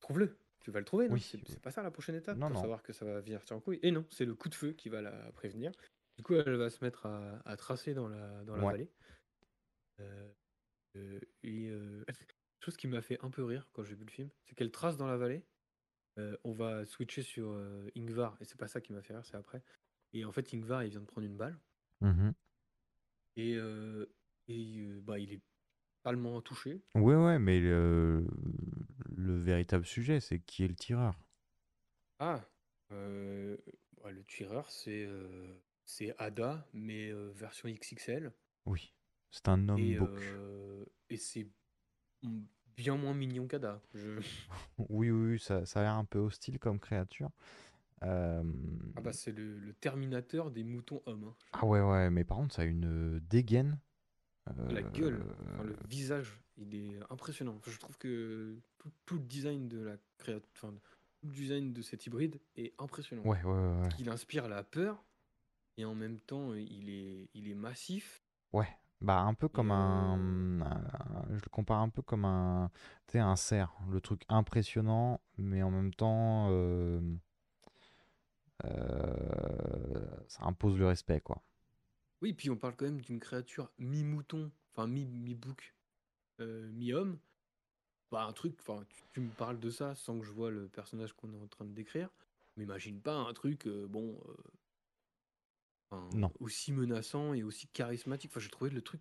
trouve-le. 0.00 0.38
Tu 0.60 0.70
vas 0.70 0.78
le 0.78 0.86
trouver, 0.86 1.06
non? 1.08 1.12
Oui, 1.14 1.20
C'est 1.20 1.36
oui. 1.36 1.44
c'est 1.46 1.60
pas 1.60 1.70
ça 1.70 1.82
la 1.82 1.90
prochaine 1.90 2.14
étape 2.14 2.38
Non, 2.38 2.46
pour 2.46 2.54
non. 2.54 2.60
savoir 2.62 2.82
que 2.82 2.94
ça 2.94 3.04
va 3.04 3.20
venir 3.20 3.42
en 3.50 3.60
couille. 3.60 3.78
Et 3.82 3.90
non, 3.90 4.06
c'est 4.08 4.24
le 4.24 4.34
coup 4.34 4.48
de 4.48 4.54
feu 4.54 4.72
qui 4.72 4.88
va 4.88 5.02
la 5.02 5.30
prévenir. 5.32 5.70
Du 6.16 6.22
coup, 6.22 6.32
elle 6.34 6.54
va 6.56 6.70
se 6.70 6.82
mettre 6.82 7.04
à, 7.04 7.42
à 7.44 7.56
tracer 7.58 7.92
dans 7.92 8.08
la, 8.08 8.42
dans 8.44 8.56
la 8.56 8.64
Ouais. 8.64 8.72
vallée. 8.72 8.90
Euh, 10.00 10.32
euh, 10.96 11.20
et 11.42 11.68
euh, 11.68 12.04
chose 12.60 12.78
qui 12.78 12.86
m'a 12.86 13.02
fait 13.02 13.22
un 13.22 13.28
peu 13.30 13.44
rire 13.44 13.68
quand 13.74 13.82
j'ai 13.84 13.94
vu 13.94 14.06
le 14.06 14.10
film, 14.10 14.30
c'est 14.46 14.54
qu'elle 14.54 14.70
trace 14.70 14.96
dans 14.96 15.06
la 15.06 15.18
vallée. 15.18 15.44
Euh, 16.18 16.36
on 16.44 16.52
va 16.52 16.84
switcher 16.84 17.22
sur 17.22 17.50
euh, 17.50 17.90
Ingvar, 17.96 18.36
et 18.40 18.44
c'est 18.44 18.58
pas 18.58 18.68
ça 18.68 18.80
qui 18.80 18.92
m'a 18.92 19.02
fait 19.02 19.14
rire, 19.14 19.24
c'est 19.24 19.36
après. 19.36 19.62
Et 20.12 20.24
en 20.24 20.30
fait, 20.32 20.54
Ingvar, 20.54 20.84
il 20.84 20.90
vient 20.90 21.00
de 21.00 21.06
prendre 21.06 21.26
une 21.26 21.36
balle. 21.36 21.58
Mhm. 22.00 22.34
Et, 23.36 23.56
euh, 23.56 24.06
et 24.46 24.78
euh, 24.78 25.00
bah, 25.00 25.18
il 25.18 25.32
est 25.32 25.40
palement 26.04 26.40
touché. 26.40 26.82
Ouais, 26.94 27.16
ouais, 27.16 27.38
mais 27.38 27.58
le, 27.58 28.26
le 29.16 29.36
véritable 29.36 29.84
sujet, 29.84 30.20
c'est 30.20 30.38
qui 30.38 30.64
est 30.64 30.68
le 30.68 30.76
tireur. 30.76 31.18
Ah, 32.20 32.44
bah, 32.90 32.96
le 32.96 34.24
tireur, 34.28 34.70
c'est 34.70 35.08
c'est 35.84 36.14
Ada, 36.18 36.66
mais 36.72 37.10
version 37.32 37.68
XXL. 37.68 38.32
Oui, 38.66 38.94
c'est 39.30 39.48
un 39.48 39.68
homme 39.68 39.80
Et, 39.80 39.98
et 41.10 41.16
c'est 41.16 41.48
bien 42.76 42.96
moins 42.96 43.14
mignon 43.14 43.46
qu'Ada. 43.46 43.80
Je... 43.94 44.18
Oui, 44.78 45.10
oui, 45.10 45.32
oui, 45.32 45.38
ça, 45.40 45.64
ça 45.66 45.80
a 45.80 45.82
l'air 45.84 45.94
un 45.94 46.04
peu 46.04 46.18
hostile 46.18 46.58
comme 46.58 46.78
créature. 46.78 47.30
Euh, 48.02 48.42
Ah 48.96 49.00
bah 49.00 49.12
c'est 49.12 49.32
le, 49.32 49.58
le 49.58 49.72
Terminateur 49.72 50.50
des 50.50 50.64
moutons 50.64 51.02
hommes. 51.06 51.24
hein. 51.24 51.34
Ah 51.52 51.64
ouais, 51.64 51.80
ouais, 51.80 52.10
mais 52.10 52.24
par 52.24 52.36
contre, 52.38 52.54
ça 52.54 52.62
a 52.62 52.64
une 52.66 53.18
dégaine. 53.30 53.78
La 54.68 54.82
gueule, 54.82 55.22
euh, 55.22 55.54
enfin, 55.54 55.64
le 55.64 55.76
visage, 55.88 56.38
il 56.58 56.74
est 56.74 56.98
impressionnant. 57.08 57.54
Enfin, 57.56 57.70
je 57.70 57.78
trouve 57.78 57.96
que 57.96 58.58
tout, 58.76 58.90
tout 59.06 59.14
le 59.14 59.22
design 59.22 59.68
de 59.68 59.80
la 59.80 59.96
créature, 60.18 60.46
enfin, 60.54 60.74
tout 61.22 61.28
le 61.28 61.32
design 61.32 61.72
de 61.72 61.80
cet 61.80 62.04
hybride 62.06 62.38
est 62.56 62.74
impressionnant. 62.78 63.22
Ouais, 63.22 63.42
ouais, 63.42 63.50
ouais, 63.52 63.80
ouais. 63.82 63.88
Il 63.98 64.10
inspire 64.10 64.46
la 64.48 64.62
peur 64.62 65.02
et 65.78 65.86
en 65.86 65.94
même 65.94 66.18
temps 66.20 66.52
il 66.52 66.90
est, 66.90 67.30
il 67.32 67.48
est 67.48 67.54
massif. 67.54 68.22
Ouais, 68.52 68.68
bah 69.04 69.20
un 69.20 69.34
peu 69.34 69.48
comme 69.48 69.70
Et, 69.70 69.72
un, 69.72 70.62
un- 70.62 71.24
Je 71.30 71.34
le 71.44 71.50
compare 71.50 71.80
un 71.80 71.88
peu 71.90 72.02
comme 72.02 72.24
un. 72.24 72.70
Tu 73.06 73.12
sais, 73.14 73.18
un 73.20 73.36
cerf. 73.36 73.72
Le 73.90 74.00
truc 74.00 74.22
impressionnant, 74.28 75.20
mais 75.38 75.62
en 75.62 75.70
même 75.70 75.94
temps. 75.94 76.48
euh, 76.50 77.00
euh, 78.64 80.06
ça 80.28 80.44
impose 80.44 80.78
le 80.78 80.86
respect, 80.86 81.20
quoi. 81.20 81.42
Oui, 82.22 82.32
puis 82.32 82.50
on 82.50 82.56
parle 82.56 82.74
quand 82.76 82.86
même 82.86 83.00
d'une 83.00 83.20
créature 83.20 83.70
mi-mouton, 83.78 84.50
enfin 84.72 84.86
mi- 84.86 85.04
mi-bouc, 85.06 85.74
euh, 86.40 86.70
mi-homme. 86.72 87.18
Bah, 88.12 88.24
un 88.26 88.32
truc, 88.32 88.56
enfin, 88.60 88.84
tu, 88.88 89.02
tu 89.12 89.20
me 89.20 89.30
parles 89.30 89.60
de 89.60 89.70
ça 89.70 89.94
sans 89.96 90.18
que 90.20 90.26
je 90.26 90.32
vois 90.32 90.50
le 90.50 90.68
personnage 90.68 91.12
qu'on 91.14 91.32
est 91.34 91.38
en 91.42 91.48
train 91.48 91.64
de 91.66 91.72
décrire. 91.74 92.10
M'imagine 92.56 93.00
pas 93.00 93.14
un 93.16 93.32
truc, 93.34 93.66
euh, 93.66 93.86
bon, 93.88 94.20
euh, 94.28 94.34
enfin, 95.96 96.16
Non. 96.16 96.32
aussi 96.40 96.72
menaçant 96.72 97.34
et 97.34 97.42
aussi 97.42 97.68
charismatique. 97.68 98.30
Enfin, 98.32 98.40
j'ai 98.40 98.50
trouvé 98.50 98.70
le 98.70 98.82
truc 98.82 99.00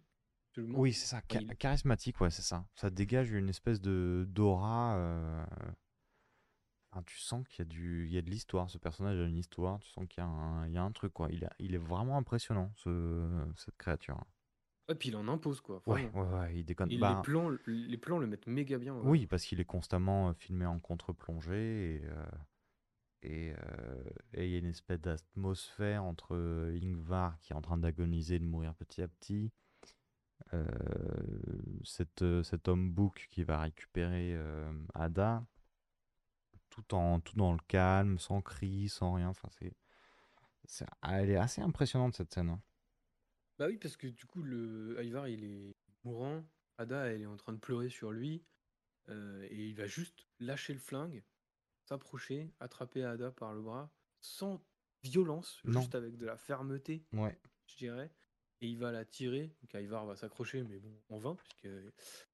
absolument. 0.52 0.80
Oui, 0.80 0.94
c'est 0.94 1.08
ça, 1.08 1.22
il- 1.32 1.56
charismatique, 1.58 2.20
ouais, 2.22 2.30
c'est 2.30 2.42
ça. 2.42 2.68
Ça 2.76 2.90
dégage 2.90 3.32
une 3.32 3.50
espèce 3.50 3.82
de 3.82 4.26
d'aura. 4.30 4.96
euh, 4.98 5.46
enfin, 6.92 7.04
tu 7.06 7.18
sens 7.20 7.48
qu'il 7.48 7.60
y 7.60 7.62
a 7.64 7.66
du, 7.66 8.06
il 8.08 8.14
y 8.14 8.18
a 8.18 8.22
de 8.22 8.30
l'histoire. 8.30 8.70
Ce 8.70 8.78
personnage 8.78 9.20
a 9.20 9.24
une 9.28 9.38
histoire. 9.38 9.80
Tu 9.80 9.90
sens 9.90 10.06
qu'il 10.08 10.20
y 10.24 10.26
a 10.26 10.30
un, 10.30 10.68
il 10.68 10.74
y 10.74 10.78
a 10.78 10.84
un 10.84 10.92
truc, 10.92 11.14
quoi. 11.14 11.28
Il, 11.32 11.44
a- 11.46 11.54
il 11.60 11.74
est 11.76 11.80
vraiment 11.80 12.18
impressionnant, 12.18 12.72
ce, 12.76 13.46
cette 13.58 13.78
créature. 13.78 14.24
Et 14.90 14.96
puis 14.96 15.10
il 15.10 15.16
en 15.16 15.28
impose, 15.30 15.62
quoi. 15.62 15.82
Ouais, 15.88 16.06
vraiment. 16.08 16.34
ouais, 16.34 16.40
ouais, 16.40 16.60
il 16.60 16.66
déconne. 16.66 16.92
Et 16.92 16.98
Bah, 16.98 17.16
les, 17.16 17.22
plans, 17.24 17.50
les 17.68 17.98
plans 17.98 18.18
le 18.20 18.28
mettent 18.28 18.48
méga 18.48 18.78
bien. 18.78 18.94
ouais. 18.94 19.02
oui, 19.10 19.28
parce 19.28 19.46
qu'il 19.46 19.60
est 19.62 19.66
constamment 19.66 20.30
euh, 20.30 20.34
filmé 20.34 20.66
en 20.66 20.78
contre-plongée 20.80 21.96
et 21.96 22.02
euh, 22.04 22.26
et 23.24 23.54
euh, 23.58 24.04
et 24.34 24.46
il 24.46 24.52
y 24.52 24.56
a 24.56 24.60
une 24.60 24.66
espèce 24.68 25.00
d'atmosphère 25.02 26.04
entre 26.04 26.36
euh, 26.36 26.80
Ingvar 26.84 27.40
qui 27.40 27.54
est 27.54 27.56
en 27.56 27.62
train 27.62 27.78
d'agoniser, 27.78 28.40
de 28.40 28.46
mourir 28.46 28.76
petit 28.76 29.02
à 29.02 29.08
petit, 29.08 29.52
euh, 30.54 30.66
euh, 32.22 32.44
cet 32.44 32.68
homme 32.68 32.92
bouc 32.92 33.28
qui 33.32 33.44
va 33.44 33.60
récupérer 33.62 34.38
Ada, 34.94 35.44
tout 36.70 36.94
en 36.94 37.22
tout 37.22 37.38
dans 37.38 37.54
le 37.54 37.60
calme, 37.70 38.20
sans 38.20 38.42
cri, 38.42 38.90
sans 38.90 39.14
rien. 39.14 39.30
Enfin, 39.30 39.48
c'est, 39.52 39.74
c'est- 40.66 40.86
elle 41.04 41.32
est 41.32 41.38
assez 41.38 41.62
impressionnante 41.62 42.16
cette 42.18 42.34
scène. 42.34 42.50
hein. 42.50 42.62
Bah 43.58 43.68
oui, 43.68 43.78
parce 43.78 43.98
que 43.98 44.08
du 44.08 44.26
coup, 44.26 44.42
le 44.44 44.98
Ivar, 45.04 45.28
il 45.28 45.44
est 45.44 45.76
mourant. 46.04 46.44
Ada, 46.78 47.08
elle 47.08 47.22
est 47.22 47.26
en 47.26 47.38
train 47.38 47.54
de 47.54 47.58
pleurer 47.60 47.90
sur 47.90 48.12
lui. 48.12 48.44
et 49.10 49.68
il 49.70 49.76
va 49.76 49.88
juste 49.88 50.28
lâcher 50.40 50.74
le 50.74 50.80
flingue, 50.80 51.24
s'approcher, 51.84 52.52
attraper 52.60 53.04
Ada 53.04 53.32
par 53.32 53.54
le 53.54 53.62
bras, 53.62 53.92
sans 54.22 54.62
violence, 55.04 55.60
Non. 55.66 55.82
juste 55.82 55.96
avec 55.96 56.18
de 56.18 56.26
la 56.26 56.38
fermeté, 56.38 57.06
Ouais. 57.14 57.38
je 57.68 57.76
dirais. 57.78 58.12
Et 58.62 58.68
il 58.70 58.78
va 58.78 58.92
la 58.92 59.04
tirer. 59.04 59.54
Donc 59.62 59.74
Ivar 59.82 60.06
va 60.06 60.16
s'accrocher, 60.16 60.64
mais 60.64 60.80
bon, 60.80 60.98
en 61.10 61.18
vain, 61.18 61.36
puisque 61.36 61.68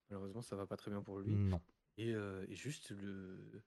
malheureusement, 0.10 0.41
ça 0.43 0.56
va 0.56 0.68
pas 0.68 0.78
très 0.78 0.91
bien 0.91 1.02
pour 1.02 1.20
lui. 1.20 1.34
Non. 1.36 1.62
Et, 1.97 2.14
euh, 2.14 2.45
et 2.47 2.54
juste, 2.56 2.91
le... 2.91 3.64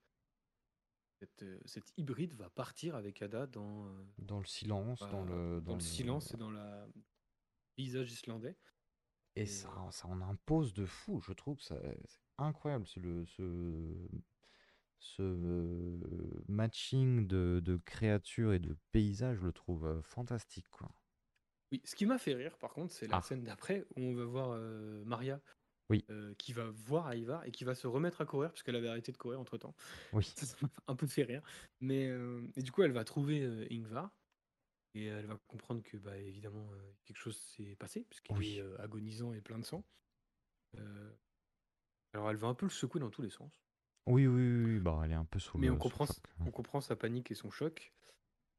cette, 1.19 1.43
euh, 1.43 1.59
cet 1.65 1.93
hybride 1.99 2.35
va 2.35 2.49
partir 2.51 2.95
avec 2.95 3.21
Ada 3.21 3.47
dans, 3.49 3.87
euh, 3.89 4.05
Dans 4.19 4.39
le 4.39 4.47
silence, 4.47 5.01
dans 5.01 5.25
bah, 5.25 5.33
le 5.33 5.61
dans 5.61 5.75
le 5.75 5.81
silence 5.81 6.33
et 6.33 6.37
dans 6.37 6.51
le 6.51 6.87
paysage 7.75 8.13
islandais. 8.13 8.57
Et 9.35 9.43
Et, 9.43 9.47
ça, 9.47 9.89
ça 9.91 10.07
en 10.09 10.21
impose 10.21 10.73
de 10.75 10.85
fou, 10.87 11.21
je 11.21 11.33
trouve 11.33 11.61
c'est 11.61 11.99
incroyable 12.39 12.87
ce, 12.87 13.01
le, 13.01 13.25
ce, 13.27 14.09
ce 15.03 15.99
matching 16.49 17.27
de, 17.27 17.61
de 17.65 17.77
créatures 17.77 18.53
et 18.53 18.59
de 18.59 18.77
paysages, 18.93 19.39
je 19.39 19.45
le 19.47 19.53
trouve 19.53 20.01
fantastique, 20.03 20.69
quoi. 20.71 20.95
Oui, 21.71 21.81
ce 21.85 21.95
qui 21.97 22.07
m'a 22.07 22.19
fait 22.19 22.35
rire, 22.35 22.59
par 22.59 22.75
contre, 22.75 22.93
c'est 22.93 23.07
la 23.09 23.19
Ah. 23.19 23.23
scène 23.23 23.45
d'après 23.45 23.87
où 23.97 24.01
on 24.03 24.15
va 24.15 24.25
voir 24.25 24.51
euh, 24.53 25.05
Maria 25.05 25.41
Oui. 25.89 26.09
euh, 26.11 26.35
qui 26.37 26.53
va 26.53 26.71
voir 26.71 27.15
Ivar 27.15 27.45
et 27.47 27.53
qui 27.53 27.65
va 27.65 27.75
se 27.75 27.87
remettre 27.87 28.21
à 28.23 28.27
courir 28.27 28.51
parce 28.51 28.63
qu'elle 28.63 28.77
avait 28.77 28.89
arrêté 28.89 29.13
de 29.13 29.19
courir 29.19 29.41
entre 29.41 29.59
temps. 29.59 29.75
Oui. 30.13 30.37
Ça 30.37 30.57
m'a 30.63 30.71
un 30.89 30.97
peu 30.97 31.07
fait 31.07 31.25
rire. 31.25 31.43
Mais 31.81 32.09
euh, 32.09 32.49
et 32.57 32.63
du 32.63 32.73
coup, 32.73 32.83
elle 32.83 32.93
va 32.93 33.05
trouver 33.05 33.69
Ingvar 33.71 34.13
et 34.95 35.07
elle 35.07 35.27
va 35.27 35.39
comprendre 35.49 35.83
que, 35.83 35.97
bah, 35.99 36.19
évidemment, 36.19 36.71
quelque 37.05 37.19
chose 37.19 37.39
s'est 37.39 37.77
passé 37.77 38.07
puisqu'il 38.11 38.39
Oui. 38.39 38.59
est 38.59 38.63
agonisant 38.81 39.35
et 39.35 39.43
plein 39.43 39.59
de 39.59 39.65
sang. 39.67 39.85
Alors, 42.15 42.31
elle 42.31 42.37
va 42.39 42.49
un 42.49 42.55
peu 42.55 42.65
le 42.65 42.71
secouer 42.71 43.01
dans 43.01 43.11
tous 43.11 43.21
les 43.21 43.29
sens. 43.29 43.63
Oui, 44.07 44.27
oui, 44.27 44.43
oui, 44.43 44.65
oui, 44.75 44.81
bah, 44.81 45.01
elle 45.05 45.13
est 45.13 45.15
un 45.17 45.25
peu 45.25 45.39
sous 45.39 45.59
Mais 45.59 45.69
le, 45.69 45.73
on 45.73 45.77
sous 45.77 45.79
le 45.79 45.91
comprend, 45.91 46.07
choc. 46.07 46.17
on 46.41 46.51
comprend 46.51 46.81
sa 46.81 46.97
panique 46.97 47.31
et 47.31 47.35
son 47.35 47.51
choc. 47.51 47.93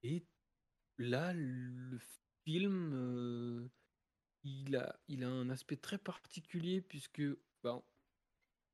Et 0.03 0.25
là, 0.97 1.33
le 1.33 1.99
film, 2.45 2.91
euh, 2.93 3.69
il 4.43 4.75
a, 4.75 4.99
il 5.07 5.23
a 5.23 5.29
un 5.29 5.49
aspect 5.49 5.77
très 5.77 5.97
particulier 5.97 6.81
puisque 6.81 7.21
bah, 7.61 7.83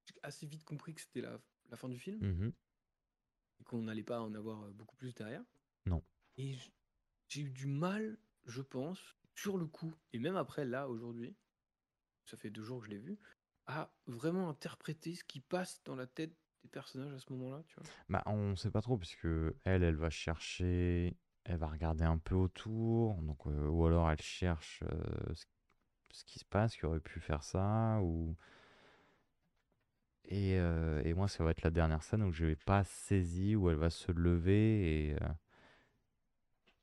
j'ai 0.06 0.16
assez 0.24 0.46
vite 0.46 0.64
compris 0.64 0.94
que 0.94 1.02
c'était 1.02 1.22
la, 1.22 1.40
la 1.70 1.78
fin 1.78 1.90
du 1.90 2.00
film 2.00 2.20
Mhm. 2.26 2.54
et 3.60 3.64
qu'on 3.64 3.82
n'allait 3.84 4.04
pas 4.04 4.22
en 4.22 4.34
avoir 4.36 4.64
euh, 4.64 4.72
beaucoup 4.72 4.96
plus 4.96 5.14
derrière. 5.14 5.44
Non. 5.86 6.04
Et 6.38 6.54
j- 6.54 6.74
j'ai 7.28 7.42
eu 7.42 7.50
du 7.52 7.68
mal, 7.68 8.18
je 8.46 8.62
pense, 8.62 9.16
sur 9.36 9.58
le 9.58 9.66
coup, 9.68 9.94
et 10.14 10.20
même 10.20 10.36
après, 10.36 10.66
là, 10.66 10.88
aujourd'hui, 10.90 11.36
ça 12.26 12.38
fait 12.38 12.50
deux 12.52 12.64
jours 12.64 12.80
que 12.80 12.86
je 12.86 12.92
l'ai 12.92 12.98
vu, 13.00 13.20
à 13.66 13.94
vraiment 14.08 14.50
interpréter 14.50 15.16
ce 15.16 15.24
qui 15.24 15.42
passe 15.42 15.82
dans 15.84 15.96
la 15.96 16.08
tête 16.08 16.36
des 16.64 16.70
personnages 16.70 17.14
à 17.14 17.20
ce 17.20 17.32
moment-là, 17.34 17.64
tu 17.68 17.76
vois. 17.76 17.84
Bah, 18.10 18.24
on 18.26 18.56
sait 18.56 18.72
pas 18.72 18.82
trop, 18.82 18.98
puisque 18.98 19.28
elle, 19.64 19.84
elle 19.84 19.96
va 19.96 20.10
chercher, 20.10 21.16
elle 21.46 21.58
va 21.58 21.68
regarder 21.68 22.04
un 22.04 22.18
peu 22.18 22.36
autour, 22.36 23.16
donc, 23.22 23.46
euh, 23.48 23.68
ou 23.68 23.86
alors 23.86 24.10
elle 24.12 24.22
cherche 24.22 24.84
euh, 24.84 25.34
ce, 25.34 25.46
ce 26.12 26.24
qui 26.26 26.40
se 26.40 26.46
passe, 26.46 26.76
qui 26.76 26.86
aurait 26.86 27.00
pu 27.00 27.20
faire 27.20 27.44
ça, 27.44 28.00
ou... 28.02 28.36
Et, 30.32 30.60
euh, 30.60 31.02
et 31.06 31.16
moi, 31.16 31.28
ça 31.28 31.44
va 31.44 31.52
être 31.52 31.64
la 31.64 31.72
dernière 31.72 32.04
scène 32.04 32.22
où 32.22 32.32
je 32.32 32.46
vais 32.46 32.56
pas 32.56 32.84
saisi, 32.84 33.56
où 33.56 33.70
elle 33.70 33.78
va 33.78 33.90
se 33.90 34.12
lever 34.12 35.08
et, 35.10 35.16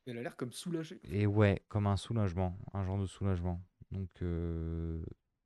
Elle 0.05 0.17
a 0.17 0.21
l'air 0.21 0.35
comme 0.35 0.51
soulagée. 0.51 0.99
et 1.05 1.27
ouais, 1.27 1.63
comme 1.69 1.87
un 1.87 1.95
soulagement, 1.95 2.57
un 2.73 2.83
genre 2.83 2.99
de 2.99 3.05
soulagement. 3.05 3.61
Donc, 3.91 4.09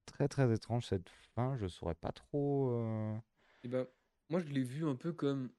très 0.08 0.28
très 0.28 0.52
étrange 0.52 0.88
cette 0.88 1.12
fin, 1.36 1.56
je 1.58 1.68
saurais 1.68 1.94
pas 1.94 2.12
trop... 2.12 3.22
Et 3.64 3.68
ben, 3.68 3.86
moi, 4.32 4.40
je 4.42 4.48
l'ai 4.48 4.64
vu 4.64 4.86
un 4.88 4.96
peu 4.96 5.14
comme. 5.14 5.52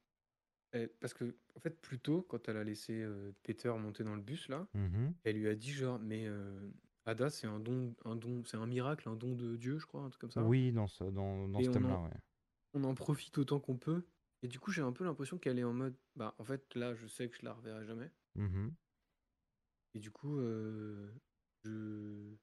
eh, 0.75 0.89
Parce 0.89 1.15
que, 1.15 1.37
en 1.57 1.61
fait, 1.61 1.81
plus 1.81 2.01
tôt, 2.01 2.23
quand 2.23 2.49
elle 2.49 2.57
a 2.59 2.65
laissé 2.65 3.03
euh, 3.03 3.33
Peter 3.43 3.73
monter 3.79 4.05
dans 4.05 4.17
le 4.17 4.23
bus, 4.23 4.49
là, 4.49 4.69
mhm. 4.75 5.15
elle 5.25 5.37
lui 5.39 5.49
a 5.49 5.55
dit 5.57 5.73
genre, 5.73 5.99
mais 6.01 6.27
euh, 6.27 6.71
Ada, 7.07 7.31
c'est 7.31 7.47
un 7.49 7.61
don, 7.61 7.95
un 8.05 8.17
don, 8.17 8.45
c'est 8.47 8.57
un 8.59 8.67
miracle, 8.67 9.09
un 9.09 9.17
don 9.17 9.35
de 9.35 9.57
Dieu, 9.57 9.79
je 9.79 9.87
crois, 9.87 10.03
un 10.03 10.11
truc 10.11 10.23
comme 10.23 10.33
ça. 10.33 10.43
Oui, 10.43 10.73
dans 10.73 10.87
ce, 10.87 11.05
dans, 11.05 11.49
dans 11.49 11.61
Et 11.61 11.65
ce 11.65 11.71
on 11.71 11.73
thème-là, 11.73 11.99
en- 11.99 12.05
ouais. 12.05 12.11
On 12.75 12.85
en 12.85 12.95
profite 12.95 13.39
autant 13.39 13.61
qu'on 13.61 13.79
peut. 13.79 14.05
Et 14.43 14.49
du 14.49 14.59
coup, 14.61 14.73
j'ai 14.73 14.83
un 14.83 14.93
peu 14.93 15.05
l'impression 15.05 15.39
qu'elle 15.39 15.59
est 15.59 15.65
en 15.65 15.73
mode, 15.75 15.97
bah, 16.17 16.35
en 16.39 16.45
fait, 16.45 16.75
là, 16.75 16.95
je 16.95 17.07
sais 17.07 17.29
que 17.31 17.37
je 17.37 17.45
la 17.45 17.53
reverrai 17.55 17.85
jamais. 17.87 18.11
Mhm. 18.35 18.77
Et 19.95 20.01
du 20.01 20.11
coup, 20.11 20.39
euh, 20.39 21.11
je, 21.65 22.35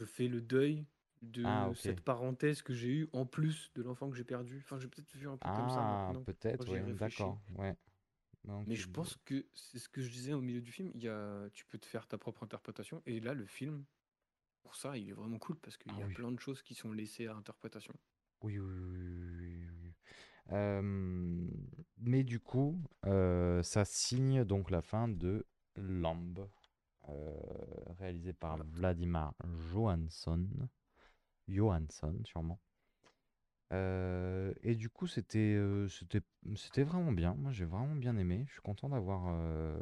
je 0.00 0.04
fais 0.06 0.28
le 0.28 0.42
deuil 0.42 0.86
de 1.24 1.44
Ah, 1.44 1.68
ok. 1.70 1.86
cette 1.86 2.00
parenthèse 2.02 2.62
que 2.62 2.74
j'ai 2.74 2.88
eue 2.90 3.08
en 3.12 3.26
plus 3.26 3.70
de 3.74 3.82
l'enfant 3.82 4.10
que 4.10 4.16
j'ai 4.16 4.24
perdu. 4.24 4.58
Enfin, 4.64 4.78
j'ai 4.78 4.88
peut-être 4.88 5.14
vu 5.16 5.28
un 5.28 5.36
peu 5.38 5.50
comme 5.50 5.70
ça 5.70 5.84
Ah, 5.84 5.84
maintenant. 5.84 6.26
peut-être, 6.26 6.66
j'y 6.66 6.78
ouais, 6.78 6.82
réfléchis. 6.82 7.34
d'accord, 7.34 7.40
ouais. 7.56 7.76
Donc, 8.44 8.66
Mais 8.66 8.76
je 8.76 8.86
il- 8.86 8.92
pense 8.92 9.16
que 9.24 9.46
c'est 9.54 9.78
ce 9.78 9.88
que 9.88 10.02
je 10.02 10.10
disais 10.10 10.32
au 10.34 10.40
milieu 10.42 10.60
du 10.60 10.70
film. 10.72 10.90
Il 10.94 11.02
y 11.02 11.08
a, 11.08 11.48
tu 11.52 11.64
peux 11.66 11.78
te 11.78 11.86
faire 11.86 12.06
ta 12.06 12.18
propre 12.18 12.42
interprétation. 12.42 13.02
Et 13.06 13.20
là, 13.20 13.32
le 13.34 13.46
film, 13.46 13.84
pour 14.62 14.76
ça, 14.76 14.96
il 14.98 15.08
est 15.10 15.14
vraiment 15.14 15.38
cool 15.38 15.58
parce 15.60 15.76
qu'il 15.78 15.92
Ah 15.92 15.98
y 15.98 16.02
a 16.02 16.08
oui. 16.08 16.10
plein 16.10 16.32
de 16.32 16.40
choses 16.40 16.62
qui 16.62 16.74
sont 16.74 16.92
laissées 16.92 17.26
à 17.28 17.34
interprétation. 17.36 17.94
Oui, 18.42 18.58
oui, 18.58 18.72
oui, 18.78 18.98
oui, 18.98 19.26
oui, 19.40 19.68
oui. 19.82 19.94
Euh, 20.52 20.82
mais 21.98 22.24
du 22.24 22.40
coup, 22.40 22.80
euh, 23.06 23.62
ça 23.62 23.84
signe 23.84 24.44
donc 24.44 24.70
la 24.70 24.82
fin 24.82 25.08
de 25.08 25.46
Lamb, 25.76 26.48
euh, 27.08 27.38
réalisé 27.98 28.32
par 28.34 28.58
Voilà. 28.58 28.64
Vladimir 28.64 29.32
Johansson. 29.72 30.48
Johansson, 31.48 32.20
sûrement. 32.24 32.60
Euh, 33.72 34.52
et 34.62 34.74
du 34.74 34.88
coup, 34.90 35.06
c'était 35.06 35.38
euh, 35.56 35.88
c'était 35.88 36.20
c'était 36.56 36.84
vraiment 36.84 37.12
bien. 37.12 37.34
Moi, 37.34 37.52
j'ai 37.52 37.64
vraiment 37.64 37.94
bien 37.96 38.16
aimé. 38.16 38.44
Je 38.48 38.52
suis 38.52 38.60
content 38.62 38.88
d'avoir 38.90 39.24
euh, 39.28 39.78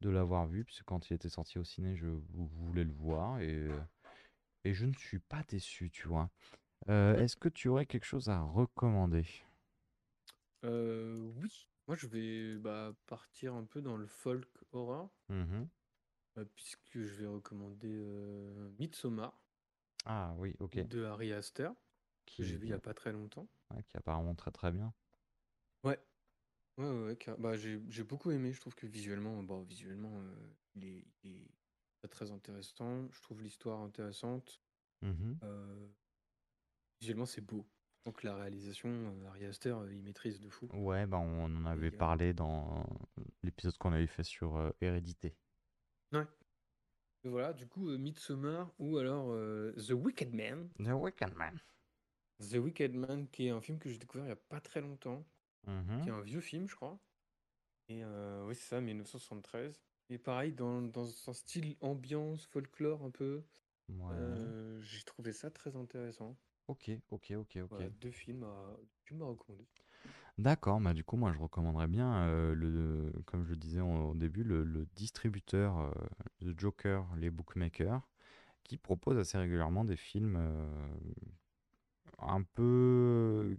de 0.00 0.10
l'avoir 0.10 0.46
vu, 0.46 0.64
puisque 0.64 0.84
quand 0.84 1.10
il 1.10 1.14
était 1.14 1.28
sorti 1.28 1.58
au 1.58 1.64
ciné, 1.64 1.96
je 1.96 2.06
vou- 2.06 2.48
voulais 2.48 2.84
le 2.84 2.92
voir 2.92 3.40
et, 3.40 3.68
et 4.64 4.74
je 4.74 4.86
ne 4.86 4.94
suis 4.94 5.18
pas 5.20 5.42
déçu, 5.48 5.90
tu 5.90 6.08
vois. 6.08 6.30
Euh, 6.90 7.16
est-ce 7.18 7.36
que 7.36 7.48
tu 7.50 7.68
aurais 7.68 7.86
quelque 7.86 8.06
chose 8.06 8.28
à 8.30 8.40
recommander? 8.42 9.26
Euh, 10.64 11.16
oui, 11.36 11.68
moi 11.88 11.96
je 11.96 12.06
vais 12.06 12.56
bah, 12.58 12.94
partir 13.06 13.54
un 13.54 13.64
peu 13.64 13.80
dans 13.82 13.96
le 13.96 14.06
folk 14.06 14.48
horror, 14.72 15.10
Mhm. 15.28 15.68
euh, 16.38 16.44
puisque 16.54 17.02
je 17.04 17.14
vais 17.22 17.26
recommander 17.26 17.90
euh, 17.92 18.70
Midsommar 18.78 19.38
Ah 20.08 20.34
oui, 20.36 20.54
ok. 20.58 20.78
de 20.80 21.04
Harry 21.04 21.32
Astor, 21.32 21.74
que 22.34 22.42
Qui, 22.42 22.44
j'ai 22.44 22.56
vu 22.56 22.66
il 22.68 22.70
y 22.70 22.74
a 22.74 22.78
pas 22.78 22.94
très 22.94 23.12
longtemps. 23.12 23.48
ouais, 23.70 23.82
qui 23.84 23.96
est 23.96 23.98
apparemment 23.98 24.34
très 24.34 24.50
très 24.50 24.70
bien. 24.72 24.92
Ouais, 25.84 25.98
ouais, 26.78 26.86
ouais, 26.86 27.04
ouais, 27.06 27.16
car- 27.16 27.38
bah, 27.38 27.56
j'ai 27.56 27.80
j'ai 27.88 28.04
beaucoup 28.04 28.30
aimé. 28.32 28.52
Je 28.52 28.60
trouve 28.60 28.74
que 28.76 28.86
visuellement, 28.86 29.42
bon, 29.44 29.62
visuellement, 29.62 30.20
euh, 30.22 30.56
il 30.74 30.84
est, 30.86 31.08
il 31.24 31.32
est 31.42 31.48
très, 32.02 32.08
très 32.08 32.32
intéressant. 32.32 33.10
Je 33.12 33.22
trouve 33.22 33.42
l'histoire 33.42 33.80
intéressante. 33.82 34.62
Mhm. 35.02 35.40
Euh, 35.44 35.88
visuellement, 37.00 37.26
c'est 37.26 37.40
beau. 37.40 37.68
Donc 38.04 38.22
la 38.22 38.36
réalisation, 38.36 38.88
euh, 38.88 39.26
Ari 39.28 39.46
Aster, 39.46 39.70
euh, 39.70 39.92
il 39.92 40.02
maîtrise 40.04 40.38
de 40.40 40.48
fou. 40.48 40.72
Ouais, 40.72 41.06
bah 41.06 41.18
on 41.18 41.44
en 41.44 41.66
avait 41.66 41.90
Et, 41.90 41.96
euh, 41.96 41.98
parlé 41.98 42.32
dans 42.34 42.84
l'épisode 43.42 43.76
qu'on 43.78 43.92
avait 43.92 44.06
fait 44.06 44.22
sur 44.24 44.56
euh, 44.56 44.70
Hérédité. 44.80 45.36
Ouais. 46.12 46.26
Voilà, 47.24 47.52
du 47.52 47.66
coup, 47.66 47.88
euh, 47.90 47.98
Midsommar 47.98 48.72
ou 48.78 48.98
alors 48.98 49.30
euh, 49.30 49.72
The 49.76 49.90
Wicked 49.90 50.34
Man. 50.34 50.68
The 50.78 50.92
Weekend 50.94 51.34
Man. 51.36 51.60
The 52.40 52.54
Wicked 52.56 52.94
Man, 52.94 53.28
qui 53.28 53.46
est 53.46 53.50
un 53.50 53.60
film 53.60 53.78
que 53.78 53.88
j'ai 53.90 53.98
découvert 53.98 54.26
il 54.26 54.28
y 54.28 54.32
a 54.32 54.36
pas 54.36 54.60
très 54.60 54.80
longtemps, 54.80 55.24
Mhm. 55.66 56.00
qui 56.02 56.08
est 56.08 56.12
un 56.12 56.20
vieux 56.22 56.40
film, 56.40 56.68
je 56.68 56.76
crois. 56.76 57.00
Et 57.88 58.04
euh, 58.04 58.44
oui, 58.46 58.54
c'est 58.54 58.68
ça, 58.68 58.80
1973. 58.80 59.82
Et 60.10 60.18
pareil, 60.18 60.52
dans, 60.52 60.82
dans 60.82 61.06
un 61.30 61.32
style 61.34 61.76
ambiance, 61.80 62.46
folklore 62.46 63.02
un 63.04 63.10
peu, 63.10 63.44
Ouais. 63.88 64.14
euh, 64.14 64.80
j'ai 64.82 65.02
trouvé 65.04 65.32
ça 65.32 65.50
très 65.50 65.76
intéressant. 65.76 66.36
Ok, 66.66 66.90
ok, 67.10 67.32
ok, 67.36 67.56
ok. 67.64 67.68
Voilà, 67.70 67.88
deux 67.90 68.10
films 68.10 68.44
à, 68.44 68.76
tu 69.04 69.14
m'as 69.14 69.24
recommandé. 69.26 69.66
D'accord, 70.38 70.80
bah 70.80 70.94
du 70.94 71.02
coup 71.02 71.16
moi 71.16 71.32
je 71.32 71.38
recommanderais 71.38 71.88
bien 71.88 72.26
le, 72.54 73.12
comme 73.26 73.44
je 73.44 73.50
le 73.50 73.56
disais 73.56 73.80
au, 73.80 74.14
début, 74.14 74.44
le, 74.44 74.86
distributeur 74.94 75.78
euh, 75.78 75.90
The 76.42 76.58
Joker, 76.58 77.06
les 77.16 77.30
bookmakers, 77.30 78.00
qui 78.62 78.76
propose 78.76 79.18
assez 79.18 79.36
régulièrement 79.36 79.84
des 79.84 79.96
films 79.96 80.38
un 82.20 82.42
peu 82.42 83.58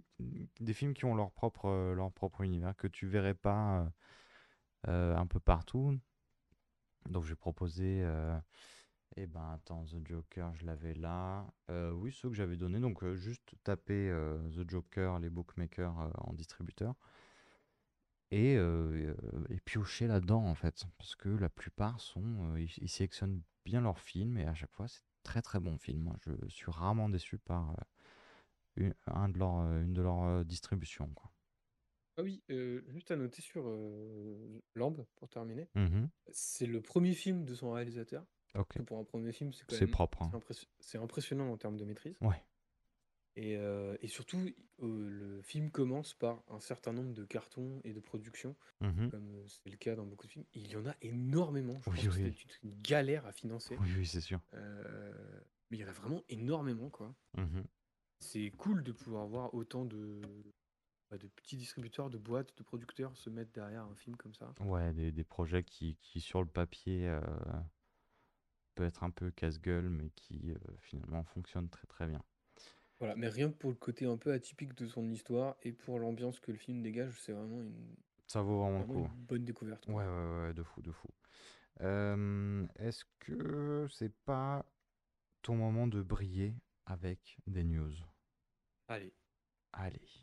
des 0.60 0.72
films 0.72 0.94
qui 0.94 1.04
ont 1.04 1.14
leur 1.14 1.30
propre 1.32 1.92
leur 1.94 2.10
propre 2.12 2.42
univers 2.42 2.74
que 2.76 2.86
tu 2.86 3.06
verrais 3.06 3.34
pas 3.34 3.86
un 4.86 5.26
peu 5.26 5.40
partout. 5.40 5.98
Donc 7.08 7.24
j'ai 7.24 7.34
proposé 7.34 8.02
euh, 8.04 8.38
eh 9.16 9.26
ben 9.26 9.52
attends, 9.52 9.84
The 9.84 10.06
Joker, 10.06 10.54
je 10.54 10.64
l'avais 10.64 10.94
là. 10.94 11.52
Euh, 11.70 11.90
oui, 11.92 12.12
ceux 12.12 12.28
que 12.28 12.34
j'avais 12.34 12.56
donné. 12.56 12.78
Donc 12.80 13.02
euh, 13.02 13.16
juste 13.16 13.54
taper 13.64 14.08
euh, 14.10 14.38
The 14.50 14.68
Joker, 14.68 15.18
les 15.18 15.30
bookmakers 15.30 16.12
en 16.18 16.32
distributeur. 16.32 16.94
Et, 18.32 18.54
et 18.54 19.60
piocher 19.64 20.06
là-dedans 20.06 20.44
en 20.46 20.54
fait. 20.54 20.84
Parce 20.98 21.16
que 21.16 21.28
la 21.28 21.48
plupart 21.48 22.00
sont. 22.00 22.56
ils, 22.56 22.70
ils 22.80 22.88
sélectionnent 22.88 23.42
bien 23.64 23.80
leurs 23.80 23.98
films 23.98 24.38
et 24.38 24.46
à 24.46 24.54
chaque 24.54 24.70
fois 24.70 24.86
c'est 24.86 25.02
très 25.24 25.42
très 25.42 25.58
bon 25.58 25.78
film. 25.78 26.02
Moi 26.02 26.16
je 26.24 26.54
suis 26.54 26.70
rarement 26.70 27.08
déçu 27.08 27.38
par 27.38 27.74
une, 28.76 28.94
un 29.08 29.28
de 29.28 29.36
leurs, 29.36 29.58
une 29.80 29.94
de 29.94 30.02
leurs 30.02 30.44
distributions. 30.44 31.08
Quoi. 31.08 31.32
Ah 32.20 32.22
oui, 32.22 32.42
euh, 32.50 32.82
juste 32.88 33.10
à 33.10 33.16
noter 33.16 33.40
sur 33.40 33.64
euh, 33.66 34.60
Lambe, 34.74 35.06
pour 35.16 35.30
terminer. 35.30 35.70
Mhm. 35.74 36.10
C'est 36.30 36.66
le 36.66 36.82
premier 36.82 37.14
film 37.14 37.46
de 37.46 37.54
son 37.54 37.72
réalisateur. 37.72 38.26
Pour 38.86 38.98
un 38.98 39.04
premier 39.04 39.32
film, 39.32 39.52
c'est 39.52 39.70
C'est 39.70 39.86
propre. 39.86 40.22
hein. 40.22 40.30
c'est 40.32 40.38
impressi- 40.38 40.68
c'est 40.80 40.98
impressionnant 40.98 41.50
en 41.52 41.56
termes 41.56 41.76
de 41.76 41.84
maîtrise. 41.84 42.16
Ouais. 42.20 42.42
Et, 43.36 43.56
euh, 43.56 43.96
et 44.02 44.08
surtout, 44.08 44.38
euh, 44.82 45.08
le 45.08 45.40
film 45.42 45.70
commence 45.70 46.14
par 46.14 46.42
un 46.48 46.58
certain 46.58 46.92
nombre 46.92 47.12
de 47.14 47.24
cartons 47.24 47.80
et 47.84 47.92
de 47.92 48.00
productions, 48.00 48.56
Mhm. 48.80 49.10
comme 49.10 49.34
euh, 49.36 49.46
c'est 49.46 49.70
le 49.70 49.76
cas 49.76 49.94
dans 49.94 50.04
beaucoup 50.04 50.26
de 50.26 50.32
films. 50.32 50.44
Il 50.52 50.66
y 50.68 50.76
en 50.76 50.84
a 50.86 50.94
énormément. 51.00 51.80
Je 51.84 51.90
Oui, 51.90 51.96
pense 51.96 52.04
que 52.06 52.10
oui. 52.22 52.34
c'était 52.34 52.58
une 52.64 52.70
une 52.72 52.82
galère 52.82 53.26
à 53.26 53.32
financer. 53.32 53.76
Oui, 53.80 53.88
oui, 53.98 54.06
c'est 54.06 54.20
sûr. 54.20 54.40
Euh, 54.54 55.40
mais 55.70 55.76
il 55.78 55.80
y 55.80 55.84
en 55.84 55.88
a 55.88 55.92
vraiment 55.92 56.22
énormément, 56.28 56.90
quoi. 56.90 57.14
Mhm. 57.36 57.64
C'est 58.18 58.50
cool 58.58 58.82
de 58.82 58.90
pouvoir 58.92 59.26
voir 59.28 59.54
autant 59.54 59.84
de, 59.84 60.20
bah, 61.08 61.16
de 61.16 61.28
petits 61.28 61.56
distributeurs, 61.56 62.10
de 62.10 62.18
boîtes, 62.18 62.54
de 62.58 62.62
producteurs 62.64 63.16
se 63.16 63.30
mettent 63.30 63.54
derrière 63.54 63.84
un 63.84 63.94
film 63.94 64.16
comme 64.16 64.34
ça. 64.34 64.52
Ouais, 64.60 64.92
des, 64.92 65.12
des 65.12 65.24
projets 65.24 65.62
qui, 65.62 65.96
qui, 66.02 66.20
sur 66.20 66.40
le 66.42 66.48
papier, 66.48 67.08
peut 68.74 68.84
être 68.84 69.02
un 69.04 69.10
peu 69.10 69.30
casse-gueule, 69.30 69.88
mais 69.90 70.10
qui 70.10 70.52
euh, 70.52 70.56
finalement 70.80 71.24
fonctionnent 71.24 71.68
très 71.70 71.86
très 71.86 72.06
bien. 72.06 72.22
Voilà, 73.00 73.16
mais 73.16 73.28
rien 73.28 73.50
que 73.50 73.56
pour 73.56 73.70
le 73.70 73.76
côté 73.76 74.04
un 74.06 74.16
peu 74.16 74.32
atypique 74.32 74.74
de 74.76 74.86
son 74.86 75.10
histoire 75.10 75.56
et 75.62 75.72
pour 75.72 75.98
l'ambiance 75.98 76.38
que 76.38 76.52
le 76.52 76.58
film 76.58 76.82
dégage, 76.82 77.18
c'est 77.20 77.32
vraiment 77.32 77.60
une, 77.62 77.96
Ça 78.26 78.40
vaut 78.42 78.60
vraiment 78.60 78.78
le 78.80 78.86
coup. 78.86 79.06
une 79.06 79.24
bonne 79.26 79.44
découverte. 79.44 79.84
quoi. 79.86 79.94
Ouais, 79.96 80.04
ouais, 80.06 80.40
ouais, 80.46 80.54
de 80.54 80.62
fou, 80.62 80.80
de 80.82 80.92
fou. 80.92 81.08
Euh, 81.82 82.66
est-ce 82.76 83.04
que 83.20 83.86
c'est 83.90 84.14
pas 84.24 84.66
ton 85.42 85.56
moment 85.56 85.86
de 85.88 86.02
briller 86.02 86.54
avec 86.86 87.38
des 87.46 87.64
news? 87.64 87.92
Allez. 88.88 89.14
Allez. 89.72 90.22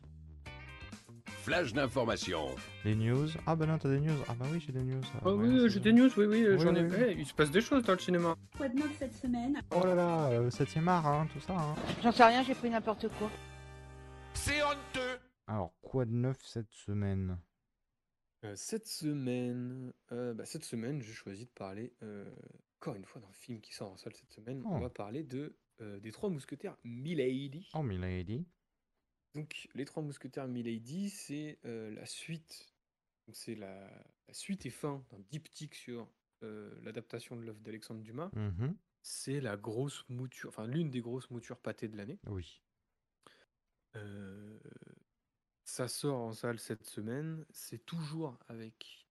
Flash 1.48 1.72
d'information. 1.72 2.54
Les 2.84 2.94
news? 2.94 3.30
Ah 3.46 3.56
bah 3.56 3.66
non, 3.66 3.78
t'as 3.78 3.88
des 3.88 4.02
news? 4.02 4.22
Ah 4.28 4.34
bah 4.38 4.46
oui, 4.52 4.60
j'ai 4.60 4.74
des 4.74 4.84
news. 4.84 5.00
Ouais, 5.24 5.32
oui, 5.32 5.70
j'ai 5.70 5.80
des 5.80 5.94
news, 5.94 6.10
oui, 6.18 6.26
oui, 6.26 6.46
Oui, 6.46 6.60
j'en 6.60 6.76
ai. 6.76 6.84
oui, 6.84 7.16
il 7.20 7.26
se 7.26 7.34
passe 7.34 7.50
des 7.52 7.62
choses 7.62 7.84
dans 7.84 7.94
le 7.94 8.00
cinéma. 8.00 8.36
Quoi 8.58 8.68
de 8.68 8.76
neuf 8.76 8.94
cette 9.00 9.14
semaine? 9.14 9.58
Oh 9.74 9.86
là 9.86 9.96
là, 9.96 10.28
euh, 10.32 10.50
7ème 10.50 10.90
art, 10.90 11.08
hein, 11.08 11.26
tout 11.32 11.40
ça. 11.40 11.54
hein. 11.58 11.74
J'en 12.04 12.12
sais 12.12 12.26
rien, 12.26 12.44
j'ai 12.44 12.54
pris 12.54 12.70
n'importe 12.70 13.08
quoi. 13.18 13.32
C'est 14.34 14.62
honteux. 14.62 15.20
Alors, 15.48 15.74
quoi 15.82 16.04
de 16.04 16.12
neuf 16.12 16.36
cette 16.44 16.74
semaine? 16.74 17.40
Euh, 18.44 18.52
cette 18.58 18.88
semaine, 18.88 19.94
euh, 20.12 20.34
bah, 20.34 20.44
cette 20.44 20.66
semaine, 20.66 21.02
j'ai 21.02 21.14
choisi 21.14 21.46
de 21.46 21.52
parler, 21.52 21.94
euh, 22.04 22.26
encore 22.82 22.96
une 22.96 23.06
fois, 23.06 23.22
d'un 23.22 23.32
film 23.32 23.62
qui 23.62 23.74
sort 23.74 23.94
en 23.94 23.96
salle 23.96 24.14
cette 24.18 24.34
semaine. 24.34 24.62
On 24.66 24.80
Oh. 24.80 24.82
va 24.82 24.90
parler 24.90 25.24
de 25.24 25.56
euh, 25.80 25.98
des 26.02 26.12
Trois 26.12 26.30
Mousquetaires 26.30 26.76
Milady. 26.84 27.70
Oh, 27.74 27.84
Milady. 27.84 28.46
Donc, 29.38 29.70
les 29.76 29.86
Trois 29.86 30.02
Mousquetaires 30.02 30.48
Milady, 30.48 31.12
c'est 31.12 31.60
euh, 31.64 31.92
la 31.92 32.08
suite. 32.08 32.74
C'est 33.32 33.54
la, 33.54 33.88
la 34.28 34.34
suite 34.34 34.66
et 34.66 34.72
fin 34.72 35.06
d'un 35.12 35.20
diptyque 35.30 35.76
sur 35.76 36.10
euh, 36.42 36.74
l'adaptation 36.82 37.36
de 37.36 37.44
l'œuvre 37.44 37.60
d'Alexandre 37.60 38.02
Dumas. 38.02 38.32
Mhm. 38.34 38.76
C'est 39.04 39.40
la 39.40 39.56
grosse 39.56 40.10
mouture, 40.10 40.50
enfin 40.50 40.66
l'une 40.66 40.90
des 40.90 41.02
grosses 41.02 41.30
moutures 41.30 41.60
pâtées 41.60 41.88
de 41.88 41.96
l'année. 41.98 42.20
Oui. 42.26 42.64
Euh, 43.96 44.60
ça 45.64 45.88
sort 45.88 46.20
en 46.20 46.34
salle 46.34 46.58
cette 46.58 46.86
semaine. 46.86 47.46
C'est 47.52 47.86
toujours 47.86 48.40
avec 48.48 49.08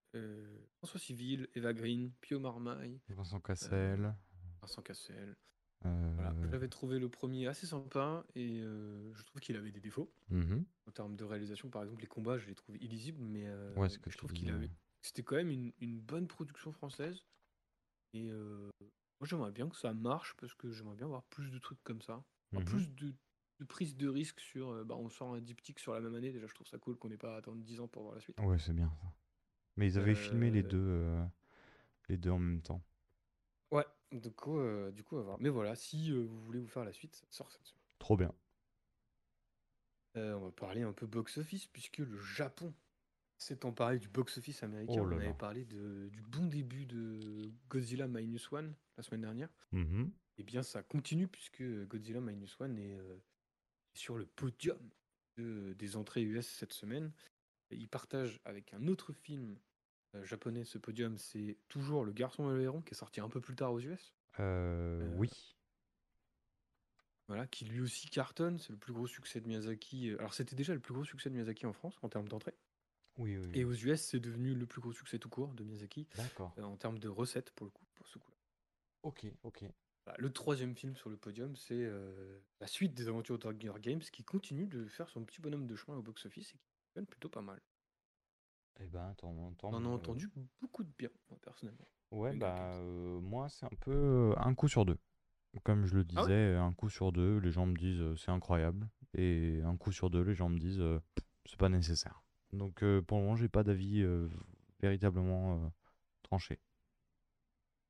François 0.77 0.99
Civil, 0.99 1.47
Eva 1.55 1.73
Green, 1.73 2.11
Pio 2.19 2.39
Marmaille, 2.39 2.99
Vincent 3.07 3.39
Cassel. 3.39 4.13
Vincent 4.61 4.81
Cassel. 4.81 5.37
Euh, 5.85 6.11
Voilà. 6.15 6.33
J'avais 6.51 6.67
trouvé 6.69 6.99
le 6.99 7.09
premier 7.09 7.47
assez 7.47 7.65
sympa 7.67 8.25
et 8.35 8.59
euh, 8.61 9.13
je 9.13 9.23
trouve 9.23 9.41
qu'il 9.41 9.55
avait 9.55 9.71
des 9.71 9.79
défauts. 9.79 10.11
mhm. 10.29 10.65
En 10.87 10.91
termes 10.91 11.15
de 11.15 11.23
réalisation, 11.25 11.69
par 11.69 11.83
exemple, 11.83 12.01
les 12.01 12.07
combats, 12.07 12.37
je 12.37 12.47
les 12.47 12.55
trouve 12.55 12.77
illisibles, 12.77 13.21
mais 13.21 13.45
euh, 13.45 13.73
Ouais, 13.75 13.89
ce 13.89 13.99
que 13.99 14.09
je 14.09 14.17
trouve 14.17 14.31
qu'il 14.33 14.49
avait. 14.49 14.71
C'était 15.01 15.23
quand 15.23 15.35
même 15.35 15.49
une, 15.51 15.71
une 15.79 15.99
bonne 15.99 16.27
production 16.27 16.71
française. 16.71 17.23
Et 18.13 18.29
euh, 18.31 18.69
moi, 19.19 19.27
j'aimerais 19.27 19.51
bien 19.51 19.67
que 19.69 19.75
ça 19.75 19.93
marche 19.93 20.33
parce 20.37 20.53
que 20.53 20.71
j'aimerais 20.71 20.95
bien 20.95 21.07
voir 21.07 21.23
plus 21.23 21.51
de 21.51 21.59
trucs 21.59 21.83
comme 21.83 22.01
ça. 22.01 22.23
Enfin, 22.53 22.61
Mhm. 22.61 22.65
Plus 22.65 22.89
de, 22.95 23.13
de 23.59 23.65
prise 23.65 23.97
de 23.97 24.07
risque 24.07 24.39
sur. 24.39 24.69
euh, 24.69 24.83
bah, 24.85 24.95
on 24.97 25.09
sort 25.09 25.33
un 25.33 25.41
diptyque 25.41 25.79
sur 25.79 25.93
la 25.93 25.99
même 25.99 26.15
année. 26.15 26.31
Déjà, 26.31 26.47
je 26.47 26.53
trouve 26.53 26.67
ça 26.67 26.77
cool 26.77 26.97
qu'on 26.97 27.09
n'ait 27.09 27.17
pas 27.17 27.35
à 27.35 27.37
attendre 27.39 27.61
10 27.61 27.79
ans 27.81 27.87
pour 27.89 28.03
voir 28.03 28.15
la 28.15 28.21
suite. 28.21 28.39
Ouais, 28.39 28.57
c'est 28.57 28.73
bien 28.73 28.89
ça. 29.01 29.11
Mais 29.75 29.87
ils 29.87 29.97
avaient 29.99 30.15
filmé 30.15 30.49
les 30.49 30.63
Euh, 30.63 30.67
deux, 30.69 30.77
euh, 30.79 31.25
les 32.09 32.17
deux 32.17 32.31
en 32.31 32.39
même 32.39 32.61
temps. 32.61 32.81
Du 34.11 34.31
coup, 34.31 34.57
euh, 34.59 34.91
du 34.91 35.03
coup, 35.03 35.21
voir. 35.21 35.37
Mais 35.39 35.49
voilà, 35.49 35.75
si 35.75 36.11
euh, 36.11 36.21
vous 36.23 36.39
voulez 36.41 36.59
vous 36.59 36.67
faire 36.67 36.85
la 36.85 36.93
suite, 36.93 37.15
ça 37.15 37.25
sort 37.29 37.51
cette 37.51 37.65
semaine. 37.65 37.83
Trop 37.99 38.15
bien. 38.17 38.33
Euh, 40.15 40.33
on 40.35 40.45
va 40.45 40.51
parler 40.51 40.81
un 40.81 40.93
peu 40.93 41.05
box-office, 41.05 41.67
puisque 41.67 41.99
le 41.99 42.17
Japon 42.19 42.73
s'est 43.37 43.65
emparé 43.65 43.99
du 43.99 44.07
box-office 44.07 44.63
américain. 44.63 44.93
Oh 44.97 45.01
on 45.03 45.07
là 45.07 45.17
avait 45.17 45.33
parlé 45.33 45.65
de, 45.65 46.09
du 46.11 46.21
bon 46.21 46.47
début 46.47 46.85
de 46.85 47.51
Godzilla 47.69 48.07
Minus 48.07 48.51
One 48.51 48.73
la 48.97 49.03
semaine 49.03 49.21
dernière. 49.21 49.49
Mhm. 49.73 50.11
Eh 50.37 50.43
bien, 50.43 50.63
ça 50.63 50.81
continue, 50.83 51.27
puisque 51.27 51.61
Godzilla 51.87 52.21
Minus 52.21 52.59
One 52.59 52.77
est 52.79 52.97
sur 53.93 54.17
le 54.17 54.25
podium 54.25 54.77
de- 55.37 55.73
des 55.73 55.95
entrées 55.97 56.23
US 56.23 56.47
cette 56.47 56.73
semaine. 56.73 57.11
Et 57.69 57.75
il 57.75 57.87
partage 57.89 58.39
avec 58.45 58.73
un 58.73 58.87
autre 58.87 59.11
film 59.13 59.59
japonais 60.23 60.65
ce 60.65 60.77
podium, 60.77 61.17
c'est 61.17 61.57
toujours 61.69 62.03
Le 62.05 62.11
Garçon 62.11 62.55
Héron, 62.59 62.81
qui 62.81 62.93
est 62.93 62.97
sorti 62.97 63.19
un 63.21 63.29
peu 63.29 63.41
plus 63.41 63.55
tard 63.55 63.73
aux 63.73 63.79
US. 63.79 64.13
Euh, 64.39 65.01
Euh, 65.01 65.15
oui. 65.17 65.29
Voilà, 67.27 67.45
qui 67.47 67.65
lui 67.65 67.81
aussi 67.81 68.09
cartonne. 68.09 68.57
C'est 68.57 68.71
le 68.71 68.77
plus 68.77 68.93
gros 68.93 69.07
succès 69.07 69.41
de 69.41 69.47
Miyazaki. 69.47 70.11
euh, 70.11 70.17
Alors, 70.19 70.33
c'était 70.33 70.55
déjà 70.55 70.73
le 70.73 70.79
plus 70.79 70.93
gros 70.93 71.03
succès 71.03 71.29
de 71.29 71.35
Miyazaki 71.35 71.65
en 71.65 71.73
France 71.73 71.97
en 72.01 72.09
termes 72.09 72.27
d'entrée. 72.27 72.55
Oui, 73.17 73.37
oui, 73.37 73.49
Et 73.53 73.65
aux 73.65 73.73
US, 73.73 73.99
c'est 74.01 74.19
devenu 74.19 74.53
le 74.53 74.65
plus 74.65 74.79
gros 74.79 74.93
succès 74.93 75.17
tout 75.19 75.27
court 75.29 75.53
de 75.53 75.63
Miyazaki 75.63 76.07
D'accord. 76.15 76.53
euh, 76.57 76.63
en 76.63 76.77
termes 76.77 76.99
de 76.99 77.09
recettes 77.09 77.51
pour 77.51 77.65
le 77.65 77.71
coup, 77.71 77.83
pour 77.95 78.07
ce 78.07 78.17
coup-là. 78.19 78.37
Ok, 79.03 79.25
ok. 79.43 79.65
Bah, 80.05 80.15
le 80.19 80.31
troisième 80.31 80.75
film 80.75 80.95
sur 80.95 81.09
le 81.09 81.17
podium, 81.17 81.55
c'est 81.57 81.73
euh, 81.83 82.39
la 82.61 82.67
suite 82.67 82.93
des 82.93 83.09
aventures 83.09 83.37
d'Hunger 83.39 83.73
Games 83.81 83.99
qui 83.99 84.23
continue 84.23 84.67
de 84.67 84.85
faire 84.87 85.09
son 85.09 85.25
petit 85.25 85.41
bonhomme 85.41 85.67
de 85.67 85.75
chemin 85.75 85.97
au 85.97 86.01
box-office 86.01 86.53
et 86.55 86.57
qui 86.59 86.69
fonctionne 86.85 87.05
plutôt 87.07 87.27
pas 87.29 87.41
mal. 87.41 87.61
Eh 88.79 88.87
ben, 88.87 89.15
On 89.63 89.73
en 89.73 89.85
a 89.85 89.89
entendu 89.89 90.29
beaucoup 90.61 90.83
de 90.83 90.91
bien, 90.97 91.09
moi, 91.29 91.39
personnellement. 91.41 91.87
Ouais, 92.11 92.33
bah, 92.33 92.73
euh, 92.75 93.19
moi, 93.19 93.49
c'est 93.49 93.65
un 93.65 93.69
peu 93.81 93.91
euh, 93.91 94.33
un 94.37 94.53
coup 94.55 94.67
sur 94.67 94.85
deux. 94.85 94.97
Comme 95.63 95.85
je 95.85 95.95
le 95.95 96.03
Ah 96.15 96.23
ouais? 96.23 96.29
disais, 96.29 96.55
un 96.55 96.73
coup 96.73 96.89
sur 96.89 97.11
deux, 97.11 97.37
les 97.39 97.51
gens 97.51 97.65
me 97.65 97.75
disent 97.77 98.01
euh, 98.01 98.15
c'est 98.15 98.31
incroyable. 98.31 98.89
Et 99.17 99.61
un 99.65 99.77
coup 99.77 99.91
sur 99.91 100.09
deux, 100.09 100.21
les 100.23 100.35
gens 100.35 100.49
me 100.49 100.59
disent 100.59 100.79
euh, 100.81 100.99
c'est 101.45 101.59
pas 101.59 101.69
nécessaire. 101.69 102.23
Donc, 102.53 102.83
euh, 102.83 103.01
pour 103.01 103.17
le 103.19 103.23
moment, 103.25 103.35
j'ai 103.35 103.49
pas 103.49 103.63
d'avis 103.63 104.01
euh, 104.03 104.29
véritablement 104.81 105.65
euh, 105.65 105.69
tranché. 106.23 106.59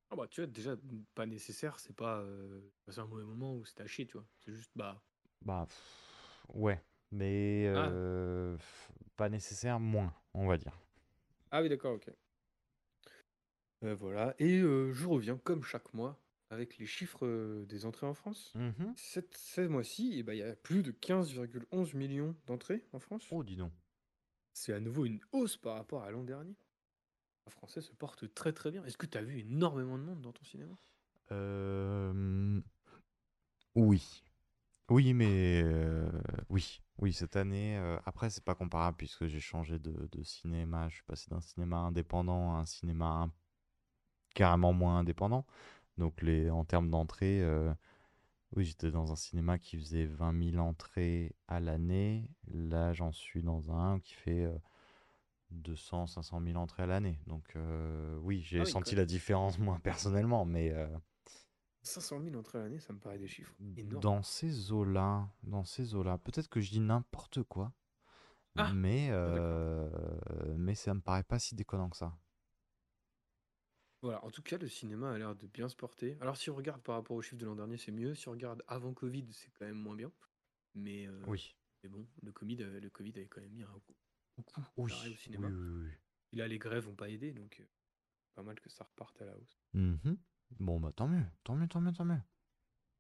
Ah 0.10 0.16
bah, 0.16 0.28
tu 0.30 0.42
vois, 0.42 0.48
déjà, 0.48 0.76
pas 1.16 1.26
nécessaire, 1.26 1.80
c'est 1.80 1.96
pas 1.96 2.20
euh, 2.20 2.62
passer 2.86 3.00
un 3.00 3.06
mauvais 3.08 3.24
moment 3.26 3.56
ou 3.56 3.66
c'était 3.66 3.84
à 3.84 3.88
chier, 3.88 4.06
tu 4.06 4.14
vois. 4.18 4.28
C'est 4.40 4.54
juste, 4.54 4.72
bah, 4.76 5.02
Bah, 5.42 5.66
pff, 5.68 6.46
ouais. 6.54 6.84
Mais 7.12 7.66
Ah. 7.74 7.94
euh, 7.94 8.56
pff, 8.58 8.92
pas 9.16 9.30
nécessaire, 9.30 9.80
moins, 9.80 10.14
on 10.38 10.48
va 10.48 10.58
dire. 10.58 10.80
Ah 11.52 11.62
oui, 11.62 11.70
d'accord, 11.70 11.94
ok. 11.96 12.10
Euh, 13.84 13.96
voilà, 13.96 14.36
et 14.40 14.60
euh, 14.60 14.92
je 14.92 15.08
reviens 15.08 15.38
comme 15.38 15.64
chaque 15.64 15.94
mois 15.94 16.20
avec 16.50 16.78
les 16.78 16.86
chiffres 16.86 17.26
euh, 17.26 17.66
des 17.66 17.86
entrées 17.86 18.08
en 18.08 18.14
France. 18.14 18.52
Mhm. 18.56 18.94
Cette, 18.96 19.36
ce 19.38 19.62
mois-ci, 19.62 20.16
eh 20.18 20.24
ben, 20.24 20.34
il 20.34 20.40
y 20.40 20.44
a 20.44 20.56
plus 20.56 20.82
de 20.82 20.92
15,11 20.92 21.96
millions 21.96 22.36
d'entrées 22.48 22.86
en 22.94 23.00
France. 23.00 23.28
Oh, 23.32 23.44
dis 23.44 23.56
donc. 23.56 23.72
C'est 24.54 24.74
à 24.74 24.80
nouveau 24.80 25.06
une 25.06 25.20
hausse 25.32 25.58
par 25.58 25.76
rapport 25.76 26.04
à 26.04 26.12
l'an 26.12 26.24
dernier. 26.24 26.56
Les 27.46 27.52
Français 27.52 27.82
se 27.82 27.92
portent 27.94 28.34
très 28.34 28.54
très 28.54 28.72
bien. 28.72 28.84
Est-ce 28.86 28.98
que 28.98 29.06
tu 29.06 29.18
as 29.18 29.24
vu 29.24 29.40
énormément 29.40 29.98
de 29.98 30.04
monde 30.04 30.22
dans 30.22 30.32
ton 30.32 30.44
cinéma? 30.44 30.74
Euh, 31.32 32.60
Oui. 33.76 34.24
Oui, 34.90 35.14
mais 35.14 35.62
euh, 35.64 36.10
oui. 36.50 36.82
Oui, 37.00 37.14
cette 37.14 37.36
année. 37.36 37.78
euh, 37.78 38.00
après, 38.06 38.30
c'est 38.30 38.44
pas 38.44 38.56
comparable 38.56 38.98
puisque 38.98 39.28
j'ai 39.28 39.40
changé 39.40 39.78
de, 39.80 40.08
de 40.12 40.24
cinéma. 40.24 40.90
Je 40.90 40.96
suis 40.96 41.04
passé 41.04 41.28
d'un 41.30 41.42
cinéma 41.42 41.78
indépendant 41.78 42.56
à 42.56 42.60
un 42.60 42.66
cinéma 42.66 43.06
un- 43.06 43.32
carrément 44.36 44.74
moins 44.74 45.00
indépendant. 45.00 45.46
Donc, 45.98 46.22
les, 46.22 46.50
en 46.50 46.66
termes 46.66 46.90
d'entrée, 46.90 47.42
euh, 47.42 47.74
oui, 48.56 48.66
j'étais 48.66 48.92
dans 48.92 49.12
un 49.12 49.16
cinéma 49.16 49.60
qui 49.60 49.78
faisait 49.78 50.06
20 50.06 50.34
000 50.34 50.60
entrées 50.60 51.36
à 51.48 51.60
l'année. 51.60 52.30
Là, 52.54 52.94
j'en 52.94 53.12
suis 53.12 53.44
dans 53.44 53.72
un 53.72 54.00
qui 54.00 54.14
fait 54.16 54.46
euh, 54.46 54.58
200, 55.52 56.08
500 56.08 56.42
000 56.42 56.58
entrées 56.58 56.84
à 56.84 56.88
l'année. 56.88 57.20
Donc, 57.28 57.56
euh, 57.56 58.18
oui, 58.24 58.42
j'ai 58.42 58.60
Ah 58.60 58.64
oui, 58.64 58.72
senti 58.72 58.96
la 58.96 59.06
différence, 59.06 59.60
moi, 59.60 59.80
personnellement. 59.84 60.46
Mais. 60.46 60.72
euh, 60.72 60.88
500 61.88 62.20
000 62.22 62.36
entrées 62.36 62.60
à 62.60 62.62
l'année, 62.64 62.80
ça 62.80 62.94
me 62.94 63.00
paraît 63.00 63.18
des 63.20 63.28
chiffres 63.28 63.54
énormes. 63.76 64.02
dans 64.02 64.24
ces 64.24 64.72
eaux-là, 64.72 65.30
dans 65.44 65.64
ces 65.66 65.96
eaux-là, 65.96 66.18
peut-être 66.18 66.50
que 66.50 66.62
je 66.62 66.70
dis 66.72 66.80
n'importe 66.80 67.44
quoi, 67.44 67.72
Ah, 68.58 68.72
mais, 68.74 69.10
d'accord. 69.10 69.16
euh, 69.16 70.56
mais 70.58 70.76
ça 70.76 70.94
me 70.94 71.02
paraît 71.02 71.24
pas 71.24 71.40
si 71.40 71.56
déconnant 71.56 71.90
que 71.90 71.98
ça. 71.98 72.18
Voilà, 74.02 74.24
en 74.24 74.30
tout 74.30 74.44
cas, 74.44 74.58
le 74.58 74.68
cinéma 74.68 75.12
a 75.14 75.18
l'air 75.18 75.36
de 75.36 75.48
bien 75.48 75.70
se 75.70 75.76
porter. 75.76 76.18
Alors, 76.22 76.38
si 76.38 76.50
on 76.50 76.56
regarde 76.56 76.82
par 76.82 76.96
rapport 76.96 77.18
aux 77.18 77.22
chiffres 77.22 77.38
de 77.38 77.46
l'an 77.46 77.56
dernier, 77.56 77.78
c'est 77.78 77.92
mieux. 77.92 78.14
Si 78.14 78.28
on 78.28 78.32
regarde 78.32 78.64
avant 78.68 78.94
Covid, 78.94 79.26
c'est 79.32 79.50
quand 79.58 79.66
même 79.66 79.78
moins 79.78 79.96
bien. 79.96 80.12
Mais, 80.76 81.08
euh, 81.08 81.24
Oui, 81.26 81.56
mais 81.84 81.90
bon, 81.90 82.08
le 82.22 82.32
Covid, 82.32 82.62
euh, 82.62 82.80
le 82.80 82.90
Covid 82.90 83.12
avait 83.16 83.28
quand 83.28 83.42
même 83.42 83.52
mis 83.52 83.64
un 83.64 83.68
coup 83.86 83.96
oui, 84.78 84.92
au 84.94 85.16
cinéma. 85.18 85.48
oui, 85.48 85.86
oui. 85.86 85.92
Là, 86.34 86.48
les 86.48 86.60
grèves 86.60 86.86
n'ont 86.88 86.96
pas 86.96 87.10
aidé, 87.10 87.32
donc 87.34 87.60
euh, 87.60 87.66
pas 88.36 88.44
mal 88.44 88.60
que 88.60 88.70
ça 88.70 88.84
reparte 88.84 89.20
à 89.22 89.26
la 89.26 89.36
hausse. 89.38 89.58
Mhm. 89.74 90.18
Bon, 90.60 90.80
bah 90.80 90.92
tant 90.96 91.08
mieux, 91.08 91.26
tant 91.44 91.56
mieux, 91.56 91.68
tant 91.68 91.82
mieux, 91.82 91.92
tant 91.94 92.06
mieux. 92.06 92.22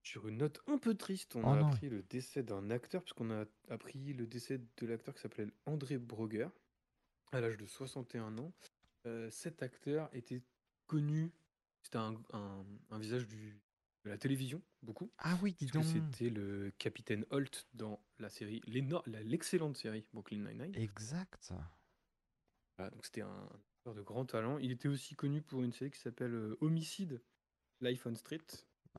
Sur 0.03 0.27
une 0.27 0.37
note 0.37 0.61
un 0.67 0.77
peu 0.77 0.93
triste, 0.95 1.35
on 1.35 1.43
Oh 1.43 1.49
a 1.53 1.59
non. 1.59 1.67
appris 1.67 1.89
le 1.89 2.01
décès 2.03 2.43
d'un 2.43 2.69
acteur, 2.69 3.01
puisqu'on 3.03 3.31
a 3.31 3.45
appris 3.69 4.13
le 4.13 4.25
décès 4.27 4.57
de 4.59 4.85
l'acteur 4.85 5.13
qui 5.15 5.21
s'appelait 5.21 5.47
André 5.65 5.97
Broger, 5.97 6.47
à 7.31 7.41
l'âge 7.41 7.57
de 7.57 7.65
61 7.65 8.37
ans. 8.37 8.53
Euh, 9.05 9.29
cet 9.31 9.63
acteur 9.63 10.09
était 10.13 10.43
connu, 10.85 11.31
c'était 11.81 11.97
un, 11.97 12.15
un- 12.33 12.65
un 12.91 12.99
visage 12.99 13.27
du, 13.27 13.59
de 14.05 14.09
la 14.09 14.17
télévision, 14.17 14.61
beaucoup. 14.81 15.11
Ah 15.17 15.37
oui, 15.41 15.55
dis 15.59 15.65
donc. 15.67 15.83
c'était 15.85 16.29
le 16.29 16.71
capitaine 16.77 17.25
Holt 17.29 17.67
dans 17.73 18.01
la 18.19 18.29
série, 18.29 18.61
l'éno- 18.65 19.03
la- 19.07 19.23
l'excellente 19.23 19.75
série 19.77 20.05
Brooklyn 20.13 20.39
Nine-Nine. 20.47 20.75
Exact. 20.75 21.51
Voilà, 22.77 22.91
donc 22.91 23.05
c'était 23.05 23.21
un 23.21 23.49
acteur 23.79 23.93
de 23.95 24.01
grand 24.03 24.25
talent. 24.25 24.57
Il 24.59 24.71
était 24.71 24.87
aussi 24.87 25.15
connu 25.15 25.41
pour 25.41 25.63
une 25.63 25.73
série 25.73 25.91
qui 25.91 25.99
s'appelle 25.99 26.33
euh, 26.33 26.57
Homicide, 26.61 27.21
Life 27.81 28.05
on 28.05 28.15
Street. 28.15 28.45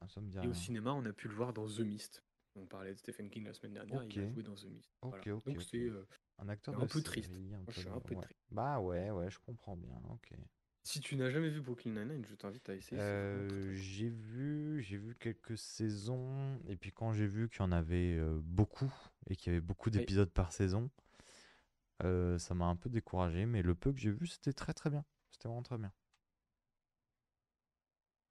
Ah, 0.01 0.09
ça 0.09 0.21
me 0.21 0.29
dit 0.29 0.37
Et 0.37 0.41
rien. 0.41 0.51
au 0.51 0.55
cinéma, 0.55 0.93
on 0.93 1.05
a 1.05 1.13
pu 1.13 1.29
le 1.29 1.35
voir 1.35 1.53
dans 1.53 1.67
The 1.67 1.81
Mist. 1.81 2.25
On 2.55 2.67
parlait 2.67 2.93
de 2.93 2.99
Stephen 2.99 3.31
King 3.31 3.45
la 3.45 3.53
semaine 3.55 3.75
dernière, 3.75 4.03
il 4.05 4.19
a 4.21 4.29
joué 4.31 4.43
dans 4.43 4.55
The 4.55 4.65
Mist. 4.67 4.91
Voilà. 5.03 5.23
Donc 5.25 5.63
c'est 5.63 5.79
euh, 5.89 6.07
Un 6.39 6.49
acteur 6.49 6.75
un 6.81 6.87
de 6.87 6.91
peu 6.93 7.03
triste. 7.03 7.31
série, 7.33 7.55
un 7.55 7.65
peu 7.65 7.91
un 7.91 8.01
peu 8.01 8.15
ouais. 8.15 8.23
triste. 8.23 8.41
Bah 8.51 8.81
ouais, 8.81 9.11
ouais, 9.11 9.31
je 9.31 9.39
comprends 9.41 9.77
bien. 9.77 10.01
Ok. 10.11 10.33
Si 10.85 11.01
tu 11.01 11.17
n'as 11.17 11.29
jamais 11.31 11.51
vu 11.51 11.61
Brooklyn 11.61 11.93
Nine-Nine, 11.93 12.25
je 12.25 12.35
t'invite 12.35 12.69
à 12.69 12.75
essayer. 12.75 13.01
Euh, 13.01 13.75
j'ai 13.75 14.09
vu, 14.09 14.81
j'ai 14.83 14.97
vu 14.97 15.15
quelques 15.17 15.59
saisons, 15.59 16.59
et 16.67 16.77
puis 16.77 16.93
quand 16.93 17.13
j'ai 17.13 17.27
vu 17.27 17.49
qu'il 17.51 17.61
y 17.61 17.63
en 17.63 17.73
avait 17.73 18.17
euh, 18.17 18.41
beaucoup, 18.43 18.91
et 19.29 19.37
qu'il 19.37 19.53
y 19.53 19.57
avait 19.57 19.61
beaucoup 19.65 19.91
Oui. 19.91 19.99
d'épisodes 19.99 20.31
par 20.31 20.53
saison, 20.53 20.91
ça 22.01 22.55
m'a 22.55 22.67
un 22.67 22.77
peu 22.77 22.89
découragé, 22.89 23.45
mais 23.45 23.63
le 23.63 23.75
peu 23.75 23.93
que 23.93 23.99
j'ai 23.99 24.11
vu, 24.13 24.27
c'était 24.27 24.53
très 24.53 24.73
très 24.73 24.89
bien. 24.91 25.05
C'était 25.31 25.49
vraiment 25.49 25.63
très 25.63 25.79
bien. 25.79 25.93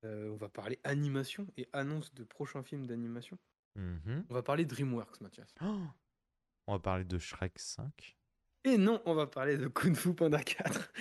Euh, 0.04 0.30
on 0.30 0.36
va 0.36 0.50
parler 0.50 0.80
animation 0.84 1.48
et 1.58 1.68
annonce 1.74 2.14
de 2.14 2.24
prochains 2.24 2.64
films 2.64 2.86
d'animation. 2.86 3.38
Mhm. 3.76 4.26
On 4.30 4.34
va 4.34 4.44
parler 4.44 4.66
DreamWorks, 4.66 5.22
Mathias. 5.22 5.54
Oh 5.62 5.80
On 6.68 6.74
va 6.74 6.80
parler 6.80 7.06
de 7.06 7.18
Shrek 7.18 7.58
5. 7.58 8.18
Et 8.66 8.78
non, 8.78 9.02
on 9.06 9.14
va 9.14 9.28
parler 9.28 9.58
de 9.58 9.68
Kung 9.68 9.96
Fu 9.96 10.14
Panda 10.14 10.44
4. 10.44 10.92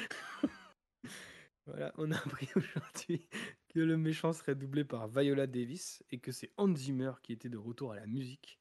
voilà, 1.66 1.92
on 1.96 2.12
a 2.12 2.16
appris 2.16 2.48
aujourd'hui 2.54 3.28
que 3.68 3.80
le 3.80 3.96
méchant 3.96 4.32
serait 4.32 4.54
doublé 4.54 4.84
par 4.84 5.08
Viola 5.08 5.48
Davis 5.48 6.04
et 6.10 6.20
que 6.20 6.30
c'est 6.30 6.52
Hans 6.56 6.74
Zimmer 6.76 7.12
qui 7.22 7.32
était 7.32 7.48
de 7.48 7.58
retour 7.58 7.92
à 7.92 7.96
la 7.96 8.06
musique. 8.06 8.60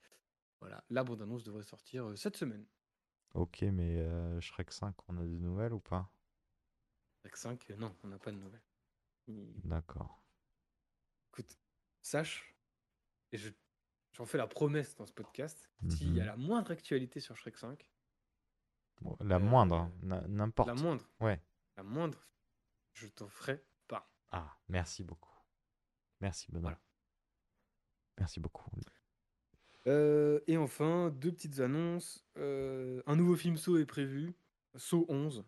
Voilà, 0.62 0.84
la 0.90 1.04
bande-annonce 1.04 1.44
devrait 1.44 1.64
sortir 1.64 2.08
euh, 2.08 2.16
cette 2.16 2.38
semaine. 2.38 2.66
Ok, 3.36 3.62
mais 3.62 4.00
euh, 4.00 4.42
Shrek 4.42 4.72
5, 4.72 4.96
on 5.08 5.18
a 5.18 5.26
des 5.26 5.38
nouvelles 5.38 5.74
ou 5.74 5.80
pas? 5.80 6.10
Avec 7.24 7.38
5, 7.38 7.70
euh, 7.70 7.76
non, 7.76 7.96
on 8.04 8.08
n'a 8.08 8.18
pas 8.18 8.32
de 8.32 8.38
nouvelles. 8.38 8.64
D'accord. 9.64 10.25
Écoute, 11.38 11.60
sache, 12.02 12.56
et 13.34 13.38
je- 13.38 13.50
j'en 14.14 14.26
fais 14.26 14.38
la 14.38 14.48
promesse 14.48 14.96
dans 14.96 15.06
ce 15.06 15.12
podcast, 15.12 15.70
s'il 15.90 16.16
y 16.16 16.20
a 16.22 16.24
Mhm. 16.24 16.28
la 16.28 16.38
moindre 16.38 16.72
actualité 16.72 17.20
sur 17.20 17.36
Shrek 17.38 17.58
5, 17.58 17.92
Bon, 19.02 19.18
La 19.20 19.36
Euh, 19.36 19.40
moindre, 19.40 19.92
n'importe. 20.02 20.70
la 20.70 20.74
moindre, 20.76 21.06
Ouais. 21.20 21.42
la 21.76 21.84
moindre, 21.84 22.26
je 22.94 23.08
t'en 23.08 23.28
ferai 23.28 23.62
pas. 23.90 24.10
Ah, 24.32 24.58
merci 24.70 25.04
beaucoup. 25.04 25.38
Merci 26.22 26.50
Benoît. 26.50 26.62
Voilà. 26.72 26.80
Merci 28.18 28.40
beaucoup. 28.40 28.72
Euh, 29.88 30.40
et 30.48 30.56
enfin, 30.56 31.10
deux 31.10 31.34
petites 31.34 31.60
annonces. 31.60 32.26
Euh, 32.38 33.04
un 33.06 33.18
nouveau 33.18 33.36
film 33.36 33.58
Saw 33.58 33.78
est 33.80 33.86
prévu. 33.86 34.34
Saw 34.78 35.06
11. 35.10 35.44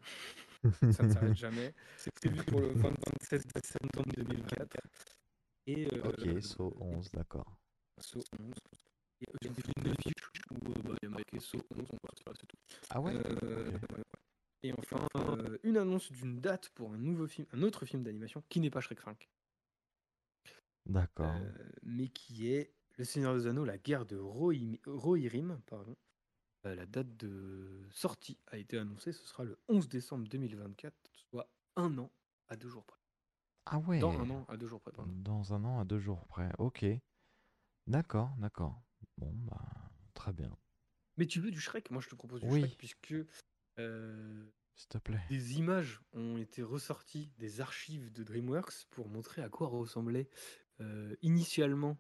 Ça 1.00 1.04
ne 1.04 1.14
s'arrête 1.14 1.38
jamais. 1.38 1.74
C'est 1.96 2.12
prévu 2.14 2.44
pour 2.44 2.60
le 2.60 2.74
27 2.74 3.44
septembre 3.66 4.04
2024. 4.14 5.17
Et, 5.68 5.88
euh, 5.94 6.10
Ok, 6.10 6.42
So 6.42 6.74
11, 6.80 7.12
d'accord. 7.12 7.58
Saw 8.00 8.20
11. 8.40 8.54
Et, 9.22 9.26
euh, 9.30 9.38
J'ai 9.42 9.50
une 9.50 9.96
fiche 10.02 10.14
où 10.52 10.70
euh, 10.72 10.74
bah, 10.84 10.96
il 11.02 11.06
y 11.06 11.08
a 11.08 11.10
marqué 11.10 11.40
Saw 11.40 11.58
11. 11.76 11.86
On 11.92 11.98
va 12.04 12.34
c'est 12.40 12.46
tout. 12.48 12.58
Ah 12.90 13.02
ouais 13.02 13.16
Ok. 13.18 13.42
ouais, 13.44 13.54
ouais. 13.64 14.04
Et 14.64 14.74
enfin, 14.74 15.08
une 15.64 15.78
annonce 15.78 16.12
d'une 16.12 16.40
date 16.40 16.70
pour 16.70 16.92
un 16.92 16.98
nouveau 16.98 17.28
film, 17.28 17.46
un 17.54 17.62
autre 17.62 17.86
film 17.86 18.04
d'animation 18.04 18.44
qui 18.50 18.60
n'est 18.60 18.72
pas 18.72 18.82
Shrek 18.82 19.00
5, 19.02 19.30
D'accord. 20.88 21.36
mais 21.84 22.08
qui 22.10 22.50
est 22.52 22.74
Le 22.98 23.04
Seigneur 23.04 23.36
des 23.36 23.46
Anneaux, 23.46 23.66
la 23.66 23.78
guerre 23.78 24.06
de 24.06 24.18
Rohirrim. 24.18 24.78
Rohirrim, 24.86 25.62
pardon. 25.68 25.96
La 26.64 26.86
date 26.88 27.16
de 27.18 27.88
sortie 27.92 28.38
a 28.48 28.58
été 28.58 28.78
annoncée, 28.78 29.12
ce 29.14 29.26
sera 29.26 29.44
le 29.44 29.58
11 29.70 29.88
décembre 29.88 30.28
2024, 30.28 30.94
soit 31.14 31.50
un 31.76 31.98
an 32.00 32.12
à 32.48 32.56
deux 32.58 32.68
jours 32.68 32.84
près. 32.84 32.97
Ah 33.72 33.80
ouais 33.80 34.00
Dans 34.00 34.20
un 34.20 34.30
an 34.30 34.46
à 34.48 34.58
deux 34.58 34.68
jours 34.68 34.82
près, 34.82 34.92
pardon. 34.92 35.12
Dans 35.18 35.54
un 35.54 35.64
an 35.66 35.80
à 35.80 35.86
deux 35.86 36.00
jours 36.00 36.26
près. 36.28 36.50
Ok. 36.58 36.86
D'accord, 37.88 38.36
d'accord. 38.38 38.82
Bon, 39.18 39.32
bah, 39.46 39.62
très 40.14 40.34
bien. 40.34 40.56
Mais 41.18 41.26
tu 41.26 41.40
veux 41.40 41.52
du 41.52 41.60
Shrek? 41.60 41.90
Moi 41.92 42.02
je 42.02 42.10
te 42.10 42.16
propose 42.16 42.42
du 42.42 42.48
Oui. 42.50 42.60
Shrek, 42.60 42.78
puisque 42.78 43.16
euh, 43.80 44.46
S'il 44.76 44.88
te 44.90 44.98
plaît. 44.98 45.22
des 45.30 45.58
images 45.58 46.02
ont 46.14 46.38
été 46.38 46.62
ressorties 46.64 47.32
des 47.38 47.62
archives 47.62 48.12
de 48.12 48.24
DreamWorks 48.24 48.86
pour 48.92 49.10
montrer 49.10 49.42
à 49.42 49.50
quoi 49.50 49.68
ressemblait 49.68 50.30
euh, 50.80 51.16
initialement 51.22 51.98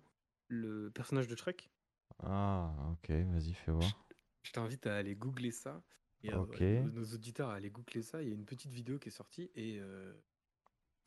le 0.50 0.92
personnage 0.92 1.28
de 1.28 1.36
Shrek. 1.36 1.72
Ah, 2.20 2.74
ok, 2.92 3.10
vas-y, 3.10 3.54
fais 3.54 3.72
voir. 3.72 4.08
Je 4.44 4.52
t'invite 4.52 4.88
à 4.88 4.96
aller 4.96 5.16
googler 5.16 5.52
ça. 5.52 5.84
Et 6.24 6.32
à- 6.32 6.40
Ok. 6.42 6.62
nos, 6.62 6.90
nos 6.92 7.14
auditeurs 7.14 7.50
à 7.50 7.56
aller 7.56 7.70
googler 7.70 8.02
ça. 8.02 8.22
Il 8.24 8.30
y 8.30 8.32
a 8.32 8.36
une 8.36 8.46
petite 8.46 8.72
vidéo 8.72 8.98
qui 9.00 9.10
est 9.10 9.12
sortie 9.12 9.52
et 9.56 9.80
euh, 9.80 10.14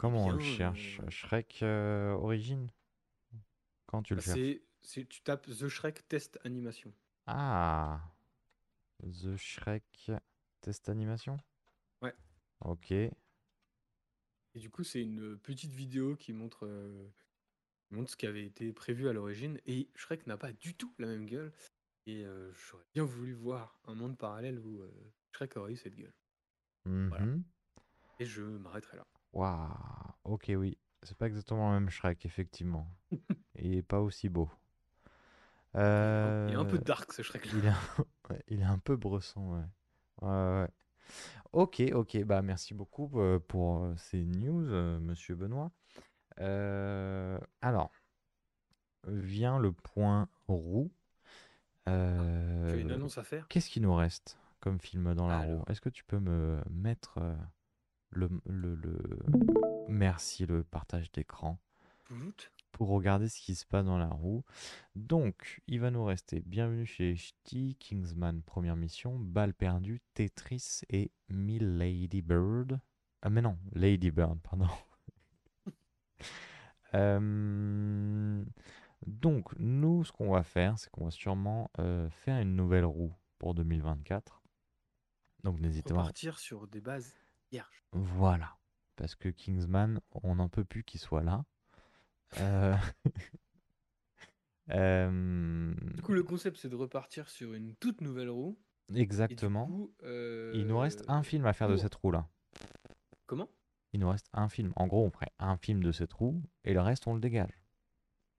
Comment 0.01 0.24
on 0.24 0.31
le 0.31 0.40
cherche 0.40 0.98
euh, 1.01 1.10
Shrek 1.10 1.62
euh, 1.62 2.12
Origine 2.12 2.70
Quand 3.85 4.02
tu 4.02 4.14
le 4.14 4.22
cherches? 4.22 4.39
c'est, 4.81 5.05
tu 5.05 5.20
tapes 5.20 5.47
The 5.47 5.68
Shrek 5.68 6.09
Test 6.09 6.39
Animation. 6.43 6.90
Ah 7.27 8.01
The 9.02 9.36
Shrek 9.36 10.10
Test 10.62 10.89
Animation? 10.89 11.39
Ouais. 12.01 12.14
Ok. 12.60 12.93
Et 12.93 13.12
du 14.55 14.70
coup, 14.70 14.85
c'est 14.85 15.02
une 15.02 15.39
petite 15.39 15.72
vidéo 15.72 16.16
qui 16.16 16.32
montre, 16.32 16.66
euh, 16.66 17.06
montre 17.90 18.10
ce 18.10 18.16
qui 18.16 18.27
avait 18.27 18.47
été 18.47 18.72
prévu 18.72 19.06
à 19.06 19.12
l'origine. 19.12 19.60
Et 19.66 19.90
Shrek 19.94 20.27
n'a 20.27 20.39
pas 20.39 20.55
du 20.55 20.74
tout 20.74 20.94
la 20.98 21.09
même 21.09 21.27
gueule. 21.27 21.52
Et 22.06 22.24
euh, 22.24 22.51
j'aurais 22.55 22.86
bien 22.94 23.05
voulu 23.05 23.35
voir 23.35 23.78
un 23.85 23.94
monde 23.94 24.16
parallèle 24.16 24.60
où 24.60 24.81
euh, 24.81 25.12
Shrek 25.32 25.59
aurait 25.59 25.72
eu 25.72 25.77
cette 25.77 25.94
gueule. 25.94 26.14
Mhm. 26.86 27.44
Et 28.18 28.24
je 28.24 28.43
m'arrêterai 28.43 28.97
là. 28.97 29.06
Waouh. 29.32 30.12
Ok, 30.24 30.52
oui. 30.57 30.78
C'est 31.02 31.16
pas 31.16 31.27
exactement 31.27 31.73
le 31.73 31.81
même 31.81 31.90
Shrek, 31.90 32.24
effectivement. 32.27 32.86
Il 33.57 33.74
est 33.74 33.82
pas 33.82 34.01
aussi 34.01 34.28
beau. 34.28 34.51
Il 35.98 36.11
est 36.12 36.16
un- 36.16 36.35
il 36.47 36.52
est 36.52 36.57
un 36.57 36.65
peu 36.65 36.78
Euh, 36.78 36.81
dark 36.81 37.12
ce 37.12 37.23
Shrek. 37.23 37.48
Il 37.52 37.65
est 37.66 37.69
un, 37.69 37.78
il 38.48 38.61
est 38.61 38.65
un 38.65 38.78
peu 38.78 38.97
bresson, 38.97 39.65
ouais. 40.23 40.69
Ok, 41.52 41.82
ok, 41.94 42.24
bah 42.24 42.43
merci 42.43 42.74
beaucoup 42.74 43.11
euh, 43.20 43.39
pour 43.40 43.85
euh, 43.85 43.94
ces 43.97 44.24
news, 44.24 44.66
euh, 44.70 44.98
monsieur 45.01 45.35
Benoît. 45.35 45.73
Euh, 46.40 47.39
alors, 47.62 47.93
vient 49.07 49.59
le 49.59 49.73
point 49.73 50.28
roux. 50.48 50.90
Tu 52.69 52.77
as 52.77 52.78
une 52.78 52.90
Euh, 52.90 52.93
annonce 52.93 53.19
à 53.19 53.24
faire? 53.24 53.47
Qu'est-ce 53.48 53.69
qui 53.70 53.81
nous 53.81 53.94
reste 53.94 54.39
comme 54.61 54.81
film 54.81 55.15
dans 55.15 55.27
la 55.28 55.39
roue? 55.39 55.62
Est-ce 55.69 55.81
que 55.81 55.89
tu 55.89 56.05
peux 56.05 56.20
me 56.20 56.62
mettre 56.70 57.19
euh, 57.19 57.35
le, 58.10 58.28
le, 58.46 58.74
le- 58.76 59.18
Merci, 59.88 60.46
le 60.46 60.62
partage 60.64 61.10
d'écran 61.12 61.58
Pouloute 62.04 62.52
pour 62.72 62.88
regarder 62.88 63.28
ce 63.28 63.40
qui 63.40 63.54
se 63.56 63.66
passe 63.66 63.84
dans 63.84 63.98
la 63.98 64.06
roue. 64.08 64.44
Donc, 64.94 65.60
il 65.66 65.80
va 65.80 65.90
nous 65.90 66.04
rester 66.04 66.40
Bienvenue 66.46 66.86
chez 66.86 67.16
Ch'ti, 67.16 67.76
Kingsman, 67.80 68.42
première 68.42 68.76
mission, 68.76 69.18
Balle 69.18 69.52
perdue, 69.54 70.00
Tetris 70.14 70.82
et 70.88 71.10
Mill 71.28 71.76
Lady 71.78 72.22
Bird. 72.22 72.80
Ah, 73.22 73.28
mais 73.28 73.42
non, 73.42 73.58
Lady 73.72 74.10
Bird, 74.10 74.38
pardon. 74.40 74.66
Euh, 76.94 78.44
donc, 79.06 79.52
nous, 79.58 80.02
ce 80.04 80.10
qu'on 80.12 80.32
va 80.32 80.42
faire, 80.42 80.78
c'est 80.78 80.90
qu'on 80.90 81.04
va 81.04 81.10
sûrement 81.12 81.70
euh, 81.78 82.10
faire 82.10 82.40
une 82.40 82.56
nouvelle 82.56 82.84
roue 82.84 83.14
pour 83.38 83.54
2024. 83.54 84.42
Donc, 85.44 85.60
n'hésitez 85.60 85.94
pas. 85.94 86.00
Repartir 86.00 86.38
sur 86.38 86.66
des 86.66 86.80
bases 86.80 87.14
Voilà. 87.93 88.56
Parce 88.97 89.14
que 89.14 89.28
Kingsman, 89.28 90.01
on 90.22 90.36
n'en 90.36 90.48
peut 90.48 90.64
plus 90.64 90.85
qu'il 90.85 91.01
soit 91.01 91.22
là. 91.22 91.44
Euh, 92.39 92.77
euh, 94.70 95.74
Du 95.94 96.02
coup, 96.02 96.12
le 96.12 96.22
concept, 96.22 96.56
c'est 96.59 96.68
de 96.68 96.77
repartir 96.77 97.28
sur 97.28 97.55
une 97.55 97.74
toute 97.77 98.01
nouvelle 98.01 98.31
roue. 98.31 98.59
Et 98.90 98.94
du 98.94 99.01
Exactement. 99.01 99.66
coup, 99.66 99.93
Il 100.02 100.66
nous 100.66 100.78
reste 100.78 101.05
un 101.09 101.20
euh, 101.20 101.22
film 101.22 101.47
à 101.47 101.52
faire 101.52 101.68
de 101.68 101.77
cette 101.77 101.94
roue-là. 101.94 102.28
Comment? 103.27 103.48
Il 103.93 104.01
nous 104.01 104.10
reste 104.10 104.28
un 104.32 104.48
film. 104.48 104.72
En 104.77 104.86
gros, 104.86 105.05
on 105.05 105.10
ferait 105.10 105.32
un 105.39 105.56
film 105.56 105.82
de 105.82 105.93
cette 105.93 106.12
roue 106.12 106.43
et 106.64 106.72
le 106.74 106.81
reste, 106.81 107.06
on 107.06 107.14
le 107.14 107.20
dégage. 107.20 107.62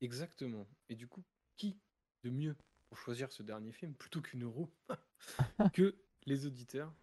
Exactement. 0.01 0.67
Et 0.89 0.95
du 0.95 1.07
coup, 1.07 1.23
qui 1.57 1.77
de 2.23 2.29
mieux 2.29 2.55
pour 2.87 2.97
choisir 2.97 3.31
ce 3.31 3.43
dernier 3.43 3.71
film 3.71 3.93
plutôt 3.93 4.21
qu'une 4.21 4.45
roue 4.45 4.69
que 5.73 5.95
les 6.25 6.45
auditeurs? 6.45 6.93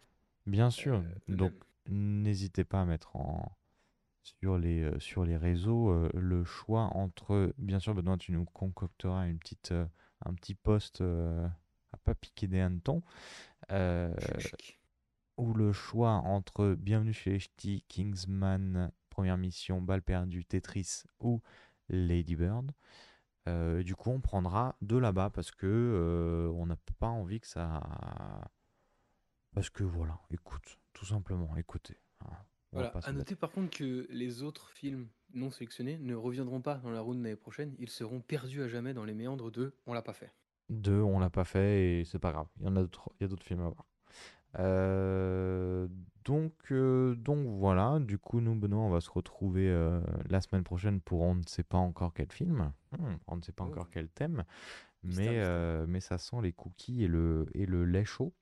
Bien 0.47 0.70
sûr. 0.70 0.97
euh, 0.97 1.36
Donc, 1.36 1.52
n'hésitez 1.89 2.65
pas 2.65 2.82
à 2.82 2.85
mettre 2.85 3.16
en 3.16 3.56
sur 4.23 4.59
les, 4.59 4.82
euh, 4.82 4.98
sur 4.98 5.24
les 5.24 5.36
réseaux 5.36 5.90
euh, 5.90 6.10
le 6.15 6.44
choix 6.44 6.85
entre. 6.94 7.52
Bien 7.59 7.78
sûr, 7.78 7.94
Benoît, 7.94 8.19
tu 8.19 8.32
nous 8.32 8.44
concocteras 8.44 9.27
une 9.27 9.39
petite, 9.39 9.73
euh, 9.73 9.86
un 10.24 10.35
petit 10.35 10.55
post 10.55 11.01
à 11.01 11.97
pas 12.05 12.15
piquer 12.15 12.47
des 12.47 12.60
hannetons. 12.60 13.02
Ou 15.39 15.55
le 15.55 15.73
choix 15.73 16.10
entre 16.10 16.74
Bienvenue 16.74 17.12
chez 17.12 17.31
les 17.31 17.39
Ch'tis, 17.39 17.85
Kingsman, 17.89 18.90
Première 19.09 19.39
Mission, 19.39 19.81
Balle 19.81 20.02
perdue, 20.02 20.44
Tetris 20.44 21.05
ou 21.20 21.40
Lady 21.89 22.35
Bird. 22.35 22.73
Euh, 23.48 23.82
du 23.82 23.94
coup, 23.94 24.10
on 24.10 24.20
prendra 24.20 24.77
de 24.82 24.97
là-bas 24.97 25.31
parce 25.31 25.51
que 25.51 25.66
euh, 25.66 26.52
on 26.55 26.66
n'a 26.66 26.77
pas 26.98 27.09
envie 27.09 27.40
que 27.40 27.47
ça. 27.47 27.81
Parce 29.55 29.70
que 29.70 29.85
voilà, 29.85 30.20
écoute, 30.31 30.78
tout 30.93 31.05
simplement, 31.06 31.56
écoutez. 31.56 31.97
hein, 32.20 32.27
on 32.73 32.81
va 32.81 32.89
Voilà, 32.89 32.89
pas 32.90 33.09
à 33.09 33.12
noter 33.12 33.35
par 33.36 33.51
contre 33.51 33.77
que 33.78 34.06
les 34.10 34.43
autres 34.43 34.70
films 34.70 35.09
non 35.35 35.51
sélectionnés 35.51 35.98
ne 35.98 36.15
reviendront 36.15 36.60
pas 36.60 36.77
dans 36.77 36.90
la 36.90 37.01
round 37.01 37.23
l'année 37.23 37.36
prochaine, 37.36 37.74
ils 37.78 37.90
seront 37.90 38.20
perdus 38.20 38.62
à 38.62 38.69
jamais 38.69 38.94
dans 38.94 39.05
les 39.05 39.15
méandres 39.15 39.51
de 39.51 39.74
on 39.86 39.93
l'a 39.94 40.02
pas 40.02 40.12
fait. 40.15 40.32
Deux, 40.70 41.01
on 41.01 41.19
l'a 41.19 41.31
pas 41.31 41.44
fait 41.44 42.01
et 42.01 42.05
c'est 42.05 42.19
pas 42.19 42.31
grave. 42.32 42.47
Il 42.60 42.66
y 42.66 42.69
en 42.69 42.77
a 42.77 42.81
d'autres, 42.82 43.10
il 43.19 43.23
y 43.23 43.24
a 43.24 43.28
d'autres 43.28 43.44
films 43.44 43.60
à 43.60 43.69
voir. 43.69 43.86
Euh, 44.59 45.89
donc, 46.24 46.52
euh, 46.73 47.15
donc 47.15 47.47
voilà. 47.47 47.98
Du 48.01 48.19
coup, 48.19 48.40
nous, 48.40 48.55
Benoît, 48.55 48.81
on 48.82 48.90
va 48.90 49.01
se 49.01 49.10
retrouver 49.10 49.69
euh, 49.69 50.01
la 50.28 50.40
semaine 50.40 50.65
prochaine 50.65 51.01
pour 51.01 51.20
on 51.23 51.35
ne 51.35 51.43
sait 51.47 51.62
pas 51.62 51.78
encore 51.78 52.12
quel 52.15 52.31
film. 52.32 52.73
Hmm, 52.98 53.15
on 53.27 53.36
ne 53.36 53.43
sait 53.43 53.52
pas 53.52 53.65
Oh. 53.65 53.69
encore 53.69 53.90
quel 53.90 54.09
thème. 54.09 54.44
Mystère, 55.02 55.24
Mais, 55.27 55.28
mystère. 55.31 55.47
euh, 55.48 55.86
mais 55.89 56.01
ça 56.01 56.19
sent 56.19 56.36
les 56.43 56.52
cookies 56.52 57.05
et 57.05 57.09
le, 57.09 57.47
et 57.55 57.66
le 57.66 57.85
lait 57.85 58.05
chaud. 58.05 58.32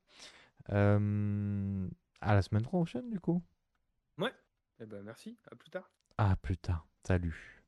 Euh, 0.71 1.89
à 2.21 2.35
la 2.35 2.43
semaine 2.43 2.63
prochaine, 2.63 3.11
du 3.11 3.21
coup. 3.21 3.43
Ouais, 4.19 4.33
eh 4.81 4.87
ben 4.87 5.03
merci, 5.03 5.39
à 5.51 5.57
plus 5.57 5.71
tard. 5.71 5.91
À 6.19 6.37
plus 6.37 6.57
tard. 6.57 6.87
Salut. 7.07 7.63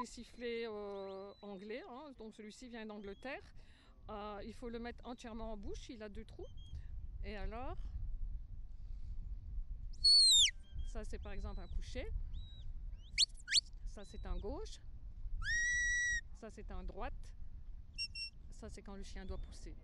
Les 0.00 0.06
sifflets 0.06 0.66
euh, 0.66 1.32
anglais, 1.42 1.82
hein, 1.90 2.12
donc 2.18 2.34
celui-ci 2.34 2.68
vient 2.68 2.86
d'Angleterre. 2.86 3.42
Euh, 4.10 4.40
il 4.44 4.54
faut 4.54 4.68
le 4.68 4.78
mettre 4.78 5.04
entièrement 5.06 5.52
en 5.52 5.56
bouche, 5.56 5.88
il 5.90 6.02
a 6.02 6.08
deux 6.08 6.24
trous. 6.24 6.46
Et 7.24 7.36
alors, 7.36 7.76
ça 10.92 11.04
c'est 11.04 11.18
par 11.18 11.32
exemple 11.32 11.60
un 11.60 11.68
coucher. 11.76 12.06
Ça 13.88 14.04
c'est 14.04 14.24
un 14.24 14.38
gauche. 14.38 14.80
Ça 16.40 16.48
c'est 16.50 16.70
un 16.70 16.84
droite. 16.84 17.34
Ça 18.60 18.68
c'est 18.70 18.82
quand 18.82 18.94
le 18.94 19.02
chien 19.02 19.24
doit 19.24 19.38
pousser. 19.38 19.74